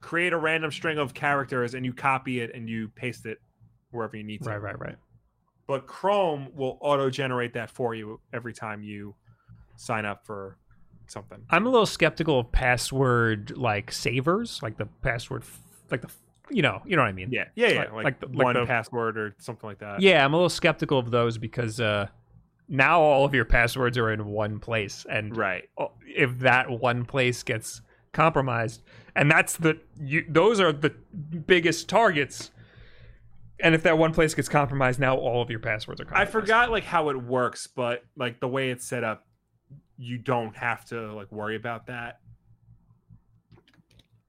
create 0.00 0.32
a 0.32 0.38
random 0.38 0.70
string 0.70 0.98
of 0.98 1.12
characters 1.12 1.74
and 1.74 1.84
you 1.84 1.92
copy 1.92 2.38
it 2.38 2.54
and 2.54 2.68
you 2.68 2.86
paste 2.90 3.26
it 3.26 3.38
wherever 3.90 4.16
you 4.16 4.22
need 4.22 4.44
to. 4.44 4.50
Right, 4.50 4.62
right, 4.62 4.78
right. 4.78 4.96
But 5.66 5.86
Chrome 5.86 6.48
will 6.54 6.78
auto 6.80 7.08
generate 7.10 7.54
that 7.54 7.70
for 7.70 7.94
you 7.94 8.20
every 8.32 8.52
time 8.52 8.82
you 8.82 9.14
sign 9.76 10.04
up 10.04 10.26
for 10.26 10.56
something. 11.06 11.38
I'm 11.50 11.66
a 11.66 11.70
little 11.70 11.86
skeptical 11.86 12.40
of 12.40 12.52
password 12.52 13.56
like 13.56 13.92
savers, 13.92 14.60
like 14.62 14.76
the 14.76 14.86
password, 15.02 15.44
like 15.90 16.02
the, 16.02 16.10
you 16.50 16.62
know, 16.62 16.82
you 16.84 16.96
know 16.96 17.02
what 17.02 17.08
I 17.08 17.12
mean. 17.12 17.30
Yeah, 17.30 17.44
yeah, 17.54 17.68
yeah. 17.68 17.78
Like- 17.80 17.92
Like, 17.92 18.04
like 18.04 18.20
the- 18.20 18.26
like 18.28 18.44
one 18.44 18.54
the- 18.54 18.66
password 18.66 19.16
or 19.18 19.34
something 19.38 19.68
like 19.68 19.78
that. 19.78 20.00
Yeah, 20.00 20.24
I'm 20.24 20.32
a 20.34 20.36
little 20.36 20.48
skeptical 20.48 20.98
of 20.98 21.10
those 21.10 21.38
because 21.38 21.80
uh, 21.80 22.08
now 22.68 23.00
all 23.00 23.24
of 23.24 23.34
your 23.34 23.44
passwords 23.44 23.96
are 23.98 24.10
in 24.10 24.26
one 24.26 24.58
place, 24.58 25.06
and 25.08 25.36
Right. 25.36 25.68
if 26.06 26.38
that 26.40 26.68
one 26.70 27.04
place 27.04 27.42
gets 27.42 27.82
compromised, 28.12 28.82
and 29.14 29.30
that's 29.30 29.56
the 29.56 29.78
you, 30.00 30.24
those 30.28 30.60
are 30.60 30.72
the 30.72 30.90
biggest 31.46 31.88
targets. 31.88 32.50
And 33.60 33.74
if 33.74 33.82
that 33.84 33.96
one 33.98 34.12
place 34.12 34.34
gets 34.34 34.48
compromised, 34.48 34.98
now 34.98 35.16
all 35.16 35.40
of 35.42 35.50
your 35.50 35.60
passwords 35.60 36.00
are 36.00 36.04
compromised. 36.04 36.28
I 36.28 36.32
forgot 36.32 36.70
like 36.70 36.84
how 36.84 37.10
it 37.10 37.16
works, 37.22 37.66
but 37.66 38.04
like 38.16 38.40
the 38.40 38.48
way 38.48 38.70
it's 38.70 38.84
set 38.84 39.04
up, 39.04 39.26
you 39.98 40.18
don't 40.18 40.56
have 40.56 40.84
to 40.86 41.12
like 41.14 41.30
worry 41.30 41.54
about 41.56 41.86
that. 41.86 42.18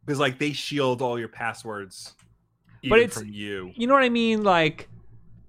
Because 0.06 0.20
like 0.20 0.38
they 0.38 0.52
shield 0.52 1.02
all 1.02 1.18
your 1.18 1.30
passwords 1.30 2.14
But 2.88 3.00
it's- 3.00 3.18
from 3.20 3.30
you. 3.30 3.72
You 3.76 3.88
know 3.88 3.94
what 3.94 4.04
I 4.04 4.10
mean? 4.10 4.44
Like, 4.44 4.90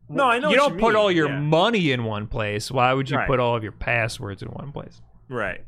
No, 0.09 0.25
I 0.31 0.39
know 0.39 0.51
you 0.51 0.57
don't 0.57 0.75
you 0.75 0.81
put 0.81 0.89
mean, 0.95 0.97
all 0.97 1.11
your 1.11 1.29
yeah. 1.29 1.41
money 1.41 1.91
in 1.91 2.05
one 2.05 2.27
place. 2.27 2.71
Why 2.71 2.93
would 2.95 3.11
you 3.11 3.17
Right. 3.17 3.27
put 3.27 3.41
all 3.41 3.57
of 3.57 3.63
your 3.63 3.73
passwords 3.73 4.43
in 4.43 4.49
one 4.49 4.71
place? 4.73 5.03
Right. 5.29 5.65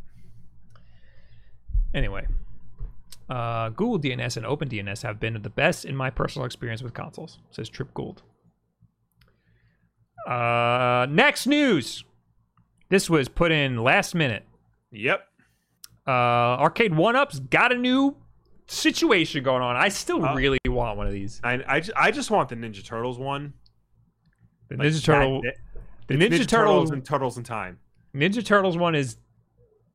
Anyway, 1.95 2.27
uh, 3.29 3.71
Google 3.71 3.99
DNS 3.99 4.37
and 4.37 4.47
OpenDNS 4.47 5.03
have 5.03 5.19
been 5.21 5.41
the 5.43 5.51
best 5.51 5.85
in 5.85 5.97
my 5.97 6.11
personal 6.11 6.47
experience 6.47 6.83
with 6.83 6.95
consoles, 6.95 7.39
says 7.51 7.69
Trip 7.69 7.93
Gould. 7.95 8.23
Uh, 10.27 11.07
next 11.11 11.47
news. 11.47 12.05
This 12.89 13.11
was 13.11 13.29
put 13.29 13.53
in 13.53 13.79
last 13.83 14.15
minute. 14.15 14.45
Yep. 14.93 15.27
Uh, 16.07 16.11
Arcade 16.11 16.95
One 16.95 17.17
Up's 17.17 17.41
got 17.41 17.73
a 17.73 17.77
new 17.77 18.17
situation 18.69 19.43
going 19.43 19.63
on. 19.63 19.77
I 19.77 19.89
still 19.89 20.25
Uh, 20.25 20.35
really 20.35 20.59
want 20.67 20.97
one 20.97 21.07
of 21.07 21.13
these. 21.13 21.41
I 21.43 21.63
I 21.67 21.81
just, 21.81 21.97
I 21.97 22.11
just 22.11 22.31
want 22.31 22.49
the 22.49 22.57
Ninja 22.57 22.85
Turtles 22.85 23.19
one. 23.19 23.55
The 24.69 24.77
Like, 24.77 24.89
Ninja 24.89 25.05
Turtle, 25.05 25.43
that- 25.43 25.57
the 26.09 26.15
Ninja, 26.15 26.27
Ninja, 26.29 26.31
Turtles 26.31 26.49
Turtles, 26.49 26.91
and 26.93 27.05
Turtles 27.05 27.39
in 27.39 27.45
Time. 27.45 27.79
Ninja 28.15 28.45
Turtles 28.45 28.77
one 28.77 28.95
is 28.95 29.17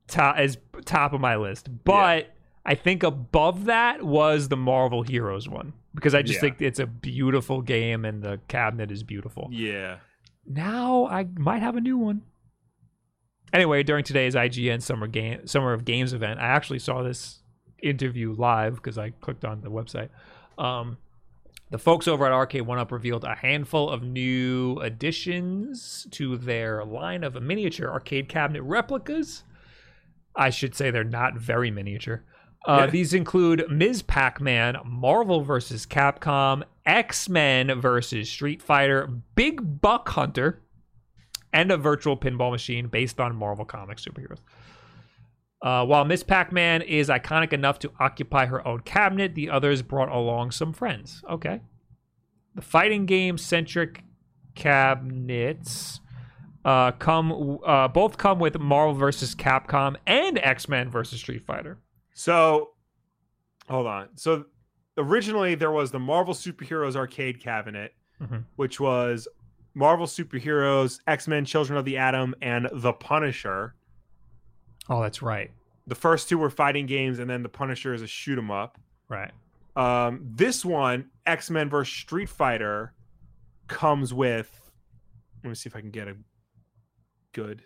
top 0.07 0.37
is 0.39 0.57
top 0.85 1.13
of 1.13 1.21
my 1.21 1.37
list, 1.37 1.69
but 1.85 2.33
I 2.65 2.75
think 2.75 3.01
above 3.03 3.65
that 3.65 4.03
was 4.03 4.49
the 4.49 4.57
Marvel 4.57 5.01
Heroes 5.01 5.49
one 5.49 5.73
because 5.95 6.13
I 6.13 6.21
just 6.21 6.35
Yeah. 6.37 6.41
think 6.41 6.61
it's 6.61 6.79
a 6.79 6.85
beautiful 6.85 7.61
game 7.61 8.05
and 8.05 8.21
the 8.21 8.39
cabinet 8.47 8.91
is 8.91 9.03
beautiful. 9.03 9.49
Yeah. 9.51 9.97
Now 10.45 11.07
I 11.07 11.23
might 11.37 11.61
have 11.61 11.75
a 11.75 11.81
new 11.81 11.97
one. 11.97 12.21
Anyway, 13.53 13.83
during 13.83 14.03
today's 14.03 14.35
IGN 14.35 14.81
Summer 14.81 15.07
Game 15.07 15.45
Summer 15.47 15.73
of 15.73 15.83
Games 15.85 16.13
event, 16.13 16.39
I 16.39 16.45
actually 16.47 16.79
saw 16.79 17.01
this 17.03 17.41
interview 17.83 18.33
live 18.33 18.75
because 18.75 18.97
I 18.97 19.09
clicked 19.09 19.43
on 19.43 19.61
the 19.61 19.71
website. 19.71 20.09
Um, 20.57 20.97
the 21.71 21.77
folks 21.77 22.07
over 22.07 22.25
at 22.25 22.31
Arcade 22.31 22.61
One 22.63 22.77
Up 22.77 22.91
revealed 22.91 23.23
a 23.23 23.35
handful 23.35 23.89
of 23.89 24.03
new 24.03 24.77
additions 24.81 26.05
to 26.11 26.37
their 26.37 26.85
line 26.85 27.23
of 27.23 27.41
miniature 27.41 27.89
arcade 27.91 28.29
cabinet 28.29 28.61
replicas. 28.61 29.43
I 30.35 30.49
should 30.49 30.75
say 30.75 30.91
they're 30.91 31.03
not 31.03 31.37
very 31.37 31.71
miniature. 31.71 32.23
Uh, 32.67 32.81
Yeah. 32.85 32.91
These 32.91 33.13
include 33.13 33.65
Ms. 33.69 34.01
Pac-Man, 34.03 34.77
Marvel 34.85 35.41
vs. 35.41 35.85
Capcom, 35.85 36.63
X-Men 36.85 37.79
vs. 37.81 38.29
Street 38.29 38.61
Fighter, 38.61 39.07
Big 39.35 39.81
Buck 39.81 40.09
Hunter, 40.09 40.61
and 41.53 41.71
a 41.71 41.77
virtual 41.77 42.15
pinball 42.15 42.51
machine 42.51 42.87
based 42.87 43.19
on 43.19 43.35
Marvel 43.35 43.65
Comics 43.65 44.05
superheroes. 44.05 44.39
Uh, 45.61 45.85
while 45.85 46.05
Miss 46.05 46.23
Pac-Man 46.23 46.81
is 46.81 47.09
iconic 47.09 47.53
enough 47.53 47.77
to 47.79 47.91
occupy 47.99 48.45
her 48.47 48.65
own 48.67 48.79
cabinet, 48.81 49.35
the 49.35 49.49
others 49.49 49.81
brought 49.81 50.09
along 50.09 50.51
some 50.51 50.73
friends. 50.73 51.23
Okay. 51.29 51.61
The 52.55 52.61
fighting 52.61 53.05
game 53.05 53.37
centric 53.37 54.03
cabinets 54.55 55.99
uh, 56.65 56.91
come 56.91 57.59
uh, 57.65 57.87
both 57.87 58.17
come 58.17 58.39
with 58.39 58.59
Marvel 58.59 58.93
vs. 58.95 59.35
Capcom 59.35 59.95
and 60.05 60.39
X-Men 60.39 60.89
vs. 60.89 61.19
Street 61.19 61.45
Fighter. 61.45 61.77
So, 62.21 62.73
hold 63.67 63.87
on. 63.87 64.09
So, 64.15 64.45
originally 64.95 65.55
there 65.55 65.71
was 65.71 65.89
the 65.89 65.97
Marvel 65.97 66.35
Superheroes 66.35 66.95
arcade 66.95 67.39
cabinet, 67.41 67.95
Mhm. 68.21 68.43
which 68.57 68.79
was 68.79 69.27
Marvel 69.73 70.05
Superheroes, 70.05 70.99
X 71.07 71.27
Men, 71.27 71.45
Children 71.45 71.79
of 71.79 71.85
the 71.85 71.97
Atom, 71.97 72.35
and 72.39 72.69
The 72.71 72.93
Punisher. 72.93 73.73
Oh, 74.87 75.01
that's 75.01 75.23
right. 75.23 75.49
The 75.87 75.95
first 75.95 76.29
two 76.29 76.37
were 76.37 76.51
fighting 76.51 76.85
games, 76.85 77.17
and 77.17 77.27
then 77.27 77.41
The 77.41 77.49
Punisher 77.49 77.91
is 77.95 78.03
a 78.03 78.07
shoot 78.07 78.37
'em 78.37 78.51
up. 78.51 78.77
Right. 79.07 79.31
Um, 79.75 80.19
this 80.23 80.63
one, 80.63 81.09
X 81.25 81.49
Men 81.49 81.69
versus 81.71 81.91
Street 81.95 82.29
Fighter, 82.29 82.93
comes 83.67 84.13
with. 84.13 84.69
Let 85.43 85.49
me 85.49 85.55
see 85.55 85.69
if 85.69 85.75
I 85.75 85.81
can 85.81 85.89
get 85.89 86.07
a 86.07 86.15
good. 87.31 87.63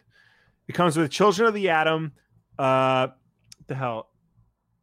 It 0.69 0.73
comes 0.75 0.95
with 0.95 1.11
Children 1.11 1.49
of 1.49 1.53
the 1.53 1.67
Atom. 1.69 2.13
Uh, 2.57 3.07
what 3.57 3.67
the 3.67 3.75
hell, 3.75 4.11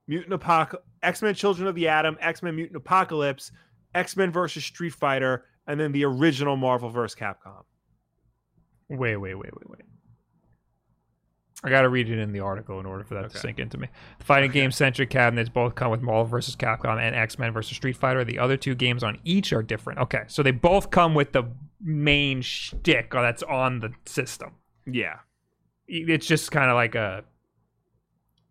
Mutant 0.09 0.33
Apocalypse, 0.33 0.87
X 1.03 1.23
Men 1.23 1.35
Children 1.35 1.69
of 1.69 1.75
the 1.75 1.89
Atom, 1.89 2.17
X 2.21 2.43
Men 2.43 2.57
Mutant 2.57 2.77
Apocalypse, 2.77 3.53
X 3.95 4.17
Men 4.17 4.31
versus 4.31 4.65
Street 4.65 4.93
Fighter, 4.95 5.45
and 5.67 5.79
then 5.79 5.93
the 5.93 6.05
original 6.05 6.57
Marvel 6.57 6.91
vs. 6.91 7.19
Capcom. 7.19 7.63
Wait, 8.89 9.17
wait, 9.17 9.35
wait, 9.35 9.53
wait, 9.55 9.71
wait. 9.71 9.81
I 11.65 11.71
got 11.71 11.83
to 11.83 11.89
read 11.89 12.11
it 12.11 12.19
in 12.19 12.33
the 12.33 12.41
article 12.41 12.81
in 12.81 12.87
order 12.87 13.05
for 13.05 13.15
that 13.15 13.25
Okay. 13.27 13.35
to 13.35 13.39
sink 13.39 13.59
into 13.61 13.79
me. 13.79 13.87
The 14.19 14.25
fighting 14.25 14.51
Okay. 14.51 14.61
game 14.61 14.73
centric 14.73 15.11
cabinets 15.11 15.49
both 15.49 15.77
come 15.77 15.93
with 15.93 16.03
Marvel 16.03 16.25
vs. 16.25 16.57
Capcom 16.57 17.01
and 17.01 17.15
X 17.15 17.39
Men 17.39 17.53
vs. 17.53 17.77
Street 17.77 17.97
Fighter. 17.97 18.25
The 18.25 18.41
other 18.41 18.57
two 18.57 18.75
games 18.75 19.05
on 19.05 19.21
each 19.25 19.53
are 19.53 19.63
different. 19.63 20.01
Okay, 20.01 20.25
so 20.27 20.43
they 20.43 20.51
both 20.51 20.91
come 20.91 21.15
with 21.15 21.31
the 21.33 21.45
main 21.81 22.43
shtick 22.43 23.11
that's 23.13 23.45
on 23.45 23.79
the 23.79 23.93
system. 24.07 24.55
Yeah, 24.87 25.19
It's 25.87 26.27
just 26.27 26.51
kind 26.51 26.69
of 26.69 26.75
like 26.75 26.97
a 26.97 27.23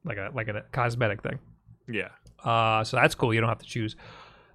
like 0.03 0.17
a 0.17 0.29
like 0.33 0.47
a 0.47 0.63
cosmetic 0.71 1.21
thing. 1.21 1.39
yeah. 1.87 2.09
Uh, 2.43 2.83
so 2.83 2.97
that's 2.97 3.13
cool. 3.13 3.33
You 3.33 3.39
don't 3.39 3.49
have 3.49 3.59
to 3.59 3.65
choose. 3.65 3.95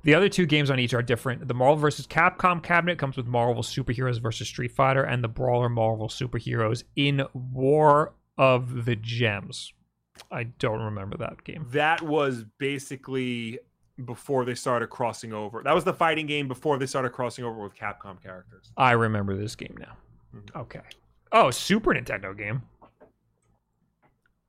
The 0.03 0.15
other 0.15 0.29
two 0.29 0.45
games 0.47 0.71
on 0.71 0.79
each 0.81 0.93
are 0.95 1.03
different. 1.03 1.47
The 1.47 1.55
Marvel 1.55 1.77
vs. 1.77 2.07
Capcom 2.07 2.63
cabinet 2.63 2.99
comes 2.99 3.17
with 3.17 3.27
Marvel 3.27 3.63
Superheroes 3.63 4.21
vs. 4.21 4.47
Street 4.49 4.73
Fighter 4.73 5.03
and 5.05 5.23
the 5.23 5.29
Brawler 5.29 5.69
Marvel 5.69 6.09
Superheroes 6.09 6.83
in 6.97 7.23
War 7.33 8.13
of 8.39 8.85
the 8.87 8.97
Gems. 8.97 9.73
I 10.31 10.45
don't 10.45 10.81
remember 10.81 11.17
that 11.19 11.43
game. 11.45 11.67
That 11.73 12.03
was 12.03 12.45
basically 12.59 13.59
before 14.05 14.45
they 14.45 14.55
started 14.55 14.89
crossing 14.89 15.33
over. 15.33 15.63
That 15.63 15.75
was 15.75 15.85
the 15.85 15.95
fighting 15.95 16.27
game 16.27 16.49
before 16.49 16.79
they 16.79 16.87
started 16.87 17.11
crossing 17.11 17.45
over 17.45 17.63
with 17.63 17.75
Capcom 17.75 18.23
characters. 18.23 18.71
I 18.77 18.93
remember 18.93 19.37
this 19.37 19.55
game 19.57 19.75
now. 19.79 19.97
Mhm. 20.35 20.61
Okay. 20.61 20.81
Oh, 21.33 21.51
Super 21.51 21.93
Nintendo 21.95 22.37
game. 22.37 22.63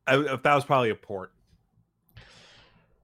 I, 0.07 0.17
that 0.41 0.55
was 0.55 0.65
probably 0.65 0.89
a 0.89 0.95
port. 0.95 1.31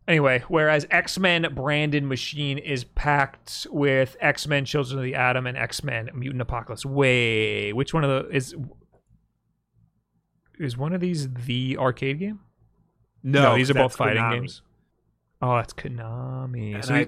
Anyway, 0.08 0.44
whereas 0.50 0.86
X 0.92 1.18
Men 1.18 1.48
Brandon 1.56 2.08
Machine 2.08 2.58
is 2.58 2.84
packed 2.84 3.68
with 3.72 4.18
X 4.20 4.48
Men 4.48 4.66
Children 4.66 5.00
of 5.00 5.04
the 5.06 5.16
Atom 5.16 5.48
and 5.48 5.58
X 5.58 5.84
Men 5.84 6.10
Mutant 6.14 6.42
Apocalypse. 6.42 6.86
Way, 6.86 7.72
which 7.74 7.94
one 7.94 8.04
of 8.04 8.10
the 8.10 8.36
is 8.36 8.54
is 10.60 10.78
one 10.78 10.94
of 10.94 11.02
these 11.02 11.32
the 11.34 11.78
arcade 11.78 12.20
game? 12.20 12.40
No, 13.24 13.56
these 13.56 13.70
are 13.72 13.76
both 13.76 13.96
fighting 13.96 14.22
Konami. 14.22 14.34
games. 14.42 14.62
Oh, 15.42 15.56
that's 15.56 15.74
Konami. 15.74 16.76
And 16.76 16.86
So 16.86 16.96
I, 16.96 17.08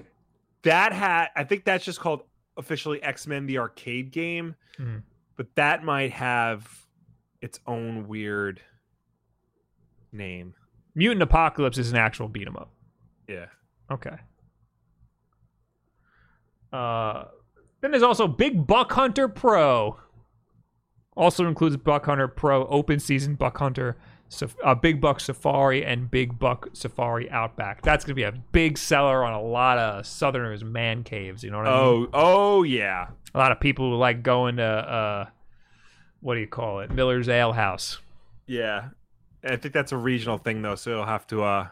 that 0.62 0.92
had 0.92 1.28
I 1.36 1.44
think 1.44 1.64
that's 1.64 1.84
just 1.84 2.00
called 2.00 2.22
officially 2.56 3.02
X 3.02 3.26
Men 3.26 3.46
the 3.46 3.58
arcade 3.58 4.10
game, 4.10 4.54
Hmm. 4.78 4.98
but 5.36 5.54
that 5.56 5.84
might 5.84 6.12
have 6.12 6.86
its 7.42 7.60
own 7.66 8.08
weird 8.08 8.62
name. 10.12 10.54
Mutant 10.94 11.22
Apocalypse 11.22 11.78
is 11.78 11.90
an 11.90 11.98
actual 11.98 12.28
beat 12.28 12.46
'em 12.46 12.56
up. 12.56 12.70
Yeah. 13.28 13.46
Okay. 13.90 14.16
Uh, 16.72 17.24
then 17.80 17.90
there's 17.90 18.02
also 18.02 18.26
Big 18.26 18.66
Buck 18.66 18.92
Hunter 18.92 19.28
Pro. 19.28 19.98
Also 21.16 21.46
includes 21.46 21.76
Buck 21.76 22.06
Hunter 22.06 22.28
Pro 22.28 22.66
Open 22.66 22.98
Season 23.00 23.34
Buck 23.34 23.58
Hunter, 23.58 23.96
uh, 24.62 24.74
Big 24.74 25.00
Buck 25.00 25.20
Safari, 25.20 25.84
and 25.84 26.10
Big 26.10 26.38
Buck 26.38 26.68
Safari 26.74 27.30
Outback. 27.30 27.82
That's 27.82 28.04
gonna 28.04 28.14
be 28.14 28.24
a 28.24 28.32
big 28.52 28.76
seller 28.76 29.24
on 29.24 29.32
a 29.32 29.40
lot 29.40 29.78
of 29.78 30.06
Southerners' 30.06 30.64
man 30.64 31.04
caves. 31.04 31.42
You 31.42 31.50
know 31.50 31.58
what 31.58 31.68
I 31.68 31.70
mean? 31.70 32.08
Oh, 32.12 32.58
oh 32.58 32.62
yeah. 32.64 33.08
A 33.34 33.38
lot 33.38 33.52
of 33.52 33.60
people 33.60 33.90
who 33.90 33.96
like 33.96 34.22
going 34.22 34.56
to 34.56 34.64
uh, 34.64 35.26
what 36.20 36.34
do 36.34 36.40
you 36.40 36.46
call 36.46 36.80
it? 36.80 36.90
Miller's 36.90 37.28
Ale 37.28 37.52
House. 37.52 37.98
Yeah. 38.46 38.88
I 39.48 39.56
think 39.56 39.72
that's 39.74 39.92
a 39.92 39.96
regional 39.96 40.38
thing 40.38 40.62
though, 40.62 40.74
so 40.74 40.90
you'll 40.90 41.06
have 41.06 41.26
to 41.28 41.42
uh 41.42 41.68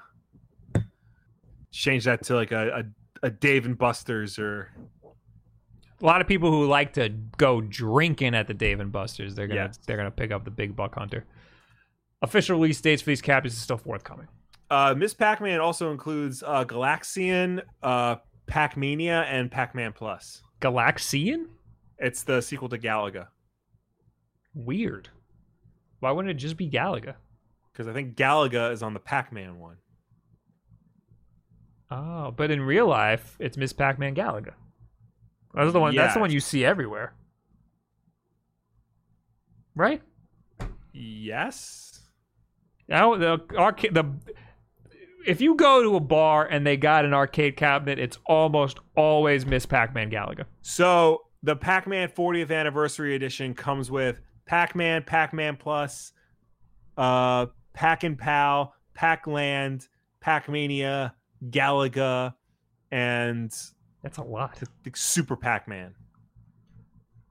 change 1.72 2.05
that 2.05 2.22
to 2.24 2.34
like 2.34 2.52
a 2.52 2.84
a, 3.22 3.26
a 3.26 3.30
Dave 3.30 3.66
and 3.66 3.76
Buster's 3.76 4.38
or 4.38 4.70
A 6.01 6.05
lot 6.06 6.20
of 6.20 6.26
people 6.28 6.51
who 6.51 6.66
like 6.66 6.92
to 6.94 7.09
go 7.36 7.60
drinking 7.60 8.34
at 8.34 8.46
the 8.46 8.55
Dave 8.55 8.80
and 8.80 8.92
Buster's, 8.92 9.34
they're 9.34 9.46
gonna 9.48 9.60
Yes. 9.66 9.78
they're 9.86 9.96
gonna 9.96 10.10
pick 10.10 10.30
up 10.30 10.44
the 10.44 10.51
Big 10.51 10.76
Buck 10.76 10.94
Hunter. 10.94 11.24
Official 12.22 12.56
release 12.59 12.80
dates 12.80 13.02
for 13.02 13.10
these 13.10 13.22
captains 13.22 13.55
is 13.55 13.60
still 13.60 13.76
forthcoming. 13.78 14.28
uh 14.70 14.94
Miss 14.96 15.14
Pac-Man 15.14 15.60
also 15.60 15.90
includes 15.90 16.42
uh 16.42 16.64
Galaxian, 16.64 17.62
uh 17.82 18.16
Pac-Mania 18.46 19.22
and 19.22 19.51
Pac-Man 19.51 19.92
Plus. 19.92 20.42
Galaxian? 20.60 21.46
It's 21.98 22.22
the 22.22 22.40
sequel 22.40 22.68
to 22.68 22.78
Galaga 22.78 23.28
Weird. 24.55 25.09
Why 26.01 26.10
wouldn't 26.12 26.30
it 26.30 26.34
just 26.34 26.56
be 26.56 26.68
Galaga? 26.70 27.14
Because 27.74 27.88
I 27.88 27.92
think 27.92 28.16
Galaga 28.16 28.72
is 28.72 28.82
on 28.82 28.94
the 28.94 29.01
Pac-Man 29.01 29.59
one. 29.59 29.76
Oh, 31.90 32.30
but 32.30 32.51
in 32.51 32.62
real 32.62 32.86
life, 32.86 33.36
it's 33.40 33.56
Miss 33.56 33.72
Pac-Man 33.72 34.14
Galaga. 34.14 34.55
That's 35.52 35.72
the 35.72 35.80
one. 35.80 35.94
That's 35.94 36.14
the 36.14 36.20
one 36.20 36.30
you 36.30 36.40
see 36.40 36.64
everywhere, 36.64 37.14
right? 39.74 40.02
Yes. 40.92 42.01
Now 42.88 43.16
the 43.16 43.40
arcade 43.56 43.94
the 43.94 44.05
if 45.26 45.40
you 45.40 45.55
go 45.55 45.82
to 45.82 45.96
a 45.96 46.01
bar 46.01 46.46
and 46.46 46.66
they 46.66 46.76
got 46.76 47.05
an 47.05 47.14
arcade 47.14 47.56
cabinet, 47.56 47.98
it's 47.98 48.18
almost 48.26 48.78
always 48.96 49.46
Miss 49.46 49.66
Pac-Man 49.66 50.10
Galaga. 50.10 50.44
So 50.62 51.22
the 51.42 51.56
Pac-Man 51.56 52.09
40th 52.09 52.51
anniversary 52.51 53.14
edition 53.14 53.55
comes 53.55 53.90
with 53.90 54.20
Pac-Man, 54.46 55.05
Pac-Man 55.05 55.56
Plus, 55.56 56.12
uh, 56.96 57.46
Pac 57.74 58.05
and 58.05 58.18
Pal, 58.18 58.74
Pac-Land, 58.94 59.88
Pac-Mania, 60.20 61.14
Galaga, 61.51 62.34
and 62.90 63.52
That's 64.02 64.18
a 64.18 64.22
lot. 64.22 64.62
Super 64.94 65.36
Pac-Man. 65.36 65.94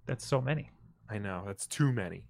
That's 0.06 0.26
so 0.26 0.42
many. 0.42 0.70
I 1.10 1.18
know 1.18 1.44
that's 1.46 1.68
too 1.68 1.92
many. 1.92 2.26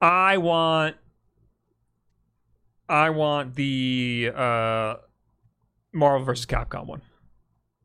I 0.00 0.38
want 0.38 0.96
I 2.88 3.10
want 3.10 3.54
the 3.54 4.30
uh 4.34 4.94
Marvel 5.92 6.24
vs. 6.24 6.46
Capcom 6.46 6.86
one. 6.86 7.02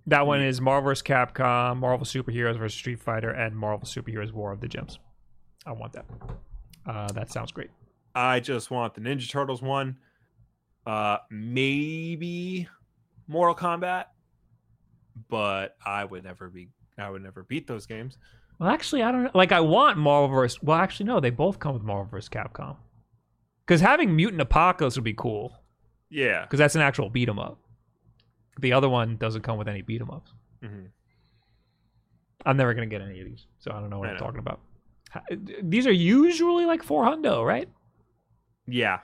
That 0.06 0.26
one 0.26 0.42
is 0.42 0.62
Marvel 0.62 0.90
vs. 0.90 1.04
Capcom, 1.04 1.78
Marvel 1.78 2.06
Superheroes 2.06 2.58
vs. 2.58 2.78
Street 2.78 3.00
Fighter, 3.00 3.30
and 3.30 3.58
Marvel 3.58 3.88
Superheroes 3.88 4.32
War 4.32 4.52
of 4.52 4.62
the 4.62 4.68
Gems. 4.68 5.00
I 5.68 5.74
want 5.74 5.94
that. 5.94 6.06
Uh, 6.86 7.12
that 7.12 7.32
sounds 7.32 7.52
great. 7.52 7.70
I 8.16 8.40
just 8.40 8.72
want 8.72 8.94
the 8.96 9.02
Ninja 9.02 9.30
Turtles 9.30 9.62
one. 9.62 9.98
Uh, 10.86 11.18
maybe 11.30 12.68
Mortal 13.28 13.54
Kombat, 13.56 14.06
but 15.28 15.76
I 15.86 16.06
would 16.06 16.24
never 16.24 16.48
be. 16.50 16.70
I 16.98 17.10
would 17.10 17.22
never 17.22 17.44
beat 17.44 17.68
those 17.68 17.86
games. 17.86 18.18
Well, 18.58 18.70
actually, 18.70 19.04
I 19.04 19.12
don't 19.12 19.24
know. 19.26 19.32
Like, 19.36 19.52
I 19.52 19.60
want 19.60 19.98
Marvel 19.98 20.30
vs. 20.36 20.64
Well, 20.64 20.78
actually, 20.78 21.06
no, 21.08 21.20
they 21.20 21.30
both 21.30 21.60
come 21.60 21.74
with 21.74 21.84
Marvel 21.84 22.06
vs. 22.10 22.30
Capcom. 22.30 22.78
Because 23.66 23.82
having 23.82 24.16
Mutant 24.16 24.42
Apocalypse 24.42 24.96
would 24.96 25.04
be 25.04 25.14
cool. 25.14 25.54
Yeah. 26.10 26.44
Because 26.44 26.58
that's 26.58 26.76
an 26.76 26.82
actual 26.82 27.10
beat 27.10 27.28
'em 27.30 27.38
up. 27.38 27.60
The 28.60 28.72
other 28.74 28.90
one 28.90 29.18
doesn't 29.18 29.42
come 29.42 29.58
with 29.60 29.68
any 29.68 29.82
beat 29.82 30.02
'em 30.02 30.10
ups. 30.10 30.32
hmm 30.64 30.86
I'm 32.46 32.56
never 32.56 32.74
gonna 32.74 32.88
get 32.88 33.02
any 33.02 33.20
of 33.20 33.26
these, 33.26 33.46
so 33.60 33.72
I 33.72 33.80
don't 33.82 33.90
know 33.90 34.00
what 34.00 34.08
I 34.08 34.12
I'm 34.12 34.18
know. 34.18 34.24
talking 34.26 34.40
about. 34.40 34.62
These 35.62 35.88
are 35.88 35.92
usually 35.92 36.66
like 36.66 36.84
four 36.84 37.06
hundo, 37.06 37.46
right? 37.46 37.70
Yeah. 38.68 39.00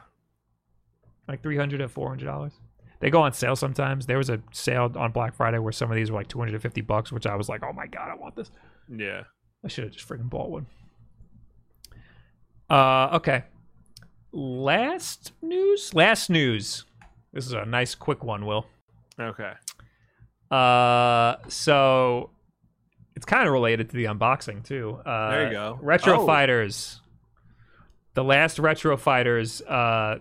Like 1.27 1.41
three 1.41 1.57
hundred 1.57 1.80
to 1.80 1.88
four 1.88 2.10
hundred 2.10 2.26
dollars. 2.26 2.53
They 2.99 3.10
go 3.10 3.22
on 3.22 3.34
sale 3.34 3.56
sometimes. 3.56 4.06
There 4.06 4.18
was 4.18 4.30
a 4.30 4.41
sale 4.52 4.91
on 4.95 5.11
Black 5.11 5.35
Friday 5.35 5.60
where 5.60 5.73
some 5.73 5.91
of 5.91 5.95
these 5.95 6.11
were 6.11 6.18
like 6.18 6.27
two 6.27 6.40
hundred 6.40 6.53
and 6.53 6.61
fifty 6.61 6.81
bucks, 6.81 7.11
which 7.11 7.26
I 7.26 7.35
was 7.35 7.49
like, 7.49 7.64
oh 7.64 7.73
my 7.73 7.88
god, 7.88 8.10
I 8.10 8.15
want 8.15 8.35
this. 8.35 8.52
Yeah. 8.90 9.23
I 9.64 9.68
should 9.68 9.85
have 9.85 9.94
just 9.94 10.07
freaking 10.07 10.30
bought 10.30 10.49
one. 10.49 10.65
Uh, 12.69 13.10
okay. 13.14 13.44
Last 14.31 15.31
news. 15.41 15.94
Last 15.94 16.30
news. 16.30 16.85
This 17.31 17.45
is 17.45 17.53
a 17.53 17.65
nice 17.65 17.95
quick 17.95 18.23
one, 18.23 18.45
Will. 18.45 18.65
Okay. 19.19 19.53
Uh, 20.52 21.35
so 21.48 22.30
it's 23.24 23.30
kind 23.30 23.48
of 23.48 23.54
related 23.54 23.90
to 23.90 23.95
the 23.95 24.04
unboxing 24.04 24.66
too. 24.66 25.00
Uh, 25.06 25.32
There 25.32 25.48
you 25.48 25.54
go. 25.54 25.80
Retro 25.82 26.20
Oh. 26.20 26.26
Fighters. 26.26 27.00
The 28.16 28.24
last 28.24 28.60
Retro 28.60 28.98
Fighters 28.98 29.62
uh, 29.62 30.18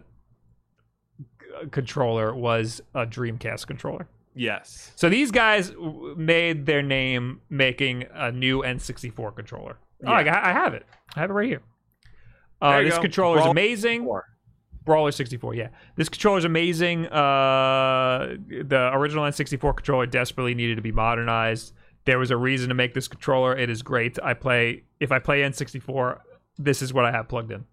c- 1.19 1.69
controller 1.73 2.33
was 2.33 2.81
a 2.95 3.05
Dreamcast 3.05 3.67
controller. 3.67 4.07
Yes. 4.37 4.93
So 4.95 5.09
these 5.09 5.33
guys 5.33 5.71
w- 5.71 6.15
made 6.17 6.65
their 6.65 6.81
name 6.81 7.41
making 7.51 8.05
a 8.15 8.31
new 8.31 8.61
N64 8.63 9.35
controller. 9.35 9.79
Oh, 10.07 10.13
I, 10.13 10.21
Yeah. 10.23 10.41
I 10.41 10.53
have 10.53 10.75
it. 10.75 10.87
I 11.17 11.21
have 11.21 11.31
it 11.31 11.35
right 11.35 11.49
here. 11.49 11.63
Uh, 12.61 12.83
this 12.83 12.95
go. 12.95 13.03
controller 13.03 13.41
is 13.41 13.47
amazing. 13.47 14.05
Four. 14.05 14.27
Brawler 14.85 15.11
64, 15.11 15.55
yeah. 15.55 15.69
This 15.97 16.09
controller 16.09 16.39
is 16.39 16.45
amazing. 16.45 17.07
Uh, 17.07 18.37
the 18.49 18.91
original 18.95 19.25
N64 19.25 19.77
controller 19.77 20.07
desperately 20.07 20.55
needed 20.55 20.77
to 20.77 20.83
be 20.83 20.93
modernized. 20.93 21.73
There 22.05 22.19
was 22.19 22.31
a 22.31 22.37
reason 22.37 22.69
to 22.69 22.75
make 22.75 22.95
this 22.95 23.09
controller. 23.09 23.57
It 23.57 23.71
is 23.71 23.83
great. 23.83 24.19
I 24.23 24.35
play 24.35 24.85
if 25.01 25.13
I 25.13 25.19
play 25.19 25.43
N64, 25.43 26.19
this 26.59 26.83
is 26.83 26.93
what 26.93 27.05
I 27.05 27.13
have 27.13 27.29
plugged 27.29 27.53
in 27.53 27.65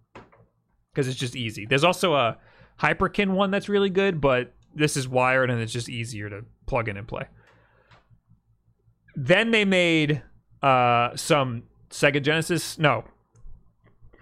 because 0.92 1.08
it's 1.08 1.18
just 1.18 1.36
easy. 1.36 1.66
There's 1.66 1.84
also 1.84 2.14
a 2.16 2.38
Hyperkin 2.80 3.30
one 3.30 3.52
that's 3.52 3.70
really 3.70 3.90
good, 3.90 4.22
but 4.22 4.54
this 4.76 4.96
is 4.96 5.08
wired 5.08 5.50
and 5.50 5.62
it's 5.62 5.74
just 5.74 5.90
easier 5.90 6.30
to 6.30 6.46
plug 6.66 6.88
in 6.88 6.98
and 6.98 7.08
play. 7.08 7.26
Then 9.16 9.52
they 9.52 9.66
made 9.66 10.22
uh, 10.62 11.16
some 11.16 11.64
Sega 11.90 12.22
Genesis. 12.22 12.78
No, 12.78 13.04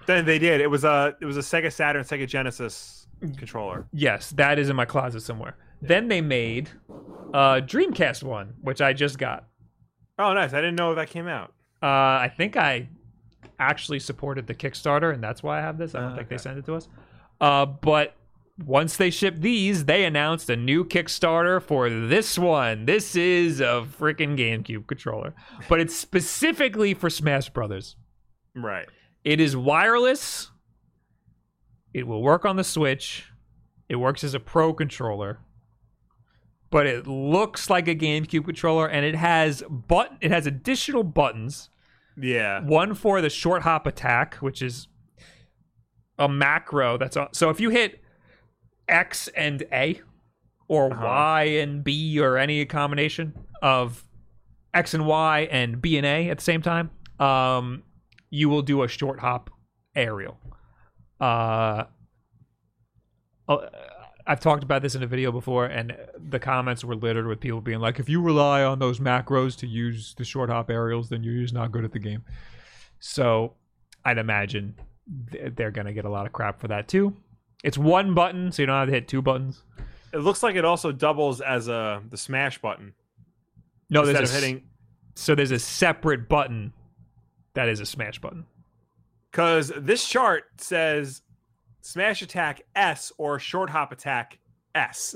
Then 0.05 0.25
they 0.25 0.39
did. 0.39 0.61
It 0.61 0.67
was 0.67 0.83
a 0.83 1.15
it 1.21 1.25
was 1.25 1.37
a 1.37 1.41
Sega 1.41 1.71
Saturn, 1.71 2.03
Sega 2.03 2.27
Genesis 2.27 3.07
controller. 3.37 3.87
Yes, 3.91 4.31
that 4.31 4.57
is 4.57 4.69
in 4.69 4.75
my 4.75 4.85
closet 4.85 5.21
somewhere. 5.21 5.57
Then 5.81 6.07
they 6.07 6.21
made 6.21 6.69
a 7.33 7.61
Dreamcast 7.61 8.23
one, 8.23 8.55
which 8.61 8.81
I 8.81 8.93
just 8.93 9.17
got. 9.17 9.47
Oh, 10.19 10.33
nice! 10.33 10.53
I 10.53 10.57
didn't 10.57 10.75
know 10.75 10.95
that 10.95 11.09
came 11.09 11.27
out. 11.27 11.53
Uh 11.81 11.85
I 11.85 12.31
think 12.35 12.57
I 12.57 12.89
actually 13.59 13.99
supported 13.99 14.47
the 14.47 14.55
Kickstarter 14.55 15.13
and 15.13 15.23
that's 15.23 15.41
why 15.43 15.59
I 15.59 15.61
have 15.61 15.77
this. 15.77 15.93
I 15.95 16.01
don't 16.01 16.11
Ah, 16.13 16.15
think 16.15 16.29
they 16.29 16.37
sent 16.37 16.57
it 16.57 16.65
to 16.65 16.75
us. 16.75 16.87
Uh 17.39 17.65
but 17.65 18.15
once 18.65 18.97
they 18.97 19.11
shipped 19.11 19.41
these, 19.41 19.85
they 19.85 20.03
announced 20.03 20.49
a 20.49 20.55
new 20.55 20.83
Kickstarter 20.83 21.61
for 21.61 21.89
this 21.91 22.39
one. 22.39 22.85
This 22.87 23.15
is 23.15 23.59
a 23.59 23.85
freaking 23.99 24.35
GameCube 24.35 24.87
controller, 24.87 25.35
but 25.69 25.79
it's 25.79 25.95
specifically 25.95 26.95
for 26.95 27.07
Smash 27.11 27.49
Brothers. 27.51 27.95
Right. 28.55 28.87
It 29.23 29.39
is 29.39 29.55
wireless. 29.55 30.49
It 31.93 32.07
will 32.07 32.23
work 32.23 32.45
on 32.45 32.55
the 32.55 32.63
Switch. 32.63 33.25
It 33.89 33.97
works 33.97 34.23
as 34.23 34.33
a 34.33 34.39
Pro 34.39 34.73
controller. 34.73 35.37
But 36.69 36.85
it 36.85 37.07
looks 37.07 37.69
like 37.69 37.87
a 37.87 37.95
GameCube 37.95 38.43
controller 38.45 38.87
and 38.87 39.05
it 39.05 39.15
has 39.15 39.63
but 39.69 40.11
it 40.21 40.31
has 40.31 40.45
additional 40.45 41.03
buttons. 41.03 41.69
Yeah. 42.19 42.61
One 42.61 42.93
for 42.93 43.21
the 43.21 43.29
short 43.29 43.61
hop 43.61 43.87
attack, 43.87 44.35
which 44.35 44.61
is 44.61 44.87
a 46.17 46.27
macro 46.27 46.97
that's 46.97 47.15
on. 47.15 47.29
So 47.33 47.49
if 47.49 47.59
you 47.59 47.69
hit 47.69 48.01
X 48.87 49.27
and 49.29 49.63
A 49.71 50.01
or 50.67 50.91
Uh-huh. 50.91 51.05
Y 51.05 51.43
and 51.43 51.83
B 51.83 52.19
or 52.19 52.37
any 52.37 52.65
combination 52.65 53.33
of 53.61 54.03
X 54.73 54.93
and 54.93 55.05
Y 55.05 55.47
and 55.51 55.81
B 55.81 55.95
and 55.97 56.05
A 56.05 56.29
at 56.29 56.39
the 56.39 56.43
same 56.43 56.61
time, 56.61 56.89
um, 57.19 57.83
you 58.29 58.49
will 58.49 58.61
do 58.61 58.83
a 58.83 58.87
short 58.87 59.19
hop 59.19 59.49
aerial. 59.95 60.37
Uh, 61.21 61.85
uh, 63.47 63.57
I've 64.27 64.41
talked 64.41 64.63
about 64.63 64.81
this 64.81 64.93
in 64.93 65.01
a 65.03 65.07
video 65.07 65.31
before, 65.31 65.65
and 65.65 65.95
the 66.17 66.37
comments 66.39 66.83
were 66.83 66.95
littered 66.95 67.27
with 67.27 67.39
people 67.39 67.61
being 67.61 67.79
like, 67.79 67.97
"If 67.99 68.09
you 68.09 68.21
rely 68.21 68.63
on 68.63 68.79
those 68.79 68.99
macros 68.99 69.57
to 69.59 69.67
use 69.67 70.13
the 70.15 70.25
short 70.25 70.49
hop 70.49 70.69
aerials, 70.69 71.07
then 71.09 71.23
you're 71.23 71.41
just 71.41 71.53
not 71.53 71.71
good 71.71 71.85
at 71.85 71.93
the 71.93 71.99
game." 71.99 72.23
So, 72.99 73.53
I'd 74.03 74.17
imagine 74.17 74.75
th- 75.31 75.53
they're 75.55 75.71
gonna 75.71 75.93
get 75.93 76.03
a 76.05 76.09
lot 76.09 76.25
of 76.25 76.33
crap 76.33 76.59
for 76.59 76.67
that 76.67 76.87
too. 76.87 77.15
It's 77.63 77.77
one 77.77 78.13
button, 78.13 78.51
so 78.51 78.61
you 78.61 78.65
don't 78.67 78.75
have 78.75 78.87
to 78.89 78.93
hit 78.93 79.07
two 79.07 79.21
buttons. 79.21 79.63
It 80.13 80.19
looks 80.19 80.43
like 80.43 80.55
it 80.55 80.65
also 80.65 80.91
doubles 80.91 81.41
as 81.41 81.67
a 81.67 82.03
the 82.09 82.17
smash 82.17 82.57
button 82.59 82.93
No, 83.89 84.01
instead 84.01 84.17
there's 84.17 84.29
of 84.31 84.35
a, 84.35 84.39
hitting 84.39 84.63
so 85.15 85.35
there's 85.35 85.51
a 85.51 85.59
separate 85.59 86.27
button 86.29 86.73
that 87.53 87.67
is 87.69 87.79
a 87.79 87.85
smash 87.85 88.19
button. 88.19 88.45
because 89.31 89.71
this 89.75 90.07
chart 90.07 90.45
says 90.57 91.21
smash 91.87 92.21
attack 92.21 92.61
S 92.75 93.13
or 93.17 93.39
short 93.39 93.69
hop 93.69 93.91
attack 93.93 94.39
S. 94.75 95.15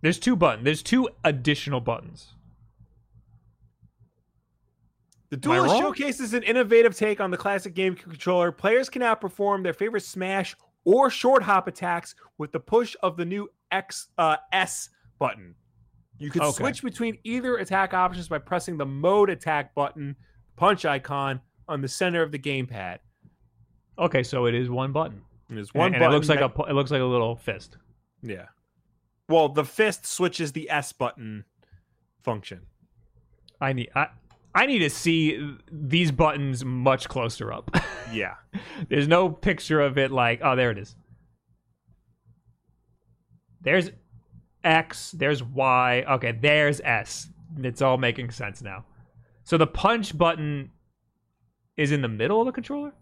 There's 0.00 0.18
two 0.18 0.36
buttons. 0.36 0.64
There's 0.64 0.82
two 0.82 1.08
additional 1.24 1.80
buttons. 1.80 2.34
The 5.30 5.36
Am 5.36 5.40
Duelist 5.40 5.76
showcases 5.78 6.34
an 6.34 6.44
innovative 6.44 6.96
take 6.96 7.20
on 7.20 7.30
the 7.32 7.36
classic 7.36 7.74
game 7.74 7.96
controller. 7.96 8.52
Players 8.52 8.88
can 8.88 9.00
now 9.00 9.16
perform 9.16 9.64
their 9.64 9.72
favorite 9.72 10.02
smash 10.02 10.54
or 10.84 11.10
short 11.10 11.42
hop 11.42 11.66
attacks 11.66 12.14
with 12.38 12.52
the 12.52 12.60
push 12.60 12.94
of 13.02 13.16
the 13.16 13.24
new 13.24 13.48
X 13.72 14.08
uh, 14.18 14.36
S 14.52 14.90
button. 15.18 15.54
You 16.18 16.30
can 16.30 16.42
Okay. 16.42 16.52
switch 16.52 16.82
between 16.82 17.18
either 17.24 17.56
attack 17.56 17.92
options 17.92 18.28
by 18.28 18.38
pressing 18.38 18.76
the 18.76 18.86
mode 18.86 19.30
attack 19.30 19.74
button, 19.74 20.14
punch 20.54 20.84
icon 20.84 21.40
on 21.66 21.80
the 21.80 21.88
center 21.88 22.22
of 22.22 22.30
the 22.30 22.38
gamepad. 22.38 22.98
Okay, 23.98 24.22
so 24.22 24.46
it 24.46 24.54
is 24.54 24.68
one 24.70 24.92
button. 24.92 25.22
And 25.48 25.56
There's 25.58 25.70
And- 25.70 25.78
one 25.78 25.86
and, 25.94 26.00
button. 26.00 26.12
it 26.12 26.14
looks 26.14 26.28
like 26.28 26.38
that- 26.40 26.56
a 26.58 26.70
it 26.70 26.72
looks 26.74 26.90
like 26.90 27.00
a 27.00 27.04
little 27.04 27.36
fist. 27.36 27.76
yeah. 28.22 28.46
Well, 29.28 29.48
the 29.48 29.64
fist 29.64 30.04
switches 30.06 30.52
the 30.52 30.68
S 30.68 30.92
button 30.92 31.44
function. 32.22 32.60
I 33.60 33.72
need 33.72 33.90
I 33.94 34.08
I 34.54 34.66
need 34.66 34.80
to 34.80 34.90
see 34.90 35.56
these 35.72 36.12
buttons 36.12 36.64
much 36.64 37.08
closer 37.08 37.52
up. 37.52 37.70
Yeah. 38.12 38.34
There's 38.88 39.08
no 39.08 39.28
picture 39.30 39.80
of 39.80 39.96
it 39.98 40.12
like 40.12 40.40
oh 40.42 40.54
there 40.54 40.70
it 40.70 40.78
is. 40.78 40.94
There's 43.62 43.90
X, 44.62 45.10
there's 45.12 45.42
Y, 45.42 46.04
okay, 46.08 46.32
there's 46.32 46.80
S. 46.82 47.28
It's 47.58 47.82
all 47.82 47.96
making 47.98 48.30
sense 48.30 48.62
now. 48.62 48.84
So 49.42 49.56
the 49.58 49.66
punch 49.66 50.16
button 50.16 50.70
is 51.76 51.92
in 51.92 52.02
the 52.02 52.08
middle 52.08 52.40
of 52.40 52.46
the 52.46 52.52
controller? 52.52 52.92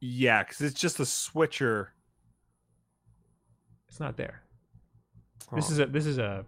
Yeah, 0.00 0.42
because 0.42 0.60
it's 0.62 0.80
just 0.80 0.98
a 1.00 1.06
switcher. 1.06 1.92
It's 3.88 4.00
not 4.00 4.16
there. 4.16 4.42
This 5.54 5.68
Oh. 5.68 5.72
is 5.72 5.78
a 5.80 5.86
this 5.86 6.06
is 6.06 6.18
a 6.18 6.44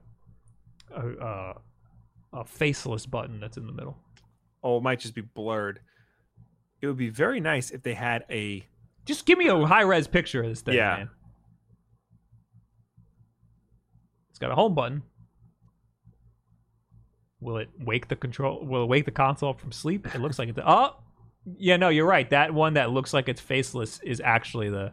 a, 0.94 1.08
a 1.08 1.54
a 2.32 2.44
faceless 2.44 3.04
button 3.04 3.40
that's 3.40 3.56
in 3.56 3.66
the 3.66 3.72
middle. 3.72 3.98
Oh, 4.62 4.78
it 4.78 4.82
might 4.82 5.00
just 5.00 5.14
be 5.14 5.20
blurred. 5.22 5.80
It 6.80 6.86
would 6.86 6.96
be 6.96 7.10
very 7.10 7.40
nice 7.40 7.70
if 7.70 7.82
they 7.82 7.94
had 7.94 8.24
a 8.30 8.64
Just 9.04 9.26
give 9.26 9.36
me 9.38 9.48
a 9.48 9.66
high 9.66 9.82
res 9.82 10.06
picture 10.06 10.42
of 10.42 10.48
this 10.48 10.60
thing, 10.62 10.74
Yeah. 10.76 10.96
man. 10.96 11.10
It's 14.30 14.38
got 14.38 14.50
a 14.50 14.54
home 14.54 14.74
button. 14.74 15.02
Will 17.40 17.56
it 17.58 17.70
wake 17.80 18.06
the 18.08 18.14
control? 18.16 18.64
Will 18.64 18.84
it 18.84 18.88
wake 18.88 19.04
the 19.04 19.10
console 19.10 19.52
from 19.54 19.72
sleep? 19.72 20.06
It 20.14 20.20
looks 20.20 20.38
like 20.38 20.48
it. 20.48 20.56
Oh, 20.64 20.96
yeah, 21.59 21.77
no, 21.77 21.89
you're 21.89 22.06
right. 22.06 22.28
That 22.31 22.52
one 22.55 22.74
that 22.74 22.90
looks 22.90 23.12
like 23.12 23.28
it's 23.28 23.40
faceless 23.40 24.01
is 24.02 24.20
actually 24.24 24.70
the 24.70 24.93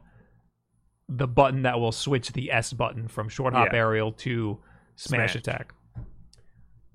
the 1.07 1.27
button 1.27 1.63
that 1.63 1.79
will 1.79 1.91
switch 1.91 2.31
the 2.33 2.51
S 2.51 2.71
button 2.73 3.07
from 3.07 3.29
short 3.29 3.53
hop 3.53 3.69
Yeah. 3.71 3.79
aerial 3.79 4.11
to 4.13 4.59
smash, 4.95 5.31
Smash. 5.31 5.35
attack. 5.35 5.73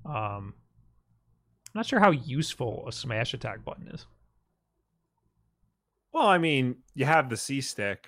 Um, 0.05 0.55
I'm 0.55 1.81
not 1.81 1.87
sure 1.87 1.99
how 1.99 2.11
useful 2.13 2.85
a 2.87 2.93
smash 2.93 3.35
attack 3.35 3.65
button 3.65 3.89
is. 3.89 4.07
Well, 6.13 6.27
I 6.29 6.39
mean, 6.39 6.77
you 6.95 7.05
have 7.07 7.29
the 7.29 7.37
C 7.37 7.61
stick, 7.61 8.07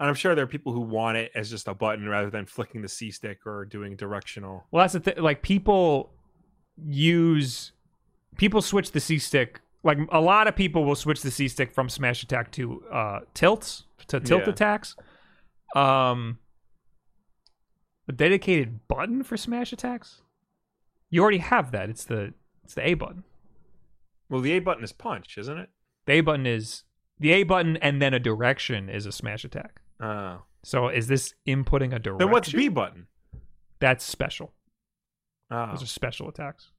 and 0.00 0.08
I'm 0.08 0.14
sure 0.14 0.34
there 0.34 0.44
are 0.44 0.48
people 0.48 0.72
who 0.72 0.80
want 0.80 1.18
it 1.18 1.30
as 1.34 1.50
just 1.50 1.68
a 1.68 1.74
button 1.74 2.08
rather 2.08 2.30
than 2.30 2.46
flicking 2.46 2.80
the 2.80 2.88
C 2.88 3.10
stick 3.10 3.46
or 3.46 3.66
doing 3.66 3.96
directional. 3.96 4.64
Well, 4.70 4.82
that's 4.84 4.94
the 4.94 5.00
thing. 5.00 5.22
Like 5.22 5.42
people 5.42 6.10
use 6.82 7.72
people 8.38 8.62
switch 8.62 8.92
the 8.92 9.00
C 9.00 9.18
stick. 9.18 9.60
Like 9.84 9.98
a 10.10 10.20
lot 10.20 10.48
of 10.48 10.56
people 10.56 10.84
will 10.84 10.96
switch 10.96 11.22
the 11.22 11.30
C 11.30 11.48
stick 11.48 11.72
from 11.72 11.88
smash 11.88 12.22
attack 12.22 12.50
to 12.52 12.82
uh, 12.92 13.20
tilts 13.34 13.84
to 14.08 14.20
tilt 14.20 14.42
Yeah. 14.44 14.50
attacks. 14.50 14.96
Um, 15.76 16.38
a 18.08 18.12
dedicated 18.12 18.86
button 18.88 19.22
for 19.22 19.36
smash 19.36 19.72
attacks. 19.72 20.22
You 21.10 21.22
already 21.22 21.38
have 21.38 21.70
that. 21.72 21.88
It's 21.90 22.04
the 22.04 22.34
it's 22.64 22.74
the 22.74 22.86
A 22.86 22.94
button. 22.94 23.24
Well, 24.28 24.40
the 24.40 24.52
A 24.52 24.58
button 24.58 24.84
is 24.84 24.92
punch, 24.92 25.38
isn't 25.38 25.58
it? 25.58 25.70
The 26.06 26.14
A 26.14 26.20
button 26.22 26.46
is 26.46 26.84
the 27.18 27.32
A 27.32 27.42
button, 27.44 27.76
and 27.78 28.00
then 28.02 28.14
a 28.14 28.18
direction 28.20 28.88
is 28.88 29.06
a 29.06 29.12
smash 29.12 29.44
attack. 29.44 29.80
Oh. 30.00 30.42
So 30.64 30.88
is 30.88 31.06
this 31.06 31.34
inputting 31.46 31.94
a 31.94 31.98
direction? 31.98 32.18
Then 32.18 32.30
what's 32.30 32.52
B 32.52 32.68
button? 32.68 33.06
That's 33.80 34.04
special. 34.04 34.52
Oh. 35.50 35.68
Those 35.70 35.82
are 35.82 35.86
special 35.86 36.28
attacks. 36.28 36.70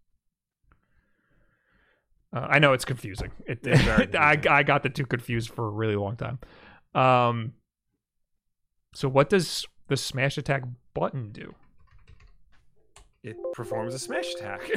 Uh, 2.35 2.45
I 2.49 2.59
know 2.59 2.73
it's 2.73 2.85
confusing. 2.85 3.31
It, 3.45 3.59
very 3.63 4.15
I. 4.15 4.39
I 4.49 4.63
got 4.63 4.83
the 4.83 4.89
two 4.89 5.05
confused 5.05 5.49
for 5.49 5.65
a 5.67 5.69
really 5.71 5.95
long 5.95 6.15
time. 6.15 6.39
Um, 6.93 7.53
so 8.93 9.07
what 9.09 9.29
does 9.29 9.65
the 9.87 9.97
smash 9.97 10.37
attack 10.37 10.63
button 10.93 11.31
do? 11.31 11.55
It 13.23 13.37
performs 13.53 13.93
a 13.93 13.99
smash 13.99 14.33
attack. 14.35 14.61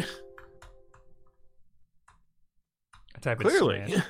I 3.14 3.18
type 3.20 3.40
Clearly. 3.40 3.84
smash. 3.86 4.02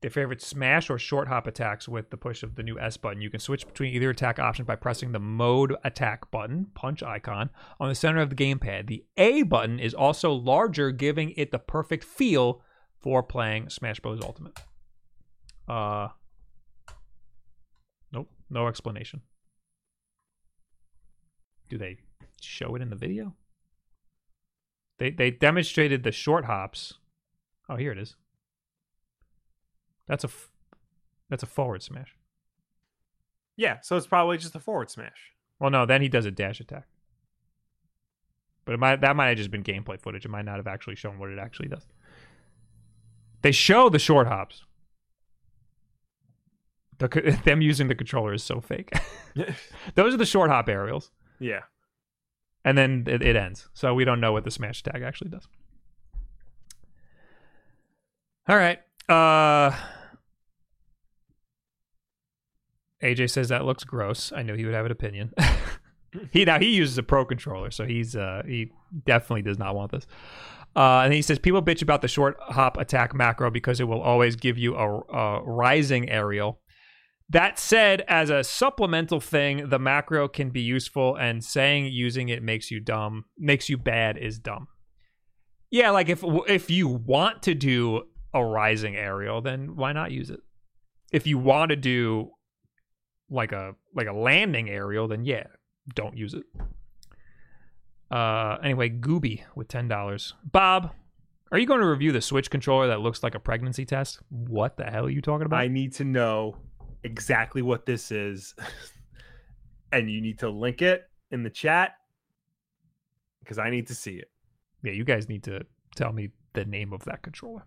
Their 0.00 0.10
favorite 0.10 0.40
smash 0.40 0.90
or 0.90 0.98
short 0.98 1.26
hop 1.26 1.48
attacks 1.48 1.88
with 1.88 2.10
the 2.10 2.16
push 2.16 2.44
of 2.44 2.54
the 2.54 2.62
new 2.62 2.78
S 2.78 2.96
button. 2.96 3.20
You 3.20 3.30
can 3.30 3.40
switch 3.40 3.66
between 3.66 3.92
either 3.92 4.10
attack 4.10 4.38
option 4.38 4.64
by 4.64 4.76
pressing 4.76 5.10
the 5.10 5.18
mode 5.18 5.74
attack 5.82 6.30
button, 6.30 6.68
punch 6.74 7.02
icon, 7.02 7.50
on 7.80 7.88
the 7.88 7.96
center 7.96 8.20
of 8.20 8.30
the 8.30 8.36
gamepad. 8.36 8.86
The 8.86 9.04
A 9.16 9.42
button 9.42 9.80
is 9.80 9.94
also 9.94 10.32
larger, 10.32 10.92
giving 10.92 11.32
it 11.36 11.50
the 11.50 11.58
perfect 11.58 12.04
feel 12.04 12.62
for 13.00 13.24
playing 13.24 13.70
Smash 13.70 13.98
Bros. 13.98 14.20
Ultimate. 14.22 14.60
Uh, 15.66 16.08
nope. 18.12 18.30
No 18.48 18.68
explanation. 18.68 19.22
Do 21.68 21.76
they 21.76 21.98
show 22.40 22.76
it 22.76 22.82
in 22.82 22.90
the 22.90 22.96
video? 22.96 23.34
They 24.98 25.10
they 25.10 25.32
demonstrated 25.32 26.04
the 26.04 26.12
short 26.12 26.44
hops. 26.44 26.94
Oh, 27.68 27.76
here 27.76 27.92
it 27.92 27.98
is. 27.98 28.14
That's 30.08 30.24
a 30.24 30.28
f- 30.28 30.50
that's 31.30 31.42
a 31.42 31.46
forward 31.46 31.82
smash. 31.82 32.16
Yeah, 33.56 33.78
so 33.82 33.96
it's 33.96 34.06
probably 34.06 34.38
just 34.38 34.54
a 34.54 34.60
forward 34.60 34.90
smash. 34.90 35.32
Well, 35.58 35.70
no, 35.70 35.84
then 35.84 36.00
he 36.00 36.08
does 36.08 36.24
a 36.24 36.30
dash 36.30 36.60
attack. 36.60 36.86
But 38.64 38.74
it 38.74 38.78
might 38.78 39.00
that 39.00 39.16
might 39.16 39.28
have 39.28 39.36
just 39.36 39.50
been 39.50 39.62
gameplay 39.62 40.00
footage. 40.00 40.24
It 40.24 40.30
might 40.30 40.44
not 40.44 40.56
have 40.56 40.66
actually 40.66 40.96
shown 40.96 41.18
what 41.18 41.30
it 41.30 41.38
actually 41.38 41.68
does. 41.68 41.86
They 43.42 43.52
show 43.52 43.88
the 43.88 43.98
short 43.98 44.26
hops. 44.26 44.64
The, 46.98 47.08
them 47.44 47.62
using 47.62 47.88
the 47.88 47.94
controller 47.94 48.32
is 48.32 48.42
so 48.42 48.60
fake. 48.60 48.92
Those 49.94 50.14
are 50.14 50.18
the 50.18 50.26
short 50.26 50.50
hop 50.50 50.68
aerials, 50.68 51.10
yeah. 51.38 51.60
and 52.64 52.76
then 52.76 53.04
it, 53.06 53.22
it 53.22 53.36
ends. 53.36 53.68
So 53.72 53.94
we 53.94 54.04
don't 54.04 54.20
know 54.20 54.32
what 54.32 54.44
the 54.44 54.50
smash 54.50 54.80
attack 54.80 55.02
actually 55.02 55.30
does. 55.30 55.46
All 58.48 58.56
right. 58.56 58.80
Uh 59.08 59.74
AJ 63.02 63.30
says 63.30 63.48
that 63.48 63.64
looks 63.64 63.84
gross. 63.84 64.32
I 64.34 64.42
knew 64.42 64.54
he 64.54 64.64
would 64.64 64.74
have 64.74 64.86
an 64.86 64.92
opinion. 64.92 65.32
he 66.32 66.44
now 66.44 66.58
he 66.58 66.70
uses 66.70 66.98
a 66.98 67.02
pro 67.02 67.24
controller, 67.24 67.70
so 67.70 67.84
he's 67.84 68.16
uh 68.16 68.42
he 68.46 68.72
definitely 69.06 69.42
does 69.42 69.58
not 69.58 69.74
want 69.74 69.92
this. 69.92 70.06
Uh, 70.76 71.00
and 71.00 71.12
he 71.12 71.22
says 71.22 71.38
people 71.38 71.62
bitch 71.62 71.82
about 71.82 72.02
the 72.02 72.08
short 72.08 72.36
hop 72.40 72.76
attack 72.76 73.14
macro 73.14 73.50
because 73.50 73.80
it 73.80 73.84
will 73.84 74.00
always 74.00 74.36
give 74.36 74.58
you 74.58 74.76
a, 74.76 75.00
a 75.12 75.42
rising 75.42 76.08
aerial. 76.08 76.60
That 77.30 77.58
said, 77.58 78.04
as 78.08 78.30
a 78.30 78.42
supplemental 78.42 79.20
thing, 79.20 79.68
the 79.68 79.78
macro 79.78 80.28
can 80.28 80.48
be 80.48 80.62
useful, 80.62 81.14
and 81.14 81.44
saying 81.44 81.86
using 81.86 82.30
it 82.30 82.42
makes 82.42 82.70
you 82.70 82.80
dumb, 82.80 83.26
makes 83.36 83.68
you 83.68 83.76
bad, 83.76 84.16
is 84.16 84.38
dumb. 84.38 84.68
Yeah, 85.70 85.90
like 85.90 86.08
if 86.08 86.24
if 86.46 86.70
you 86.70 86.88
want 86.88 87.42
to 87.42 87.54
do 87.54 88.04
a 88.32 88.42
rising 88.42 88.96
aerial, 88.96 89.42
then 89.42 89.76
why 89.76 89.92
not 89.92 90.10
use 90.10 90.30
it? 90.30 90.40
If 91.12 91.26
you 91.26 91.38
want 91.38 91.70
to 91.70 91.76
do 91.76 92.30
like 93.30 93.52
a 93.52 93.74
like 93.94 94.06
a 94.06 94.12
landing 94.12 94.68
aerial, 94.70 95.08
then 95.08 95.24
yeah, 95.24 95.44
don't 95.94 96.16
use 96.16 96.34
it. 96.34 96.44
Uh, 98.10 98.56
anyway, 98.62 98.88
Gooby 98.88 99.42
with 99.54 99.68
ten 99.68 99.88
dollars. 99.88 100.34
Bob, 100.44 100.92
are 101.52 101.58
you 101.58 101.66
going 101.66 101.80
to 101.80 101.86
review 101.86 102.12
the 102.12 102.20
Switch 102.20 102.50
controller 102.50 102.88
that 102.88 103.00
looks 103.00 103.22
like 103.22 103.34
a 103.34 103.40
pregnancy 103.40 103.84
test? 103.84 104.20
What 104.30 104.76
the 104.76 104.84
hell 104.84 105.06
are 105.06 105.10
you 105.10 105.20
talking 105.22 105.46
about? 105.46 105.60
I 105.60 105.68
need 105.68 105.92
to 105.94 106.04
know 106.04 106.56
exactly 107.04 107.62
what 107.62 107.86
this 107.86 108.10
is. 108.10 108.54
and 109.92 110.10
you 110.10 110.20
need 110.20 110.38
to 110.40 110.50
link 110.50 110.82
it 110.82 111.08
in 111.30 111.42
the 111.42 111.50
chat 111.50 111.94
because 113.40 113.58
I 113.58 113.70
need 113.70 113.86
to 113.88 113.94
see 113.94 114.16
it. 114.16 114.30
yeah, 114.82 114.92
you 114.92 115.04
guys 115.04 115.28
need 115.28 115.44
to 115.44 115.62
tell 115.96 116.12
me 116.12 116.30
the 116.52 116.64
name 116.64 116.92
of 116.92 117.04
that 117.04 117.22
controller, 117.22 117.64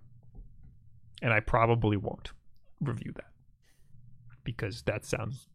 and 1.21 1.33
I 1.33 1.39
probably 1.39 1.97
won't 1.97 2.31
review 2.79 3.11
that 3.15 3.31
because 4.43 4.83
that 4.83 5.05
sounds 5.05 5.47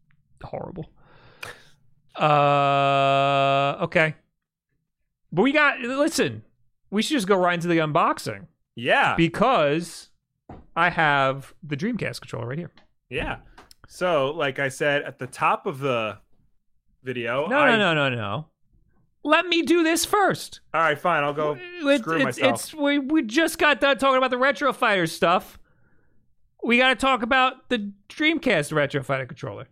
horrible. 0.43 0.89
Uh, 2.15 3.77
okay, 3.83 4.15
but 5.31 5.41
we 5.43 5.51
got 5.51 5.79
listen. 5.79 6.43
We 6.89 7.01
should 7.01 7.13
just 7.15 7.27
go 7.27 7.35
right 7.37 7.53
into 7.53 7.67
the 7.67 7.77
unboxing. 7.79 8.47
Yeah. 8.75 9.15
because 9.15 10.09
I 10.75 10.89
have 10.91 11.53
the 11.63 11.75
Dreamcast 11.75 12.21
controller 12.21 12.47
right 12.47 12.57
here. 12.59 12.71
yeah. 13.09 13.37
So, 13.89 14.31
like 14.31 14.59
I 14.59 14.67
said 14.67 15.03
at 15.03 15.17
the 15.17 15.27
top 15.27 15.65
of 15.65 15.79
the 15.79 16.17
video, 17.03 17.47
No, 17.47 17.57
I, 17.59 17.77
no, 17.77 17.93
no, 17.93 18.09
no, 18.09 18.15
no. 18.15 18.45
Let 19.23 19.47
me 19.47 19.61
do 19.61 19.81
this 19.81 20.03
first. 20.05 20.59
All 20.73 20.81
right, 20.81 20.99
fine. 20.99 21.23
I'll 21.23 21.33
go 21.33 21.57
It- 21.83 21.99
screw 22.01 22.15
it's, 22.17 22.23
myself. 22.23 22.53
it's 22.53 22.73
we 22.73 22.99
we 22.99 23.23
just 23.23 23.57
got 23.57 23.79
done 23.81 23.97
talking 23.97 24.17
about 24.17 24.29
the 24.31 24.37
Retro 24.37 24.71
Fighter 24.73 25.07
stuff. 25.07 25.57
We 26.63 26.77
got 26.77 26.89
to 26.89 26.95
talk 26.95 27.21
about 27.23 27.69
the 27.69 27.91
Dreamcast 28.09 28.73
Retro 28.73 29.01
Fighter 29.03 29.25
controller. 29.25 29.67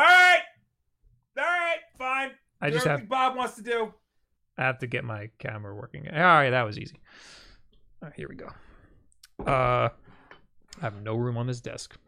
All 0.00 0.06
right. 0.06 0.40
All 1.36 1.44
right, 1.44 1.78
fine. 1.98 2.30
I 2.58 2.68
Do 2.70 2.74
just 2.74 2.86
have 2.86 3.06
Bob 3.06 3.36
wants 3.36 3.56
to 3.56 3.62
do. 3.62 3.92
I 4.56 4.64
have 4.64 4.78
to 4.78 4.86
get 4.86 5.04
my 5.04 5.28
camera 5.38 5.74
working. 5.74 6.08
All 6.08 6.18
right, 6.18 6.48
that 6.48 6.62
was 6.62 6.78
easy. 6.78 7.00
Right, 8.00 8.12
here 8.16 8.26
we 8.26 8.34
go. 8.34 8.48
Uh, 9.46 9.90
I 9.90 10.80
have 10.80 11.02
no 11.02 11.16
room 11.16 11.36
on 11.36 11.46
this 11.46 11.60
desk. 11.60 11.98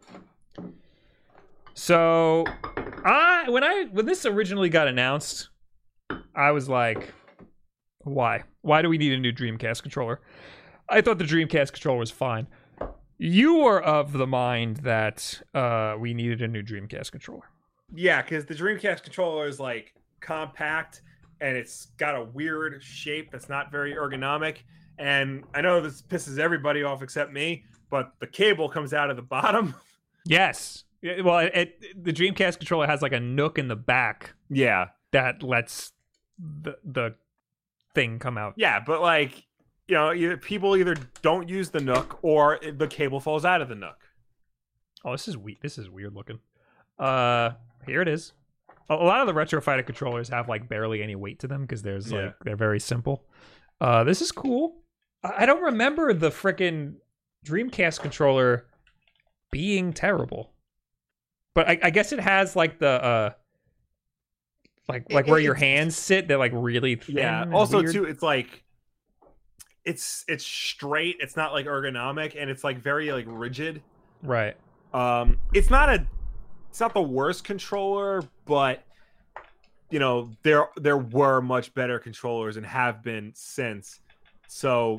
So, 1.74 2.44
I 3.04 3.50
when 3.50 3.62
I 3.62 3.88
when 3.92 4.06
this 4.06 4.24
originally 4.24 4.70
got 4.70 4.88
announced, 4.88 5.50
I 6.34 6.52
was 6.52 6.70
like, 6.70 7.12
"Why? 8.04 8.44
Why 8.62 8.80
do 8.80 8.88
we 8.88 8.96
need 8.96 9.12
a 9.12 9.18
new 9.18 9.32
Dreamcast 9.32 9.82
controller?" 9.82 10.22
I 10.88 11.02
thought 11.02 11.18
the 11.18 11.24
Dreamcast 11.24 11.72
controller 11.72 11.98
was 11.98 12.10
fine. 12.10 12.46
You 13.18 13.58
were 13.58 13.82
of 13.82 14.12
the 14.12 14.26
mind 14.26 14.78
that 14.78 15.42
uh, 15.54 15.96
we 15.98 16.14
needed 16.14 16.40
a 16.40 16.48
new 16.48 16.62
Dreamcast 16.62 17.12
controller. 17.12 17.51
Yeah, 17.94 18.22
because 18.22 18.44
the 18.46 18.54
Dreamcast 18.54 19.02
controller 19.02 19.46
is 19.46 19.60
like 19.60 19.94
compact 20.20 21.02
and 21.40 21.56
it's 21.56 21.86
got 21.98 22.14
a 22.14 22.24
weird 22.24 22.82
shape 22.82 23.30
that's 23.32 23.48
not 23.48 23.70
very 23.72 23.94
ergonomic. 23.94 24.58
And 24.98 25.44
I 25.54 25.60
know 25.60 25.80
this 25.80 26.00
pisses 26.02 26.38
everybody 26.38 26.82
off 26.82 27.02
except 27.02 27.32
me, 27.32 27.64
but 27.90 28.12
the 28.20 28.26
cable 28.26 28.68
comes 28.68 28.94
out 28.94 29.10
of 29.10 29.16
the 29.16 29.22
bottom. 29.36 29.74
Yes. 30.24 30.84
Well, 31.02 31.38
it, 31.40 31.52
it, 31.54 32.04
the 32.04 32.12
Dreamcast 32.12 32.58
controller 32.58 32.86
has 32.86 33.02
like 33.02 33.12
a 33.12 33.18
nook 33.20 33.58
in 33.58 33.66
the 33.68 33.76
back 33.76 34.34
Yeah. 34.48 34.88
that 35.10 35.42
lets 35.42 35.92
the 36.38 36.76
the 36.84 37.14
thing 37.94 38.18
come 38.18 38.38
out. 38.38 38.54
Yeah, 38.56 38.80
but 38.84 39.02
like, 39.02 39.44
you 39.88 39.96
know, 39.96 40.12
either, 40.14 40.36
people 40.36 40.76
either 40.76 40.94
don't 41.20 41.48
use 41.48 41.70
the 41.70 41.80
Nook 41.80 42.18
or 42.22 42.58
the 42.76 42.86
cable 42.86 43.20
falls 43.20 43.44
out 43.44 43.60
of 43.60 43.68
the 43.68 43.74
Nook. 43.74 43.98
Oh, 45.04 45.12
this 45.12 45.28
is 45.28 45.36
weird. 45.36 45.58
This 45.60 45.76
is 45.76 45.90
weird 45.90 46.14
looking. 46.14 46.38
Uh, 46.98 47.50
here 47.86 48.00
it 48.02 48.08
is. 48.08 48.32
A, 48.88 48.94
a 48.94 48.96
lot 48.96 49.20
of 49.20 49.26
the 49.26 49.34
retro 49.34 49.60
fighter 49.60 49.82
controllers 49.82 50.28
have 50.28 50.48
like 50.48 50.68
barely 50.68 51.02
any 51.02 51.14
weight 51.16 51.38
to 51.40 51.46
them 51.48 51.62
because 51.62 51.82
there's 51.82 52.10
Yeah. 52.12 52.18
like 52.26 52.34
they're 52.44 52.56
very 52.56 52.80
simple. 52.80 53.24
Uh, 53.80 54.04
this 54.04 54.20
is 54.22 54.30
cool. 54.32 54.76
I, 55.24 55.42
I 55.42 55.46
don't 55.46 55.62
remember 55.62 56.12
the 56.14 56.30
freaking 56.30 56.94
Dreamcast 57.46 58.00
controller 58.00 58.66
being 59.50 59.92
terrible, 59.92 60.52
but 61.54 61.68
I, 61.68 61.78
I 61.82 61.90
guess 61.90 62.12
it 62.12 62.20
has 62.20 62.54
like 62.56 62.78
the 62.78 62.88
uh, 62.88 63.30
like 64.88 65.06
It- 65.10 65.14
like 65.14 65.26
where 65.26 65.38
it- 65.38 65.44
your 65.44 65.54
hands 65.54 65.96
sit. 65.96 66.28
They're 66.28 66.38
like 66.38 66.52
really 66.54 66.96
thin. 66.96 67.16
Yeah. 67.16 67.42
and 67.42 67.54
Also, 67.54 67.80
weird. 67.82 67.92
too, 67.92 68.04
it's 68.04 68.22
like 68.22 68.62
it's 69.84 70.24
it's 70.28 70.44
straight. 70.46 71.16
It's 71.20 71.36
not 71.36 71.52
like 71.52 71.66
ergonomic, 71.66 72.36
and 72.40 72.48
it's 72.50 72.62
like 72.64 72.78
very 72.78 73.10
like 73.12 73.24
rigid. 73.28 73.82
right. 74.22 74.56
Um, 74.94 75.38
it's 75.54 75.70
not 75.70 75.88
a, 75.88 76.06
it's 76.72 76.80
not 76.80 76.94
the 76.94 77.02
worst 77.02 77.44
controller, 77.44 78.22
but 78.46 78.82
you 79.90 79.98
know 79.98 80.30
there 80.42 80.68
there 80.76 80.96
were 80.96 81.42
much 81.42 81.74
better 81.74 81.98
controllers 81.98 82.56
and 82.56 82.64
have 82.64 83.02
been 83.02 83.30
since. 83.34 84.00
So, 84.48 84.98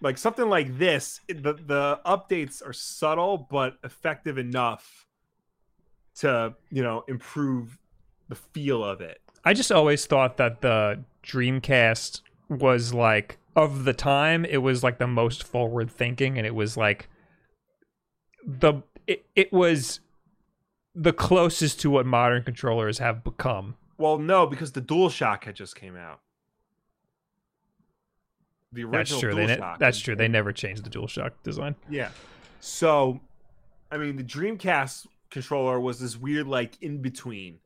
like 0.00 0.18
something 0.18 0.48
like 0.48 0.76
this, 0.76 1.20
the 1.28 1.52
the 1.52 2.00
updates 2.04 2.66
are 2.66 2.72
subtle 2.72 3.46
but 3.48 3.76
effective 3.84 4.38
enough 4.38 5.06
to 6.16 6.56
you 6.72 6.82
know 6.82 7.04
improve 7.06 7.78
the 8.28 8.34
feel 8.34 8.82
of 8.82 9.00
it. 9.00 9.20
I 9.44 9.54
just 9.54 9.70
always 9.70 10.06
thought 10.06 10.36
that 10.38 10.62
the 10.62 11.04
Dreamcast 11.22 12.22
was 12.48 12.92
like 12.92 13.38
of 13.54 13.84
the 13.84 13.94
time 13.94 14.44
it 14.44 14.56
was 14.56 14.82
like 14.82 14.98
the 14.98 15.06
most 15.06 15.44
forward 15.44 15.92
thinking 15.92 16.38
and 16.38 16.44
it 16.44 16.56
was 16.56 16.76
like 16.76 17.08
the 18.44 18.82
it, 19.06 19.24
it 19.36 19.52
was 19.52 20.00
the 20.94 21.12
closest 21.12 21.80
to 21.80 21.90
what 21.90 22.06
modern 22.06 22.42
controllers 22.42 22.98
have 22.98 23.24
become. 23.24 23.76
Well, 23.98 24.18
no, 24.18 24.46
because 24.46 24.72
the 24.72 24.82
DualShock 24.82 25.44
had 25.44 25.54
just 25.56 25.76
came 25.76 25.96
out. 25.96 26.20
The 28.72 28.84
That's 28.84 29.12
original 29.12 29.20
true. 29.20 29.34
They 29.34 29.46
ne- 29.56 29.74
that's 29.78 29.98
true. 30.00 30.16
They 30.16 30.28
never 30.28 30.52
changed 30.52 30.84
the 30.84 30.90
DualShock 30.90 31.30
design. 31.44 31.76
Yeah. 31.88 32.10
So, 32.60 33.20
I 33.90 33.98
mean, 33.98 34.16
the 34.16 34.24
Dreamcast 34.24 35.06
controller 35.30 35.78
was 35.78 36.00
this 36.00 36.16
weird, 36.16 36.46
like 36.48 36.80
in 36.82 37.00
between. 37.00 37.58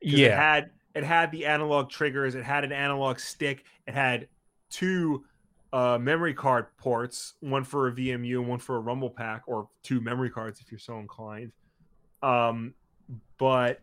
It 0.00 0.10
Yeah. 0.10 0.36
had 0.40 0.70
it 0.94 1.04
had 1.04 1.30
the 1.32 1.44
analog 1.46 1.90
triggers. 1.90 2.34
It 2.34 2.44
had 2.44 2.64
an 2.64 2.72
analog 2.72 3.18
stick. 3.18 3.64
It 3.86 3.94
had 3.94 4.28
two 4.70 5.24
uh, 5.72 5.98
memory 6.00 6.32
card 6.32 6.66
ports, 6.78 7.34
one 7.40 7.64
for 7.64 7.88
a 7.88 7.92
VMU 7.92 8.38
and 8.38 8.48
one 8.48 8.58
for 8.60 8.76
a 8.76 8.80
Rumble 8.80 9.10
Pack, 9.10 9.42
or 9.46 9.68
two 9.82 10.00
memory 10.00 10.30
cards 10.30 10.60
if 10.60 10.70
you're 10.70 10.78
so 10.78 10.98
inclined. 10.98 11.52
Um, 12.22 12.74
but 13.38 13.80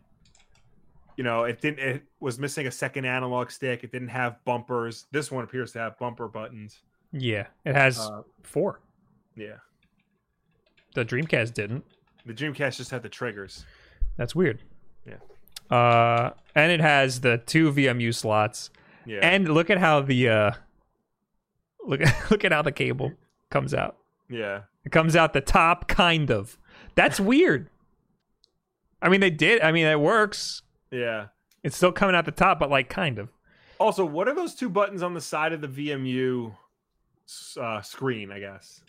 you 1.16 1.22
know, 1.24 1.44
it 1.44 1.60
didn't. 1.60 1.78
It 1.78 2.02
was 2.20 2.38
missing 2.38 2.66
a 2.66 2.70
second 2.70 3.04
analog 3.04 3.50
stick. 3.50 3.84
It 3.84 3.92
didn't 3.92 4.08
have 4.08 4.44
bumpers. 4.44 5.06
This 5.12 5.30
one 5.30 5.44
appears 5.44 5.72
to 5.72 5.78
have 5.78 5.98
bumper 5.98 6.26
buttons. 6.28 6.80
Yeah. 7.12 7.46
It 7.64 7.74
has 7.76 7.98
Uh, 8.00 8.22
four. 8.42 8.80
yeah, 9.36 9.58
The 10.94 11.04
Dreamcast 11.04 11.54
didn't. 11.54 11.84
the 12.26 12.34
Dreamcast 12.34 12.76
just 12.78 12.90
had 12.90 13.02
the 13.02 13.08
triggers. 13.08 13.64
That's 14.16 14.34
weird. 14.34 14.60
Yeah. 15.06 15.18
Uh, 15.76 16.30
and 16.56 16.72
it 16.72 16.80
has 16.80 17.20
the 17.20 17.38
two 17.38 17.70
VMU 17.72 18.12
slots. 18.14 18.70
Yeah. 19.06 19.20
And 19.22 19.48
look 19.48 19.70
at 19.70 19.78
how 19.78 20.00
the 20.00 20.28
uh, 20.28 20.50
look 21.86 22.00
at 22.00 22.14
look 22.30 22.44
at 22.44 22.50
how 22.52 22.62
the 22.62 22.72
cable 22.72 23.12
comes 23.50 23.72
out. 23.74 23.96
yeah. 24.28 24.62
It 24.84 24.92
comes 24.92 25.16
out 25.16 25.32
the 25.32 25.40
top, 25.40 25.88
kind 25.88 26.30
of. 26.30 26.58
That's 26.94 27.18
weird. 27.18 27.70
I 29.04 29.10
mean, 29.10 29.20
they 29.20 29.30
did. 29.30 29.60
I 29.60 29.70
mean, 29.70 29.86
it 29.86 30.00
works. 30.00 30.62
Yeah. 30.90 31.26
It's 31.62 31.76
still 31.76 31.92
coming 31.92 32.16
out 32.16 32.24
the 32.24 32.32
top, 32.32 32.58
but 32.58 32.70
like 32.70 32.88
kind 32.88 33.18
of. 33.18 33.28
Also, 33.78 34.02
what 34.04 34.28
are 34.28 34.34
those 34.34 34.54
two 34.54 34.70
buttons 34.70 35.02
on 35.02 35.12
the 35.12 35.20
side 35.20 35.52
of 35.52 35.60
the 35.60 35.68
VMU 35.68 36.54
uh, 37.60 37.82
screen? 37.82 38.32
I 38.32 38.40
guess. 38.40 38.80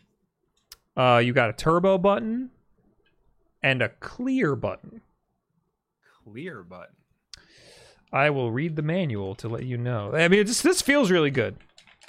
Uh, 0.95 1.21
you 1.23 1.33
got 1.33 1.49
a 1.49 1.53
turbo 1.53 1.97
button 1.97 2.51
and 3.61 3.81
a 3.81 3.89
clear 3.89 4.55
button. 4.55 5.01
Clear 6.23 6.63
button. 6.63 6.95
I 8.13 8.29
will 8.29 8.53
read 8.53 8.77
the 8.77 8.81
manual 8.81 9.35
to 9.35 9.49
let 9.49 9.65
you 9.65 9.77
know. 9.77 10.15
I 10.15 10.29
mean, 10.29 10.45
this 10.45 10.61
this 10.61 10.81
feels 10.81 11.11
really 11.11 11.31
good. 11.31 11.57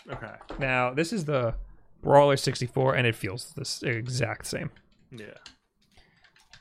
Okay. 0.09 0.35
Now, 0.61 0.95
this 0.95 1.12
is 1.12 1.24
the 1.24 1.57
Brawler 2.05 2.37
64, 2.37 2.95
and 2.95 3.05
it 3.05 3.16
feels 3.16 3.53
this 3.57 3.83
exact 3.83 4.47
same. 4.47 4.70
Yeah. 5.11 5.35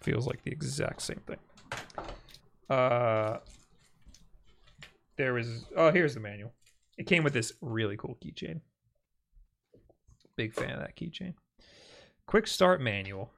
Feels 0.05 0.27
like 0.27 0.43
the 0.43 0.51
exact 0.51 1.01
same 1.01 1.19
thing. 1.25 1.39
Uh, 2.69 3.37
there 5.17 5.39
is. 5.39 5.65
Oh, 5.75 5.89
here's 5.89 6.13
the 6.13 6.19
manual. 6.19 6.53
It 6.95 7.07
came 7.07 7.23
with 7.23 7.33
this 7.33 7.53
really 7.59 7.97
cool 7.97 8.15
keychain. 8.23 8.61
Big 10.37 10.53
fan 10.53 10.69
of 10.69 10.79
that 10.81 10.95
keychain. 10.95 11.33
Quick 12.27 12.45
start 12.45 12.81
manual. 12.81 13.31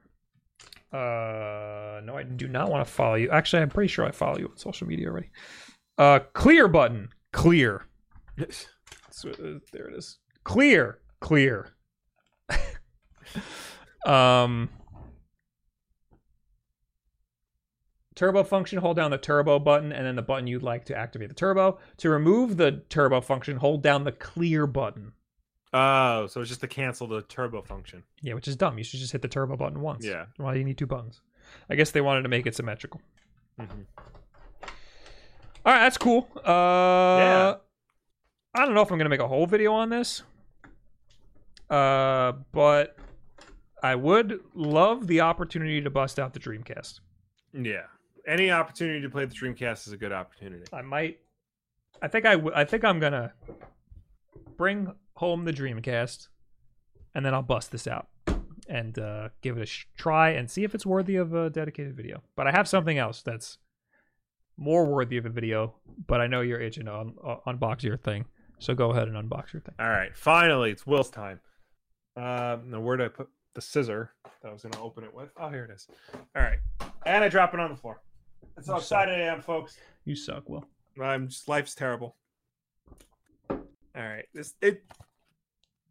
Uh, 0.92 2.02
no, 2.04 2.16
I 2.18 2.24
do 2.24 2.50
not 2.50 2.70
want 2.70 2.86
to 2.86 2.92
follow 2.92 3.16
you. 3.16 3.30
Actually, 3.30 3.62
I'm 3.62 3.70
pretty 3.70 3.88
sure 3.88 4.06
I 4.06 4.12
follow 4.12 4.38
you 4.38 4.50
on 4.50 4.58
social 4.58 4.88
media 4.88 5.08
already. 5.08 5.30
Uh, 5.98 6.20
clear 6.34 6.68
button. 6.68 7.08
Clear. 7.32 7.86
So, 9.10 9.30
uh, 9.30 9.60
there 9.72 9.88
it 9.88 9.96
is. 9.96 10.18
Clear. 10.44 11.00
Clear. 11.22 11.78
um. 14.06 14.68
Turbo 18.18 18.44
function, 18.44 18.80
hold 18.80 18.98
down 18.98 19.12
the 19.12 19.18
turbo 19.20 19.60
button 19.60 19.92
and 19.94 20.04
then 20.04 20.16
the 20.16 20.24
button 20.24 20.48
you'd 20.48 20.64
like 20.64 20.86
to 20.86 20.98
activate 20.98 21.30
the 21.30 21.36
turbo. 21.36 21.78
To 21.98 22.10
remove 22.10 22.58
the 22.58 22.82
turbo 22.90 23.22
function, 23.22 23.58
hold 23.58 23.84
down 23.84 24.04
the 24.06 24.12
clear 24.12 24.66
button. 24.66 25.14
Oh, 25.72 26.26
so 26.26 26.42
it's 26.42 26.50
just 26.50 26.62
to 26.62 26.68
cancel 26.68 27.06
the 27.06 27.22
turbo 27.22 27.62
function. 27.62 28.02
Yeah, 28.24 28.34
which 28.34 28.48
is 28.48 28.56
dumb. 28.56 28.78
You 28.80 28.84
should 28.84 29.00
just 29.00 29.12
hit 29.12 29.22
the 29.22 29.28
turbo 29.28 29.56
button 29.56 29.82
once. 29.82 30.04
Yeah. 30.04 30.26
Why 30.38 30.54
do 30.54 30.60
you 30.60 30.66
need 30.66 30.80
two 30.80 30.88
buttons? 30.88 31.22
I 31.70 31.76
guess 31.76 31.92
they 31.92 32.02
wanted 32.02 32.24
to 32.24 32.30
make 32.30 32.48
it 32.48 32.56
symmetrical. 32.56 33.02
Mhm. 33.60 33.86
All 34.64 35.74
right, 35.74 35.80
that's 35.82 35.98
cool. 36.00 36.28
Uh, 36.38 36.42
Yeah. 37.20 37.56
I 38.56 38.66
don't 38.66 38.74
know 38.74 38.82
if 38.82 38.90
I'm 38.92 38.98
gonna 38.98 39.10
make 39.12 39.20
a 39.20 39.28
whole 39.28 39.46
video 39.46 39.74
on 39.74 39.90
this. 39.90 40.24
Uh, 41.70 42.32
but 42.52 42.98
I 43.84 43.94
would 43.94 44.40
love 44.56 45.06
the 45.06 45.22
opportunity 45.22 45.82
to 45.82 45.90
bust 45.92 46.18
out 46.18 46.34
the 46.34 46.40
Dreamcast. 46.40 47.02
Yeah. 47.54 47.84
Any 48.28 48.52
opportunity 48.52 49.02
to 49.02 49.10
play 49.10 49.26
the 49.26 49.34
Dreamcast 49.34 49.88
is 49.88 49.94
a 49.94 49.98
good 49.98 50.12
opportunity. 50.12 50.66
I 50.74 50.82
might. 50.82 51.20
I 52.02 52.08
think 52.10 52.26
I. 52.26 52.34
W- 52.34 52.52
I 52.54 52.66
think 52.66 52.84
I'm 52.84 53.00
gonna 53.00 53.34
bring 54.58 54.94
home 55.16 55.46
the 55.46 55.54
Dreamcast, 55.54 56.28
and 57.16 57.26
then 57.26 57.34
I'll 57.34 57.42
bust 57.42 57.72
this 57.72 57.88
out 57.88 58.08
and 58.70 59.00
uh, 59.00 59.30
give 59.42 59.58
it 59.58 59.62
a 59.62 59.66
sh- 59.66 59.86
try 59.98 60.32
and 60.32 60.52
see 60.52 60.66
if 60.66 60.76
it's 60.76 60.86
worthy 60.86 61.16
of 61.16 61.34
a 61.34 61.50
dedicated 61.50 61.96
video. 61.96 62.22
But 62.36 62.48
I 62.48 62.52
have 62.52 62.68
something 62.68 62.98
else 62.98 63.22
that's 63.22 63.60
more 64.58 64.86
worthy 64.86 65.16
of 65.18 65.26
a 65.26 65.30
video. 65.30 65.76
But 66.06 66.20
I 66.20 66.28
know 66.28 66.42
you're 66.42 66.60
itching 66.60 66.86
to 66.86 66.96
un- 66.96 67.16
uh, 67.26 67.38
unbox 67.48 67.84
your 67.84 67.98
thing, 67.98 68.26
so 68.60 68.76
go 68.76 68.92
ahead 68.92 69.08
and 69.08 69.16
unbox 69.16 69.54
your 69.54 69.62
thing. 69.62 69.76
All 69.80 69.90
right. 69.90 70.16
Finally, 70.16 70.72
it's 70.72 70.86
Will's 70.86 71.10
time. 71.10 71.40
Um, 72.18 72.72
now 72.72 72.82
where 72.82 72.98
did 72.98 73.06
I 73.06 73.08
put 73.10 73.30
the 73.54 73.62
scissor 73.62 74.12
that 74.42 74.50
I 74.50 74.52
was 74.52 74.64
going 74.64 74.74
to 74.74 74.80
open 74.82 75.04
it 75.06 75.14
with? 75.14 75.30
Oh, 75.38 75.50
here 75.50 75.64
it 75.64 75.72
is. 75.72 75.88
All 76.36 76.42
right. 76.42 76.60
And 77.06 77.24
I 77.24 77.30
drop 77.30 77.54
it 77.54 77.60
on 77.60 77.72
the 77.72 77.78
floor. 77.78 78.02
That's 78.58 78.68
how 78.68 78.74
You 78.76 78.80
excited 78.80 79.16
I 79.16 79.20
am, 79.32 79.42
folks. 79.42 79.78
You 80.04 80.16
suck, 80.16 80.50
Will. 80.50 80.66
I'm 81.02 81.28
just 81.30 81.48
life's 81.48 81.76
terrible. 81.76 82.18
All 83.50 83.58
right. 83.96 84.26
This 84.34 84.56
it 84.62 84.84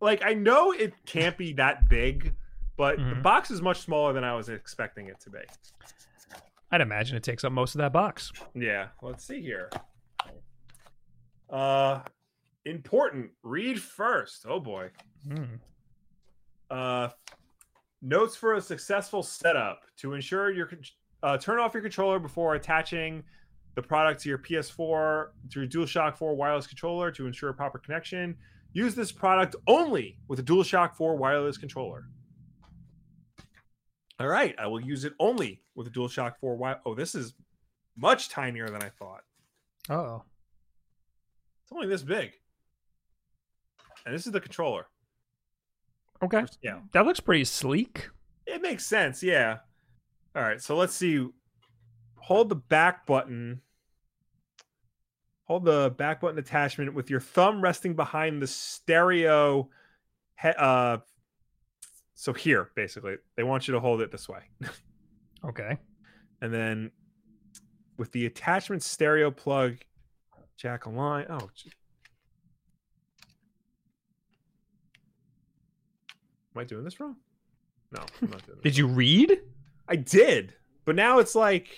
like 0.01 0.23
I 0.25 0.35
know 0.35 0.73
it 0.73 0.93
can't 1.07 1.39
be 1.39 1.53
that 1.55 1.89
big, 1.89 2.35
but 2.77 2.97
the 2.99 3.03
Mhm. 3.03 3.23
box 3.23 3.51
is 3.51 3.63
much 3.63 3.79
smaller 3.79 4.13
than 4.13 4.25
I 4.25 4.35
was 4.35 4.49
expecting 4.49 5.07
it 5.09 5.19
to 5.21 5.31
be. 5.31 5.39
I'd 6.73 6.81
imagine 6.81 7.17
it 7.17 7.23
takes 7.23 7.45
up 7.45 7.53
most 7.53 7.75
of 7.77 7.79
that 7.79 7.93
box. 7.93 8.33
Yeah, 8.55 8.89
let's 9.01 9.25
see 9.25 9.41
here. 9.41 9.71
Uh 11.49 12.03
important. 12.65 13.31
Read 13.45 13.81
first. 13.81 14.45
Oh 14.49 14.59
boy. 14.59 14.91
Hmm. 15.29 15.45
Uh 16.69 17.11
notes 18.03 18.35
for 18.37 18.55
a 18.55 18.61
successful 18.61 19.23
setup 19.23 19.83
to 19.99 20.15
ensure 20.15 20.51
your 20.51 20.67
con- 20.67 20.83
uh, 21.27 21.37
turn 21.37 21.59
off 21.59 21.75
your 21.75 21.83
controller 21.83 22.21
before 22.21 22.55
attaching 22.55 23.25
the 23.75 23.83
product 23.83 24.23
to 24.23 24.29
your 24.29 24.39
PS4 24.39 25.27
to 25.51 25.61
your 25.61 25.69
DualShock 25.69 26.17
4 26.17 26.37
wireless 26.37 26.69
controller 26.69 27.11
to 27.11 27.27
ensure 27.27 27.53
proper 27.53 27.79
connection. 27.81 28.37
Use 28.73 28.95
this 28.95 29.11
product 29.11 29.57
only 29.67 30.19
with 30.29 30.39
a 30.39 30.43
DualShock 30.45 30.95
4 30.95 31.17
wireless 31.17 31.59
controller. 31.59 32.05
All 34.21 34.29
right, 34.29 34.55
I 34.57 34.69
will 34.69 34.81
use 34.81 35.05
it 35.05 35.15
only 35.19 35.63
with 35.75 35.89
a 35.89 35.91
DualShock 35.91 36.37
4 36.41 36.55
wi- 36.55 36.79
Oh, 36.87 36.95
this 36.95 37.17
is 37.17 37.35
much 37.97 38.29
tinier 38.29 38.69
than 38.69 38.85
I 38.85 38.91
thought. 38.91 39.23
Oh. 39.91 40.23
It's 41.65 41.73
only 41.73 41.89
this 41.89 42.05
big. 42.05 42.35
And 44.07 44.15
this 44.15 44.27
is 44.27 44.33
the 44.33 44.41
controller. 44.41 44.87
Okay. 46.23 46.45
Yeah. 46.63 46.79
That 46.93 47.05
looks 47.05 47.19
pretty 47.19 47.45
sleek. 47.45 48.11
It 48.47 48.63
makes 48.63 48.87
sense, 48.87 49.25
yeah. 49.25 49.59
All 50.37 50.43
right, 50.43 50.61
so 50.61 50.77
let's 50.77 50.95
see. 50.95 51.27
Hold 52.19 52.51
the 52.51 52.57
back 52.57 53.07
button. 53.07 53.63
Hold 55.45 55.65
the 55.65 55.95
back 55.97 56.21
button 56.21 56.39
attachment 56.39 56.93
with 56.93 57.09
your 57.09 57.21
thumb 57.21 57.63
resting 57.63 57.95
behind 57.95 58.43
the 58.43 58.47
stereo. 58.47 59.71
He- 60.43 60.49
uh, 60.49 60.99
so 62.15 62.33
here, 62.35 62.71
basically, 62.75 63.17
they 63.37 63.45
want 63.45 63.67
you 63.67 63.73
to 63.75 63.81
hold 63.81 64.01
it 64.03 64.11
this 64.11 64.29
way, 64.29 64.41
Okay. 65.45 65.79
and 66.43 66.53
then 66.53 66.91
with 67.97 68.13
the 68.13 68.27
attachment 68.27 68.83
stereo 68.83 69.31
plug 69.31 69.77
jack 70.59 70.85
align. 70.87 71.27
Oh, 71.31 71.49
gee. 71.55 71.73
am 76.55 76.61
I 76.61 76.65
doing 76.65 76.85
this 76.85 76.99
wrong? 77.01 77.17
No, 77.93 78.01
I'm 78.23 78.31
not 78.31 78.45
doing 78.47 78.59
this. 78.63 78.63
Did 78.63 78.77
you 78.79 78.87
read? 78.87 79.39
I 79.89 79.97
did, 79.97 80.55
but 80.85 80.97
now 80.97 81.19
it's 81.21 81.35
like, 81.35 81.69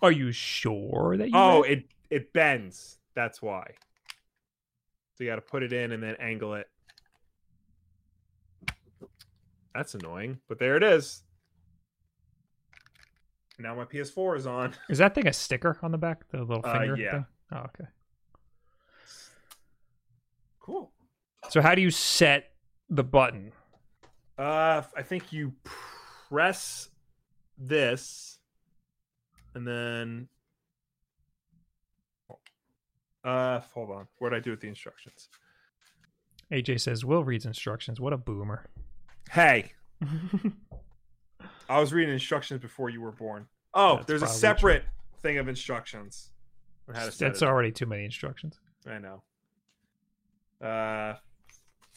Are 0.00 0.12
you 0.12 0.32
sure 0.32 1.16
that 1.16 1.26
you? 1.28 1.34
oh, 1.34 1.62
read? 1.62 1.70
it 1.70 1.84
it 2.10 2.32
bends. 2.32 2.98
That's 3.14 3.40
why. 3.42 3.74
So 5.14 5.24
you 5.24 5.30
got 5.30 5.36
to 5.36 5.42
put 5.42 5.62
it 5.62 5.72
in 5.72 5.92
and 5.92 6.02
then 6.02 6.14
angle 6.18 6.54
it. 6.54 6.66
That's 9.74 9.94
annoying, 9.94 10.38
but 10.48 10.58
there 10.58 10.76
it 10.76 10.82
is. 10.82 11.22
Now 13.58 13.74
my 13.74 13.84
PS4 13.84 14.36
is 14.38 14.46
on. 14.46 14.74
is 14.88 14.98
that 14.98 15.14
thing 15.14 15.26
a 15.26 15.32
sticker 15.32 15.78
on 15.82 15.92
the 15.92 15.98
back? 15.98 16.28
The 16.30 16.38
little 16.42 16.62
Uh, 16.64 16.78
finger. 16.78 16.96
yeah. 16.96 17.10
thing? 17.12 17.26
Oh, 17.52 17.58
okay. 17.58 17.84
Cool. 20.60 20.92
So 21.50 21.60
how 21.60 21.74
do 21.74 21.82
you 21.82 21.90
set 21.90 22.52
the 22.88 23.04
button? 23.04 23.52
Uh, 24.42 24.82
I 24.96 25.02
think 25.02 25.32
you 25.32 25.52
press 26.28 26.88
this, 27.56 28.40
and 29.54 29.64
then. 29.64 30.28
Uh, 33.22 33.60
hold 33.72 33.90
on. 33.90 34.08
What 34.18 34.30
did 34.30 34.36
I 34.36 34.40
do 34.40 34.50
with 34.50 34.60
the 34.60 34.66
instructions? 34.66 35.28
AJ 36.50 36.80
says 36.80 37.04
Will 37.04 37.22
reads 37.22 37.46
instructions. 37.46 38.00
What 38.00 38.12
a 38.12 38.16
boomer. 38.16 38.66
Hey, 39.30 39.74
I 41.68 41.78
was 41.78 41.92
reading 41.92 42.12
instructions 42.12 42.60
before 42.60 42.90
you 42.90 43.00
were 43.00 43.12
born. 43.12 43.46
Oh, 43.74 43.98
That's 43.98 44.06
there's 44.08 44.22
a 44.22 44.26
separate 44.26 44.82
thing 45.20 45.38
of 45.38 45.46
instructions. 45.46 46.32
on 46.88 46.96
how 46.96 47.08
to 47.08 47.16
That's 47.16 47.44
already 47.44 47.70
too 47.70 47.86
many 47.86 48.04
instructions. 48.04 48.58
I 48.88 48.98
know. 48.98 49.22
Uh, 50.60 51.14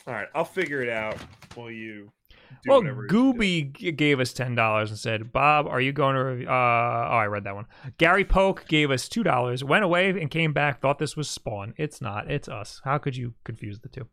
all 0.06 0.14
right, 0.14 0.28
I'll 0.36 0.46
figure 0.46 0.84
it 0.84 0.90
out. 0.90 1.18
Will 1.58 1.72
you? 1.72 2.12
Do 2.30 2.69
well, 2.72 2.80
whatever 2.80 3.03
you 3.03 3.07
do. 3.10 3.34
Gooby 3.34 3.73
g- 3.73 3.91
gave 3.91 4.19
us 4.19 4.34
ten 4.34 4.56
dollars 4.56 4.89
and 4.89 4.99
said, 4.99 5.31
"Bob, 5.31 5.68
are 5.68 5.81
you 5.81 5.91
going 5.91 6.15
to?" 6.15 6.23
Rev-? 6.23 6.47
Uh, 6.47 6.52
oh, 6.52 7.18
I 7.18 7.26
read 7.27 7.43
that 7.43 7.56
one. 7.56 7.65
Gary 7.97 8.26
Polk 8.26 8.68
gave 8.68 8.91
us 8.91 9.07
two 9.10 9.23
dollars, 9.23 9.64
went 9.64 9.84
away 9.84 10.10
and 10.10 10.31
came 10.31 10.53
back. 10.53 10.81
Thought 10.81 10.99
this 10.99 11.15
was 11.15 11.30
Spawn. 11.30 11.73
It's 11.77 12.02
not. 12.02 12.30
It's 12.31 12.47
us. 12.47 12.81
How 12.84 12.97
could 12.97 13.15
you 13.15 13.34
confuse 13.43 13.80
the 13.80 13.89
two? 13.89 14.07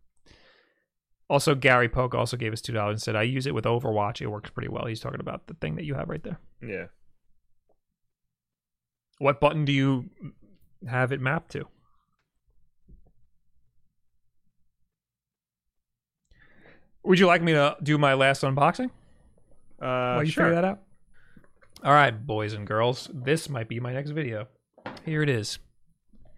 Also, 1.30 1.54
Gary 1.54 1.88
Polk 1.88 2.14
also 2.14 2.36
gave 2.36 2.52
us 2.52 2.60
two 2.60 2.72
dollars 2.72 2.94
and 2.94 3.02
said, 3.02 3.16
"I 3.16 3.22
use 3.22 3.46
it 3.46 3.54
with 3.54 3.64
Overwatch. 3.64 4.20
It 4.20 4.26
works 4.28 4.50
pretty 4.50 4.68
well." 4.68 4.86
He's 4.86 5.00
talking 5.00 5.20
about 5.20 5.46
the 5.46 5.54
thing 5.54 5.76
that 5.76 5.84
you 5.84 5.94
have 5.94 6.08
right 6.08 6.22
there. 6.22 6.38
Yeah. 6.60 6.86
What 9.18 9.40
button 9.40 9.64
do 9.64 9.72
you 9.72 10.10
have 10.88 11.12
it 11.12 11.20
mapped 11.20 11.52
to? 11.52 11.68
Would 17.04 17.18
you 17.18 17.26
like 17.26 17.42
me 17.42 17.52
to 17.52 17.76
do 17.82 17.98
my 17.98 18.14
last 18.14 18.42
unboxing? 18.42 18.90
Uh, 19.80 20.14
While 20.14 20.24
you 20.24 20.30
sure. 20.30 20.44
figure 20.44 20.54
that 20.54 20.64
out. 20.64 20.80
All 21.84 21.92
right, 21.92 22.10
boys 22.26 22.52
and 22.52 22.66
girls, 22.66 23.10
this 23.12 23.48
might 23.48 23.68
be 23.68 23.80
my 23.80 23.92
next 23.92 24.10
video. 24.10 24.46
Here 25.04 25.22
it 25.22 25.28
is. 25.28 25.58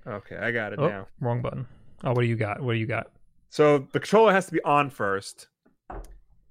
Okay, 0.07 0.36
I 0.36 0.51
got 0.53 0.73
it 0.73 0.78
Oh, 0.78 0.89
now. 0.89 1.07
wrong 1.20 1.43
button. 1.43 1.66
Oh, 2.03 2.12
what 2.12 2.23
do 2.23 2.27
you 2.27 2.36
got? 2.36 2.62
What 2.62 2.73
do 2.73 2.78
you 2.78 2.86
got? 2.86 3.11
So 3.51 3.78
the 3.93 4.01
controller 4.01 4.32
has 4.32 4.47
to 4.47 4.53
be 4.53 4.62
on 4.62 4.89
first, 4.91 5.49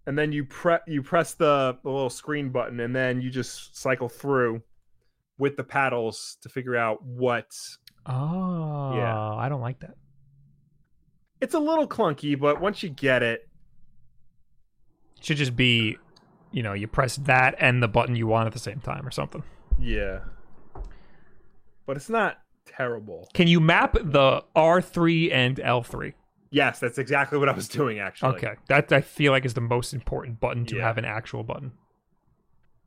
and 0.05 0.17
then 0.17 0.31
you 0.31 0.45
pre 0.45 0.77
you 0.87 1.01
press 1.01 1.33
the, 1.33 1.77
the 1.83 1.89
little 1.89 2.09
screen 2.09 2.49
button, 2.49 2.79
and 2.79 2.95
then 2.95 3.19
you 3.21 3.29
just 3.31 3.75
cycle 3.77 4.09
through 4.09 4.61
with 5.39 5.57
the 5.57 5.63
paddles 5.63 6.37
to 6.41 6.49
figure 6.49 6.75
out 6.75 7.03
what. 7.03 7.47
Oh, 8.05 8.93
yeah. 8.95 9.33
I 9.35 9.49
don't 9.49 9.61
like 9.61 9.79
that. 9.79 9.95
It's 11.41 11.55
a 11.55 11.59
little 11.59 11.87
clunky, 11.87 12.39
but 12.39 12.61
once 12.61 12.83
you 12.83 12.89
get 12.89 13.23
it, 13.23 13.47
should 15.23 15.37
just 15.37 15.55
be, 15.55 15.97
you 16.51 16.61
know, 16.63 16.73
you 16.73 16.87
press 16.87 17.15
that 17.17 17.55
and 17.59 17.81
the 17.81 17.87
button 17.87 18.15
you 18.15 18.27
want 18.27 18.47
at 18.47 18.53
the 18.53 18.59
same 18.59 18.79
time 18.79 19.05
or 19.07 19.11
something. 19.11 19.43
yeah. 19.79 20.19
But 21.85 21.97
it's 21.97 22.09
not 22.09 22.37
terrible. 22.65 23.27
Can 23.33 23.47
you 23.47 23.59
map 23.59 23.93
the 24.01 24.43
R3 24.55 25.33
and 25.33 25.57
L3? 25.57 26.13
Yes, 26.49 26.79
that's 26.79 26.97
exactly 26.97 27.37
what 27.37 27.49
I 27.49 27.51
was 27.51 27.67
doing 27.67 27.99
actually. 27.99 28.35
Okay, 28.35 28.53
that 28.67 28.91
I 28.93 29.01
feel 29.01 29.31
like 29.33 29.43
is 29.43 29.53
the 29.53 29.59
most 29.61 29.93
important 29.93 30.39
button 30.39 30.65
to 30.67 30.77
Yeah. 30.77 30.83
have 30.83 30.97
an 30.97 31.03
actual 31.05 31.43
button. 31.43 31.73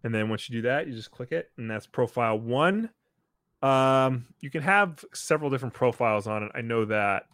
And 0.04 0.14
then 0.14 0.28
once 0.28 0.48
you 0.48 0.56
do 0.58 0.62
that, 0.62 0.86
you 0.86 0.94
just 0.94 1.10
click 1.10 1.32
it, 1.32 1.50
and 1.58 1.68
that's 1.70 1.86
profile 1.86 2.38
one. 2.38 2.90
Um, 3.60 4.26
you 4.40 4.50
can 4.50 4.62
have 4.62 5.04
several 5.12 5.50
different 5.50 5.74
profiles 5.74 6.26
on 6.26 6.44
it. 6.44 6.52
I 6.54 6.60
know 6.60 6.84
that. 6.84 7.26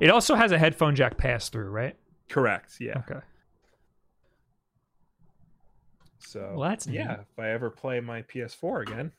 It 0.00 0.10
also 0.10 0.34
has 0.34 0.52
a 0.52 0.58
headphone 0.58 0.94
jack 0.94 1.16
pass 1.16 1.48
through, 1.48 1.70
right? 1.70 1.96
Correct. 2.28 2.76
Yeah. 2.78 2.98
Okay. 3.08 3.20
So 6.20 6.54
Well, 6.56 6.68
that's 6.70 6.86
yeah. 6.86 7.06
neat. 7.08 7.18
If 7.32 7.38
I 7.38 7.50
ever 7.50 7.70
play 7.70 8.00
my 8.00 8.22
PS4 8.22 8.82
again, 8.82 9.12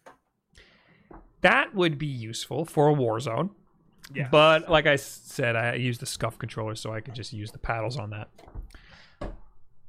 That 1.41 1.73
would 1.73 1.97
be 1.97 2.05
useful 2.07 2.65
for 2.65 2.89
a 2.89 2.93
Warzone. 2.93 3.49
yeah. 4.13 4.27
But 4.31 4.69
like 4.69 4.85
I 4.85 4.95
said, 4.95 5.55
I 5.55 5.73
use 5.75 5.97
the 5.97 6.05
SCUF 6.05 6.37
controller, 6.37 6.75
so 6.75 6.93
I 6.93 7.01
could 7.01 7.15
just 7.15 7.33
use 7.33 7.51
the 7.51 7.57
paddles 7.57 7.97
on 7.97 8.11
that. 8.11 8.29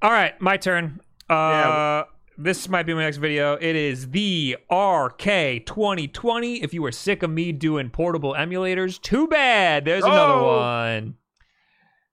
All 0.01 0.11
right, 0.11 0.39
my 0.41 0.57
turn. 0.57 1.01
Uh, 1.29 1.35
Yeah. 1.35 2.05
this 2.39 2.69
might 2.69 2.85
be 2.87 2.95
my 2.95 3.03
next 3.03 3.19
video. 3.19 3.55
It 3.55 3.77
is 3.77 4.11
the 4.11 4.57
RK 4.71 5.61
2020. 5.61 6.63
If 6.63 6.73
you 6.75 6.81
were 6.83 6.91
sick 6.93 7.23
of 7.23 7.31
me 7.31 7.53
doing 7.53 7.91
portable 7.91 8.33
emulators, 8.33 9.01
too 9.01 9.29
bad. 9.29 9.85
There's 9.85 10.05
another 10.05 10.33
Oh. 10.33 10.57
one. 10.59 11.17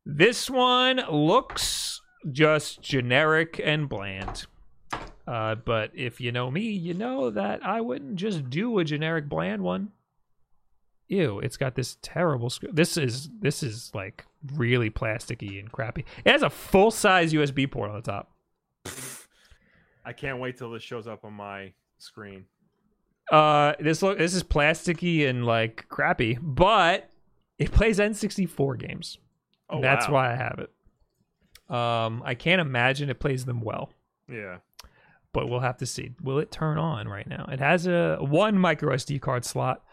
This 0.05 0.49
one 0.49 0.97
looks 1.09 2.01
just 2.29 2.81
generic 2.81 3.59
and 3.63 3.87
bland. 3.87 4.45
Uh, 5.29 5.53
but 5.55 5.91
if 5.93 6.19
you 6.19 6.31
know 6.31 6.49
me, 6.49 6.61
you 6.61 6.93
know 6.93 7.29
that 7.29 7.63
I 7.63 7.81
wouldn't 7.81 8.15
just 8.15 8.49
do 8.49 8.79
a 8.79 8.83
generic 8.83 9.29
bland 9.29 9.61
one 9.61 9.91
ew 11.11 11.39
it's 11.39 11.57
got 11.57 11.73
this 11.73 11.97
terrible 12.03 12.51
sc- 12.51 12.65
this 12.71 12.95
is 12.95 13.29
this 13.39 13.63
is 13.63 13.89
like 13.95 14.25
really 14.53 14.91
plasticky 14.91 15.59
and 15.59 15.71
crappy 15.71 16.05
it 16.23 16.29
has 16.31 16.43
a 16.43 16.49
full 16.51 16.91
size 16.91 17.33
usb 17.33 17.71
port 17.71 17.89
on 17.89 17.95
the 17.95 18.01
top 18.03 18.31
I 20.05 20.13
can't 20.13 20.39
wait 20.39 20.57
till 20.57 20.71
this 20.71 20.83
shows 20.83 21.07
up 21.07 21.25
on 21.25 21.33
my 21.33 21.73
screen. 21.97 22.45
uh 23.31 23.73
this 23.79 24.01
look 24.03 24.17
this 24.19 24.33
is 24.35 24.43
plasticky 24.43 25.27
and 25.27 25.45
like 25.45 25.87
crappy 25.89 26.37
but 26.41 27.09
it 27.57 27.71
plays 27.71 27.97
n64 27.99 28.77
games 28.79 29.17
Oh, 29.69 29.81
that's 29.81 30.07
wow. 30.07 30.13
why 30.13 30.31
i 30.33 30.35
have 30.35 30.59
it 30.59 31.73
um 31.75 32.21
i 32.25 32.35
can't 32.35 32.61
imagine 32.61 33.09
it 33.09 33.19
plays 33.19 33.45
them 33.45 33.61
well 33.61 33.91
Yeah. 34.31 34.57
But 35.33 35.47
we'll 35.49 35.59
have 35.59 35.77
to 35.77 35.85
see 35.85 36.11
will 36.21 36.39
it 36.39 36.51
turn 36.51 36.77
on 36.77 37.07
right 37.07 37.27
now 37.27 37.47
it 37.51 37.59
has 37.59 37.85
a 37.87 38.17
one 38.19 38.57
micro 38.57 38.95
sd 38.95 39.21
card 39.21 39.45
slot 39.45 39.83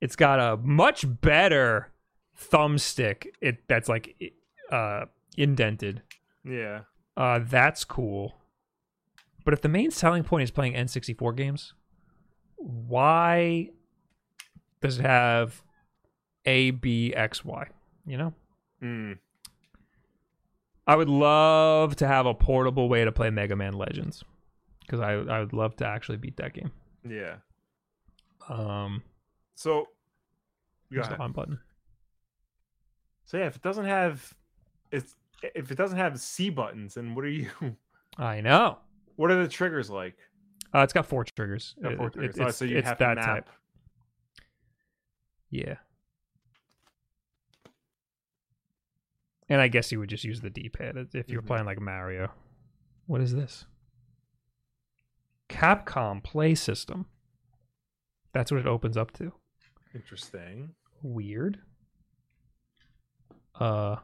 it's 0.00 0.16
got 0.16 0.38
a 0.40 0.56
much 0.58 1.04
better 1.20 1.92
thumbstick 2.38 3.26
it 3.40 3.66
that's 3.68 3.88
like 3.88 4.32
uh 4.70 5.04
indented 5.36 6.02
Yeah. 6.44 6.80
Uh, 7.16 7.40
that's 7.42 7.84
cool. 7.84 8.36
But 9.44 9.52
if 9.54 9.60
the 9.60 9.68
main 9.68 9.90
selling 9.90 10.22
point 10.22 10.44
is 10.44 10.50
playing 10.52 10.74
N64 10.74 11.36
games, 11.36 11.74
why 12.56 13.70
does 14.80 14.98
it 14.98 15.02
have 15.02 15.62
A, 16.44 16.70
B, 16.70 17.12
X, 17.14 17.44
Y? 17.44 17.66
You 18.06 18.18
know? 18.18 18.34
Hmm. 18.80 19.12
I 20.86 20.96
would 20.96 21.08
love 21.08 21.96
to 21.96 22.06
have 22.06 22.24
a 22.24 22.34
portable 22.34 22.88
way 22.88 23.04
to 23.04 23.12
play 23.12 23.30
Mega 23.30 23.56
Man 23.56 23.74
Legends. 23.74 24.24
Because 24.88 25.00
I, 25.00 25.12
I 25.12 25.40
would 25.40 25.52
love 25.52 25.76
to 25.76 25.86
actually 25.86 26.16
beat 26.16 26.38
that 26.38 26.54
game. 26.54 26.72
Yeah. 27.06 27.36
Um, 28.48 29.02
So. 29.54 29.88
Go 30.90 31.00
the 31.02 31.06
ahead. 31.06 31.20
on 31.20 31.32
button. 31.32 31.60
So 33.26 33.36
yeah, 33.36 33.44
if 33.46 33.56
it 33.56 33.62
doesn't 33.62 33.84
have, 33.84 34.32
it's 34.90 35.14
if 35.42 35.70
it 35.70 35.74
doesn't 35.76 35.98
have 35.98 36.18
C 36.18 36.48
buttons, 36.48 36.94
then 36.94 37.14
what 37.14 37.26
are 37.26 37.28
you? 37.28 37.50
I 38.16 38.40
know. 38.40 38.78
What 39.16 39.30
are 39.30 39.42
the 39.42 39.48
triggers 39.48 39.90
like? 39.90 40.16
Uh, 40.74 40.78
it's 40.80 40.94
got 40.94 41.04
four 41.04 41.24
triggers. 41.24 41.74
Got 41.82 41.96
four 41.96 42.06
It- 42.06 42.08
it- 42.08 42.12
triggers. 42.14 42.36
it's 42.38 42.46
oh, 42.46 42.50
so 42.50 42.64
you 42.64 42.76
have 42.80 42.96
that 42.98 43.08
to 43.10 43.14
map. 43.16 43.26
type. 43.26 43.48
Yeah. 45.50 45.74
And 49.50 49.60
I 49.60 49.68
guess 49.68 49.90
you 49.92 49.98
would 49.98 50.08
just 50.10 50.24
use 50.24 50.40
the 50.40 50.50
D-pad 50.50 51.08
if 51.14 51.30
you're 51.30 51.42
Mhm. 51.42 51.46
playing 51.46 51.64
like 51.64 51.80
Mario. 51.80 52.30
What 53.06 53.20
is 53.22 53.34
this? 53.34 53.64
Capcom 55.48 56.22
Play 56.22 56.54
System. 56.54 57.06
That's 58.32 58.50
what 58.50 58.60
it 58.60 58.66
opens 58.66 58.96
up 58.96 59.12
to. 59.14 59.32
Interesting. 59.94 60.70
Weird. 61.02 61.58
Uh. 63.58 63.96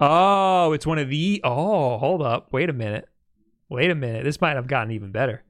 Oh, 0.00 0.72
it's 0.72 0.86
one 0.86 0.98
of 0.98 1.08
the. 1.08 1.40
Oh, 1.44 1.98
hold 1.98 2.22
up. 2.22 2.52
Wait 2.52 2.68
a 2.68 2.72
minute. 2.72 3.08
Wait 3.68 3.90
a 3.90 3.94
minute. 3.94 4.24
This 4.24 4.40
might 4.40 4.56
have 4.56 4.66
gotten 4.66 4.90
even 4.90 5.12
better. 5.12 5.44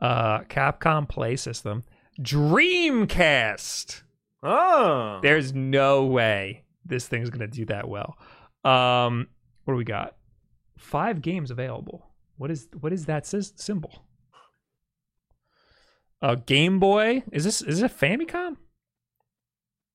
Uh, 0.00 0.40
Capcom 0.40 1.08
Play 1.08 1.36
System, 1.36 1.84
Dreamcast. 2.20 4.02
Oh. 4.42 5.20
There's 5.22 5.54
no 5.54 6.04
way 6.04 6.64
this 6.84 7.06
thing's 7.06 7.30
gonna 7.30 7.46
do 7.46 7.64
that 7.66 7.88
well. 7.88 8.16
Um, 8.64 9.28
what 9.64 9.74
do 9.74 9.78
we 9.78 9.84
got? 9.84 10.16
Five 10.82 11.22
games 11.22 11.52
available. 11.52 12.10
What 12.36 12.50
is 12.50 12.66
what 12.80 12.92
is 12.92 13.06
that 13.06 13.24
symbol? 13.24 14.04
Uh, 16.20 16.34
Game 16.34 16.80
Boy. 16.80 17.22
Is 17.30 17.44
this 17.44 17.62
is 17.62 17.80
it 17.80 17.86
a 17.86 17.94
Famicom? 17.94 18.56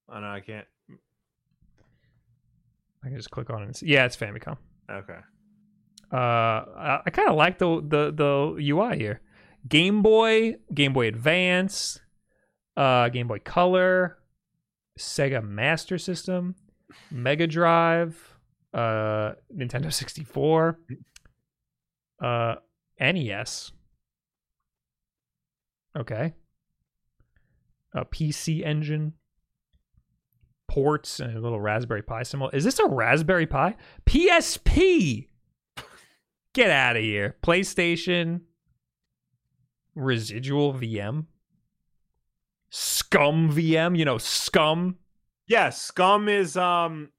Oh 0.09 0.19
no, 0.19 0.27
I 0.27 0.39
can't. 0.39 0.65
I 3.03 3.09
can 3.09 3.18
just 3.18 3.31
click 3.31 3.49
on 3.49 3.64
it. 3.64 3.65
And 3.65 3.76
see. 3.76 3.88
Yeah, 3.88 4.05
it's 4.05 4.15
Famicom. 4.15 4.57
Okay. 4.89 5.19
Uh, 6.11 6.15
I, 6.15 7.01
I 7.05 7.09
kind 7.09 7.30
of 7.30 7.35
like 7.35 7.57
the 7.57 7.81
the 7.85 8.14
the 8.15 8.72
UI 8.72 8.97
here. 8.97 9.19
Game 9.68 10.01
Boy, 10.01 10.55
Game 10.73 10.93
Boy 10.93 11.09
Advance, 11.09 11.99
uh, 12.77 13.09
Game 13.09 13.27
Boy 13.27 13.39
Color, 13.39 14.18
Sega 14.97 15.43
Master 15.43 15.97
System, 15.97 16.55
Mega 17.11 17.45
Drive, 17.45 18.26
uh, 18.77 19.33
Nintendo 19.53 19.91
64, 19.91 20.79
uh, 22.23 22.55
NES. 22.99 23.71
Okay. 25.97 26.33
A 27.95 28.05
PC 28.05 28.63
Engine, 28.63 29.13
ports, 30.67 31.19
and 31.19 31.35
a 31.35 31.41
little 31.41 31.59
Raspberry 31.59 32.03
Pi 32.03 32.21
symbol. 32.21 32.51
Is 32.51 32.63
this 32.63 32.77
a 32.77 32.87
Raspberry 32.87 33.47
Pi? 33.47 33.75
PSP. 34.05 35.27
Get 36.53 36.69
out 36.69 36.95
of 36.95 37.01
here. 37.01 37.35
PlayStation. 37.43 38.41
Residual 39.95 40.75
VM. 40.75 41.25
ScummVM. 42.71 43.97
You 43.97 44.05
know, 44.05 44.17
SCUMM. 44.17 44.95
Yeah, 45.47 45.69
SCUMM 45.69 46.29
is 46.29 46.57
um 46.57 47.09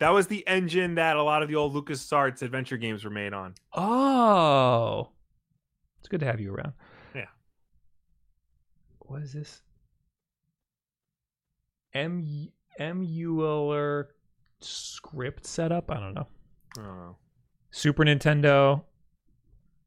that 0.00 0.10
was 0.10 0.26
the 0.26 0.46
engine 0.46 0.96
that 0.96 1.16
a 1.16 1.22
lot 1.22 1.42
of 1.42 1.48
the 1.48 1.54
old 1.54 1.74
LucasArts 1.74 2.42
adventure 2.42 2.76
games 2.76 3.04
were 3.04 3.10
made 3.10 3.32
on. 3.32 3.54
Oh. 3.72 5.10
It's 6.00 6.08
good 6.08 6.20
to 6.20 6.26
have 6.26 6.40
you 6.40 6.52
around. 6.52 6.72
Yeah. 7.14 7.26
What 9.00 9.22
is 9.22 9.32
this? 9.32 9.62
M 11.94 12.48
emular 12.80 14.06
script 14.60 15.46
setup? 15.46 15.90
I 15.90 16.00
don't 16.00 16.14
know. 16.14 16.26
Oh. 16.78 17.16
Super 17.70 18.04
Nintendo, 18.04 18.82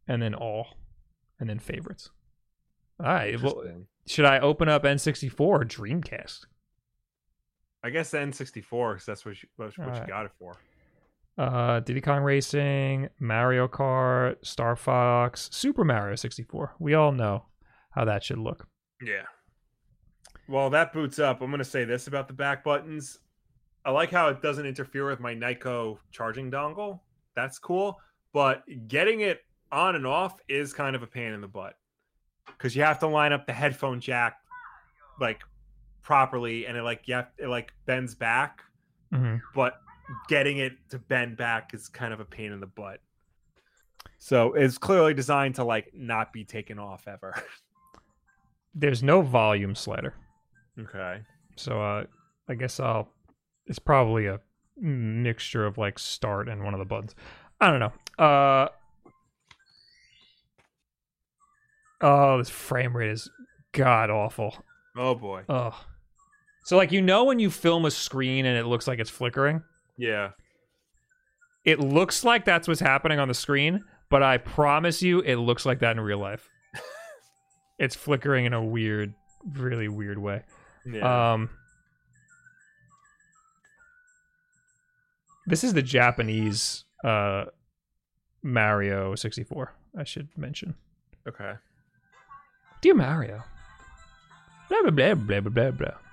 and 0.08 0.22
then 0.22 0.34
all, 0.34 0.68
and 1.40 1.50
then 1.50 1.60
favorites. 1.60 2.10
All 3.00 3.08
right. 3.08 3.42
Well, 3.42 3.64
should 4.08 4.26
I 4.26 4.40
open 4.40 4.70
up 4.70 4.84
N64 4.84 5.40
or 5.40 5.60
Dreamcast? 5.66 6.46
I 7.88 7.90
guess 7.90 8.12
the 8.12 8.18
N64 8.18 8.96
because 8.96 9.06
that's 9.06 9.26
what 9.26 9.42
you, 9.42 9.48
that's 9.58 9.78
what 9.78 9.96
you 9.96 10.06
got 10.06 10.26
it 10.26 10.32
for. 10.38 10.58
Uh, 11.38 11.80
Diddy 11.80 12.02
Kong 12.02 12.22
Racing, 12.22 13.08
Mario 13.22 13.66
Kart, 13.70 14.36
Star 14.46 14.76
Fox, 14.76 15.50
Super 15.54 15.86
Mario 15.86 16.18
64. 16.18 16.76
We 16.80 16.96
all 16.96 17.14
know 17.14 17.46
how 17.92 18.04
that 18.04 18.26
should 18.26 18.40
look. 18.40 18.68
Yeah. 19.02 19.24
Well, 20.50 20.70
that 20.72 20.92
boots 20.92 21.18
up. 21.18 21.42
I'm 21.42 21.50
going 21.50 21.60
to 21.60 21.64
say 21.64 21.86
this 21.86 22.08
about 22.08 22.28
the 22.28 22.34
back 22.34 22.62
buttons. 22.66 23.20
I 23.86 23.92
like 23.92 24.12
how 24.12 24.28
it 24.28 24.42
doesn't 24.42 24.66
interfere 24.66 25.10
with 25.10 25.22
my 25.22 25.34
Nyko 25.34 25.98
charging 26.12 26.52
dongle. 26.52 27.00
That's 27.38 27.58
cool. 27.58 28.02
But 28.34 28.64
getting 28.90 29.22
it 29.22 29.40
on 29.72 29.96
and 29.96 30.06
off 30.06 30.36
is 30.50 30.74
kind 30.74 30.94
of 30.94 31.04
a 31.04 31.08
pain 31.08 31.32
in 31.32 31.40
the 31.40 31.48
butt 31.48 31.76
because 32.48 32.76
you 32.76 32.84
have 32.84 33.00
to 33.00 33.08
line 33.08 33.32
up 33.32 33.48
the 33.48 33.54
headphone 33.54 34.02
jack 34.02 34.40
like 35.22 35.42
properly 36.08 36.66
and 36.66 36.78
it 36.78 36.84
like 36.84 37.02
yeah 37.06 37.26
it 37.38 37.48
like 37.50 37.74
bends 37.86 38.16
back. 38.16 38.62
hmm 39.12 39.36
But 39.54 39.74
getting 40.30 40.58
it 40.60 40.72
to 40.92 41.00
bend 41.00 41.36
back 41.36 41.74
is 41.74 41.90
kind 41.90 42.14
of 42.14 42.22
a 42.22 42.26
pain 42.26 42.54
in 42.54 42.62
the 42.62 42.66
butt. 42.68 43.02
So 44.18 44.54
it's 44.54 44.78
clearly 44.78 45.14
designed 45.14 45.56
to 45.56 45.66
like 45.66 45.92
not 45.94 46.32
be 46.32 46.46
taken 46.46 46.80
off 46.80 47.10
ever. 47.10 47.34
There's 48.74 49.04
no 49.04 49.22
volume 49.22 49.76
slider. 49.76 50.14
okay. 50.80 51.24
So 51.58 51.82
uh, 51.82 52.06
I 52.48 52.56
guess 52.56 52.80
I'll. 52.80 53.10
It's 53.66 53.80
probably 53.80 54.28
a 54.28 54.40
mixture 54.78 55.66
of 55.66 55.78
like 55.78 56.00
start 56.00 56.48
and 56.48 56.64
one 56.64 56.74
of 56.74 56.80
the 56.80 56.86
buttons. 56.86 57.16
I 57.60 57.68
don't 57.70 57.80
know. 57.82 58.24
Uh. 58.26 58.70
Oh, 62.00 62.38
this 62.38 62.50
frame 62.50 62.96
rate 62.96 63.10
is 63.12 63.30
god 63.74 64.10
awful. 64.10 64.56
Oh 64.96 65.16
boy. 65.16 65.44
Oh. 65.50 65.78
So 66.68 66.76
like 66.76 66.92
you 66.92 67.02
know 67.02 67.24
when 67.24 67.40
you 67.40 67.50
film 67.50 67.86
a 67.86 67.92
screen 67.92 68.46
and 68.46 68.58
it 68.58 68.66
looks 68.66 68.90
like 68.90 69.00
it's 69.00 69.10
flickering, 69.10 69.64
Yeah. 69.96 70.32
it 71.64 71.80
looks 71.80 72.26
like 72.26 72.44
that's 72.44 72.68
what's 72.68 72.82
happening 72.82 73.20
on 73.20 73.30
the 73.30 73.34
screen, 73.34 73.86
but 74.10 74.22
I 74.22 74.38
promise 74.38 75.02
you 75.02 75.22
it 75.22 75.36
looks 75.38 75.66
like 75.66 75.80
that 75.80 75.92
in 75.92 76.02
real 76.02 76.18
life. 76.20 76.50
it's 77.80 77.96
flickering 77.96 78.44
in 78.44 78.52
a 78.52 78.62
weird, 78.62 79.14
really 79.54 79.88
weird 79.88 80.18
way. 80.18 80.44
Yeah. 80.86 81.32
Um, 81.36 81.50
this 85.46 85.64
is 85.64 85.74
the 85.74 85.82
Japanese 85.82 86.84
uh, 87.02 87.46
Mario 88.44 89.16
64. 89.16 89.74
I 89.98 90.04
should 90.04 90.28
mention. 90.36 90.76
okay. 91.26 91.54
Dear 92.82 92.94
Mario. 92.96 93.42
Blah 94.68 94.82
blah 94.82 94.92
blah 94.92 95.14
blah 95.16 95.40
blah 95.40 95.50
blah 95.50 95.72
blah. 95.72 96.07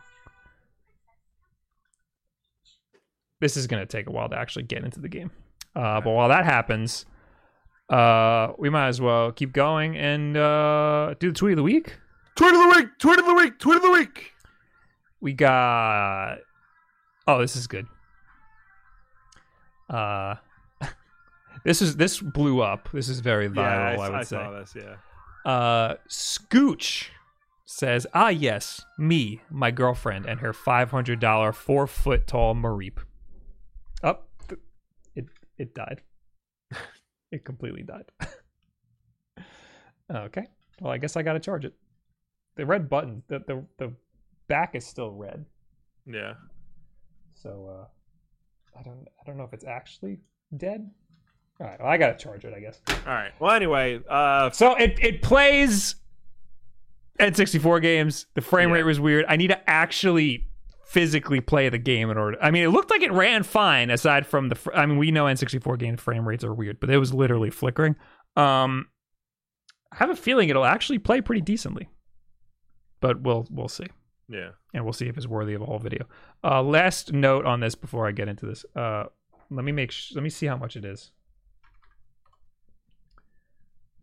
This 3.45 3.59
is 3.59 3.67
gonna 3.67 3.85
take 3.85 4.07
a 4.07 4.11
while 4.11 4.31
to 4.31 4.39
actually 4.39 4.63
get 4.63 4.85
into 4.85 5.01
the 5.01 5.09
game. 5.09 5.31
Uh, 5.77 6.01
but 6.01 6.13
while 6.13 6.31
that 6.31 6.47
happens, 6.47 7.05
uh, 7.91 8.55
we 8.57 8.71
might 8.71 8.89
as 8.89 9.03
well 9.03 9.33
keep 9.33 9.53
going 9.53 9.99
and 9.99 10.35
uh, 10.35 11.13
do 11.21 11.29
the 11.31 11.37
tweet 11.39 11.53
of 11.53 11.57
the 11.59 11.63
week. 11.63 11.99
Tweet 12.37 12.55
of 12.55 12.59
the 12.63 12.69
week. 12.75 12.89
Tweet 12.99 13.19
of 13.19 13.27
the 13.27 13.35
week. 13.35 13.59
Tweet 13.59 13.77
of 13.77 13.83
the 13.83 13.91
week. 13.91 14.33
we 15.21 15.35
got 15.35 16.39
oh 17.27 17.39
this 17.41 17.55
is 17.55 17.67
good 17.67 17.87
uh 19.91 20.37
this 21.67 21.83
is 21.83 21.97
this 21.97 22.21
blew 22.21 22.63
up 22.63 22.89
this 22.95 23.09
is 23.11 23.21
very 23.21 23.49
viral 23.51 23.57
yeah, 23.57 23.89
i, 23.89 23.95
I, 23.95 24.09
would 24.09 24.19
I 24.21 24.23
say 24.23 24.37
saw 24.37 24.51
this. 24.53 24.75
Yeah. 24.75 25.51
uh 25.51 25.97
scooch 26.09 27.09
says 27.67 28.07
ah 28.15 28.29
yes 28.29 28.83
me 28.99 29.43
my 29.51 29.71
girlfriend 29.71 30.25
and 30.27 30.41
her 30.41 30.53
$500 30.55 31.55
four 31.55 31.87
foot 31.87 32.27
tall 32.27 32.55
mareep 32.55 32.99
up 34.05 34.29
it 35.17 35.27
it 35.59 35.75
died 35.75 36.01
it 37.33 37.45
completely 37.45 37.83
died 37.83 38.11
okay 40.15 40.47
well 40.81 40.93
i 40.93 40.99
guess 40.99 41.17
i 41.17 41.23
gotta 41.23 41.41
charge 41.41 41.65
it 41.65 41.75
the 42.57 42.65
red 42.67 42.89
button 42.89 43.23
the 43.29 43.39
the, 43.47 43.65
the 43.79 43.93
back 44.49 44.75
is 44.75 44.87
still 44.87 45.11
red 45.11 45.45
Yeah. 46.07 46.35
so 47.35 47.69
uh, 47.81 47.87
I 48.79 48.83
don't 48.83 49.07
I 49.21 49.25
don't 49.27 49.37
know 49.39 49.45
if 49.45 49.53
it's 49.53 49.65
actually 49.65 50.19
dead. 50.57 50.91
All 51.61 51.67
right, 51.69 51.79
well, 51.79 51.89
I 51.89 51.97
gotta 51.97 52.17
charge 52.19 52.45
it, 52.45 52.53
I 52.53 52.59
guess. 52.61 52.81
All 52.89 53.13
right. 53.13 53.31
Well, 53.39 53.53
anyway, 53.53 54.01
uh, 54.09 54.51
So 54.51 54.75
it 54.75 54.99
it 55.01 55.23
plays 55.23 55.95
N64 57.21 57.81
games. 57.81 58.27
The 58.35 58.41
frame 58.41 58.71
Yeah. 58.71 58.75
rate 58.77 58.83
was 58.83 58.99
weird. 58.99 59.25
I 59.29 59.37
need 59.37 59.49
to 59.49 59.71
actually 59.71 60.49
physically 60.95 61.41
play 61.41 61.69
the 61.69 61.77
game 61.79 62.09
in 62.09 62.17
order. 62.17 62.39
I 62.41 62.53
mean, 62.53 62.63
it 62.63 62.69
looked 62.69 62.91
like 62.91 63.03
it 63.03 63.13
ran 63.13 63.43
fine 63.43 63.91
aside 63.91 64.27
from 64.27 64.49
the. 64.49 64.55
Fr- 64.55 64.73
I 64.73 64.87
mean, 64.87 64.97
we 64.97 65.11
know 65.11 65.25
N64 65.25 65.77
game 65.79 65.97
frame 65.97 66.27
rates 66.27 66.45
are 66.45 66.55
weird, 66.55 66.79
but 66.79 66.89
it 66.89 66.99
was 66.99 67.13
literally 67.13 67.51
flickering. 67.51 67.97
Um, 68.37 68.87
I 69.93 69.97
have 69.97 70.11
a 70.11 70.17
feeling 70.17 70.49
it'll 70.49 70.65
actually 70.65 70.99
play 71.01 71.21
pretty 71.21 71.41
decently, 71.43 71.89
but 73.01 73.21
we'll 73.23 73.47
we'll 73.51 73.69
see. 73.69 73.87
yeah. 74.29 74.51
and 74.73 74.85
we'll 74.85 74.93
see 74.93 75.09
if 75.09 75.17
it's 75.17 75.27
worthy 75.27 75.55
of 75.55 75.63
a 75.63 75.67
whole 75.67 75.79
video. 75.81 76.07
Uh, 76.43 76.63
last 76.63 77.13
note 77.13 77.45
on 77.45 77.59
this 77.61 77.75
before 77.75 78.07
I 78.09 78.13
get 78.13 78.29
into 78.29 78.47
this. 78.47 78.65
Uh, 78.77 79.05
let 79.51 79.65
me 79.65 79.73
make 79.73 79.91
sh- 79.91 80.13
let 80.15 80.23
me 80.23 80.31
see 80.31 80.47
how 80.47 80.57
much 80.57 80.77
it 80.77 80.85
is. 80.85 81.11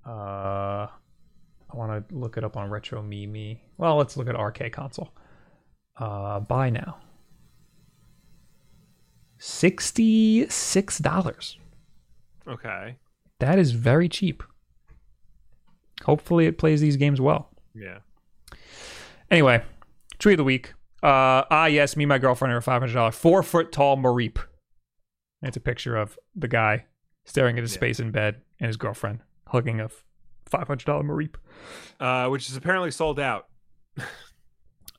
Uh, 0.06 0.88
I 0.88 1.76
want 1.78 2.10
to 2.10 2.16
look 2.16 2.38
it 2.38 2.44
up 2.44 2.58
on 2.58 2.70
Retro 2.70 3.02
Mimi. 3.02 3.62
Well, 3.78 3.96
let's 3.98 4.18
look 4.18 4.28
at 4.28 4.40
RK 4.40 4.72
console. 4.72 5.14
Uh, 6.02 6.40
buy 6.40 6.70
now. 6.70 6.98
Sixty 9.38 10.48
six 10.50 10.98
dollars. 11.00 11.58
Okay. 12.48 12.98
That 13.40 13.58
is 13.60 13.72
very 13.72 14.08
cheap. 14.10 14.44
Hopefully, 16.04 16.46
it 16.48 16.58
plays 16.58 16.82
these 16.82 16.98
games 16.98 17.20
well. 17.22 17.50
Yeah. 17.74 18.00
Anyway, 19.30 19.64
tweet 20.20 20.34
of 20.34 20.38
the 20.38 20.44
week. 20.44 20.74
Uh, 21.04 21.46
ah, 21.50 21.66
yes, 21.66 21.96
me 21.96 22.04
and 22.04 22.10
my 22.10 22.18
girlfriend 22.20 22.54
are 22.54 22.58
a 22.58 22.62
five 22.62 22.82
hundred 22.82 22.94
dollar 22.94 23.12
four 23.12 23.42
foot 23.44 23.72
tall 23.72 23.98
Mareep. 23.98 24.38
It's 25.42 25.58
a 25.58 25.62
picture 25.62 25.96
of 25.96 26.18
the 26.36 26.48
guy 26.48 26.86
staring 27.26 27.58
into 27.58 27.70
Yeah. 27.70 27.76
space 27.76 28.00
in 28.00 28.12
bed 28.12 28.42
and 28.60 28.68
his 28.68 28.78
girlfriend 28.78 29.22
hugging 29.48 29.80
a 29.80 29.90
five 30.48 30.68
hundred 30.68 30.86
dollar 30.86 31.04
Mareep. 31.04 31.36
Uh, 32.00 32.30
which 32.30 32.50
is 32.50 32.56
apparently 32.56 32.92
sold 32.92 33.20
out. 33.20 33.48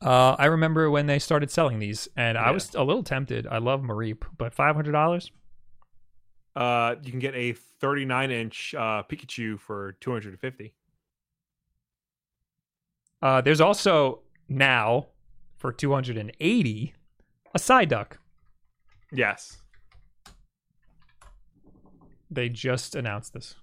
Uh, 0.03 0.35
I 0.39 0.47
remember 0.47 0.91
when 0.91 1.07
they 1.07 1.19
started 1.21 1.51
selling 1.51 1.79
these, 1.79 2.09
and 2.17 2.37
I 2.37 2.51
was 2.51 2.75
a 2.75 2.83
little 2.83 3.05
tempted. 3.05 3.47
I 3.47 3.59
love 3.59 3.83
Mareep, 3.83 4.23
but 4.37 4.53
five 4.53 4.75
hundred 4.75 4.93
dollars. 4.93 5.31
Uh, 6.57 6.97
you 7.03 7.11
can 7.11 7.21
get 7.21 7.35
a 7.35 7.53
39 7.55 8.31
inch 8.31 8.75
uh, 8.77 9.03
Pikachu 9.11 9.59
for 9.59 9.97
250. 10.01 10.75
Uh, 13.23 13.41
there's 13.41 13.61
also 13.61 14.21
now 14.49 15.07
for 15.57 15.73
two 15.73 15.93
hundred 15.93 16.19
and 16.19 16.33
eighty 16.41 16.93
a 17.55 17.59
Psyduck. 17.59 18.15
Yes. 19.13 19.59
They 22.31 22.49
just 22.49 22.95
announced 22.97 23.35
this. 23.35 23.55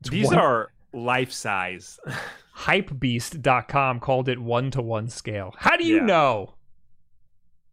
It's 0.00 0.10
These 0.10 0.26
one- 0.26 0.38
are 0.38 0.72
life 0.92 1.32
size. 1.32 2.00
hypebeast.com 2.56 4.00
called 4.00 4.28
it 4.28 4.38
one 4.40 4.70
to 4.72 4.82
one 4.82 5.08
scale. 5.08 5.54
How 5.58 5.76
do 5.76 5.84
you 5.84 5.96
Yeah. 5.96 6.06
know? 6.06 6.54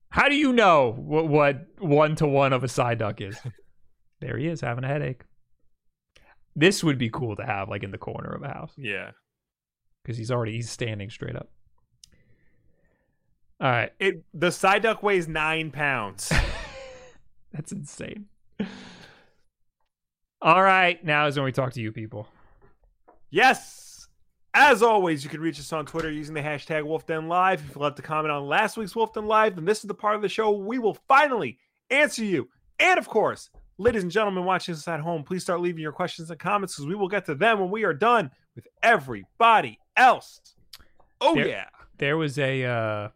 How 0.09 0.29
do 0.29 0.35
you 0.35 0.53
know 0.53 0.91
what 0.91 1.27
what 1.27 1.65
one 1.79 2.15
to 2.17 2.27
one 2.27 2.53
of 2.53 2.63
a 2.63 2.67
Psyduck 2.67 3.19
is? 3.21 3.37
there 4.19 4.37
he 4.37 4.47
is 4.47 4.61
having 4.61 4.83
a 4.83 4.87
headache. 4.87 5.23
This 6.55 6.83
would 6.83 6.99
be 6.99 7.09
cool 7.09 7.35
to 7.37 7.43
have 7.45 7.69
like 7.69 7.81
in 7.83 7.91
the 7.91 7.97
corner 7.97 8.29
of 8.31 8.43
a 8.43 8.47
house 8.47 8.73
yeah. 8.77 9.11
because 10.03 10.17
he's 10.17 10.29
already 10.29 10.51
he's 10.53 10.69
standing 10.69 11.09
straight 11.09 11.35
up. 11.35 11.49
All 13.59 13.71
right, 13.71 13.91
It 13.99 14.23
the 14.33 14.47
Psyduck 14.47 15.01
weighs 15.01 15.27
nine 15.27 15.71
pounds. 15.71 16.31
that's 17.53 17.71
insane. 17.71 18.25
All 20.41 20.61
right, 20.61 21.03
now 21.03 21.25
is 21.27 21.37
when 21.37 21.45
we 21.45 21.53
talk 21.53 21.71
to 21.73 21.81
you 21.81 21.91
people. 21.91 22.27
Yes. 23.31 23.92
As 24.55 24.83
always, 24.83 25.23
you 25.23 25.29
can 25.29 25.41
reach 25.41 25.59
us 25.59 25.73
on 25.73 25.85
Twitter 25.85 26.11
using 26.11 26.35
the 26.35 26.41
hashtag 26.41 26.83
WolfDenLive. 26.83 27.55
If 27.55 27.67
you'd 27.69 27.75
love 27.77 27.95
to 27.95 28.01
comment 28.03 28.31
on 28.31 28.45
last 28.47 28.77
week's 28.77 28.93
Wolfden 28.93 29.25
Live, 29.25 29.55
then 29.55 29.65
this 29.65 29.79
is 29.79 29.87
the 29.87 29.95
part 29.95 30.15
of 30.15 30.21
the 30.21 30.29
show 30.29 30.51
we 30.51 30.77
will 30.77 30.97
finally 31.07 31.57
answer 31.89 32.23
you. 32.23 32.47
And 32.79 32.99
of 32.99 33.07
course, 33.07 33.49
ladies 33.79 34.03
and 34.03 34.11
gentlemen 34.11 34.45
watching 34.45 34.75
us 34.75 34.87
at 34.87 34.99
home, 34.99 35.23
please 35.23 35.41
start 35.41 35.59
leaving 35.61 35.81
your 35.81 35.91
questions 35.91 36.29
and 36.29 36.39
comments 36.39 36.75
because 36.75 36.87
we 36.87 36.93
will 36.95 37.07
get 37.07 37.25
to 37.25 37.35
them 37.35 37.59
when 37.59 37.71
we 37.71 37.83
are 37.83 37.93
done 37.95 38.29
with 38.55 38.67
everybody 38.83 39.79
else. 39.97 40.39
Oh 41.19 41.33
There- 41.33 41.47
yeah. 41.47 41.65
there 41.97 42.17
was 42.17 42.37
a 42.37 42.63
uh, 42.63 43.09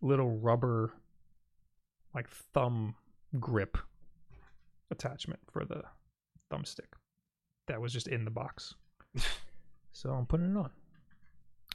little 0.00 0.30
rubber 0.38 0.92
like 2.14 2.28
thumb 2.54 2.94
grip 3.38 3.76
attachment 4.90 5.40
for 5.52 5.64
the 5.66 5.82
thumbstick 6.50 6.92
that 7.68 7.80
was 7.80 7.92
just 7.92 8.08
in 8.08 8.24
the 8.24 8.30
box 8.30 8.74
So 9.92 10.10
I'm 10.10 10.26
putting 10.26 10.50
it 10.54 10.56
on. 10.56 10.70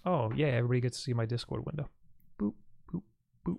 Oh, 0.06 0.32
yeah, 0.36 0.48
everybody 0.48 0.82
gets 0.82 0.98
to 0.98 1.04
see 1.04 1.14
my 1.14 1.26
Discord 1.26 1.66
window. 1.66 1.90
Boop, 2.40 2.54
boop, 2.94 3.02
boop. 3.46 3.58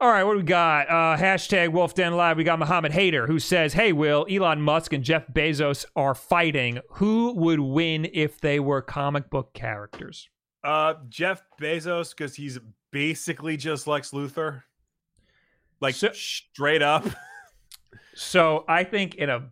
All 0.00 0.10
right, 0.10 0.24
what 0.24 0.32
do 0.32 0.38
we 0.38 0.44
got? 0.44 0.88
Uh, 0.88 1.16
hashtag 1.16 1.70
Wolf 1.72 1.94
Den 1.94 2.14
Live. 2.16 2.36
We 2.36 2.44
got 2.44 2.58
Muhammad 2.58 2.92
Hader 2.92 3.26
who 3.26 3.38
says, 3.38 3.72
Hey, 3.72 3.92
Will, 3.92 4.26
Elon 4.28 4.60
Musk 4.60 4.92
and 4.92 5.04
Jeff 5.04 5.26
Bezos 5.28 5.84
are 5.96 6.14
fighting. 6.14 6.80
Who 6.94 7.32
would 7.36 7.60
win 7.60 8.08
if 8.12 8.40
they 8.40 8.58
were 8.60 8.82
comic 8.82 9.30
book 9.30 9.54
characters? 9.54 10.28
Uh, 10.64 10.94
Jeff 11.08 11.42
Bezos, 11.60 12.10
because 12.10 12.34
he's 12.34 12.58
basically 12.90 13.56
just 13.56 13.86
Lex 13.86 14.10
Luthor. 14.10 14.62
Like 15.80 15.94
So- 15.94 16.12
straight 16.12 16.82
up. 16.82 17.04
So 18.16 18.64
I 18.68 18.84
think 18.84 19.16
in 19.16 19.28
a 19.28 19.48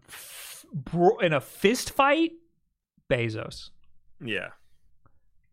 in 1.20 1.32
a 1.32 1.40
fist 1.40 1.90
fight, 1.90 2.30
Bezos. 3.12 3.70
yeah. 4.24 4.48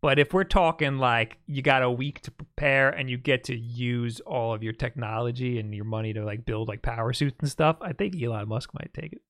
But 0.02 0.18
if 0.18 0.34
we're 0.34 0.46
talking 0.46 0.98
like 0.98 1.38
you 1.46 1.62
got 1.62 1.84
a 1.84 1.92
week 1.92 2.22
to 2.22 2.32
prepare 2.32 2.90
and 2.90 3.10
you 3.10 3.18
get 3.18 3.44
to 3.46 3.58
use 3.58 4.22
all 4.22 4.54
of 4.54 4.64
your 4.64 4.72
technology 4.72 5.60
and 5.60 5.76
your 5.76 5.84
money 5.84 6.14
to 6.14 6.24
like 6.24 6.46
build 6.46 6.70
like 6.70 6.82
power 6.82 7.12
suits 7.12 7.36
and 7.42 7.50
stuff, 7.50 7.78
I 7.82 7.92
think 7.92 8.22
Elon 8.22 8.48
Musk 8.48 8.74
might 8.74 8.94
take 8.94 9.12
it. 9.12 9.22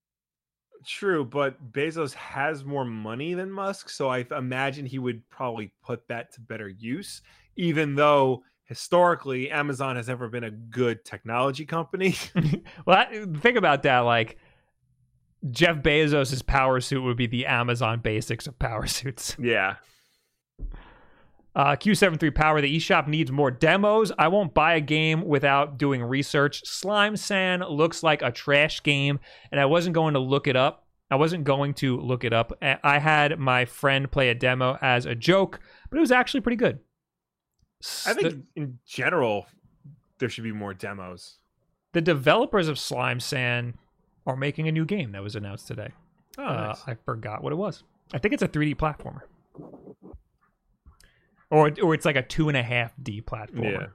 True, 0.85 1.25
but 1.25 1.73
Bezos 1.73 2.13
has 2.13 2.63
more 2.63 2.85
money 2.85 3.33
than 3.33 3.51
Musk, 3.51 3.89
so 3.89 4.09
I 4.09 4.25
imagine 4.31 4.85
he 4.85 4.99
would 4.99 5.27
probably 5.29 5.73
put 5.83 6.07
that 6.07 6.33
to 6.33 6.41
better 6.41 6.69
use, 6.69 7.21
even 7.57 7.95
though 7.95 8.43
historically 8.63 9.49
Amazon 9.49 9.95
has 9.95 10.07
never 10.07 10.29
been 10.29 10.45
a 10.45 10.51
good 10.51 11.03
technology 11.03 11.65
company. 11.65 12.15
well, 12.85 12.97
I, 12.97 13.25
think 13.39 13.57
about 13.57 13.83
that. 13.83 13.99
Like 14.01 14.37
Jeff 15.51 15.77
Bezos' 15.77 16.45
power 16.45 16.79
suit 16.79 17.01
would 17.01 17.17
be 17.17 17.27
the 17.27 17.45
Amazon 17.45 17.99
basics 17.99 18.47
of 18.47 18.59
power 18.59 18.87
suits. 18.87 19.35
yeah. 19.39 19.75
Uh, 21.55 21.75
Q73 21.75 22.33
Power, 22.33 22.61
the 22.61 22.77
eShop 22.77 23.07
needs 23.07 23.31
more 23.31 23.49
demos. 23.51 24.11
I 24.17 24.27
won't 24.27 24.53
buy 24.53 24.75
a 24.75 24.81
game 24.81 25.25
without 25.25 25.77
doing 25.77 26.03
research. 26.03 26.65
Slime-san 26.65 27.61
looks 27.61 28.03
like 28.03 28.21
a 28.21 28.31
trash 28.31 28.83
game, 28.83 29.19
and 29.51 29.59
I 29.59 29.65
wasn't 29.65 29.95
going 29.95 30.13
to 30.13 30.19
look 30.19 30.47
it 30.47 30.55
up. 30.55 30.85
I 31.11 31.15
wasn't 31.15 31.43
going 31.43 31.73
to 31.75 31.99
look 31.99 32.23
it 32.23 32.33
up. 32.33 32.53
I 32.61 32.99
had 32.99 33.39
my 33.39 33.65
friend 33.65 34.11
play 34.11 34.29
a 34.29 34.35
demo 34.35 34.77
as 34.79 35.07
a 35.07 35.15
joke, 35.15 35.59
but 35.89 35.97
it 35.97 36.01
was 36.01 36.11
actually 36.11 36.41
pretty 36.41 36.55
good. 36.55 36.79
I 38.05 38.13
think 38.13 38.29
the, 38.29 38.43
in 38.55 38.79
general 38.85 39.47
there 40.19 40.29
should 40.29 40.43
be 40.43 40.51
more 40.51 40.73
demos. 40.73 41.39
the 41.93 42.01
developers 42.01 42.67
of 42.67 42.77
Slime-san 42.77 43.73
are 44.29 44.35
making 44.37 44.67
a 44.67 44.71
new 44.71 44.85
game 44.85 45.11
that 45.11 45.21
was 45.23 45.35
announced 45.35 45.67
today. 45.67 45.89
Oh, 46.37 46.43
Uh, 46.45 46.67
nice. 46.67 46.83
I 46.87 46.95
forgot 47.05 47.43
what 47.43 47.51
it 47.53 47.57
was. 47.57 47.83
I 48.13 48.17
think 48.17 48.33
it's 48.33 48.43
a 48.43 48.47
3D 48.47 48.75
platformer, 48.75 49.21
or 51.51 51.71
or 51.81 51.93
it's 51.93 52.05
like 52.05 52.15
a 52.15 52.21
two 52.21 52.47
and 52.47 52.57
a 52.57 52.63
half 52.63 52.93
D 53.01 53.21
platformer. 53.21 53.71
yeah. 53.81 53.87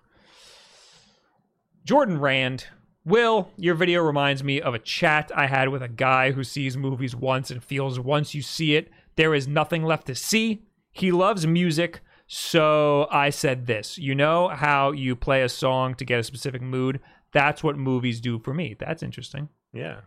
Jordan 1.84 2.18
Rand, 2.18 2.66
Will, 3.04 3.50
your 3.56 3.74
video 3.74 4.02
reminds 4.02 4.42
me 4.42 4.60
of 4.60 4.74
a 4.74 4.78
chat 4.78 5.30
I 5.34 5.46
had 5.46 5.68
with 5.68 5.82
a 5.82 5.88
guy 5.88 6.32
who 6.32 6.42
sees 6.42 6.76
movies 6.76 7.14
once 7.14 7.50
and 7.50 7.62
feels 7.62 8.00
once 8.00 8.34
you 8.34 8.40
see 8.42 8.74
it, 8.76 8.90
there 9.16 9.34
is 9.34 9.46
nothing 9.46 9.82
left 9.84 10.06
to 10.06 10.14
see. 10.14 10.62
He 10.92 11.12
loves 11.12 11.46
music, 11.46 12.00
so 12.26 13.06
I 13.10 13.28
said 13.30 13.66
this. 13.66 13.98
You 13.98 14.14
know 14.14 14.48
how 14.48 14.92
you 14.92 15.14
play 15.14 15.42
a 15.42 15.48
song 15.48 15.94
to 15.96 16.04
get 16.04 16.20
a 16.20 16.24
specific 16.24 16.62
mood? 16.62 17.00
That's 17.32 17.62
what 17.62 17.76
movies 17.76 18.20
do 18.20 18.38
for 18.38 18.54
me. 18.54 18.76
That's 18.78 19.02
interesting. 19.02 19.48
Yeah. 19.72 20.02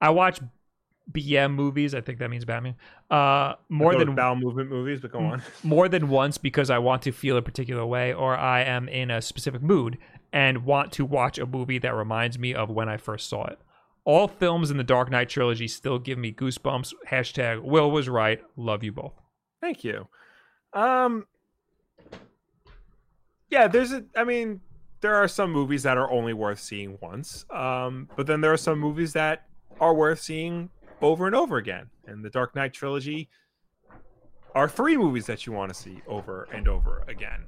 I 0.00 0.10
watch 0.10 0.40
BM 1.10 1.54
movies. 1.54 1.94
I 1.94 2.00
think 2.00 2.18
that 2.18 2.30
means 2.30 2.44
Batman. 2.44 2.76
Uh, 3.10 3.54
more 3.68 3.96
than 3.96 4.14
bowel 4.14 4.36
movement 4.36 4.70
movies, 4.70 5.00
but 5.00 5.12
go 5.12 5.18
on. 5.18 5.42
more 5.62 5.88
than 5.88 6.08
once 6.08 6.38
because 6.38 6.70
I 6.70 6.78
want 6.78 7.02
to 7.02 7.12
feel 7.12 7.36
a 7.36 7.42
particular 7.42 7.84
way 7.84 8.12
or 8.12 8.36
I 8.36 8.62
am 8.62 8.88
in 8.88 9.10
a 9.10 9.20
specific 9.20 9.62
mood 9.62 9.98
and 10.32 10.64
want 10.64 10.92
to 10.92 11.04
watch 11.04 11.38
a 11.38 11.46
movie 11.46 11.78
that 11.78 11.94
reminds 11.94 12.38
me 12.38 12.54
of 12.54 12.70
when 12.70 12.88
I 12.88 12.96
first 12.96 13.28
saw 13.28 13.44
it. 13.46 13.58
All 14.04 14.28
films 14.28 14.70
in 14.70 14.76
the 14.76 14.84
Dark 14.84 15.10
Knight 15.10 15.28
trilogy 15.28 15.68
still 15.68 15.98
give 15.98 16.18
me 16.18 16.32
goosebumps. 16.32 16.94
Hashtag 17.08 17.62
Will 17.62 17.90
was 17.90 18.08
right. 18.08 18.40
Love 18.56 18.82
you 18.82 18.92
both. 18.92 19.12
Thank 19.60 19.84
you. 19.84 20.08
Um 20.72 21.26
Yeah, 23.50 23.66
there's 23.66 23.92
a 23.92 24.04
I 24.16 24.24
mean, 24.24 24.60
there 25.00 25.16
are 25.16 25.28
some 25.28 25.50
movies 25.50 25.82
that 25.82 25.98
are 25.98 26.10
only 26.10 26.32
worth 26.32 26.60
seeing 26.60 26.98
once. 27.00 27.44
Um, 27.50 28.08
but 28.16 28.26
then 28.26 28.40
there 28.40 28.52
are 28.52 28.58
some 28.58 28.78
movies 28.78 29.14
that 29.14 29.46
are 29.80 29.94
worth 29.94 30.20
seeing 30.20 30.70
over 31.00 31.26
and 31.26 31.34
over 31.34 31.56
again. 31.56 31.86
And 32.06 32.24
the 32.24 32.30
Dark 32.30 32.54
Knight 32.54 32.72
trilogy 32.72 33.28
are 34.54 34.68
three 34.68 34.96
movies 34.96 35.26
that 35.26 35.46
you 35.46 35.52
want 35.52 35.72
to 35.72 35.74
see 35.74 36.02
over 36.06 36.48
and 36.52 36.68
over 36.68 37.04
again. 37.08 37.44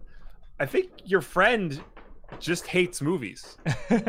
I 0.59 0.67
think 0.67 0.91
your 1.05 1.21
friend 1.21 1.83
just 2.39 2.67
hates 2.67 3.01
movies. 3.03 3.59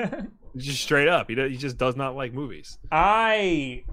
just 0.56 0.82
straight 0.82 1.08
up. 1.08 1.30
He, 1.30 1.36
he 1.36 1.58
just 1.58 1.78
does 1.78 1.95
not 1.95 2.16
like 2.16 2.34
movies. 2.34 2.78
I 2.91 3.84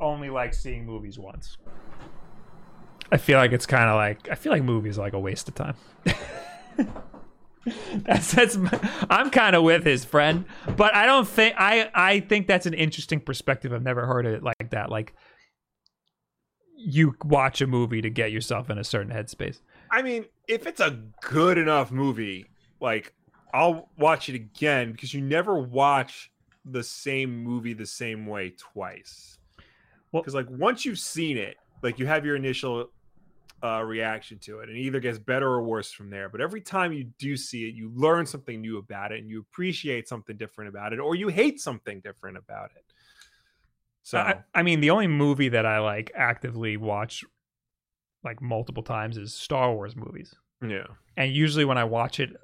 only 0.00 0.30
like 0.30 0.52
seeing 0.54 0.84
movies 0.84 1.18
once. 1.18 1.56
I 3.10 3.18
feel 3.18 3.38
like 3.38 3.52
it's 3.52 3.66
kind 3.66 3.88
of 3.88 3.94
like 3.94 4.28
I 4.30 4.34
feel 4.34 4.50
like 4.50 4.64
movies 4.64 4.98
are 4.98 5.02
like 5.02 5.12
a 5.12 5.20
waste 5.20 5.48
of 5.48 5.54
time. 5.54 5.76
that's 7.94 8.32
that's 8.32 8.56
my- 8.56 9.06
I'm 9.10 9.30
kind 9.30 9.56
of 9.56 9.62
with 9.64 9.84
his 9.84 10.04
friend, 10.04 10.44
but 10.76 10.94
I 10.94 11.04
don't 11.06 11.26
think 11.26 11.54
I 11.58 11.90
I 11.94 12.20
think 12.20 12.46
that's 12.46 12.66
an 12.66 12.74
interesting 12.74 13.20
perspective. 13.20 13.72
I've 13.72 13.82
never 13.82 14.06
heard 14.06 14.26
it 14.26 14.42
like 14.42 14.70
that. 14.70 14.90
Like 14.90 15.14
you 16.78 17.14
watch 17.24 17.60
a 17.60 17.66
movie 17.66 18.02
to 18.02 18.10
get 18.10 18.32
yourself 18.32 18.70
in 18.70 18.78
a 18.78 18.84
certain 18.84 19.12
headspace. 19.12 19.60
I 19.90 20.02
mean, 20.02 20.26
if 20.48 20.66
it's 20.66 20.80
a 20.80 21.02
good 21.22 21.58
enough 21.58 21.90
movie, 21.90 22.46
like 22.80 23.14
I'll 23.54 23.88
watch 23.98 24.28
it 24.28 24.34
again 24.34 24.92
because 24.92 25.14
you 25.14 25.20
never 25.20 25.58
watch 25.58 26.30
the 26.64 26.82
same 26.82 27.36
movie 27.42 27.72
the 27.72 27.86
same 27.86 28.26
way 28.26 28.54
twice. 28.58 29.38
Well- 30.12 30.22
Because 30.22 30.34
like 30.34 30.50
once 30.50 30.84
you've 30.84 30.98
seen 30.98 31.36
it, 31.38 31.56
like 31.82 31.98
you 31.98 32.06
have 32.06 32.24
your 32.24 32.36
initial 32.36 32.90
uh, 33.62 33.82
reaction 33.82 34.38
to 34.40 34.60
it, 34.60 34.68
and 34.68 34.76
it 34.76 34.80
either 34.80 35.00
gets 35.00 35.18
better 35.18 35.48
or 35.48 35.62
worse 35.62 35.90
from 35.90 36.10
there. 36.10 36.28
But 36.28 36.40
every 36.40 36.60
time 36.60 36.92
you 36.92 37.04
do 37.18 37.36
see 37.36 37.68
it, 37.68 37.74
you 37.74 37.90
learn 37.94 38.26
something 38.26 38.60
new 38.60 38.78
about 38.78 39.12
it, 39.12 39.20
and 39.20 39.30
you 39.30 39.40
appreciate 39.40 40.08
something 40.08 40.36
different 40.36 40.68
about 40.68 40.92
it, 40.92 40.98
or 40.98 41.14
you 41.14 41.28
hate 41.28 41.60
something 41.60 42.00
different 42.00 42.36
about 42.36 42.70
it. 42.76 42.84
So 44.02 44.18
I, 44.18 44.38
I 44.54 44.62
mean, 44.62 44.80
the 44.80 44.90
only 44.90 45.08
movie 45.08 45.48
that 45.48 45.66
I 45.66 45.80
like 45.80 46.12
actively 46.14 46.76
watch 46.76 47.24
like 48.22 48.40
multiple 48.40 48.82
times 48.82 49.16
is 49.16 49.34
Star 49.34 49.72
Wars 49.72 49.96
movies. 49.96 50.34
yeah, 50.62 50.86
and 51.16 51.32
usually 51.32 51.64
when 51.64 51.78
I 51.78 51.84
watch 51.84 52.20
it, 52.20 52.36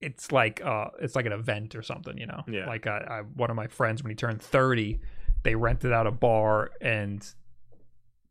it's 0.00 0.32
like 0.32 0.60
uh, 0.64 0.88
it's 1.00 1.14
like 1.14 1.26
an 1.26 1.32
event 1.32 1.74
or 1.74 1.82
something, 1.82 2.18
you 2.18 2.26
know. 2.26 2.42
Yeah. 2.48 2.66
Like 2.66 2.86
I, 2.86 2.98
I, 2.98 3.20
one 3.20 3.50
of 3.50 3.56
my 3.56 3.66
friends 3.66 4.02
when 4.02 4.10
he 4.10 4.16
turned 4.16 4.42
thirty, 4.42 5.00
they 5.42 5.54
rented 5.54 5.92
out 5.92 6.06
a 6.06 6.10
bar 6.10 6.72
and 6.80 7.26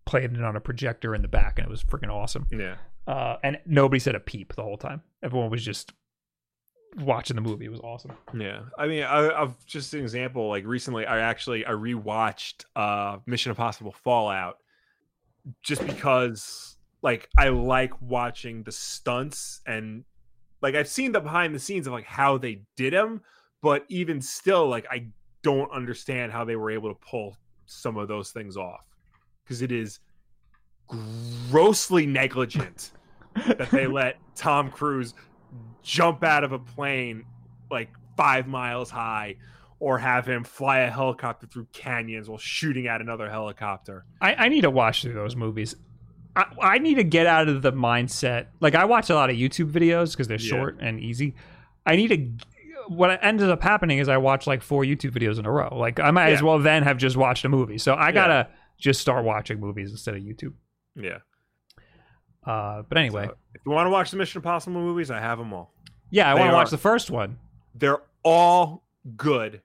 played 0.06 0.34
it 0.34 0.44
on 0.44 0.56
a 0.56 0.62
projector 0.62 1.16
in 1.16 1.22
the 1.22 1.28
back, 1.28 1.58
and 1.58 1.68
it 1.68 1.70
was 1.70 1.84
freaking 1.84 2.12
awesome. 2.12 2.48
yeah. 2.52 2.76
Uh, 3.08 3.38
and 3.44 3.60
nobody 3.68 4.00
said 4.00 4.16
a 4.16 4.20
peep 4.20 4.56
the 4.56 4.64
whole 4.64 4.78
time. 4.78 5.02
Everyone 5.22 5.52
was 5.52 5.64
just 5.64 5.94
watching 6.98 7.36
the 7.36 7.42
movie. 7.42 7.66
It 7.66 7.72
was 7.72 7.80
awesome. 7.82 8.14
Yeah, 8.36 8.62
I 8.80 8.88
mean, 8.88 9.04
I, 9.04 9.30
I've 9.30 9.64
just 9.66 9.94
an 9.94 10.02
example. 10.02 10.50
Like 10.50 10.66
recently, 10.66 11.06
I 11.06 11.20
actually 11.20 11.66
I 11.66 11.72
rewatched 11.72 12.66
uh 12.76 13.18
Mission 13.26 13.52
Impossible 13.52 13.92
Fallout 13.92 14.58
just 15.62 15.86
because 15.86 16.78
like 17.04 17.30
I 17.38 17.50
like 17.50 17.94
watching 18.02 18.64
the 18.64 18.72
stunts 18.72 19.62
and 19.68 20.04
like 20.62 20.74
I've 20.74 20.88
seen 20.88 21.12
the 21.12 21.22
behind 21.22 21.54
the 21.54 21.60
scenes 21.60 21.86
of 21.86 21.94
like 21.94 22.06
how 22.06 22.40
they 22.40 22.64
did 22.76 22.94
them, 22.94 23.22
but 23.62 23.86
even 23.90 24.20
still, 24.22 24.68
like 24.68 24.88
I 24.90 25.08
don't 25.44 25.72
understand 25.72 26.32
how 26.32 26.44
they 26.44 26.56
were 26.56 26.72
able 26.72 26.90
to 26.90 27.00
pull 27.08 27.38
some 27.68 27.98
of 27.98 28.08
those 28.08 28.32
things 28.32 28.58
off 28.58 28.84
because 29.46 29.62
it 29.62 29.72
is 29.72 30.00
grossly 31.50 32.06
negligent 32.06 32.92
that 33.48 33.70
they 33.72 33.88
let 34.02 34.18
Tom 34.36 34.72
Cruise 34.72 35.14
jump 35.84 36.24
out 36.24 36.44
of 36.44 36.52
a 36.52 36.60
plane 36.60 37.24
like 37.70 37.90
five 38.18 38.48
miles 38.48 38.90
high 38.90 39.36
or 39.80 39.98
have 40.00 40.28
him 40.28 40.44
fly 40.44 40.80
a 40.80 40.90
helicopter 40.90 41.48
through 41.48 41.68
canyons 41.74 42.30
while 42.30 42.38
shooting 42.38 42.88
at 42.88 43.02
another 43.02 43.30
helicopter. 43.30 44.06
I, 44.22 44.36
I 44.36 44.50
need 44.50 44.62
to 44.62 44.72
watch 44.72 45.02
through 45.02 45.14
those 45.14 45.36
movies. 45.36 45.76
I, 46.36 46.46
I 46.62 46.78
need 46.80 46.96
to 46.96 47.04
get 47.04 47.28
out 47.28 47.48
of 47.48 47.62
the 47.62 47.72
mindset. 47.74 48.48
Like 48.62 48.76
I 48.76 48.86
watch 48.86 49.10
a 49.10 49.16
lot 49.16 49.30
of 49.30 49.36
YouTube 49.36 49.72
videos 49.72 50.12
because 50.12 50.28
they're 50.28 50.40
Yeah. 50.40 50.50
short 50.58 50.78
and 50.80 51.00
easy. 51.00 51.36
I 51.86 51.96
need 51.96 52.08
to. 52.08 52.46
What 52.88 53.20
ended 53.24 53.50
up 53.50 53.64
happening 53.64 53.98
is 53.98 54.08
I 54.10 54.18
watched 54.18 54.46
like 54.48 54.62
four 54.62 54.84
YouTube 54.84 55.12
videos 55.12 55.40
in 55.40 55.46
a 55.46 55.52
row. 55.52 55.76
Like 55.76 56.00
I 56.00 56.12
might 56.12 56.34
as 56.34 56.44
well 56.44 56.60
then 56.60 56.84
have 56.84 56.98
just 56.98 57.18
watched 57.18 57.44
a 57.46 57.50
movie. 57.50 57.78
So 57.78 57.96
I 57.96 58.12
gotta. 58.12 58.48
Yeah. 58.50 58.56
Just 58.78 59.02
start 59.02 59.24
watching 59.26 59.60
movies 59.60 59.92
instead 59.92 60.16
of 60.16 60.22
YouTube. 60.24 60.54
Yeah. 60.96 61.18
Uh, 62.46 62.84
but 62.88 62.98
anyway, 62.98 63.26
So, 63.26 63.36
if 63.54 63.62
you 63.66 63.72
want 63.72 63.88
to 63.88 63.90
watch 63.92 64.12
the 64.12 64.18
Mission 64.18 64.40
Impossible 64.40 64.80
movies, 64.80 65.10
I 65.10 65.20
have 65.20 65.38
them 65.40 65.52
all. 65.54 65.74
yeah, 66.12 66.30
I 66.30 66.36
want 66.36 66.50
to 66.50 66.54
watch 66.54 66.70
the 66.70 66.78
first 66.78 67.10
one. 67.10 67.38
They're 67.74 68.02
all 68.24 68.84
good, 69.18 69.62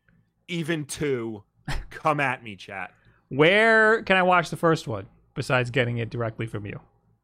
even 0.49 0.85
two. 0.87 1.45
Come 1.91 2.21
at 2.21 2.43
me, 2.43 2.57
chat. 2.57 2.93
Where 3.29 4.03
can 4.03 4.17
I 4.17 4.23
watch 4.23 4.51
the 4.51 4.57
first 4.57 4.89
one? 4.89 5.07
besides 5.35 5.71
getting 5.71 5.99
it 5.99 6.11
directly 6.11 6.47
from 6.47 6.67
you? 6.67 6.75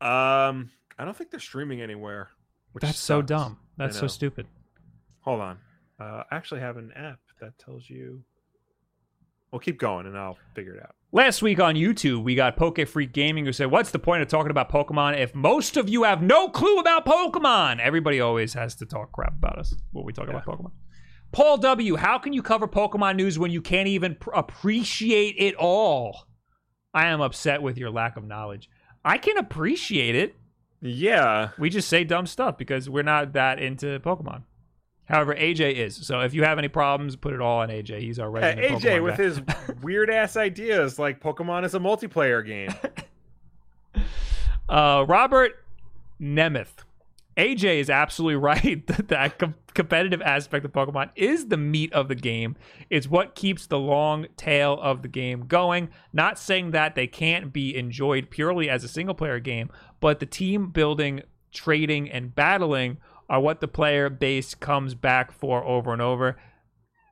Um, 0.00 0.70
I 0.98 1.04
don't 1.04 1.14
think 1.16 1.30
they're 1.30 1.40
streaming 1.40 1.82
anywhere. 1.82 2.30
Which 2.72 2.82
That's 2.82 2.98
so 2.98 3.20
dumb. 3.20 3.58
That's 3.76 3.98
so 3.98 4.06
stupid. 4.06 4.46
Hold 5.20 5.40
on. 5.40 5.58
Uh, 6.00 6.22
I 6.30 6.36
actually 6.36 6.60
have 6.60 6.76
an 6.76 6.92
app 6.94 7.18
that 7.40 7.58
tells 7.58 7.90
you. 7.90 8.22
Well, 9.50 9.58
keep 9.60 9.78
going, 9.78 10.06
and 10.06 10.16
I'll 10.16 10.38
figure 10.54 10.74
it 10.74 10.82
out. 10.82 10.94
Last 11.16 11.40
week 11.40 11.59
on 11.60 11.76
YouTube, 11.76 12.24
we 12.24 12.34
got 12.34 12.59
Poke 12.59 12.86
Freak 12.86 13.14
Gaming 13.14 13.47
who 13.47 13.52
said, 13.55 13.70
What's 13.70 13.90
the 13.90 13.98
point 13.98 14.20
of 14.20 14.28
talking 14.28 14.51
about 14.51 14.70
Pokemon 14.70 15.18
if 15.18 15.34
most 15.34 15.78
of 15.78 15.88
you 15.88 16.02
have 16.02 16.20
no 16.20 16.51
clue 16.51 16.76
about 16.76 17.06
Pokemon? 17.06 17.80
Everybody 17.80 18.20
always 18.20 18.52
has 18.52 18.74
to 18.74 18.84
talk 18.84 19.12
crap 19.12 19.32
about 19.32 19.59
us 19.59 19.74
when 19.93 20.05
we 20.05 20.12
talk 20.12 20.28
about 20.28 20.44
Pokemon. 20.44 20.72
Paul 21.32 21.56
W., 21.56 21.97
how 21.97 22.18
can 22.18 22.34
you 22.34 22.43
cover 22.43 22.68
Pokemon 22.68 23.16
news 23.16 23.38
when 23.38 23.51
you 23.51 23.62
can't 23.62 23.88
even 23.88 24.16
pr- 24.16 24.32
appreciate 24.32 25.36
it 25.38 25.55
all? 25.55 26.26
I 26.93 27.06
am 27.06 27.22
upset 27.22 27.62
with 27.62 27.78
your 27.78 27.90
lack 27.90 28.18
of 28.18 28.24
knowledge. 28.26 28.68
I 29.02 29.16
can 29.16 29.38
appreciate 29.38 30.16
it. 30.16 30.36
Yeah. 30.82 31.48
We 31.59 31.70
just 31.70 31.88
say 31.88 32.05
dumb 32.05 32.26
stuff 32.26 32.59
because 32.59 32.90
we're 32.90 33.02
not 33.02 33.32
that 33.32 33.59
into 33.59 33.98
Pokemon. 34.01 34.43
However, 35.06 35.34
AJ 35.34 35.74
is. 35.74 35.96
So 35.96 36.20
if 36.20 36.34
you 36.34 36.42
have 36.44 36.58
any 36.58 36.68
problems, 36.68 37.16
put 37.16 37.32
it 37.32 37.40
all 37.40 37.60
on 37.60 37.68
AJ. 37.68 38.00
He's 38.00 38.18
our 38.18 38.28
Hey, 38.28 38.54
resident 38.56 38.82
AJ 38.82 38.98
Pokemon 38.98 39.02
with 39.02 39.16
guy. 39.16 39.22
his 39.22 39.40
weird 39.82 40.10
ass 40.10 40.36
ideas 40.36 40.98
like 40.98 41.20
Pokemon 41.20 41.64
is 41.64 41.74
a 41.74 41.78
multiplayer 41.80 42.44
game. 42.44 42.70
Uh, 44.68 45.04
Robert 45.06 45.52
Nemeth. 46.20 46.78
AJ 47.36 47.80
is 47.80 47.90
absolutely 47.90 48.34
right 48.42 48.84
that 48.88 49.08
that 49.08 49.38
com- 49.38 49.54
competitive 49.74 50.20
aspect 50.22 50.64
of 50.64 50.72
Pokemon 50.72 51.10
is 51.14 51.46
the 51.48 51.56
meat 51.56 51.92
of 51.92 52.08
the 52.08 52.14
game. 52.14 52.56
It's 52.90 53.06
what 53.08 53.34
keeps 53.34 53.66
the 53.66 53.78
long 53.78 54.26
tail 54.36 54.78
of 54.82 55.02
the 55.02 55.08
game 55.08 55.42
going. 55.46 55.90
Not 56.12 56.38
saying 56.38 56.70
that 56.72 56.94
they 56.96 57.06
can't 57.06 57.52
be 57.52 57.76
enjoyed 57.76 58.30
purely 58.30 58.68
as 58.68 58.82
a 58.84 58.88
single 58.88 59.14
player 59.14 59.38
game, 59.38 59.70
but 60.00 60.18
the 60.18 60.26
team 60.26 60.70
building, 60.70 61.20
trading, 61.52 62.10
and 62.10 62.34
battling 62.34 62.96
are 63.28 63.40
what 63.40 63.60
the 63.60 63.68
player 63.68 64.08
base 64.08 64.54
comes 64.54 64.94
back 64.94 65.32
for 65.32 65.64
over 65.64 65.92
and 65.92 66.02
over. 66.02 66.36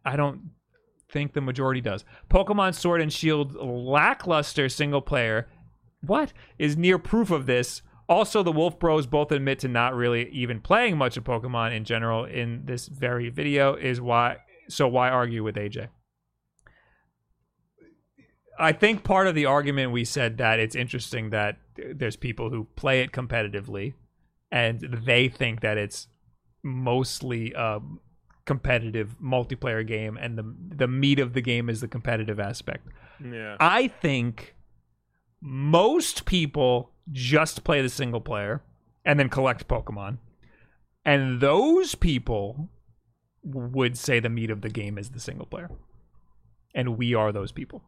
I 0.05 0.17
don't 0.17 0.51
think 1.11 1.33
the 1.33 1.41
majority 1.41 1.81
does. 1.81 2.05
Pokemon 2.29 2.75
Sword 2.75 3.01
and 3.01 3.13
Shield 3.13 3.55
lackluster 3.55 4.69
single 4.69 5.01
player 5.01 5.49
what 6.07 6.33
is 6.59 6.77
near 6.77 6.99
proof 6.99 7.31
of 7.31 7.47
this. 7.47 7.83
Also, 8.09 8.43
the 8.43 8.53
Wolf 8.53 8.79
Bros 8.79 9.07
both 9.07 9.33
admit 9.33 9.59
to 9.61 9.69
not 9.69 9.95
really 9.95 10.29
even 10.29 10.61
playing 10.61 10.99
much 10.99 11.17
of 11.17 11.25
Pokemon 11.25 11.75
in 11.75 11.85
general 11.85 12.25
in 12.25 12.67
this 12.67 12.87
very 12.87 13.31
video. 13.31 13.75
Is 13.75 14.01
why 14.01 14.39
so 14.69 14.87
why 14.87 15.09
argue 15.09 15.43
with 15.43 15.57
AJ? 15.57 15.89
I 18.59 18.73
think 18.73 19.03
part 19.03 19.27
of 19.27 19.35
the 19.35 19.47
argument 19.47 19.93
we 19.93 20.05
said 20.05 20.39
that 20.39 20.61
it's 20.61 20.77
interesting 20.77 21.31
that 21.31 21.57
there's 21.77 22.17
people 22.17 22.51
who 22.51 22.69
play 22.77 23.01
it 23.01 23.11
competitively 23.11 23.95
and 24.55 24.79
they 25.05 25.29
think 25.29 25.61
that 25.63 25.77
it's 25.77 26.07
mostly 26.63 27.53
a 27.57 27.81
competitive 28.47 29.17
multiplayer 29.23 29.87
game 29.87 30.17
and 30.17 30.39
the 30.39 30.55
the 30.77 30.87
meat 30.87 31.19
of 31.19 31.33
the 31.33 31.41
game 31.41 31.69
is 31.69 31.81
the 31.81 31.89
competitive 31.89 32.39
aspect. 32.39 32.87
yeah. 33.21 33.57
I 33.59 33.89
think 33.89 34.55
most 35.43 36.25
people 36.25 36.91
just 37.11 37.65
play 37.65 37.83
the 37.83 37.89
single 37.89 38.21
player 38.21 38.63
and 39.05 39.19
then 39.19 39.29
collect 39.29 39.69
Pokemon. 39.69 40.19
And 41.05 41.41
those 41.41 41.95
people 41.95 42.71
would 43.43 43.99
say 43.99 44.21
the 44.21 44.31
meat 44.31 44.51
of 44.51 44.63
the 44.63 44.71
game 44.71 44.97
is 44.97 45.11
the 45.11 45.21
single 45.21 45.47
player. 45.47 45.71
And 46.75 46.97
we 46.97 47.13
are 47.15 47.31
those 47.33 47.53
people. 47.53 47.83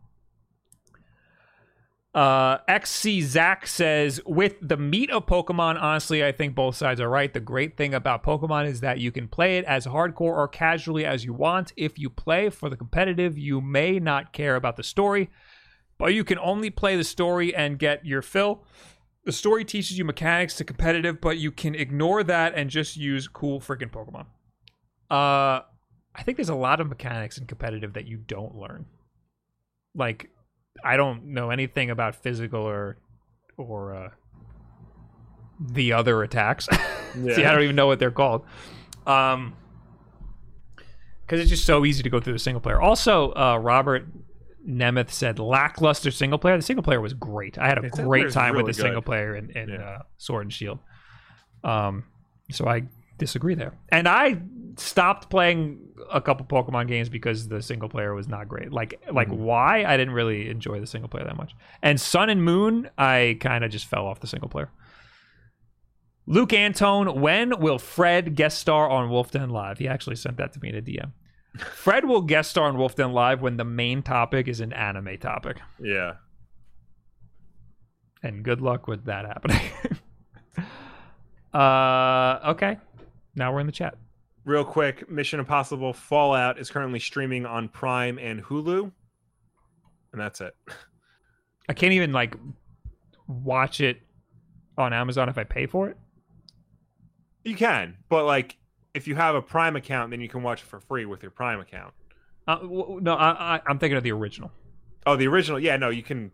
Uh, 2.17 2.61
XC 2.67 3.21
Zach 3.21 3.67
says, 3.67 4.23
with 4.25 4.55
the 4.63 4.79
meat 4.79 5.11
of 5.11 5.27
Pokemon, 5.27 5.79
honestly, 5.79 6.25
I 6.25 6.33
think 6.33 6.55
both 6.55 6.75
sides 6.75 6.99
are 6.99 7.11
right. 7.11 7.31
The 7.31 7.41
great 7.41 7.77
thing 7.77 7.93
about 7.93 8.23
Pokemon 8.23 8.65
is 8.69 8.81
that 8.81 8.99
you 8.99 9.13
can 9.13 9.29
play 9.29 9.59
it 9.59 9.67
as 9.67 9.85
hardcore 9.85 10.33
or 10.35 10.49
casually 10.49 11.05
as 11.05 11.27
you 11.27 11.35
want. 11.35 11.75
If 11.77 11.99
you 11.99 12.09
play 12.09 12.49
for 12.49 12.71
the 12.71 12.77
competitive, 12.77 13.37
you 13.37 13.61
may 13.61 13.99
not 13.99 14.33
care 14.33 14.57
about 14.57 14.79
the 14.79 14.83
story, 14.83 15.29
but 15.99 16.15
you 16.15 16.25
can 16.25 16.39
only 16.39 16.71
play 16.71 16.97
the 16.97 17.05
story 17.05 17.55
and 17.55 17.79
get 17.79 18.07
your 18.07 18.23
fill. 18.23 18.65
The 19.27 19.33
story 19.33 19.67
teaches 19.67 19.99
you 19.99 20.07
mechanics 20.07 20.57
to 20.57 20.65
competitive, 20.65 21.21
but 21.21 21.37
you 21.37 21.53
can 21.53 21.75
ignore 21.75 22.25
that 22.25 22.55
and 22.55 22.71
just 22.71 22.97
use 22.97 23.29
cool 23.29 23.61
freaking 23.61 23.91
Pokemon. 23.91 24.25
Uh, 25.11 25.61
I 26.15 26.23
think 26.23 26.39
there's 26.39 26.49
a 26.49 26.55
lot 26.55 26.81
of 26.81 26.89
mechanics 26.89 27.37
in 27.37 27.47
competitive 27.47 27.93
that 27.93 28.07
you 28.07 28.17
don't 28.17 28.57
learn. 28.57 28.87
Like, 29.95 30.31
I 30.85 30.97
don't 30.97 31.27
know 31.27 31.51
anything 31.51 31.91
about 31.91 32.15
physical 32.15 32.61
or 32.61 32.97
or 33.57 33.95
uh, 33.95 34.11
the 35.61 35.93
other 35.93 36.23
attacks. 36.23 36.67
See, 37.15 37.45
I 37.45 37.53
don't 37.53 37.63
even 37.63 37.77
know 37.77 37.87
what 37.87 37.99
they're 37.99 38.11
called. 38.11 38.45
Um, 39.07 39.55
because 41.23 41.41
it's 41.41 41.51
just 41.51 41.65
so 41.65 41.85
easy 41.85 42.03
to 42.05 42.11
go 42.11 42.21
through 42.21 42.35
the 42.35 42.39
single 42.39 42.61
player. 42.61 42.81
Also, 42.81 43.33
uh, 43.35 43.59
Robert 43.61 44.07
Nemeth 44.69 45.11
said 45.11 45.39
lackluster 45.39 46.11
single 46.11 46.39
player. 46.39 46.57
The 46.57 46.63
single 46.63 46.83
player 46.85 47.01
was 47.01 47.15
great. 47.15 47.59
I 47.59 47.67
had 47.67 47.79
a 47.79 47.83
The 47.83 48.03
great 48.03 48.31
time 48.31 48.53
with 48.55 48.61
really 48.67 48.73
the 48.73 48.83
single 48.83 49.03
player 49.03 49.35
in, 49.35 49.51
in 49.51 49.71
Yeah. 49.71 49.77
uh, 49.77 49.99
Sword 50.19 50.43
and 50.45 50.53
Shield. 50.53 50.79
Um, 51.65 52.05
so 52.53 52.69
I 52.69 52.83
disagree 53.19 53.55
there. 53.55 53.75
And 53.91 54.07
I 54.09 54.41
stopped 54.77 55.31
playing 55.31 55.79
a 56.13 56.21
couple 56.21 56.45
Pokemon 56.47 56.87
games 56.89 57.09
because 57.09 57.49
the 57.49 57.63
single 57.63 57.89
player 57.89 58.15
was 58.15 58.29
not 58.29 58.47
great. 58.49 58.73
Like 58.73 59.01
like 59.13 59.29
Mm-hmm. 59.29 59.43
why? 59.43 59.85
I 59.85 59.97
didn't 59.97 60.15
really 60.15 60.51
enjoy 60.51 60.81
the 60.81 60.87
single 60.87 61.09
player 61.09 61.25
that 61.25 61.37
much. 61.37 61.55
And 61.83 62.01
Sun 62.01 62.31
and 62.31 62.45
Moon, 62.45 62.91
I 62.99 63.39
kind 63.41 63.65
of 63.65 63.71
just 63.71 63.87
fell 63.87 64.07
off 64.07 64.21
the 64.21 64.27
single 64.27 64.49
player. 64.49 64.71
Luke 66.27 66.53
Antone, 66.53 67.21
when 67.21 67.59
will 67.61 67.79
Fred 67.79 68.35
guest 68.35 68.59
star 68.59 68.89
on 68.91 69.09
Wolf 69.11 69.31
Den 69.31 69.49
Live? 69.51 69.79
He 69.79 69.87
actually 69.87 70.17
sent 70.17 70.37
that 70.39 70.53
to 70.55 70.61
me 70.61 70.71
in 70.71 70.75
a 70.75 70.83
DM. 70.83 71.13
Fred 71.59 72.05
will 72.05 72.21
guest 72.21 72.51
star 72.51 72.65
on 72.69 72.77
Wolf 72.77 72.97
Den 72.97 73.13
Live 73.13 73.41
when 73.43 73.57
the 73.57 73.65
main 73.65 74.03
topic 74.03 74.49
is 74.49 74.61
an 74.61 74.73
anime 74.73 75.17
topic. 75.19 75.59
Yeah. 75.81 76.15
And 78.23 78.43
good 78.43 78.61
luck 78.61 78.89
with 78.89 79.05
that 79.05 79.25
happening. 79.25 79.61
uh 81.55 82.41
okay. 82.51 82.79
Now 83.37 83.53
we're 83.53 83.61
in 83.61 83.67
the 83.67 83.73
chat. 83.73 83.97
Real 84.45 84.65
quick, 84.65 85.11
Mission 85.11 85.39
Impossible 85.39 85.93
Fallout 85.93 86.59
is 86.59 86.71
currently 86.71 86.99
streaming 86.99 87.45
on 87.47 87.69
Prime 87.69 88.19
and 88.19 88.43
Hulu. 88.43 88.91
And 90.13 90.21
that's 90.21 90.41
it. 90.41 90.57
I 91.69 91.75
can't 91.75 91.93
even 91.93 92.13
like 92.13 92.37
watch 93.29 93.81
it 93.81 94.01
on 94.79 94.93
Amazon 94.93 95.29
if 95.29 95.37
I 95.37 95.45
pay 95.45 95.67
for 95.67 95.89
it. 95.89 95.97
You 97.45 97.55
can, 97.55 97.97
but 98.09 98.25
like 98.25 98.57
if 98.95 99.07
you 99.07 99.15
have 99.15 99.35
a 99.35 99.43
Prime 99.43 99.77
account, 99.77 100.11
then 100.11 100.21
you 100.21 100.29
can 100.29 100.43
watch 100.43 100.63
it 100.63 100.67
for 100.67 100.81
free 100.81 101.05
with 101.05 101.23
your 101.23 101.31
Prime 101.31 101.61
account. 101.61 101.93
Uh, 102.49 102.57
w- 102.59 103.01
no, 103.03 103.15
I, 103.15 103.57
I, 103.57 103.61
I'm 103.67 103.79
thinking 103.79 103.97
of 103.97 104.05
the 104.05 104.13
original. 104.13 104.51
Oh, 105.07 105.17
the 105.17 105.27
original. 105.27 105.61
Yeah, 105.61 105.77
no, 105.77 105.91
you 105.91 106.03
can 106.03 106.31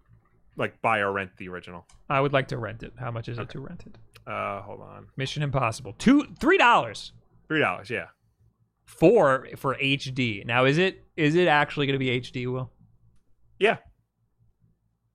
like 0.57 0.81
buy 0.83 1.01
or 1.01 1.12
rent 1.12 1.31
the 1.39 1.49
original. 1.49 1.87
I 2.09 2.20
would 2.20 2.33
like 2.33 2.49
to 2.49 2.59
rent 2.59 2.83
it. 2.83 2.93
How 2.99 3.11
much 3.11 3.29
is 3.29 3.39
it 3.39 3.49
to 3.51 3.61
rent 3.61 3.85
it? 3.87 3.97
Uh, 4.27 4.62
hold 4.62 4.81
on. 4.81 5.09
Mission 5.16 5.43
Impossible. 5.43 5.94
Two, 5.99 6.27
three 6.39 6.59
dollars. 6.59 7.12
Three 7.49 7.61
dollars. 7.61 7.90
Yeah. 7.90 8.07
Four 8.85 9.49
for 9.57 9.74
HD. 9.77 10.44
Now, 10.44 10.65
is 10.65 10.78
it 10.78 11.03
is 11.16 11.35
it 11.35 11.49
actually 11.49 11.86
going 11.86 11.99
to 11.99 12.05
be 12.05 12.20
HD? 12.20 12.51
Will. 12.51 12.70
Yeah. 13.59 13.78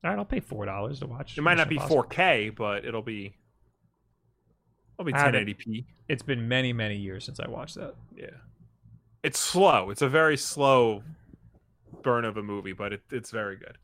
All 0.04 0.12
right, 0.12 0.20
I'll 0.20 0.26
pay 0.26 0.40
four 0.40 0.66
dollars 0.66 1.00
to 1.00 1.08
watch. 1.08 1.38
It 1.38 1.42
might 1.42 1.58
not 1.58 1.70
be 1.70 1.76
Impossible. 1.76 2.04
4K, 2.04 2.56
but 2.56 2.86
it'll 2.86 3.02
be. 3.02 3.36
It'll 5.00 5.06
be 5.06 5.14
I 5.14 5.32
1080p. 5.32 5.86
It's 6.08 6.24
been 6.24 6.48
many 6.48 6.74
many 6.74 6.96
years 6.96 7.24
since 7.24 7.40
I 7.40 7.48
watched 7.50 7.76
that. 7.76 7.96
Yeah. 8.16 8.28
It's 9.24 9.40
slow. 9.40 9.90
It's 9.90 10.02
a 10.02 10.10
very 10.10 10.38
slow 10.38 11.04
burn 12.04 12.26
of 12.26 12.38
a 12.38 12.44
movie, 12.44 12.74
but 12.74 12.94
it, 12.94 13.02
it's 13.12 13.32
very 13.32 13.58
good. 13.58 13.78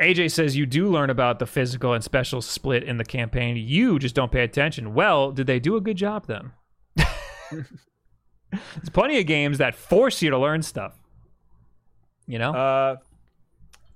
AJ 0.00 0.32
says 0.32 0.56
you 0.56 0.66
do 0.66 0.88
learn 0.90 1.08
about 1.10 1.38
the 1.38 1.46
physical 1.46 1.92
and 1.94 2.04
special 2.04 2.42
split 2.42 2.82
in 2.82 2.98
the 2.98 3.04
campaign. 3.04 3.56
You 3.56 3.98
just 3.98 4.14
don't 4.14 4.30
pay 4.30 4.42
attention. 4.42 4.92
Well, 4.94 5.32
did 5.32 5.46
they 5.46 5.58
do 5.58 5.76
a 5.76 5.80
good 5.80 5.96
job 5.96 6.26
then? 6.26 6.52
There's 7.50 8.90
plenty 8.92 9.18
of 9.18 9.26
games 9.26 9.58
that 9.58 9.74
force 9.74 10.20
you 10.22 10.30
to 10.30 10.38
learn 10.38 10.62
stuff. 10.62 10.98
You 12.26 12.38
know? 12.38 12.52
Uh, 12.52 12.96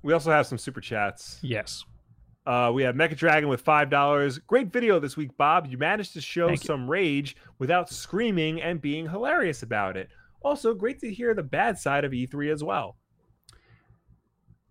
we 0.02 0.12
also 0.12 0.30
have 0.30 0.46
some 0.46 0.58
super 0.58 0.80
chats. 0.80 1.38
yes. 1.42 1.84
Uh, 2.46 2.70
we 2.72 2.82
have 2.82 2.94
Mecha 2.94 3.14
Dragon 3.16 3.50
with 3.50 3.60
five 3.60 3.90
dollars. 3.90 4.38
Great 4.38 4.72
video 4.72 4.98
this 4.98 5.14
week, 5.14 5.30
Bob. 5.36 5.66
You 5.66 5.76
managed 5.76 6.14
to 6.14 6.22
show 6.22 6.48
Thank 6.48 6.62
you. 6.64 6.66
some 6.68 6.88
rage 6.90 7.36
without 7.58 7.90
screaming 7.90 8.62
and 8.62 8.80
being 8.80 9.08
hilarious 9.08 9.62
about 9.62 9.98
it. 9.98 10.08
Also, 10.42 10.72
great 10.74 10.98
to 11.00 11.12
hear 11.12 11.34
the 11.34 11.42
bad 11.42 11.78
side 11.78 12.02
of 12.02 12.12
E3 12.12 12.50
as 12.50 12.64
well. 12.64 12.96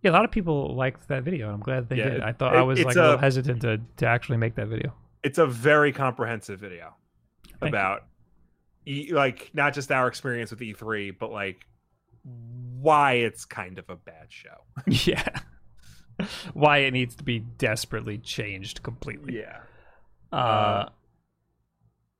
Yeah, 0.02 0.12
a 0.12 0.14
lot 0.14 0.26
of 0.26 0.32
people 0.32 0.76
liked 0.76 1.08
that 1.10 1.24
video. 1.24 1.52
I'm 1.52 1.60
glad 1.60 1.90
they 1.90 1.98
Yeah, 1.98 2.10
did. 2.10 2.22
I 2.22 2.32
thought 2.32 2.56
I 2.56 2.62
was 2.62 2.84
like 2.84 2.96
a 2.96 3.02
little 3.02 3.18
hesitant 3.18 3.62
to, 3.62 3.82
to 3.98 4.06
actually 4.06 4.38
make 4.38 4.56
that 4.56 4.68
video. 4.68 4.94
It's 5.24 5.38
a 5.38 5.46
very 5.46 5.92
comprehensive 5.92 6.60
video 6.60 6.96
Thank 7.60 7.74
about 7.74 8.06
e- 8.86 9.12
like 9.12 9.52
not 9.54 9.74
just 9.74 9.92
our 9.92 10.08
experience 10.08 10.52
with 10.52 10.62
E3, 10.62 11.18
but 11.20 11.32
like 11.32 11.66
why 12.24 13.14
it's 13.14 13.46
kind 13.46 13.78
of 13.78 13.90
a 13.90 13.96
bad 13.96 14.28
show. 14.30 14.64
yeah. 14.88 15.40
Why 16.54 16.80
it 16.80 16.92
needs 16.92 17.16
to 17.16 17.24
be 17.24 17.40
desperately 17.40 18.18
changed 18.18 18.84
completely. 18.84 19.38
Yeah. 19.40 19.60
Uh, 20.38 20.90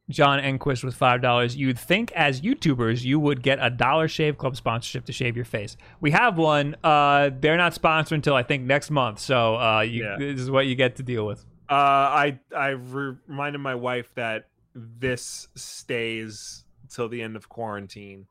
John 0.10 0.40
Enquist 0.40 0.84
with 0.84 0.96
five 0.96 1.22
dollars. 1.22 1.56
You'd 1.56 1.78
think 1.78 2.12
as 2.14 2.42
YouTubers 2.42 3.04
you 3.04 3.20
would 3.20 3.44
get 3.44 3.60
a 3.62 3.70
Dollar 3.70 4.08
Shave 4.08 4.38
Club 4.38 4.56
sponsorship 4.56 5.06
to 5.06 5.14
shave 5.14 5.36
your 5.36 5.46
face. 5.46 5.78
We 6.02 6.12
have 6.12 6.38
one. 6.38 6.76
Uh, 6.84 7.30
they're 7.40 7.58
not 7.58 7.74
sponsored 7.74 8.16
until 8.16 8.36
I 8.36 8.44
think 8.44 8.64
next 8.64 8.90
month. 8.90 9.20
So 9.20 9.56
uh, 9.58 9.82
you, 9.82 10.04
Yeah. 10.04 10.16
this 10.18 10.40
is 10.40 10.50
what 10.50 10.66
you 10.66 10.76
get 10.76 10.96
to 10.98 11.04
deal 11.04 11.26
with. 11.28 11.46
Uh, 11.70 11.74
I 11.76 12.40
I 12.56 12.70
reminded 12.70 13.60
my 13.60 13.76
wife 13.76 14.10
that 14.16 14.48
this 14.74 15.48
stays 15.56 16.64
till 16.90 17.08
the 17.08 17.22
end 17.22 17.36
of 17.36 17.48
quarantine. 17.50 18.26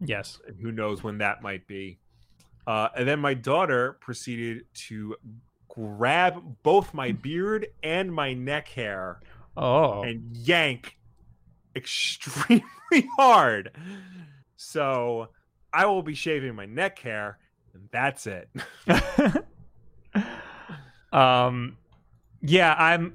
Yes. 0.00 0.40
and 0.48 0.56
who 0.60 0.72
knows 0.72 1.02
when 1.02 1.18
that 1.18 1.42
might 1.42 1.66
be. 1.66 1.98
Uh, 2.66 2.88
and 2.96 3.06
then 3.06 3.20
my 3.20 3.34
daughter 3.34 3.98
proceeded 4.00 4.64
to 4.74 5.14
grab 5.68 6.42
both 6.62 6.92
my 6.94 7.12
beard 7.12 7.66
and 7.82 8.12
my 8.12 8.32
neck 8.34 8.68
hair 8.68 9.20
Oh. 9.56 10.02
and 10.02 10.36
yank 10.36 10.96
extremely 11.74 12.64
hard. 13.16 13.72
So 14.56 15.28
I 15.72 15.86
will 15.86 16.02
be 16.02 16.14
shaving 16.14 16.54
my 16.54 16.66
neck 16.66 16.98
hair, 16.98 17.38
and 17.74 17.88
that's 17.92 18.26
it. 18.26 18.48
um, 21.12 21.76
yeah, 22.42 22.74
I'm. 22.74 23.14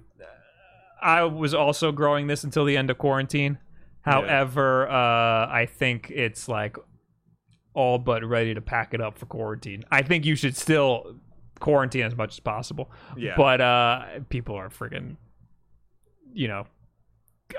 I 1.02 1.24
was 1.24 1.54
also 1.54 1.92
growing 1.92 2.28
this 2.28 2.44
until 2.44 2.66
the 2.66 2.78
end 2.78 2.90
of 2.90 2.98
quarantine. 2.98 3.60
However, 4.02 4.88
uh, 4.88 5.48
I 5.52 5.68
think 5.70 6.12
it's 6.12 6.48
like 6.48 6.78
all 7.74 8.00
but 8.00 8.24
ready 8.24 8.54
to 8.54 8.62
pack 8.62 8.94
it 8.94 9.02
up 9.02 9.18
for 9.18 9.26
quarantine. 9.26 9.84
I 9.92 10.02
think 10.02 10.26
you 10.26 10.36
should 10.36 10.56
still 10.56 11.16
quarantine 11.60 12.04
as 12.04 12.16
much 12.16 12.36
as 12.36 12.40
possible. 12.40 12.92
Yeah. 13.18 13.34
But 13.38 13.62
uh, 13.62 14.06
people 14.30 14.56
are 14.56 14.70
freaking, 14.70 15.18
you 16.34 16.48
know, 16.48 16.66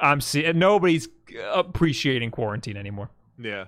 I'm 0.00 0.20
seeing 0.20 0.58
nobody's 0.58 1.08
appreciating 1.52 2.30
quarantine 2.30 2.76
anymore. 2.76 3.10
Yeah. 3.38 3.66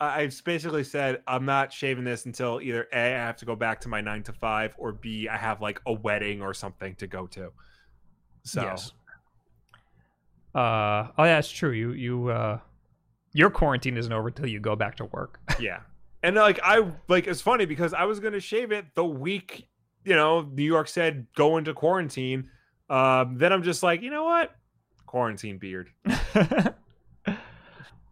I- 0.00 0.20
I've 0.22 0.44
basically 0.44 0.84
said 0.84 1.22
I'm 1.26 1.44
not 1.44 1.72
shaving 1.72 2.04
this 2.04 2.26
until 2.26 2.60
either 2.60 2.86
A, 2.92 2.98
I 2.98 3.08
have 3.08 3.36
to 3.38 3.44
go 3.44 3.56
back 3.56 3.80
to 3.82 3.88
my 3.88 4.00
nine 4.00 4.22
to 4.24 4.32
five, 4.32 4.74
or 4.78 4.92
B, 4.92 5.28
I 5.28 5.36
have 5.36 5.60
like 5.60 5.80
a 5.86 5.92
wedding 5.92 6.40
or 6.42 6.54
something 6.54 6.94
to 6.96 7.06
go 7.06 7.26
to. 7.28 7.52
So, 8.44 8.62
Yes. 8.62 8.92
Uh, 10.54 11.08
oh 11.18 11.24
yeah, 11.24 11.38
it's 11.38 11.50
true. 11.50 11.70
You 11.70 11.92
you 11.92 12.28
uh, 12.28 12.58
your 13.32 13.50
quarantine 13.50 13.96
isn't 13.96 14.12
over 14.12 14.30
till 14.30 14.46
you 14.46 14.60
go 14.60 14.74
back 14.76 14.96
to 14.96 15.04
work. 15.04 15.40
yeah. 15.60 15.80
And 16.22 16.36
like, 16.36 16.58
I 16.64 16.90
like 17.08 17.26
it's 17.26 17.40
funny 17.40 17.64
because 17.64 17.92
I 17.94 18.04
was 18.04 18.18
going 18.18 18.32
to 18.32 18.40
shave 18.40 18.72
it 18.72 18.86
the 18.94 19.04
week, 19.04 19.68
you 20.04 20.16
know, 20.16 20.42
New 20.42 20.64
York 20.64 20.88
said 20.88 21.26
go 21.36 21.58
into 21.58 21.74
quarantine. 21.74 22.50
Um, 22.90 23.36
then 23.38 23.52
I'm 23.52 23.62
just 23.62 23.82
like, 23.82 24.02
you 24.02 24.10
know 24.10 24.24
what? 24.24 24.52
Quarantine 25.08 25.56
beard. 25.56 25.90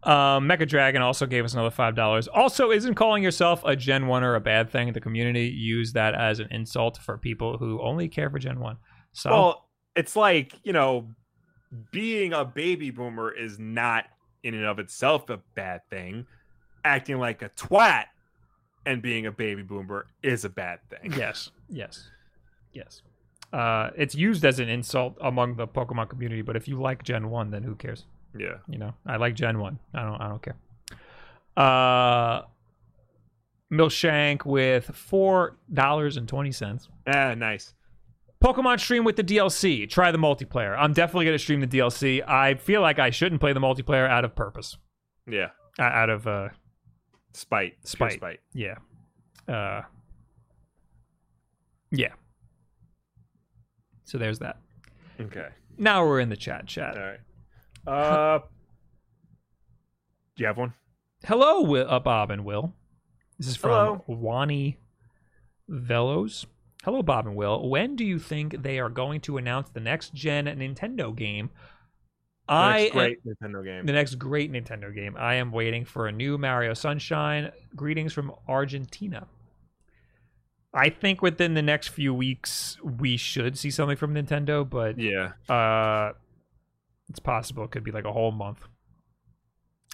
um, 0.03 0.47
Mecha 0.47 0.67
Dragon 0.67 1.03
also 1.03 1.27
gave 1.27 1.45
us 1.45 1.53
another 1.53 1.69
five 1.69 1.95
dollars. 1.95 2.27
Also, 2.27 2.71
isn't 2.71 2.95
calling 2.95 3.21
yourself 3.21 3.61
a 3.65 3.75
Gen 3.75 4.07
One 4.07 4.23
or 4.23 4.33
a 4.33 4.41
bad 4.41 4.71
thing? 4.71 4.91
The 4.93 4.99
community 4.99 5.45
use 5.47 5.93
that 5.93 6.15
as 6.15 6.39
an 6.39 6.47
insult 6.49 6.97
for 6.97 7.17
people 7.19 7.59
who 7.59 7.79
only 7.81 8.07
care 8.07 8.31
for 8.31 8.39
Gen 8.39 8.59
One. 8.59 8.77
So 9.11 9.29
Well, 9.29 9.69
it's 9.95 10.15
like, 10.15 10.53
you 10.63 10.73
know, 10.73 11.07
being 11.91 12.33
a 12.33 12.43
baby 12.43 12.89
boomer 12.89 13.31
is 13.31 13.59
not 13.59 14.05
in 14.41 14.55
and 14.55 14.65
of 14.65 14.79
itself 14.79 15.29
a 15.29 15.39
bad 15.55 15.81
thing. 15.91 16.25
Acting 16.83 17.19
like 17.19 17.43
a 17.43 17.49
twat 17.49 18.05
and 18.87 19.03
being 19.03 19.27
a 19.27 19.31
baby 19.31 19.61
boomer 19.61 20.07
is 20.23 20.45
a 20.45 20.49
bad 20.49 20.79
thing. 20.89 21.13
yes, 21.13 21.51
yes, 21.69 22.09
yes. 22.73 23.03
Uh, 23.53 23.91
it's 23.95 24.13
used 24.15 24.43
as 24.45 24.59
an 24.59 24.67
insult 24.69 25.17
among 25.21 25.55
the 25.55 25.67
Pokemon 25.67 26.09
community, 26.09 26.41
but 26.41 26.55
if 26.55 26.67
you 26.67 26.79
like 26.79 27.03
Gen 27.03 27.29
One, 27.29 27.49
then 27.51 27.63
who 27.63 27.75
cares? 27.75 28.05
Yeah. 28.37 28.57
You 28.67 28.77
know, 28.77 28.93
I 29.05 29.15
like 29.17 29.35
Gen 29.35 29.59
One. 29.59 29.79
I 29.93 30.03
don't. 30.03 30.21
I 30.21 30.27
don't 30.27 30.41
care. 30.41 30.55
Uh, 31.55 32.41
Milshank 33.71 34.45
with 34.45 34.85
four 34.95 35.57
dollars 35.73 36.17
and 36.17 36.27
twenty 36.27 36.51
cents. 36.51 36.89
Ah, 37.07 37.33
nice. 37.35 37.73
Pokemon 38.43 38.79
stream 38.79 39.03
with 39.03 39.15
the 39.15 39.23
DLC. 39.23 39.89
Try 39.89 40.11
the 40.11 40.17
multiplayer. 40.19 40.75
I'm 40.77 40.93
definitely 40.93 41.25
gonna 41.25 41.39
stream 41.39 41.59
the 41.61 41.67
DLC. 41.67 42.21
I 42.27 42.53
feel 42.55 42.81
like 42.81 42.99
I 42.99 43.09
shouldn't 43.09 43.41
play 43.41 43.53
the 43.53 43.59
multiplayer 43.59 44.07
out 44.07 44.23
of 44.25 44.35
purpose. 44.35 44.77
Yeah. 45.27 45.49
Uh, 45.79 45.83
out 45.83 46.09
of 46.09 46.27
uh, 46.27 46.49
Spite. 47.33 47.73
Pure 47.73 48.09
Spite. 48.09 48.13
spite. 48.13 48.39
yeah, 48.53 48.75
uh, 49.47 49.81
yeah. 51.91 52.13
So 54.07 54.17
there's 54.17 54.39
that. 54.39 54.57
Okay. 55.19 55.49
Now 55.77 56.05
we're 56.05 56.21
in 56.21 56.29
the 56.29 56.37
chat. 56.37 56.65
Chat. 56.65 56.97
All 56.97 57.03
right. 57.03 57.19
Uh, 57.85 58.39
do 60.35 60.41
you 60.43 60.47
have 60.47 60.57
one? 60.57 60.73
Hello, 61.25 61.61
Will, 61.61 61.85
uh, 61.89 61.99
Bob 61.99 62.31
and 62.31 62.45
Will. 62.45 62.73
This 63.37 63.47
is 63.49 63.55
from 63.57 63.71
Hello. 63.71 64.03
Wani 64.07 64.77
Velos. 65.69 66.45
Hello, 66.83 67.03
Bob 67.03 67.27
and 67.27 67.35
Will. 67.35 67.69
When 67.69 67.95
do 67.97 68.05
you 68.05 68.17
think 68.17 68.63
they 68.63 68.79
are 68.79 68.89
going 68.89 69.19
to 69.21 69.37
announce 69.37 69.69
the 69.69 69.81
next 69.81 70.13
gen 70.13 70.45
Nintendo 70.45 71.13
game? 71.15 71.49
The 72.47 72.53
I 72.53 72.77
next 72.83 72.85
am- 72.85 72.93
great 73.01 73.17
Nintendo 73.25 73.63
game. 73.65 73.85
the 73.85 73.91
next 73.93 74.15
great 74.15 74.51
Nintendo 74.53 74.95
game. 74.95 75.15
I 75.19 75.33
am 75.35 75.51
waiting 75.51 75.83
for 75.83 76.07
a 76.07 76.13
new 76.13 76.37
Mario 76.37 76.73
Sunshine. 76.73 77.51
Greetings 77.75 78.13
from 78.13 78.31
Argentina. 78.47 79.27
I 80.77 80.89
think 80.89 81.21
within 81.21 81.55
the 81.55 81.61
next 81.61 81.87
few 81.89 82.13
weeks 82.13 82.77
we 82.83 83.17
should 83.17 83.57
see 83.57 83.71
something 83.71 83.97
from 83.97 84.13
Nintendo, 84.13 84.67
but 84.69 84.99
yeah. 84.99 85.31
uh 85.49 86.13
it's 87.09 87.19
possible 87.19 87.63
it 87.63 87.71
could 87.71 87.83
be 87.83 87.91
like 87.91 88.05
a 88.05 88.11
whole 88.11 88.31
month. 88.31 88.59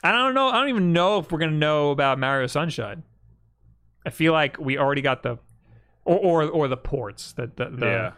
I 0.04 0.12
don't 0.12 0.34
know. 0.34 0.50
I 0.50 0.60
don't 0.60 0.70
even 0.70 0.92
know 0.92 1.20
if 1.20 1.32
we're 1.32 1.40
gonna 1.40 1.52
know 1.52 1.92
about 1.92 2.20
Mario 2.20 2.48
Sunshine. 2.48 3.04
I 4.06 4.10
feel 4.10 4.34
like 4.34 4.60
we 4.60 4.78
already 4.78 5.02
got 5.02 5.24
the 5.24 5.38
or 6.06 6.18
or, 6.18 6.44
or 6.50 6.68
the 6.68 6.78
ports 6.78 7.32
that 7.34 7.56
the 7.56 7.70
the, 7.70 7.86
Yeah. 7.86 8.12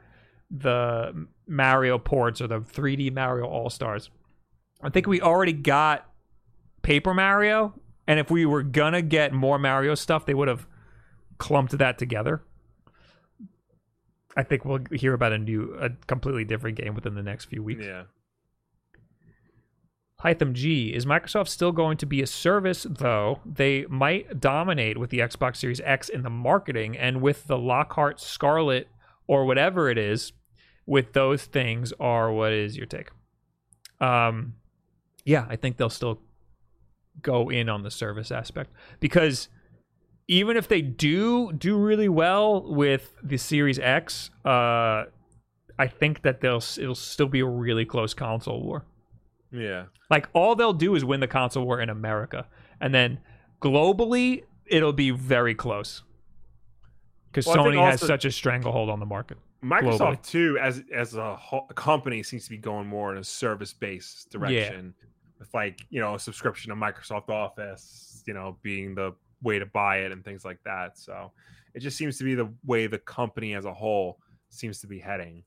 the 0.50 1.28
Mario 1.48 2.00
ports 2.00 2.42
or 2.42 2.48
the 2.48 2.60
3D 2.62 3.14
Mario 3.14 3.46
All 3.46 3.70
Stars. 3.70 4.10
I 4.82 4.90
think 4.90 5.06
we 5.08 5.22
already 5.22 5.54
got 5.54 6.10
Paper 6.82 7.14
Mario, 7.14 7.80
and 8.08 8.20
if 8.20 8.32
we 8.32 8.46
were 8.46 8.64
gonna 8.64 9.04
get 9.04 9.34
more 9.34 9.60
Mario 9.60 9.94
stuff, 9.94 10.26
they 10.26 10.34
would 10.34 10.48
have 10.48 10.66
clumped 11.38 11.78
that 11.78 11.98
together. 12.00 12.42
I 14.36 14.44
think 14.44 14.66
we'll 14.66 14.82
hear 14.92 15.14
about 15.14 15.32
a 15.32 15.38
new, 15.38 15.76
a 15.80 15.90
completely 16.08 16.44
different 16.44 16.78
game 16.78 16.94
within 16.94 17.16
the 17.16 17.24
next 17.24 17.46
few 17.46 17.64
weeks. 17.64 17.86
Yeah. 17.86 18.04
Hytham 20.24 20.54
G, 20.54 20.94
is 20.94 21.06
Microsoft 21.06 21.50
still 21.50 21.72
going 21.72 21.98
to 21.98 22.06
be 22.06 22.22
a 22.22 22.28
service, 22.28 22.86
though? 22.90 23.40
They 23.46 23.86
might 23.88 24.40
dominate 24.40 24.98
with 24.98 25.10
the 25.10 25.20
Xbox 25.20 25.58
Series 25.58 25.82
X 25.82 26.10
in 26.10 26.24
the 26.24 26.30
marketing 26.30 26.98
and 26.98 27.22
with 27.22 27.48
the 27.48 27.58
Lockhart 27.58 28.20
Scarlett 28.20 28.88
or 29.28 29.46
whatever 29.46 29.90
it 29.90 29.98
is, 29.98 30.34
with 30.86 31.14
those 31.14 31.46
things, 31.46 31.94
are 32.00 32.32
what 32.32 32.54
is 32.54 32.78
your 32.78 32.86
take? 32.86 33.10
Um, 34.00 34.56
yeah, 35.26 35.46
I 35.50 35.56
think 35.56 35.78
they'll 35.78 35.90
still 35.90 36.22
go 37.22 37.50
in 37.50 37.70
on 37.70 37.84
the 37.84 37.92
service 37.92 38.32
aspect 38.32 38.72
because 39.00 39.50
even 40.28 40.58
if 40.58 40.68
they 40.68 40.82
do 40.82 41.52
do 41.54 41.78
really 41.78 42.10
well 42.10 42.74
with 42.74 43.16
the 43.24 43.38
Series 43.38 43.80
X, 43.80 44.32
uh, 44.44 45.06
I 45.78 45.88
think 45.88 46.22
that 46.24 46.42
they'll 46.42 46.64
it'll 46.78 46.96
still 46.96 47.28
be 47.28 47.42
a 47.42 47.46
really 47.46 47.86
close 47.86 48.14
console 48.14 48.64
war. 48.64 48.86
Yeah. 49.52 49.86
Like 50.10 50.28
all 50.34 50.56
they'll 50.56 50.74
do 50.74 50.96
is 50.96 51.06
win 51.06 51.20
the 51.20 51.28
console 51.28 51.66
war 51.66 51.80
in 51.80 51.90
America, 51.90 52.48
and 52.82 52.94
then 52.94 53.20
globally 53.62 54.44
it'll 54.66 54.94
be 54.94 55.12
very 55.12 55.56
close 55.56 56.02
because 57.36 57.46
Well, 57.48 57.60
I 57.60 57.64
think 57.64 57.76
Sony 57.76 57.92
has 57.92 58.02
such 58.02 58.26
a 58.26 58.32
stranglehold 58.32 58.90
on 58.90 59.00
the 59.00 59.06
market. 59.06 59.38
Microsoft 59.64 60.00
Globally. 60.00 60.28
too, 60.28 60.58
as 60.62 60.84
as 60.94 61.16
a, 61.16 61.36
whole, 61.36 61.68
company, 61.76 62.24
seems 62.24 62.46
to 62.46 62.50
be 62.52 62.58
going 62.58 62.88
more 62.88 63.12
in 63.12 63.18
a 63.18 63.24
service 63.24 63.74
based 63.74 64.32
direction, 64.32 64.94
with 65.40 65.54
like 65.54 65.86
you 65.90 66.00
know 66.00 66.16
a 66.16 66.20
subscription 66.20 66.70
to 66.70 66.76
Microsoft 66.76 67.30
Office, 67.30 68.24
you 68.28 68.34
know, 68.34 68.58
being 68.62 68.96
the 68.96 69.14
way 69.42 69.60
to 69.60 69.66
buy 69.66 69.98
it 69.98 70.12
and 70.12 70.24
things 70.24 70.46
like 70.46 70.60
that. 70.66 70.98
So 70.98 71.32
it 71.74 71.80
just 71.80 71.98
seems 71.98 72.18
to 72.18 72.24
be 72.24 72.36
the 72.36 72.52
way 72.66 72.88
the 72.88 72.98
company 72.98 73.54
as 73.54 73.66
a 73.66 73.74
whole 73.74 74.20
seems 74.50 74.80
to 74.82 74.88
be 74.88 75.00
heading. 75.00 75.44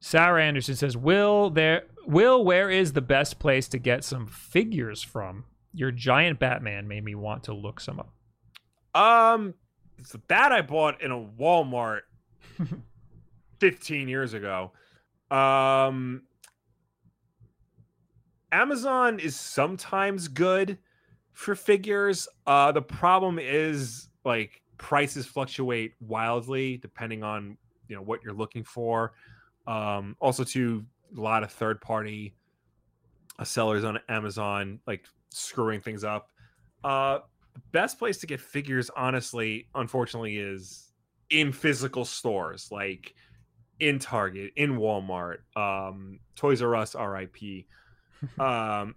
Sarah 0.00 0.42
Anderson 0.42 0.74
says, 0.74 0.96
"Will 0.96 1.50
there? 1.50 1.84
Will 2.06 2.44
where 2.44 2.68
is 2.70 2.92
the 2.92 3.00
best 3.00 3.38
place 3.38 3.68
to 3.68 3.78
get 3.78 4.02
some 4.02 4.26
figures 4.26 5.02
from? 5.02 5.44
Your 5.72 5.92
giant 5.92 6.40
Batman 6.40 6.88
made 6.88 7.04
me 7.04 7.14
want 7.14 7.44
to 7.44 7.54
look 7.54 7.80
some 7.80 8.00
up." 8.00 8.12
Um, 9.00 9.54
so 10.04 10.20
that 10.28 10.52
I 10.52 10.62
bought 10.62 11.00
in 11.00 11.12
a 11.12 11.20
Walmart 11.20 12.00
15 13.60 14.08
years 14.08 14.34
ago. 14.34 14.72
Um, 15.30 16.22
Amazon 18.50 19.18
is 19.18 19.38
sometimes 19.38 20.28
good, 20.28 20.78
for 21.32 21.54
figures. 21.54 22.28
Uh, 22.46 22.72
the 22.72 22.82
problem 22.82 23.38
is 23.38 24.08
like 24.24 24.62
prices 24.78 25.26
fluctuate 25.26 25.94
wildly 26.00 26.76
depending 26.78 27.22
on 27.22 27.56
you 27.88 27.96
know 27.96 28.02
what 28.02 28.22
you're 28.22 28.32
looking 28.32 28.64
for. 28.64 29.12
Um, 29.66 30.16
also, 30.20 30.44
to 30.44 30.84
a 31.16 31.20
lot 31.20 31.42
of 31.42 31.52
third 31.52 31.80
party 31.80 32.34
uh, 33.38 33.44
sellers 33.44 33.84
on 33.84 33.98
Amazon 34.08 34.80
like 34.86 35.06
screwing 35.30 35.80
things 35.80 36.04
up. 36.04 36.30
Uh, 36.84 37.20
the 37.54 37.60
best 37.70 37.98
place 37.98 38.18
to 38.18 38.26
get 38.26 38.40
figures, 38.40 38.90
honestly, 38.96 39.68
unfortunately, 39.74 40.38
is 40.38 40.92
in 41.30 41.52
physical 41.52 42.04
stores 42.04 42.68
like 42.70 43.14
in 43.80 43.98
Target, 43.98 44.52
in 44.56 44.78
Walmart, 44.78 45.38
um, 45.56 46.20
Toys 46.36 46.62
R 46.62 46.76
Us, 46.76 46.94
RIP. 46.94 47.66
Um, 48.38 48.94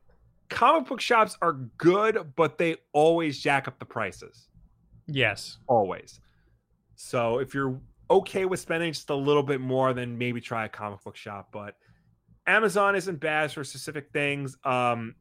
comic 0.50 0.88
book 0.88 1.02
shops 1.02 1.38
are 1.42 1.54
good, 1.78 2.34
but 2.36 2.58
they 2.58 2.78
always 2.94 3.40
jack 3.40 3.68
up 3.68 3.80
the 3.80 3.86
prices. 3.86 4.48
Yes. 5.08 5.58
Always. 5.68 6.20
So 6.96 7.40
if 7.40 7.54
you're 7.54 7.80
okay 8.10 8.46
with 8.46 8.60
spending 8.60 8.94
just 8.94 9.10
a 9.10 9.16
little 9.16 9.44
bit 9.44 9.62
more, 9.62 9.94
then 9.94 10.18
maybe 10.18 10.42
try 10.42 10.66
a 10.66 10.70
comic 10.70 11.04
book 11.04 11.16
shop. 11.16 11.50
But 11.52 11.76
Amazon 12.48 12.96
isn't 12.96 13.20
bad 13.20 13.52
for 13.52 13.64
specific 13.64 14.12
things. 14.12 14.58
Um, 14.64 15.16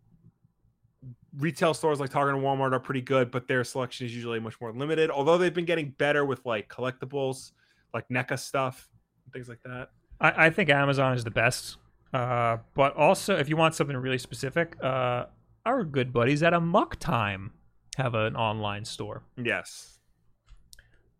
retail 1.38 1.74
stores 1.74 2.00
like 2.00 2.10
Target 2.10 2.36
and 2.36 2.44
Walmart 2.44 2.72
are 2.72 2.80
pretty 2.80 3.00
good, 3.00 3.30
but 3.30 3.48
their 3.48 3.64
selection 3.64 4.06
is 4.06 4.14
usually 4.14 4.40
much 4.40 4.60
more 4.60 4.72
limited. 4.72 5.10
Although 5.10 5.38
they've 5.38 5.54
been 5.54 5.64
getting 5.64 5.90
better 5.98 6.24
with 6.24 6.44
like 6.44 6.68
collectibles, 6.68 7.52
like 7.92 8.08
NECA 8.08 8.38
stuff, 8.38 8.88
and 9.24 9.32
things 9.32 9.48
like 9.48 9.62
that. 9.64 9.90
I, 10.20 10.46
I 10.46 10.50
think 10.50 10.70
Amazon 10.70 11.14
is 11.14 11.24
the 11.24 11.30
best. 11.30 11.78
Uh, 12.14 12.58
but 12.74 12.94
also, 12.96 13.36
if 13.36 13.48
you 13.48 13.56
want 13.56 13.74
something 13.74 13.96
really 13.96 14.18
specific, 14.18 14.76
uh, 14.82 15.24
our 15.66 15.82
good 15.84 16.12
buddies 16.12 16.42
at 16.44 16.54
Amok 16.54 16.96
Time 16.96 17.52
have 17.96 18.14
an 18.14 18.36
online 18.36 18.84
store. 18.84 19.24
Yes. 19.36 19.98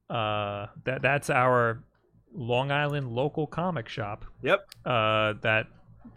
Uh, 0.08 0.66
that 0.84 1.02
that's 1.02 1.30
our 1.30 1.82
Long 2.32 2.70
Island 2.70 3.08
local 3.10 3.46
comic 3.46 3.88
shop. 3.88 4.24
Yep. 4.42 4.66
Uh, 4.84 5.34
that 5.42 5.66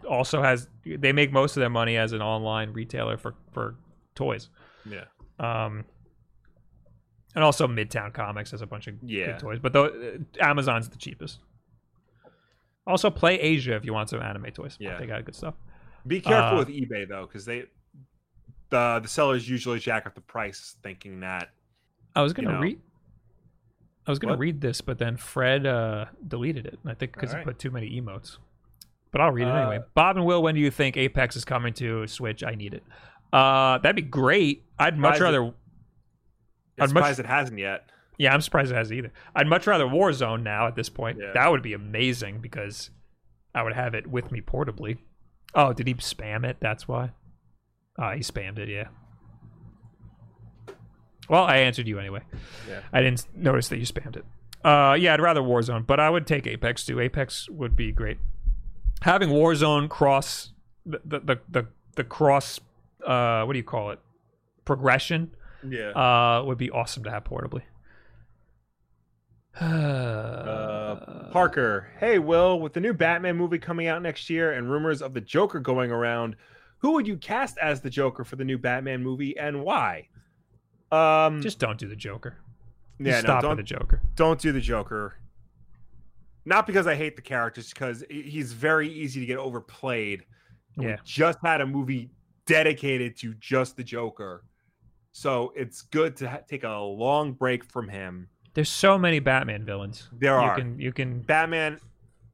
also 0.08 0.42
has 0.42 0.68
they 0.84 1.12
make 1.12 1.32
most 1.32 1.56
of 1.56 1.60
their 1.60 1.70
money 1.70 1.96
as 1.96 2.12
an 2.12 2.22
online 2.22 2.72
retailer 2.72 3.16
for 3.16 3.34
for 3.52 3.76
toys. 4.14 4.48
Yeah. 4.88 5.04
Um, 5.40 5.84
and 7.34 7.42
also 7.42 7.66
Midtown 7.66 8.12
Comics 8.12 8.50
has 8.52 8.62
a 8.62 8.66
bunch 8.66 8.86
of 8.86 8.94
Yeah. 9.02 9.26
good 9.26 9.38
toys, 9.40 9.58
but 9.60 9.72
though 9.72 10.18
Amazon's 10.40 10.88
the 10.88 10.98
cheapest. 10.98 11.40
Also, 12.88 13.10
Play 13.10 13.38
Asia 13.38 13.76
if 13.76 13.84
you 13.84 13.92
want 13.92 14.08
some 14.08 14.20
anime 14.22 14.50
toys. 14.52 14.76
Yeah. 14.80 14.98
they 14.98 15.06
got 15.06 15.24
good 15.24 15.34
stuff. 15.36 15.54
Be 16.06 16.20
careful 16.20 16.56
Uh, 16.56 16.64
with 16.64 16.68
eBay 16.68 17.06
though, 17.08 17.26
because 17.26 17.44
they 17.44 17.64
the 18.70 18.98
the 19.02 19.08
sellers 19.08 19.48
usually 19.48 19.78
jack 19.78 20.06
up 20.06 20.14
the 20.14 20.20
price, 20.20 20.76
thinking 20.82 21.20
that 21.20 21.50
I 22.16 22.22
was 22.22 22.32
gonna 22.32 22.52
know. 22.52 22.60
read. 22.60 22.80
I 24.06 24.10
was 24.10 24.18
gonna 24.18 24.32
What? 24.32 24.38
read 24.40 24.60
this, 24.62 24.80
but 24.80 24.98
then 24.98 25.16
Fred 25.18 25.66
uh, 25.66 26.06
deleted 26.26 26.64
it. 26.66 26.78
I 26.86 26.94
think 26.94 27.12
because 27.12 27.32
he 27.32 27.38
put 27.42 27.58
too 27.58 27.70
many 27.70 28.00
emotes. 28.00 28.38
But 29.10 29.20
I'll 29.20 29.32
read 29.32 29.46
it 29.48 29.50
Uh, 29.50 29.56
anyway. 29.56 29.78
Bob 29.94 30.16
and 30.16 30.24
Will, 30.26 30.42
when 30.42 30.54
do 30.54 30.60
you 30.60 30.70
think 30.70 30.96
Apex 30.96 31.36
is 31.36 31.44
coming 31.44 31.72
to 31.74 32.06
Switch? 32.06 32.42
I 32.44 32.54
need 32.54 32.72
it. 32.74 32.82
Uh, 33.32 33.78
that'd 33.78 33.96
be 33.96 34.02
great. 34.02 34.64
I'd 34.78 34.98
much 34.98 35.16
Surprised 35.16 35.34
it- 35.34 35.38
rather. 35.38 35.46
I'm 35.46 35.54
I'd 36.78 36.80
much- 36.80 36.88
surprised 36.88 37.20
it 37.20 37.26
hasn't 37.26 37.58
yet. 37.58 37.90
Yeah, 38.18 38.34
I'm 38.34 38.40
surprised 38.40 38.72
it 38.72 38.74
has 38.74 38.92
either. 38.92 39.12
I'd 39.34 39.46
much 39.46 39.66
rather 39.66 39.84
Warzone 39.86 40.42
now 40.42 40.66
at 40.66 40.74
this 40.74 40.88
point. 40.88 41.18
Yeah. 41.20 41.30
That 41.34 41.50
would 41.50 41.62
be 41.62 41.72
amazing 41.72 42.40
because 42.40 42.90
I 43.54 43.62
would 43.62 43.72
have 43.74 43.94
it 43.94 44.06
with 44.08 44.32
me 44.32 44.40
portably. 44.40 44.98
Oh, 45.54 45.72
did 45.72 45.86
he 45.86 45.94
spam 45.94 46.44
it? 46.44 46.56
That's 46.60 46.86
why. 46.88 47.12
Oh, 47.98 48.10
he 48.10 48.20
spammed 48.20 48.58
it. 48.58 48.68
Yeah. 48.68 48.88
Well, 51.28 51.44
I 51.44 51.58
answered 51.58 51.86
you 51.86 51.98
anyway. 51.98 52.22
Yeah. 52.68 52.80
I 52.92 53.02
didn't 53.02 53.26
notice 53.34 53.68
that 53.68 53.78
you 53.78 53.84
spammed 53.86 54.16
it. 54.16 54.24
Uh, 54.64 54.94
yeah, 54.98 55.14
I'd 55.14 55.20
rather 55.20 55.40
Warzone, 55.40 55.86
but 55.86 56.00
I 56.00 56.10
would 56.10 56.26
take 56.26 56.46
Apex 56.46 56.84
too. 56.84 57.00
Apex 57.00 57.48
would 57.50 57.76
be 57.76 57.92
great. 57.92 58.18
Having 59.02 59.28
Warzone 59.30 59.88
cross 59.88 60.52
the 60.84 61.00
the 61.04 61.20
the 61.20 61.40
the, 61.48 61.66
the 61.96 62.04
cross 62.04 62.58
uh 63.06 63.44
what 63.44 63.52
do 63.52 63.58
you 63.58 63.64
call 63.64 63.90
it 63.92 64.00
progression 64.64 65.30
Yeah. 65.68 65.90
uh 65.90 66.42
would 66.44 66.58
be 66.58 66.70
awesome 66.70 67.04
to 67.04 67.10
have 67.10 67.22
portably. 67.24 67.62
Uh, 69.60 71.28
Parker, 71.30 71.88
hey 71.98 72.18
Will, 72.18 72.60
with 72.60 72.72
the 72.72 72.80
new 72.80 72.94
Batman 72.94 73.36
movie 73.36 73.58
coming 73.58 73.86
out 73.86 74.02
next 74.02 74.30
year 74.30 74.52
and 74.52 74.70
rumors 74.70 75.02
of 75.02 75.14
the 75.14 75.20
Joker 75.20 75.60
going 75.60 75.90
around, 75.90 76.36
who 76.78 76.92
would 76.92 77.06
you 77.06 77.16
cast 77.16 77.58
as 77.58 77.80
the 77.80 77.90
Joker 77.90 78.24
for 78.24 78.36
the 78.36 78.44
new 78.44 78.58
Batman 78.58 79.02
movie 79.02 79.36
and 79.36 79.62
why? 79.62 80.08
Um, 80.92 81.42
just 81.42 81.58
don't 81.58 81.78
do 81.78 81.88
the 81.88 81.96
Joker. 81.96 82.36
Yeah, 82.98 83.14
no, 83.14 83.20
stop 83.20 83.44
with 83.44 83.56
the 83.58 83.62
Joker. 83.62 84.00
don't 84.14 84.40
do 84.40 84.52
the 84.52 84.60
Joker. 84.60 85.16
Not 86.44 86.66
because 86.66 86.86
I 86.86 86.94
hate 86.94 87.14
the 87.14 87.22
character, 87.22 87.60
just 87.60 87.74
because 87.74 88.04
he's 88.08 88.52
very 88.52 88.88
easy 88.88 89.20
to 89.20 89.26
get 89.26 89.38
overplayed. 89.38 90.24
Yeah. 90.78 90.86
We 90.92 90.96
just 91.04 91.38
had 91.44 91.60
a 91.60 91.66
movie 91.66 92.10
dedicated 92.46 93.18
to 93.18 93.34
just 93.34 93.76
the 93.76 93.84
Joker, 93.84 94.44
so 95.12 95.52
it's 95.56 95.82
good 95.82 96.16
to 96.16 96.28
ha- 96.30 96.40
take 96.48 96.64
a 96.64 96.78
long 96.78 97.32
break 97.32 97.64
from 97.64 97.88
him. 97.88 98.28
There's 98.54 98.68
so 98.70 98.98
many 98.98 99.18
Batman 99.20 99.64
villains. 99.64 100.08
There 100.12 100.32
you 100.40 100.46
are. 100.46 100.56
can 100.56 100.78
you 100.80 100.92
can 100.92 101.20
Batman, 101.20 101.78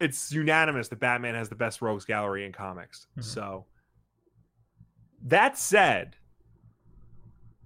it's 0.00 0.32
unanimous 0.32 0.88
that 0.88 1.00
Batman 1.00 1.34
has 1.34 1.48
the 1.48 1.54
best 1.54 1.82
rogues 1.82 2.04
gallery 2.04 2.46
in 2.46 2.52
comics. 2.52 3.06
Mhm. 3.18 3.24
So, 3.24 3.66
that 5.26 5.58
said, 5.58 6.16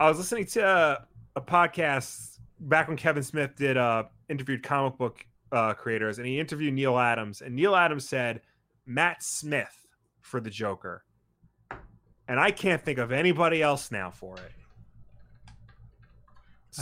I 0.00 0.08
was 0.08 0.18
listening 0.18 0.46
to 0.46 0.64
uh, 0.66 0.98
a 1.36 1.40
podcast 1.40 2.38
back 2.60 2.88
when 2.88 2.96
Kevin 2.96 3.22
Smith 3.22 3.54
did 3.56 3.76
uh, 3.76 4.04
interviewed 4.28 4.62
comic 4.62 4.96
book 4.98 5.24
uh, 5.52 5.74
creators, 5.74 6.18
and 6.18 6.26
he 6.26 6.38
interviewed 6.40 6.74
Neal 6.74 6.98
Adams, 6.98 7.40
and 7.42 7.54
Neal 7.54 7.74
Adams 7.74 8.08
said 8.08 8.40
Matt 8.86 9.22
Smith 9.22 9.86
for 10.20 10.40
the 10.40 10.50
Joker, 10.50 11.04
and 12.26 12.38
I 12.40 12.50
can't 12.50 12.82
think 12.82 12.98
of 12.98 13.12
anybody 13.12 13.62
else 13.62 13.90
now 13.90 14.10
for 14.10 14.36
it. 14.36 14.52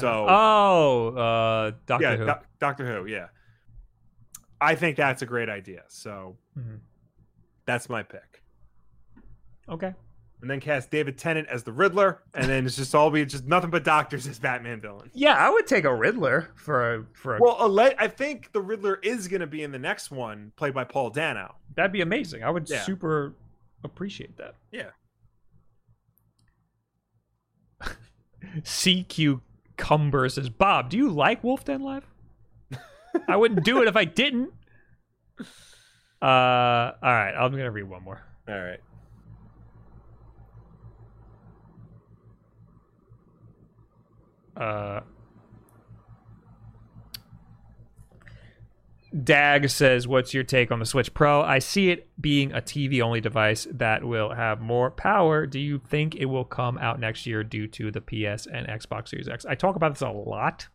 So, 0.00 0.26
Oh, 0.28 1.08
uh 1.16 1.72
Doctor 1.86 2.04
yeah, 2.10 2.16
Who. 2.16 2.26
Doc- 2.26 2.46
Doctor 2.58 2.86
Who, 3.02 3.06
yeah. 3.06 3.28
I 4.60 4.74
think 4.74 4.96
that's 4.96 5.22
a 5.22 5.26
great 5.26 5.48
idea. 5.48 5.84
So 5.88 6.36
Mhm. 6.58 6.80
that's 7.66 7.88
my 7.88 8.02
pick. 8.02 8.42
Okay. 9.68 9.94
And 10.42 10.50
then 10.50 10.60
cast 10.60 10.90
David 10.90 11.16
Tennant 11.18 11.48
as 11.48 11.62
the 11.64 11.72
Riddler, 11.72 12.22
and 12.34 12.44
then 12.48 12.66
it's 12.66 12.76
just 12.76 12.94
all 12.94 13.10
be 13.10 13.24
just 13.24 13.46
nothing 13.46 13.70
but 13.70 13.84
doctors 13.84 14.26
as 14.28 14.38
Batman 14.38 14.80
villains. 14.82 15.10
Yeah, 15.14 15.32
I 15.34 15.48
would 15.50 15.66
take 15.66 15.84
a 15.84 15.94
Riddler 15.94 16.50
for 16.56 16.94
a 16.94 17.04
for 17.14 17.36
a 17.36 17.40
Well, 17.40 17.56
Ale- 17.60 17.94
I 17.98 18.06
think 18.08 18.52
the 18.52 18.60
Riddler 18.60 18.96
is 19.02 19.28
going 19.28 19.40
to 19.40 19.46
be 19.46 19.62
in 19.62 19.72
the 19.72 19.78
next 19.78 20.10
one, 20.10 20.52
played 20.56 20.74
by 20.74 20.84
Paul 20.84 21.10
Dano. 21.10 21.54
that'd 21.74 21.90
be 21.92 22.00
amazing. 22.02 22.42
I 22.44 22.50
would 22.50 22.68
Yeah. 22.70 22.82
super 22.82 23.34
appreciate 23.84 24.36
that. 24.36 24.54
Yeah. 24.70 24.90
CQ 28.62 29.40
Cumber 29.76 30.28
says, 30.28 30.48
Bob, 30.48 30.90
do 30.90 30.96
you 30.96 31.10
like 31.10 31.44
Wolf 31.44 31.64
Den 31.64 31.82
Live? 31.82 32.06
I 33.28 33.36
wouldn't 33.36 33.64
do 33.64 33.82
it 33.82 33.88
if 33.88 33.96
I 33.96 34.04
didn't. 34.04 34.50
Uh 36.20 36.24
all 36.24 36.96
right, 37.02 37.32
I'm 37.32 37.50
gonna 37.50 37.70
read 37.70 37.88
one 37.88 38.02
more. 38.02 38.22
All 38.48 38.54
right. 38.54 38.80
Uh, 44.56 45.00
Dag 49.22 49.68
says, 49.70 50.06
"What's 50.08 50.34
your 50.34 50.44
take 50.44 50.70
on 50.72 50.78
the 50.78 50.86
Switch 50.86 51.14
Pro? 51.14 51.42
I 51.42 51.58
see 51.60 51.90
it 51.90 52.08
being 52.20 52.52
a 52.52 52.60
TV-only 52.60 53.20
device 53.20 53.66
that 53.70 54.04
will 54.04 54.34
have 54.34 54.60
more 54.60 54.90
power. 54.90 55.46
Do 55.46 55.58
you 55.60 55.78
think 55.78 56.14
it 56.16 56.26
will 56.26 56.44
come 56.44 56.76
out 56.78 56.98
next 57.00 57.26
year 57.26 57.44
due 57.44 57.66
to 57.68 57.90
the 57.90 58.00
PS 58.00 58.46
and 58.46 58.66
Xbox 58.66 59.08
Series 59.08 59.28
X? 59.28 59.46
I 59.46 59.54
talk 59.54 59.76
about 59.76 59.92
this 59.94 60.02
a 60.02 60.10
lot. 60.10 60.66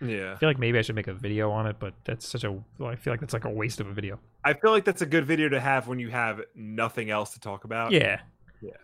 Yeah. 0.00 0.32
I 0.32 0.36
feel 0.36 0.48
like 0.48 0.58
maybe 0.58 0.78
I 0.78 0.82
should 0.82 0.94
make 0.94 1.08
a 1.08 1.12
video 1.14 1.50
on 1.50 1.66
it, 1.66 1.76
but 1.78 1.92
that's 2.04 2.26
such 2.26 2.44
a. 2.44 2.52
Well, 2.78 2.88
I 2.90 2.96
feel 2.96 3.12
like 3.12 3.20
that's 3.20 3.32
like 3.34 3.44
a 3.44 3.50
waste 3.50 3.80
of 3.80 3.86
a 3.88 3.92
video. 3.92 4.18
I 4.44 4.54
feel 4.54 4.70
like 4.70 4.84
that's 4.84 5.02
a 5.02 5.06
good 5.06 5.26
video 5.26 5.48
to 5.48 5.60
have 5.60 5.88
when 5.88 5.98
you 5.98 6.08
have 6.10 6.40
nothing 6.54 7.10
else 7.10 7.34
to 7.34 7.40
talk 7.40 7.64
about. 7.64 7.92
Yeah. 7.92 8.20
Yeah. 8.62 8.76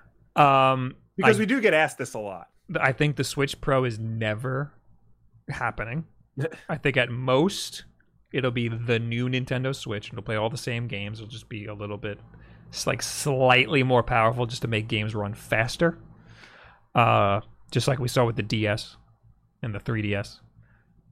Um, 0.72 0.96
Because 1.16 1.36
I- 1.36 1.40
we 1.40 1.46
do 1.46 1.60
get 1.60 1.72
asked 1.74 1.98
this 1.98 2.14
a 2.14 2.18
lot. 2.18 2.48
I 2.80 2.92
think 2.92 3.16
the 3.16 3.24
Switch 3.24 3.60
Pro 3.60 3.84
is 3.84 3.98
never 3.98 4.72
happening. 5.48 6.04
I 6.68 6.76
think 6.76 6.96
at 6.96 7.10
most 7.10 7.84
it'll 8.34 8.50
be 8.50 8.68
the 8.68 8.98
new 8.98 9.28
Nintendo 9.28 9.74
Switch. 9.74 10.10
It'll 10.10 10.22
play 10.22 10.34
all 10.34 10.50
the 10.50 10.58
same 10.58 10.88
games. 10.88 11.20
It'll 11.20 11.30
just 11.30 11.48
be 11.48 11.66
a 11.66 11.74
little 11.74 11.96
bit, 11.96 12.18
like 12.84 13.00
slightly 13.00 13.84
more 13.84 14.02
powerful, 14.02 14.44
just 14.44 14.62
to 14.62 14.68
make 14.68 14.88
games 14.88 15.14
run 15.14 15.34
faster. 15.34 15.96
Uh, 16.94 17.40
just 17.70 17.86
like 17.86 18.00
we 18.00 18.08
saw 18.08 18.26
with 18.26 18.36
the 18.36 18.42
DS 18.42 18.96
and 19.62 19.72
the 19.72 19.78
3DS. 19.78 20.40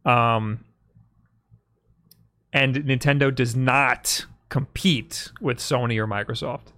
Um, 0.05 0.65
and 2.53 2.74
Nintendo 2.74 3.32
does 3.32 3.55
not 3.55 4.27
compete 4.49 5.31
with 5.40 5.59
Sony 5.59 5.99
or 5.99 6.09
Microsoft. 6.09 6.73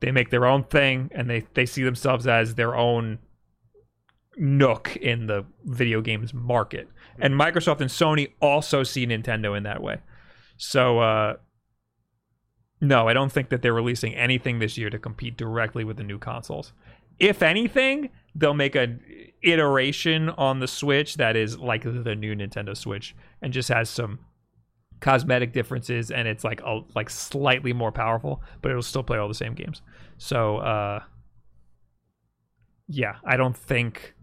They 0.00 0.10
make 0.10 0.30
their 0.30 0.46
own 0.46 0.64
thing, 0.64 1.10
and 1.14 1.30
they 1.30 1.46
they 1.54 1.66
see 1.66 1.84
themselves 1.84 2.26
as 2.26 2.56
their 2.56 2.74
own 2.74 3.20
nook 4.36 4.96
in 4.96 5.26
the 5.26 5.44
video 5.64 6.00
games 6.00 6.32
market. 6.32 6.88
And 7.18 7.34
Microsoft 7.34 7.80
and 7.80 7.90
Sony 7.90 8.32
also 8.40 8.82
see 8.82 9.06
Nintendo 9.06 9.56
in 9.56 9.62
that 9.64 9.82
way. 9.82 9.98
So 10.56 11.00
uh 11.00 11.34
no, 12.80 13.06
I 13.06 13.12
don't 13.12 13.30
think 13.30 13.50
that 13.50 13.62
they're 13.62 13.72
releasing 13.72 14.14
anything 14.14 14.58
this 14.58 14.76
year 14.76 14.90
to 14.90 14.98
compete 14.98 15.36
directly 15.36 15.84
with 15.84 15.98
the 15.98 16.02
new 16.02 16.18
consoles. 16.18 16.72
If 17.20 17.40
anything, 17.40 18.10
they'll 18.34 18.54
make 18.54 18.74
an 18.74 19.00
iteration 19.42 20.30
on 20.30 20.58
the 20.58 20.66
Switch 20.66 21.14
that 21.16 21.36
is 21.36 21.58
like 21.58 21.84
the 21.84 22.16
new 22.16 22.34
Nintendo 22.34 22.76
Switch 22.76 23.14
and 23.40 23.52
just 23.52 23.68
has 23.68 23.88
some 23.88 24.18
cosmetic 24.98 25.52
differences 25.52 26.10
and 26.10 26.26
it's 26.26 26.42
like 26.42 26.60
a, 26.62 26.80
like 26.94 27.10
slightly 27.10 27.72
more 27.72 27.92
powerful, 27.92 28.42
but 28.62 28.70
it'll 28.70 28.82
still 28.82 29.02
play 29.02 29.18
all 29.18 29.28
the 29.28 29.34
same 29.34 29.54
games. 29.54 29.82
So 30.18 30.56
uh 30.58 31.02
yeah, 32.88 33.16
I 33.24 33.36
don't 33.36 33.56
think 33.56 34.14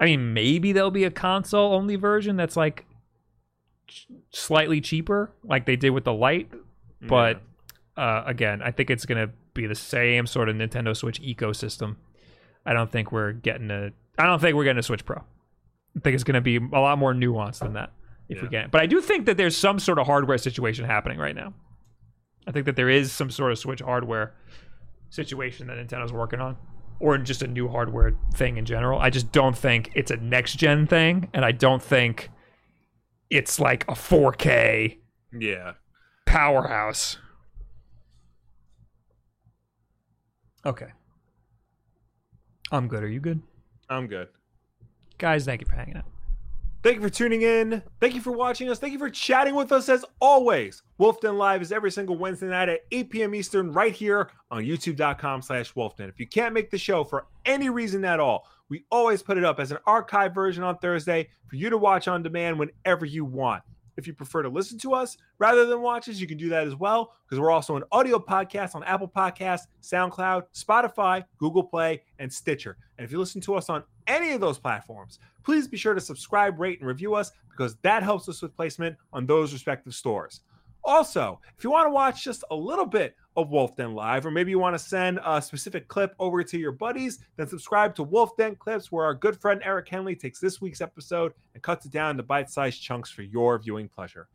I 0.00 0.06
mean 0.06 0.32
maybe 0.34 0.72
there'll 0.72 0.90
be 0.90 1.04
a 1.04 1.10
console 1.10 1.74
only 1.74 1.96
version 1.96 2.36
that's 2.36 2.56
like 2.56 2.86
ch- 3.86 4.06
slightly 4.32 4.80
cheaper 4.80 5.30
like 5.44 5.66
they 5.66 5.76
did 5.76 5.90
with 5.90 6.04
the 6.04 6.12
light. 6.14 6.50
but 7.02 7.40
uh 7.96 8.22
again, 8.26 8.62
I 8.62 8.70
think 8.70 8.90
it's 8.90 9.04
going 9.06 9.26
to 9.28 9.32
be 9.52 9.66
the 9.66 9.74
same 9.74 10.26
sort 10.26 10.48
of 10.48 10.56
Nintendo 10.56 10.96
Switch 10.96 11.20
ecosystem. 11.20 11.96
I 12.64 12.72
don't 12.72 12.90
think 12.90 13.12
we're 13.12 13.32
getting 13.32 13.70
a 13.70 13.90
I 14.18 14.26
don't 14.26 14.40
think 14.40 14.56
we're 14.56 14.64
getting 14.64 14.78
a 14.78 14.82
Switch 14.82 15.04
Pro. 15.04 15.16
I 15.96 16.00
think 16.00 16.14
it's 16.14 16.24
going 16.24 16.34
to 16.34 16.40
be 16.40 16.56
a 16.56 16.80
lot 16.80 16.98
more 16.98 17.12
nuanced 17.14 17.58
than 17.60 17.72
that 17.74 17.92
if 18.28 18.38
we 18.40 18.46
Yeah. 18.46 18.50
get 18.50 18.64
it. 18.66 18.70
But 18.70 18.80
I 18.80 18.86
do 18.86 19.00
think 19.00 19.26
that 19.26 19.36
there's 19.36 19.56
some 19.56 19.78
sort 19.78 19.98
of 19.98 20.06
hardware 20.06 20.38
situation 20.38 20.84
happening 20.84 21.18
right 21.18 21.34
now. 21.34 21.52
I 22.46 22.52
think 22.52 22.66
that 22.66 22.76
there 22.76 22.88
is 22.88 23.10
some 23.12 23.30
sort 23.30 23.50
of 23.52 23.58
Switch 23.58 23.80
hardware 23.80 24.34
situation 25.10 25.66
that 25.66 25.76
Nintendo's 25.76 26.12
working 26.12 26.40
on, 26.40 26.56
or 27.00 27.18
just 27.18 27.42
a 27.42 27.46
new 27.46 27.68
hardware 27.68 28.14
thing 28.34 28.58
in 28.58 28.64
general. 28.64 29.00
I 29.00 29.10
just 29.10 29.32
don't 29.32 29.56
think 29.56 29.90
it's 29.94 30.10
a 30.10 30.16
next 30.16 30.56
gen 30.56 30.86
thing, 30.86 31.28
and 31.32 31.44
I 31.44 31.52
don't 31.52 31.82
think 31.82 32.30
it's 33.30 33.58
like 33.58 33.84
a 33.84 33.92
4K 33.92 34.98
yeah. 35.32 35.72
powerhouse. 36.26 37.16
Okay. 40.64 40.88
I'm 42.70 42.86
good. 42.86 43.02
Are 43.02 43.08
you 43.08 43.20
good? 43.20 43.40
I'm 43.88 44.06
good. 44.06 44.28
Guys, 45.18 45.44
thank 45.44 45.60
you 45.60 45.66
for 45.66 45.74
hanging 45.74 45.96
out. 45.96 46.04
Thank 46.82 46.96
you 46.96 47.02
for 47.02 47.10
tuning 47.10 47.42
in. 47.42 47.82
Thank 48.00 48.14
you 48.14 48.22
for 48.22 48.32
watching 48.32 48.70
us. 48.70 48.78
Thank 48.78 48.94
you 48.94 48.98
for 48.98 49.10
chatting 49.10 49.54
with 49.54 49.70
us 49.70 49.90
as 49.90 50.02
always. 50.18 50.82
Wolf 50.96 51.20
Den 51.20 51.36
Live 51.36 51.60
is 51.60 51.72
every 51.72 51.90
single 51.90 52.16
Wednesday 52.16 52.46
night 52.46 52.70
at 52.70 52.80
8 52.90 53.10
p.m. 53.10 53.34
Eastern 53.34 53.70
right 53.70 53.92
here 53.92 54.30
on 54.50 54.64
youtube.com 54.64 55.42
slash 55.42 55.74
wolfden. 55.74 56.08
If 56.08 56.18
you 56.18 56.26
can't 56.26 56.54
make 56.54 56.70
the 56.70 56.78
show 56.78 57.04
for 57.04 57.26
any 57.44 57.68
reason 57.68 58.02
at 58.06 58.18
all, 58.18 58.48
we 58.70 58.84
always 58.90 59.22
put 59.22 59.36
it 59.36 59.44
up 59.44 59.60
as 59.60 59.72
an 59.72 59.78
archive 59.86 60.34
version 60.34 60.64
on 60.64 60.78
Thursday 60.78 61.28
for 61.48 61.56
you 61.56 61.68
to 61.68 61.76
watch 61.76 62.08
on 62.08 62.22
demand 62.22 62.58
whenever 62.58 63.04
you 63.04 63.26
want. 63.26 63.62
If 63.96 64.06
you 64.06 64.14
prefer 64.14 64.42
to 64.42 64.48
listen 64.48 64.78
to 64.80 64.94
us 64.94 65.16
rather 65.38 65.66
than 65.66 65.82
watch 65.82 66.08
us, 66.08 66.18
you 66.18 66.26
can 66.26 66.38
do 66.38 66.48
that 66.50 66.66
as 66.66 66.74
well 66.74 67.14
because 67.24 67.40
we're 67.40 67.50
also 67.50 67.76
an 67.76 67.84
audio 67.92 68.18
podcast 68.18 68.74
on 68.74 68.84
Apple 68.84 69.08
Podcasts, 69.08 69.66
SoundCloud, 69.82 70.44
Spotify, 70.54 71.24
Google 71.38 71.64
Play, 71.64 72.02
and 72.18 72.32
Stitcher. 72.32 72.76
And 72.98 73.04
if 73.04 73.12
you 73.12 73.18
listen 73.18 73.40
to 73.42 73.54
us 73.54 73.68
on 73.68 73.82
any 74.06 74.32
of 74.32 74.40
those 74.40 74.58
platforms, 74.58 75.18
please 75.44 75.68
be 75.68 75.76
sure 75.76 75.94
to 75.94 76.00
subscribe, 76.00 76.58
rate, 76.58 76.80
and 76.80 76.88
review 76.88 77.14
us 77.14 77.32
because 77.50 77.76
that 77.82 78.02
helps 78.02 78.28
us 78.28 78.42
with 78.42 78.56
placement 78.56 78.96
on 79.12 79.26
those 79.26 79.52
respective 79.52 79.94
stores. 79.94 80.40
Also, 80.84 81.40
if 81.56 81.64
you 81.64 81.70
want 81.70 81.86
to 81.86 81.90
watch 81.90 82.24
just 82.24 82.44
a 82.50 82.56
little 82.56 82.86
bit 82.86 83.14
of 83.36 83.50
Wolf 83.50 83.76
Den 83.76 83.94
Live, 83.94 84.26
or 84.26 84.30
maybe 84.30 84.50
you 84.50 84.58
want 84.58 84.74
to 84.74 84.78
send 84.78 85.20
a 85.24 85.40
specific 85.40 85.88
clip 85.88 86.14
over 86.18 86.42
to 86.42 86.58
your 86.58 86.72
buddies, 86.72 87.18
then 87.36 87.46
subscribe 87.46 87.94
to 87.94 88.02
Wolf 88.02 88.36
Den 88.36 88.56
Clips, 88.56 88.90
where 88.90 89.04
our 89.04 89.14
good 89.14 89.40
friend 89.40 89.60
Eric 89.64 89.88
Henley 89.88 90.16
takes 90.16 90.40
this 90.40 90.60
week's 90.60 90.80
episode 90.80 91.32
and 91.54 91.62
cuts 91.62 91.86
it 91.86 91.92
down 91.92 92.16
to 92.16 92.22
bite 92.22 92.50
sized 92.50 92.82
chunks 92.82 93.10
for 93.10 93.22
your 93.22 93.58
viewing 93.58 93.88
pleasure. 93.88 94.28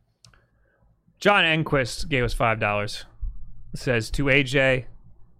John 1.18 1.44
Enquist 1.44 2.08
gave 2.08 2.24
us 2.24 2.34
five 2.34 2.60
dollars. 2.60 3.04
Says 3.74 4.10
to 4.12 4.24
AJ, 4.24 4.86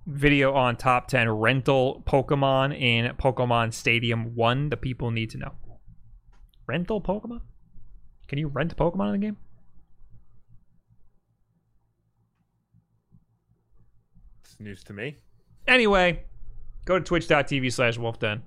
video 0.06 0.54
on 0.54 0.76
top 0.76 1.08
ten 1.08 1.28
rental 1.30 2.02
Pokemon 2.06 2.78
in 2.78 3.14
Pokemon 3.16 3.72
Stadium 3.72 4.34
One. 4.34 4.70
The 4.70 4.76
people 4.76 5.10
need 5.10 5.30
to 5.30 5.38
know. 5.38 5.52
Rental 6.66 7.00
Pokemon? 7.00 7.42
Can 8.26 8.38
you 8.38 8.48
rent 8.48 8.76
Pokemon 8.76 9.14
in 9.14 9.20
the 9.20 9.26
game? 9.26 9.36
News 14.58 14.82
to 14.84 14.92
me. 14.92 15.16
Anyway, 15.66 16.22
go 16.84 16.98
to 16.98 17.04
twitch.tv 17.04 17.72
slash 17.72 17.98
wolfden. 17.98 18.40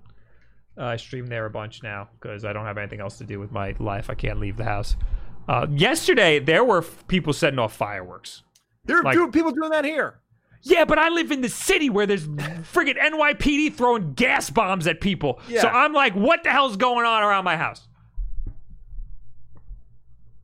Uh, 0.77 0.83
I 0.85 0.95
stream 0.95 1.27
there 1.27 1.45
a 1.45 1.49
bunch 1.49 1.83
now 1.83 2.09
because 2.19 2.45
I 2.45 2.53
don't 2.53 2.65
have 2.65 2.77
anything 2.77 3.01
else 3.01 3.17
to 3.17 3.25
do 3.25 3.39
with 3.39 3.51
my 3.51 3.75
life. 3.79 4.09
I 4.09 4.13
can't 4.15 4.39
leave 4.39 4.55
the 4.57 4.63
house. 4.63 4.95
Uh, 5.47 5.67
yesterday, 5.69 6.39
there 6.39 6.63
were 6.63 6.79
f- 6.79 7.05
people 7.07 7.33
setting 7.33 7.59
off 7.59 7.73
fireworks. 7.75 8.43
There 8.85 8.97
are 8.99 9.03
Like- 9.03 9.15
do- 9.15 9.29
people 9.31 9.51
doing 9.51 9.71
that 9.71 9.83
here. 9.83 10.19
Yeah, 10.61 10.85
but 10.85 10.97
I 10.99 11.09
live 11.09 11.31
in 11.31 11.41
the 11.41 11.49
city 11.49 11.89
where 11.89 12.05
there's 12.05 12.27
friggin' 12.27 12.97
NYPD 12.97 13.73
throwing 13.73 14.13
gas 14.13 14.49
bombs 14.49 14.87
at 14.87 14.99
people. 15.01 15.39
Yeah. 15.47 15.61
So 15.61 15.67
I'm 15.69 15.93
like, 15.93 16.13
what 16.15 16.43
the 16.43 16.49
hell's 16.51 16.75
going 16.77 17.05
on 17.05 17.23
around 17.23 17.43
my 17.45 17.55
house? 17.57 17.87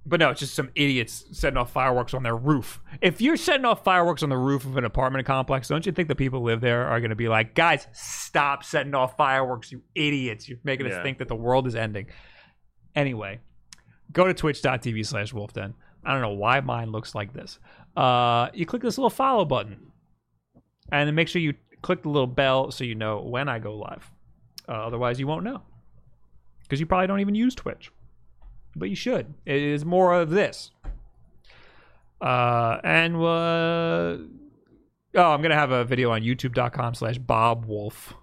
But 0.08 0.20
no, 0.20 0.30
it's 0.30 0.40
just 0.40 0.54
some 0.54 0.70
idiots 0.76 1.26
setting 1.32 1.58
off 1.58 1.72
fireworks 1.72 2.14
on 2.14 2.22
their 2.22 2.36
roof. 2.36 2.80
If 3.02 3.22
you're 3.22 3.38
setting 3.38 3.66
off 3.66 3.84
fireworks 3.84 4.22
on 4.22 4.30
the 4.30 4.38
roof 4.38 4.64
of 4.64 4.78
an 4.78 4.86
apartment 4.86 5.26
complex, 5.26 5.68
don't 5.68 5.86
you 5.86 5.92
think 5.92 6.08
the 6.08 6.16
people 6.16 6.42
who 6.42 6.46
live 6.46 6.62
there 6.62 6.86
are 6.86 7.00
going 7.00 7.10
to 7.10 7.16
be 7.16 7.28
like, 7.28 7.56
guys, 7.56 7.88
stop 7.92 8.64
setting 8.64 8.94
off 8.94 9.18
fireworks, 9.18 9.72
you 9.72 9.82
idiots. 9.96 10.48
You're 10.48 10.60
making 10.64 10.86
us 10.86 11.02
think 11.02 11.18
that 11.18 11.28
the 11.28 11.36
world 11.36 11.66
is 11.66 11.76
ending. 11.76 12.06
Anyway, 12.96 13.40
go 14.12 14.26
to 14.26 14.34
twitch.tv 14.34 15.06
slash 15.08 15.34
wolfden. 15.34 15.74
I 16.04 16.14
don't 16.14 16.22
know 16.22 16.34
why 16.34 16.60
mine 16.60 16.92
looks 16.92 17.16
like 17.16 17.34
this. 17.34 17.58
Uh, 17.98 18.50
you 18.54 18.68
click 18.68 18.84
this 18.84 19.00
little 19.00 19.10
follow 19.10 19.44
button 19.44 19.92
and 20.92 21.08
then 21.08 21.16
make 21.16 21.28
sure 21.28 21.42
you 21.42 21.56
click 21.82 22.04
the 22.04 22.10
little 22.10 22.28
bell 22.28 22.70
so 22.72 22.84
you 22.84 22.94
know 22.94 23.22
when 23.22 23.50
I 23.50 23.58
go 23.58 23.76
live. 23.76 24.12
Uh, 24.68 24.74
otherwise, 24.74 25.20
you 25.20 25.26
won't 25.28 25.44
know 25.44 25.62
because 26.62 26.80
you 26.80 26.86
probably 26.86 27.08
don't 27.08 27.20
even 27.20 27.36
use 27.36 27.56
Twitch, 27.56 27.92
but 28.76 28.90
you 28.90 28.96
should. 28.96 29.34
It 29.46 29.62
is 29.62 29.86
more 29.86 30.14
of 30.14 30.30
this. 30.30 30.72
Uh, 32.22 32.80
and 32.84 33.16
uh, 33.16 33.20
oh, 33.20 34.26
I'm 35.16 35.42
gonna 35.42 35.56
have 35.56 35.72
a 35.72 35.84
video 35.84 36.12
on 36.12 36.22
YouTube.com/slash 36.22 37.18
Bob 37.20 37.66
Wolf 37.66 38.14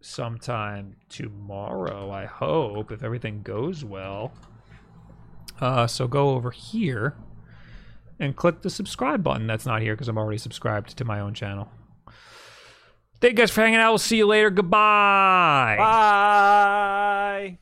sometime 0.00 0.96
tomorrow. 1.08 2.10
I 2.10 2.26
hope 2.26 2.90
if 2.90 3.02
everything 3.02 3.42
goes 3.42 3.84
well. 3.84 4.32
Uh, 5.60 5.86
so 5.86 6.08
go 6.08 6.30
over 6.30 6.50
here 6.50 7.16
and 8.18 8.34
click 8.34 8.62
the 8.62 8.70
subscribe 8.70 9.22
button 9.22 9.46
that's 9.46 9.66
not 9.66 9.80
here 9.82 9.94
because 9.94 10.08
I'm 10.08 10.18
already 10.18 10.38
subscribed 10.38 10.96
to 10.96 11.04
my 11.04 11.20
own 11.20 11.34
channel. 11.34 11.68
Thank 13.20 13.32
you 13.32 13.36
guys 13.36 13.52
for 13.52 13.60
hanging 13.60 13.78
out. 13.78 13.92
We'll 13.92 13.98
see 13.98 14.16
you 14.16 14.26
later. 14.26 14.50
Goodbye. 14.50 15.76
Bye. 15.78 17.58